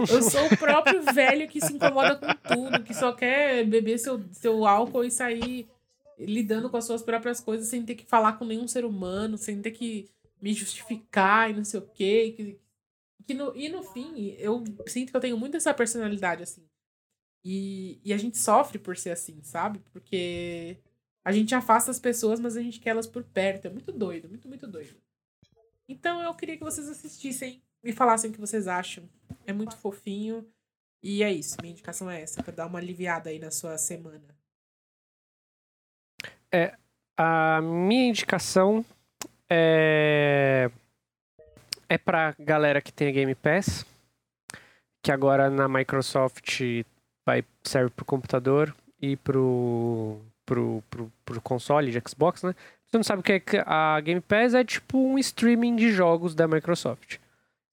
Eu 0.09 0.21
sou 0.21 0.45
o 0.45 0.57
próprio 0.57 1.01
velho 1.13 1.47
que 1.47 1.59
se 1.59 1.73
incomoda 1.73 2.15
com 2.15 2.55
tudo, 2.55 2.83
que 2.83 2.93
só 2.93 3.11
quer 3.11 3.65
beber 3.65 3.97
seu, 3.97 4.23
seu 4.31 4.65
álcool 4.65 5.03
e 5.03 5.11
sair 5.11 5.67
lidando 6.19 6.69
com 6.69 6.77
as 6.77 6.85
suas 6.85 7.01
próprias 7.01 7.39
coisas 7.39 7.67
sem 7.67 7.83
ter 7.83 7.95
que 7.95 8.05
falar 8.05 8.33
com 8.33 8.45
nenhum 8.45 8.67
ser 8.67 8.85
humano, 8.85 9.37
sem 9.37 9.61
ter 9.61 9.71
que 9.71 10.09
me 10.41 10.53
justificar 10.53 11.49
e 11.49 11.53
não 11.53 11.63
sei 11.63 11.79
o 11.79 11.87
quê. 11.93 12.33
Que, 12.35 12.59
que 13.25 13.33
no, 13.33 13.55
e 13.55 13.69
no 13.69 13.83
fim, 13.83 14.35
eu 14.37 14.63
sinto 14.87 15.11
que 15.11 15.17
eu 15.17 15.21
tenho 15.21 15.37
muito 15.37 15.57
essa 15.57 15.73
personalidade, 15.73 16.43
assim. 16.43 16.63
E, 17.43 17.99
e 18.03 18.13
a 18.13 18.17
gente 18.17 18.37
sofre 18.37 18.77
por 18.77 18.95
ser 18.95 19.11
assim, 19.11 19.41
sabe? 19.43 19.79
Porque 19.91 20.77
a 21.23 21.31
gente 21.31 21.53
afasta 21.55 21.91
as 21.91 21.99
pessoas, 21.99 22.39
mas 22.39 22.55
a 22.55 22.61
gente 22.61 22.79
quer 22.79 22.91
elas 22.91 23.07
por 23.07 23.23
perto. 23.23 23.65
É 23.65 23.69
muito 23.69 23.91
doido, 23.91 24.29
muito, 24.29 24.47
muito 24.47 24.67
doido. 24.67 24.95
Então 25.87 26.21
eu 26.21 26.33
queria 26.33 26.57
que 26.57 26.63
vocês 26.63 26.87
assistissem 26.87 27.61
e 27.83 27.91
falassem 27.91 28.29
o 28.29 28.33
que 28.33 28.39
vocês 28.39 28.67
acham. 28.67 29.09
É 29.45 29.53
muito 29.53 29.75
fofinho. 29.77 30.47
E 31.03 31.23
é 31.23 31.31
isso. 31.31 31.57
Minha 31.61 31.71
indicação 31.71 32.09
é 32.09 32.21
essa, 32.21 32.43
pra 32.43 32.53
dar 32.53 32.67
uma 32.67 32.79
aliviada 32.79 33.29
aí 33.29 33.39
na 33.39 33.49
sua 33.49 33.77
semana. 33.77 34.35
É, 36.51 36.75
a 37.17 37.59
minha 37.61 38.09
indicação 38.09 38.85
é. 39.49 40.69
É 41.89 41.97
pra 41.97 42.33
galera 42.39 42.81
que 42.81 42.93
tem 42.93 43.09
a 43.09 43.11
Game 43.11 43.35
Pass. 43.35 43.85
Que 45.03 45.11
agora 45.11 45.49
na 45.49 45.67
Microsoft 45.67 46.61
serve 47.63 47.89
pro 47.91 48.05
computador 48.05 48.75
e 49.01 49.15
pro, 49.17 50.19
pro, 50.45 50.83
pro, 50.89 51.11
pro 51.25 51.41
console 51.41 51.91
de 51.91 52.01
Xbox, 52.07 52.43
né? 52.43 52.55
Você 52.87 52.97
não 52.97 53.03
sabe 53.03 53.21
o 53.21 53.23
que 53.23 53.33
é 53.33 53.63
a 53.65 53.99
Game 54.01 54.19
Pass 54.19 54.53
é 54.53 54.63
tipo 54.63 54.97
um 54.97 55.17
streaming 55.17 55.77
de 55.77 55.91
jogos 55.91 56.35
da 56.35 56.47
Microsoft. 56.47 57.17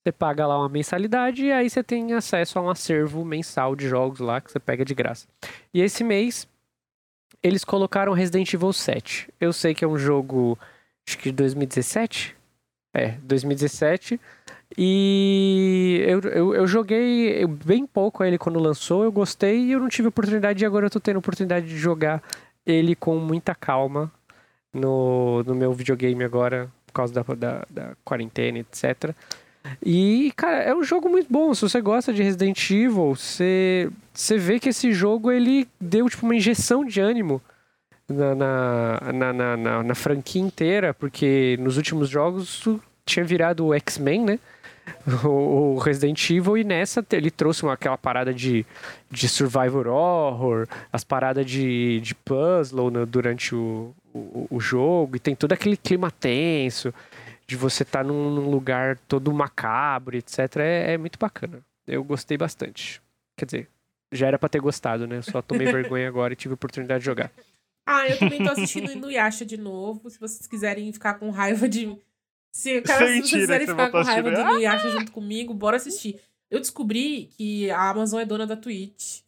Você 0.01 0.13
paga 0.13 0.47
lá 0.47 0.59
uma 0.59 0.69
mensalidade 0.69 1.45
e 1.45 1.53
aí 1.53 1.69
você 1.69 1.83
tem 1.83 2.15
acesso 2.15 2.59
a 2.59 2.63
um 2.63 2.71
acervo 2.71 3.25
mensal 3.25 3.75
de 3.75 3.89
jogos 3.89 4.21
lá 4.21 4.41
que 4.41 4.51
você 4.51 4.61
pega 4.61 4.85
de 4.85 4.95
graça. 4.95 5.27
E 5.75 5.81
esse 5.81 6.05
mês 6.05 6.47
eles 7.43 7.65
colocaram 7.65 8.13
Resident 8.13 8.53
Evil 8.53 8.73
7. 8.73 9.29
Eu 9.41 9.53
sei 9.53 9.75
que 9.75 9.85
é 9.85 9.89
um 9.89 9.99
jogo 9.99 10.59
acho 11.07 11.19
que 11.19 11.31
de 11.31 11.37
2017. 11.37 12.37
É, 12.95 13.13
2017. 13.23 14.21
E 14.77 16.05
eu, 16.07 16.21
eu, 16.21 16.55
eu, 16.55 16.67
joguei 16.67 17.47
bem 17.47 17.87
pouco 17.87 18.23
ele 18.23 18.37
quando 18.37 18.59
lançou, 18.59 19.03
eu 19.03 19.11
gostei 19.11 19.59
e 19.61 19.73
eu 19.73 19.81
não 19.81 19.89
tive 19.89 20.09
oportunidade, 20.09 20.63
e 20.63 20.67
agora 20.67 20.87
eu 20.87 20.91
tô 20.91 21.01
tendo 21.01 21.19
oportunidade 21.19 21.67
de 21.67 21.77
jogar 21.77 22.23
ele 22.67 22.95
com 22.95 23.17
muita 23.17 23.55
calma 23.55 24.13
no, 24.73 25.43
no 25.43 25.55
meu 25.55 25.73
videogame 25.73 26.23
agora, 26.23 26.71
por 26.87 26.93
causa 26.93 27.15
da, 27.15 27.23
da, 27.35 27.67
da 27.71 27.97
quarentena, 28.05 28.59
etc. 28.59 29.15
E, 29.83 30.33
cara, 30.37 30.63
é 30.63 30.75
um 30.75 30.83
jogo 30.83 31.09
muito 31.09 31.31
bom. 31.31 31.55
Se 31.55 31.63
você 31.63 31.81
gosta 31.81 32.13
de 32.13 32.23
Resident 32.23 32.71
Evil, 32.71 33.15
você, 33.15 33.91
você 34.13 34.39
vê 34.39 34.59
que 34.59 34.69
esse 34.69 34.93
jogo 34.93 35.31
ele 35.31 35.67
deu 35.81 36.09
tipo 36.09 36.25
uma 36.25 36.37
injeção 36.37 36.85
de 36.85 37.01
ânimo 37.01 37.41
na, 38.09 38.35
na, 38.35 39.33
na, 39.33 39.57
na, 39.57 39.83
na 39.83 39.95
franquia 39.95 40.41
inteira, 40.41 40.95
porque 40.95 41.57
nos 41.61 41.77
últimos 41.77 42.09
jogos 42.09 42.65
tinha 43.05 43.25
virado 43.25 43.67
o 43.67 43.75
X-Men, 43.75 44.25
né? 44.25 44.39
O 45.25 45.79
Resident 45.79 46.31
Evil 46.31 46.59
e 46.59 46.65
nessa 46.65 47.05
ele 47.13 47.31
trouxe 47.31 47.63
uma, 47.63 47.73
aquela 47.73 47.99
parada 47.99 48.33
de, 48.33 48.65
de 49.11 49.29
survival 49.29 49.87
horror, 49.87 50.67
as 50.93 51.05
paradas 51.05 51.47
de, 51.47 52.01
de 52.01 52.15
puzzle 52.15 52.91
né, 52.91 53.07
durante 53.07 53.55
o, 53.55 53.95
o, 54.13 54.47
o, 54.51 54.61
jogo 54.61 55.17
e 55.17 55.21
tem 55.21 55.35
todo 55.35 55.53
aquele 55.53 55.77
clima 55.77 56.11
tenso 56.11 56.93
de 57.47 57.57
você 57.57 57.83
estar 57.83 58.01
tá 58.01 58.05
num, 58.05 58.31
num, 58.31 58.51
lugar 58.51 58.99
todo 59.09 59.33
macabro, 59.33 60.17
etc. 60.17 60.57
É, 60.57 60.93
é, 60.93 60.99
muito 60.99 61.19
bacana. 61.19 61.61
Eu 61.87 62.05
gostei 62.05 62.37
bastante. 62.37 63.01
Quer 63.37 63.47
dizer, 63.47 63.69
já 64.13 64.27
era 64.27 64.39
para 64.39 64.49
ter 64.49 64.61
gostado, 64.61 65.07
né? 65.07 65.23
só 65.23 65.41
tomei 65.41 65.67
vergonha 65.73 66.07
agora 66.07 66.33
e 66.33 66.37
tive 66.37 66.53
a 66.53 66.57
oportunidade 66.57 67.01
de 67.01 67.07
jogar. 67.07 67.31
Ah, 67.87 68.07
eu 68.07 68.19
também 68.19 68.45
tô 68.45 68.51
assistindo 68.51 68.93
Inuyasha 68.93 69.47
de 69.47 69.57
novo. 69.57 70.11
Se 70.11 70.21
vocês 70.21 70.47
quiserem 70.47 70.93
ficar 70.93 71.15
com 71.15 71.31
raiva 71.31 71.67
de. 71.67 71.97
Se, 72.53 72.81
cara, 72.83 73.07
se 73.07 73.13
vocês 73.21 73.31
quiserem 73.31 73.67
ficar 73.67 73.91
com 73.91 74.03
raiva 74.03 74.31
de 74.31 74.41
Inuyasha 74.41 74.91
junto 74.91 75.13
comigo, 75.13 75.55
bora 75.55 75.77
assistir. 75.77 76.21
Eu 76.51 76.59
descobri 76.59 77.27
que 77.37 77.71
a 77.71 77.91
Amazon 77.91 78.21
é 78.21 78.25
dona 78.25 78.47
da 78.47 78.57
Twitch. 78.57 79.21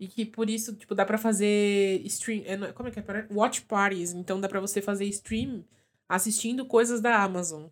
E 0.00 0.08
que 0.08 0.24
por 0.26 0.50
isso, 0.50 0.74
tipo, 0.74 0.94
dá 0.94 1.04
pra 1.04 1.16
fazer 1.18 2.00
stream. 2.06 2.42
é, 2.44 2.72
Como 2.72 2.88
é 2.88 2.92
que 2.92 2.98
é? 2.98 3.04
Watch 3.30 3.62
parties. 3.62 4.12
Então 4.12 4.40
dá 4.40 4.48
pra 4.48 4.60
você 4.60 4.82
fazer 4.82 5.04
stream 5.06 5.64
assistindo 6.08 6.66
coisas 6.66 7.00
da 7.00 7.22
Amazon. 7.22 7.66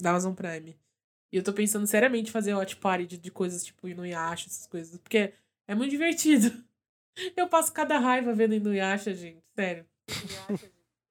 Da 0.00 0.10
Amazon 0.10 0.34
Prime. 0.34 0.76
E 1.32 1.36
eu 1.36 1.42
tô 1.42 1.52
pensando 1.52 1.86
seriamente 1.86 2.30
em 2.30 2.32
fazer 2.32 2.54
watch 2.54 2.76
party 2.76 3.06
de, 3.06 3.18
de 3.18 3.30
coisas 3.30 3.64
tipo 3.64 3.88
Inuyasha, 3.88 4.48
essas 4.48 4.66
coisas. 4.66 4.98
Porque 4.98 5.32
é 5.68 5.74
muito 5.74 5.90
divertido. 5.92 6.64
Eu 7.36 7.48
passo 7.48 7.72
cada 7.72 7.98
raiva 7.98 8.32
vendo 8.32 8.54
Inuyasha, 8.54 9.14
gente. 9.14 9.42
Sério. 9.54 9.86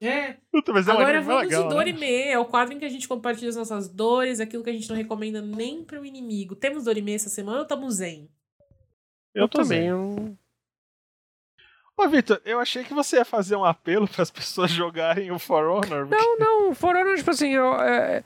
É. 0.01 0.35
Puta, 0.51 0.73
mas 0.73 0.87
é 0.87 0.91
Agora 0.91 1.19
um 1.19 1.23
vamos 1.23 1.43
legal, 1.43 1.63
de 1.63 1.69
né? 1.69 1.75
Dorime. 1.75 2.21
É 2.27 2.37
o 2.37 2.45
quadro 2.45 2.73
em 2.75 2.79
que 2.79 2.85
a 2.85 2.89
gente 2.89 3.07
compartilha 3.07 3.49
as 3.49 3.55
nossas 3.55 3.87
dores, 3.89 4.39
aquilo 4.39 4.63
que 4.63 4.69
a 4.69 4.73
gente 4.73 4.89
não 4.89 4.95
recomenda 4.95 5.41
nem 5.41 5.83
pro 5.83 6.05
inimigo. 6.05 6.55
Temos 6.55 6.83
Dorime 6.83 7.13
essa 7.15 7.29
semana 7.29 7.57
ou 7.59 7.63
estamos 7.63 7.95
zen? 7.95 8.29
Eu 9.33 9.47
tô 9.47 9.59
também. 9.61 9.89
Ô, 11.97 12.09
Vitor, 12.09 12.41
eu 12.43 12.59
achei 12.59 12.83
que 12.83 12.93
você 12.93 13.17
ia 13.17 13.25
fazer 13.25 13.55
um 13.55 13.63
apelo 13.63 14.05
para 14.09 14.21
as 14.23 14.29
pessoas 14.31 14.69
jogarem 14.69 15.31
o 15.31 15.39
For 15.39 15.63
Honor. 15.65 16.07
porque- 16.07 16.15
Não, 16.21 16.37
não, 16.37 16.75
For 16.75 16.95
Honor, 16.95 17.15
tipo 17.15 17.31
assim, 17.31 17.51
eu. 17.53 17.73
é, 17.75 18.23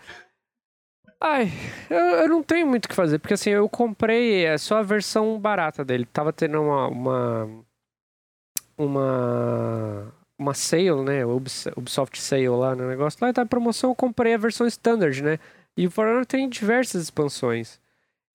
Ai, 1.22 1.50
eu, 1.90 1.98
eu 1.98 2.30
não 2.30 2.42
tenho 2.42 2.66
muito 2.66 2.86
o 2.86 2.90
que 2.90 2.96
fazer, 2.96 3.20
porque 3.20 3.34
assim, 3.34 3.50
eu 3.52 3.68
comprei 3.70 4.46
é, 4.46 4.58
só 4.58 4.78
a 4.78 4.82
versão 4.84 5.38
barata 5.40 5.84
dele. 5.86 6.06
Tava 6.06 6.32
tendo 6.34 6.62
uma. 6.62 6.88
Uma. 6.88 7.66
Uma, 8.78 10.14
uma 10.40 10.54
sale, 10.54 11.04
né? 11.04 11.26
Ubis- 11.26 11.68
Ubisoft 11.76 12.20
Sale 12.22 12.48
lá 12.50 12.76
no 12.76 12.88
negócio. 12.88 13.20
Lá 13.22 13.34
tá 13.34 13.44
em 13.44 13.48
promoção, 13.48 13.92
eu 13.92 13.96
comprei 13.96 14.34
a 14.34 14.38
versão 14.38 14.66
standard, 14.66 15.22
né? 15.22 15.38
E 15.78 15.86
o 15.86 15.92
For 15.92 16.08
Honor 16.08 16.26
tem 16.26 16.48
diversas 16.50 17.04
expansões. 17.04 17.80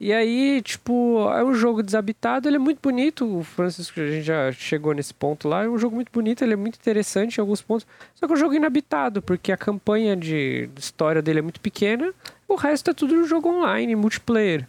E 0.01 0.13
aí, 0.13 0.61
tipo, 0.61 1.21
é 1.31 1.43
um 1.45 1.55
jogo 1.55 1.83
desabitado, 1.83 2.49
ele 2.49 2.57
é 2.57 2.59
muito 2.59 2.81
bonito. 2.83 3.25
O 3.39 3.43
Francisco, 3.43 4.01
a 4.01 4.07
gente 4.07 4.25
já 4.25 4.53
chegou 4.53 4.93
nesse 4.93 5.15
ponto 5.15 5.49
lá. 5.49 5.65
É 5.65 5.69
um 5.69 5.79
jogo 5.79 5.95
muito 5.95 6.11
bonito, 6.13 6.43
ele 6.43 6.53
é 6.53 6.57
muito 6.57 6.77
interessante 6.77 7.39
em 7.39 7.41
alguns 7.41 7.63
pontos. 7.63 7.87
Só 8.15 8.27
que 8.27 8.33
é 8.33 8.37
um 8.37 8.39
jogo 8.39 8.55
inabitado, 8.55 9.23
porque 9.23 9.53
a 9.53 9.57
campanha 9.57 10.17
de 10.17 10.69
história 10.77 11.23
dele 11.23 11.39
é 11.39 11.43
muito 11.43 11.61
pequena. 11.61 12.13
O 12.49 12.57
resto 12.57 12.91
é 12.91 12.95
tudo 12.95 13.25
jogo 13.25 13.49
online, 13.49 13.97
multiplayer. 13.97 14.67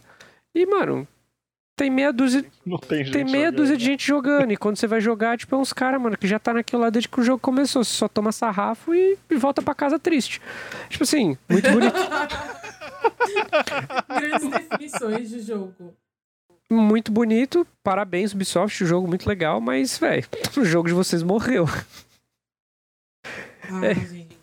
E, 0.54 0.64
mano, 0.64 1.06
tem 1.76 1.90
meia 1.90 2.12
dúzia, 2.12 2.44
Não 2.64 2.78
tem 2.78 3.04
gente 3.04 3.12
tem 3.12 3.24
meia 3.24 3.46
jogando. 3.46 3.56
dúzia 3.56 3.76
de 3.76 3.84
gente 3.84 4.06
jogando. 4.06 4.52
E 4.52 4.56
quando 4.56 4.76
você 4.76 4.86
vai 4.86 5.00
jogar, 5.00 5.36
tipo, 5.38 5.54
é 5.54 5.58
uns 5.58 5.72
caras, 5.72 6.00
mano, 6.00 6.16
que 6.16 6.26
já 6.26 6.38
tá 6.38 6.52
naquilo 6.54 6.82
lá 6.82 6.90
desde 6.90 7.08
que 7.08 7.20
o 7.20 7.22
jogo 7.22 7.38
começou. 7.38 7.84
Você 7.84 7.92
só 7.92 8.08
toma 8.08 8.32
sarrafo 8.32 8.94
e, 8.94 9.18
e 9.30 9.34
volta 9.36 9.62
pra 9.62 9.74
casa 9.74 9.98
triste. 9.98 10.40
Tipo 10.88 11.04
assim, 11.04 11.36
muito 11.48 11.70
bonito. 11.70 11.94
Grandes 14.08 14.48
definições 14.50 15.28
de 15.30 15.40
jogo. 15.40 15.94
muito 16.70 17.12
bonito. 17.12 17.66
Parabéns, 17.82 18.32
Ubisoft, 18.32 18.82
o 18.82 18.86
jogo 18.86 19.06
muito 19.06 19.28
legal, 19.28 19.60
mas, 19.60 19.98
velho, 19.98 20.26
o 20.56 20.64
jogo 20.64 20.88
de 20.88 20.94
vocês 20.94 21.22
morreu. 21.22 21.66
Ah, 23.68 23.92
gente. 23.94 24.36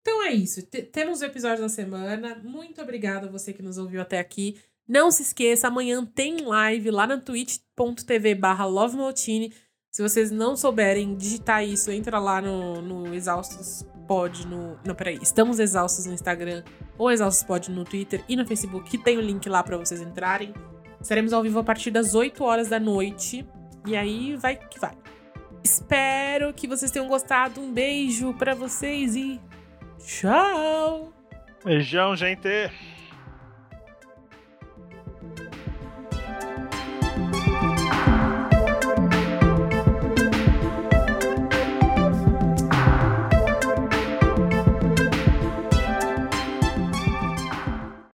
Então 0.00 0.22
é 0.24 0.32
isso. 0.32 0.62
T- 0.66 0.82
temos 0.82 1.20
o 1.20 1.24
episódio 1.24 1.62
da 1.62 1.68
semana. 1.68 2.40
Muito 2.42 2.80
obrigada 2.82 3.26
a 3.26 3.30
você 3.30 3.52
que 3.52 3.62
nos 3.62 3.78
ouviu 3.78 4.00
até 4.00 4.18
aqui. 4.18 4.58
Não 4.86 5.10
se 5.10 5.22
esqueça, 5.22 5.68
amanhã 5.68 6.04
tem 6.04 6.42
live 6.42 6.90
lá 6.90 7.06
na 7.06 7.18
twitch.tv 7.18 8.34
barra 8.34 8.66
lovemaltini. 8.66 9.52
Se 9.90 10.02
vocês 10.02 10.30
não 10.30 10.56
souberem 10.56 11.16
digitar 11.16 11.64
isso, 11.64 11.90
entra 11.90 12.18
lá 12.18 12.42
no, 12.42 12.82
no 12.82 13.14
Exaustos 13.14 13.86
Pod 14.06 14.46
no... 14.46 14.78
Não, 14.84 14.94
peraí. 14.94 15.18
Estamos 15.22 15.58
Exaustos 15.58 16.04
no 16.04 16.12
Instagram 16.12 16.62
ou 16.98 17.10
Exaustos 17.10 17.44
Pod 17.44 17.70
no 17.70 17.84
Twitter 17.84 18.22
e 18.28 18.36
no 18.36 18.46
Facebook, 18.46 18.90
que 18.90 18.98
tem 18.98 19.16
o 19.16 19.20
link 19.20 19.48
lá 19.48 19.62
pra 19.62 19.78
vocês 19.78 20.00
entrarem. 20.00 20.52
Estaremos 21.00 21.32
ao 21.32 21.42
vivo 21.42 21.58
a 21.60 21.64
partir 21.64 21.90
das 21.90 22.14
8 22.14 22.42
horas 22.42 22.68
da 22.68 22.80
noite. 22.80 23.46
E 23.86 23.96
aí 23.96 24.36
vai 24.36 24.56
que 24.56 24.78
vai. 24.78 24.96
Espero 25.62 26.52
que 26.52 26.68
vocês 26.68 26.90
tenham 26.90 27.08
gostado. 27.08 27.60
Um 27.60 27.72
beijo 27.72 28.34
pra 28.34 28.54
vocês 28.54 29.16
e 29.16 29.40
tchau! 29.98 31.12
Beijão, 31.64 32.14
gente. 32.14 32.70